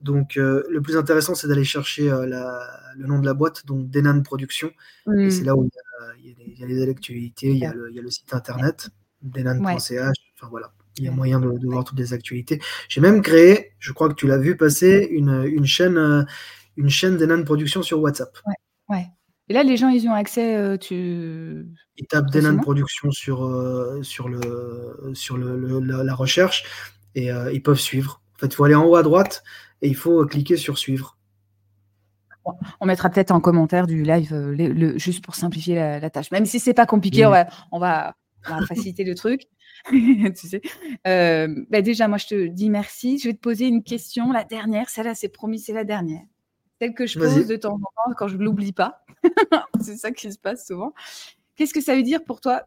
Donc, 0.02 0.38
euh, 0.38 0.64
le 0.70 0.82
plus 0.82 0.98
intéressant, 0.98 1.34
c'est 1.34 1.48
d'aller 1.48 1.64
chercher 1.64 2.12
euh, 2.12 2.26
le 2.26 3.08
nom 3.08 3.20
de 3.20 3.26
la 3.26 3.34
boîte, 3.34 3.66
donc 3.66 3.90
Denan 3.90 4.22
Production. 4.22 4.72
Et 5.18 5.32
c'est 5.32 5.44
là 5.44 5.56
où 5.56 5.70
il 6.24 6.60
y, 6.60 6.64
a, 6.64 6.68
les 6.68 6.90
actualités, 6.90 7.48
il 7.48 7.58
y 7.58 7.66
a, 7.66 7.74
le, 7.74 8.10
site 8.10 8.34
internet, 8.34 8.90
denan.ch. 9.22 10.18
Enfin 10.36 10.48
voilà, 10.50 10.74
il 10.98 11.06
y 11.06 11.08
a 11.08 11.12
moyen 11.12 11.40
de, 11.40 11.48
voir 11.66 11.86
toutes 11.86 12.00
les 12.00 12.14
actualités. 12.14 12.62
J'ai 12.90 13.02
même 13.02 13.22
créé, 13.22 13.72
je 13.80 13.94
crois 13.94 14.10
que 14.10 14.16
tu 14.16 14.28
l'as 14.28 14.38
vu 14.38 14.58
passer, 14.58 15.08
une, 15.10 15.44
une 15.46 15.66
chaîne, 15.66 16.28
une 16.76 16.90
chaîne 16.90 17.18
Denan 17.18 17.44
Production 17.44 17.82
sur 17.82 18.02
WhatsApp. 18.02 18.38
Ouais, 18.46 18.96
ouais. 18.96 19.08
Et 19.54 19.56
là, 19.56 19.62
les 19.62 19.78
gens, 19.78 19.90
ils 19.90 20.08
ont 20.08 20.14
accès, 20.14 20.56
euh, 20.56 20.78
tu 20.78 21.68
Ils 21.98 22.08
tapent 22.08 22.32
Denan 22.32 22.58
Production 22.58 23.12
sur, 23.12 23.46
euh, 23.46 24.02
sur, 24.02 24.28
le, 24.28 25.12
sur 25.14 25.38
le, 25.38 25.80
la, 25.80 26.16
recherche 26.16 26.64
et 27.14 27.32
euh, 27.32 27.54
ils 27.54 27.62
peuvent 27.62 27.80
suivre. 27.80 28.24
En 28.34 28.40
fait, 28.40 28.48
il 28.48 28.56
faut 28.56 28.64
aller 28.64 28.74
en 28.74 28.84
haut 28.84 28.96
à 28.96 29.04
droite 29.04 29.44
et 29.84 29.90
il 29.90 29.96
faut 29.96 30.26
cliquer 30.26 30.58
sur 30.58 30.80
suivre. 30.80 31.20
On 32.82 32.88
mettra 32.88 33.12
peut-être 33.12 33.30
en 33.30 33.40
commentaire 33.40 33.86
du 33.86 34.02
live, 34.02 34.34
le, 34.34 34.98
juste 34.98 35.24
pour 35.24 35.36
simplifier 35.36 35.76
la, 35.76 36.10
tâche. 36.10 36.32
Même 36.32 36.48
si 36.48 36.60
c'est 36.60 36.74
pas 36.74 36.88
compliqué, 36.88 37.24
on, 37.28 37.30
va, 37.30 37.46
on, 37.72 37.78
va, 37.78 38.16
faciliter 38.68 39.04
le 39.04 39.14
truc. 39.14 39.44
tu 39.92 40.48
sais. 40.48 40.62
Bah, 41.06 41.82
déjà, 41.84 42.08
moi, 42.08 42.18
je 42.18 42.26
te 42.26 42.48
dis 42.48 42.72
merci. 42.72 43.20
Je 43.20 43.28
vais 43.28 43.36
te 43.36 43.40
poser 43.40 43.68
une 43.68 43.84
question, 43.84 44.32
la 44.32 44.46
dernière. 44.46 44.90
Celle-là, 44.90 45.14
c'est 45.14 45.30
promis, 45.30 45.60
c'est 45.60 45.74
la 45.74 45.84
dernière 45.84 46.24
celle 46.84 46.94
que 46.94 47.06
je 47.06 47.18
pose 47.18 47.48
de 47.48 47.56
temps 47.56 47.76
en 47.76 47.80
temps 47.80 48.14
quand 48.18 48.28
je 48.28 48.38
ne 48.38 48.44
l'oublie 48.44 48.74
pas. 48.74 49.04
c'est 49.82 49.98
ça 49.98 50.12
qui 50.12 50.32
se 50.32 50.38
passe 50.38 50.68
souvent. 50.68 50.94
Qu'est-ce 51.56 51.74
que 51.74 51.82
ça 51.82 51.96
veut 51.96 52.04
dire 52.04 52.24
pour 52.24 52.42
toi 52.42 52.64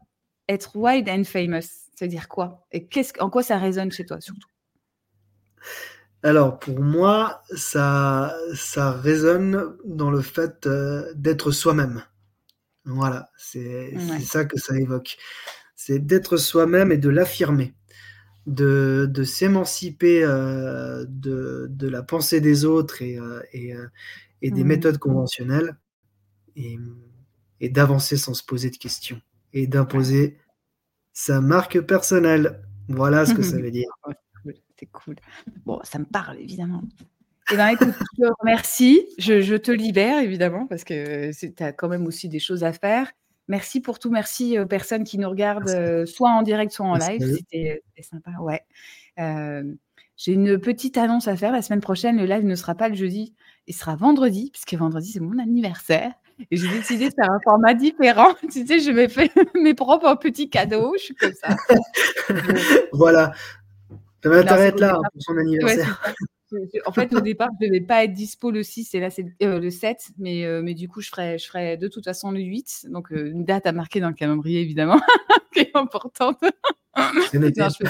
être 0.47 0.75
wide 0.75 1.09
and 1.09 1.23
famous? 1.23 1.67
Ça 1.95 2.05
veut 2.05 2.07
dire 2.07 2.27
quoi? 2.27 2.65
Et 2.71 2.87
en 3.19 3.29
quoi 3.29 3.43
ça 3.43 3.57
résonne 3.57 3.91
chez 3.91 4.05
toi 4.05 4.21
surtout? 4.21 4.49
Alors 6.23 6.59
pour 6.59 6.79
moi, 6.79 7.41
ça, 7.55 8.35
ça 8.55 8.91
résonne 8.91 9.77
dans 9.85 10.11
le 10.11 10.21
fait 10.21 10.65
euh, 10.65 11.11
d'être 11.15 11.51
soi-même. 11.51 12.03
Voilà, 12.85 13.29
c'est 13.37 13.93
ça 14.21 14.45
que 14.45 14.57
ça 14.57 14.75
évoque. 14.77 15.17
C'est 15.75 15.99
d'être 15.99 16.37
soi-même 16.37 16.91
et 16.91 16.97
de 16.97 17.09
l'affirmer 17.09 17.73
de, 18.47 19.23
s'émanciper 19.23 20.23
euh, 20.23 21.05
de, 21.07 21.87
la 21.87 22.01
pensée 22.01 22.41
des 22.41 22.65
autres 22.65 23.01
et, 23.01 23.19
euh, 23.19 23.41
euh, 23.53 23.87
des 24.41 24.51
mmh. 24.51 24.67
méthodes 24.67 24.97
conventionnelles 24.97 25.75
et, 26.57 27.69
d'avancer 27.69 28.17
sans 28.17 28.33
se 28.33 28.43
poser 28.43 28.69
de 28.69 28.77
questions 28.77 29.21
et 29.53 29.67
d'imposer 29.67 30.37
sa 31.13 31.41
marque 31.41 31.79
personnelle. 31.81 32.61
Voilà 32.89 33.25
ce 33.25 33.33
que 33.33 33.41
ça 33.41 33.57
veut 33.61 33.71
dire. 33.71 33.89
C'est 34.79 34.85
cool. 34.87 35.15
Bon, 35.65 35.79
ça 35.83 35.97
me 35.99 36.05
parle 36.05 36.37
évidemment. 36.39 36.83
Eh 37.51 37.55
bien, 37.55 37.69
écoute, 37.69 37.93
je 38.17 38.23
te 38.23 38.29
remercie. 38.39 39.07
Je, 39.17 39.55
te 39.55 39.71
libère 39.71 40.19
évidemment 40.19 40.67
parce 40.67 40.83
que 40.83 41.31
tu 41.31 41.63
as 41.63 41.71
quand 41.71 41.87
même 41.87 42.05
aussi 42.05 42.29
des 42.29 42.39
choses 42.39 42.63
à 42.63 42.73
faire. 42.73 43.11
Merci 43.47 43.79
pour 43.79 43.97
tout. 43.99 44.11
Merci 44.11 44.59
aux 44.59 44.65
personnes 44.65 45.05
qui 45.05 45.17
nous 45.17 45.29
regardent, 45.29 45.69
heu, 45.69 46.05
soit 46.05 46.29
en 46.29 46.41
direct, 46.41 46.73
soit 46.73 46.85
en 46.85 46.95
live. 46.95 47.21
C'était 47.35 47.81
sympa, 48.01 48.31
ouais. 48.41 48.61
Heu, 49.19 49.77
j'ai 50.17 50.33
une 50.33 50.59
petite 50.59 50.97
annonce 50.97 51.27
à 51.27 51.37
faire 51.37 51.51
la 51.51 51.61
semaine 51.61 51.79
prochaine. 51.79 52.17
Le 52.17 52.25
live 52.25 52.43
ne 52.43 52.55
sera 52.55 52.75
pas 52.75 52.89
le 52.89 52.95
jeudi, 52.95 53.33
il 53.67 53.73
sera 53.73 53.95
vendredi, 53.95 54.49
puisque 54.51 54.73
vendredi, 54.73 55.11
c'est 55.11 55.19
mon 55.19 55.39
anniversaire 55.39 56.11
et 56.39 56.57
j'ai 56.57 56.67
décidé 56.69 57.09
de 57.09 57.13
faire 57.13 57.31
un 57.31 57.39
format 57.43 57.73
différent. 57.73 58.33
Tu 58.51 58.65
sais, 58.65 58.79
je 58.79 58.91
me 58.91 59.07
fais 59.07 59.31
mes 59.61 59.73
propres 59.73 60.15
petits 60.15 60.49
cadeaux, 60.49 60.93
je 60.97 61.03
suis 61.03 61.15
comme 61.15 61.33
ça. 61.33 61.55
Voilà. 62.93 63.33
Intérêt 64.23 64.49
à 64.49 64.67
être 64.67 64.79
là, 64.79 64.99
pour 65.13 65.21
son 65.21 65.37
anniversaire. 65.37 66.01
Ouais, 66.51 66.81
en 66.85 66.91
fait, 66.91 67.13
au 67.13 67.21
départ, 67.21 67.49
je 67.59 67.67
devais 67.67 67.81
pas 67.81 68.03
être 68.03 68.13
dispo 68.13 68.51
le 68.51 68.63
6 68.63 68.93
et 68.95 68.99
là, 68.99 69.09
c'est 69.09 69.25
euh, 69.43 69.59
le 69.59 69.69
7, 69.69 70.09
mais, 70.17 70.43
heu, 70.45 70.61
mais 70.61 70.73
du 70.73 70.87
coup, 70.87 71.01
je 71.01 71.09
ferai 71.09 71.37
je 71.37 71.47
ferai 71.47 71.77
de 71.77 71.87
toute 71.87 72.05
façon 72.05 72.31
le 72.31 72.39
8, 72.39 72.87
donc 72.89 73.11
heu, 73.11 73.27
une 73.27 73.43
date 73.45 73.65
à 73.65 73.71
marquer 73.71 73.99
dans 73.99 74.07
le 74.07 74.13
calendrier 74.13 74.61
évidemment, 74.61 74.99
qui 75.53 75.59
est 75.59 75.75
importante. 75.75 76.41
Non, 77.57 77.69
je 77.69 77.85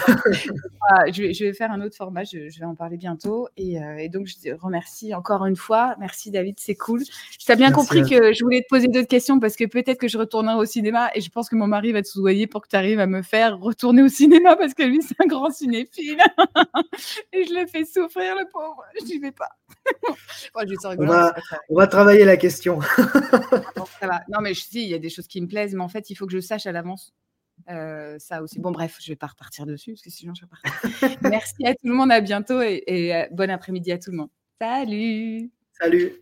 ah, 0.89 1.12
je 1.12 1.22
vais 1.22 1.34
je 1.34 1.45
vais 1.45 1.53
faire 1.53 1.72
un 1.72 1.82
autre 1.82 1.95
format, 1.95 2.24
je 2.24 2.49
je 2.49 2.60
vais 2.60 2.66
en 2.66 2.76
parler 2.76 2.97
bientôt 2.97 3.47
et 3.55 3.76
et 3.99 4.10
donc 4.10 4.28
je 4.28 4.36
te 4.36 4.49
remercie 4.60 5.14
encore 5.14 5.45
une 5.45 5.55
fois. 5.55 5.95
Merci 5.99 6.32
David, 6.32 6.55
c'est 6.60 6.76
cool. 6.76 7.03
Tu 7.03 7.51
as 7.51 7.55
bien 7.55 7.68
Merci 7.70 7.74
compris 7.74 8.01
que 8.10 8.34
je 8.34 8.43
voulais 8.43 8.62
te 8.62 8.68
poser 8.70 8.88
d'autres 8.88 9.08
questions 9.08 9.39
parce 9.39 9.55
que 9.55 9.66
peut-être 9.66 9.99
que 9.99 10.08
je 10.08 10.18
retournerai 10.18 10.55
au 10.55 10.66
cinéma 10.66 11.10
et 11.16 11.22
je 11.22 11.30
pense 11.30 11.49
que 11.49 11.55
mon 11.55 11.68
mari 11.68 11.91
va 11.91 12.01
te 12.01 12.08
soudoyer 12.08 12.47
pour 12.47 12.62
que 12.62 12.68
tu 12.68 12.76
arrives 12.76 12.99
à 12.99 13.08
me 13.08 13.22
faire 13.22 13.60
retourner 13.60 14.03
au 14.03 14.08
cinéma 14.08 14.55
parce 14.55 14.74
que 14.74 14.84
lui, 14.84 15.01
c'est 15.01 15.16
un 15.24 15.28
grand 15.28 15.51
cinéphile 15.51 16.18
et 17.34 17.45
je 17.45 17.53
le 17.53 17.68
fais 17.68 17.86
souffrir 17.86 18.36
le 18.36 18.49
pauvre, 18.51 18.84
j'y 19.05 19.20
vais 19.20 19.32
pas. 19.32 19.49
Bon, 20.53 20.62
je 20.68 20.76
On 20.99 21.05
va 21.05 21.36
on 21.70 21.76
va 21.76 21.88
travailler 21.88 22.26
la 22.26 22.38
question. 22.38 22.80
Bon, 23.76 23.86
ça 23.99 24.08
va. 24.08 24.22
Non, 24.30 24.39
mais 24.41 24.53
je 24.53 24.68
dis, 24.70 24.82
il 24.82 24.89
y 24.89 24.93
a 24.93 24.99
des 24.99 25.10
choses 25.10 25.28
qui 25.28 25.41
me 25.41 25.47
plaisent, 25.47 25.74
mais 25.74 25.84
en 25.84 25.88
fait, 25.88 26.10
il 26.10 26.16
faut 26.16 26.26
que 26.26 26.34
je 26.34 26.39
sache 26.39 26.66
à 26.66 26.72
l'avance, 26.72 27.14
ça 28.20 28.41
aussi. 28.41 28.59
Bon 28.59 28.72
bref, 28.72 28.97
je 29.01 29.11
vais 29.11 29.15
pas 29.15 29.28
repartir 29.28 29.65
dessus 29.65 29.91
parce 29.93 30.01
que 30.01 30.09
sinon 30.09 30.34
je 30.34 30.41
vais 30.41 30.47
repartir. 30.51 31.18
Merci 31.30 31.65
à 31.65 31.74
tout 31.74 31.88
le 31.88 31.93
monde, 31.93 32.11
à 32.11 32.22
bientôt 32.22 32.61
et 32.61 32.84
et 32.88 33.26
bon 33.32 33.49
après-midi 33.49 33.91
à 33.91 33.97
tout 33.97 34.11
le 34.11 34.18
monde. 34.18 34.30
Salut! 34.59 35.51
Salut! 35.80 36.13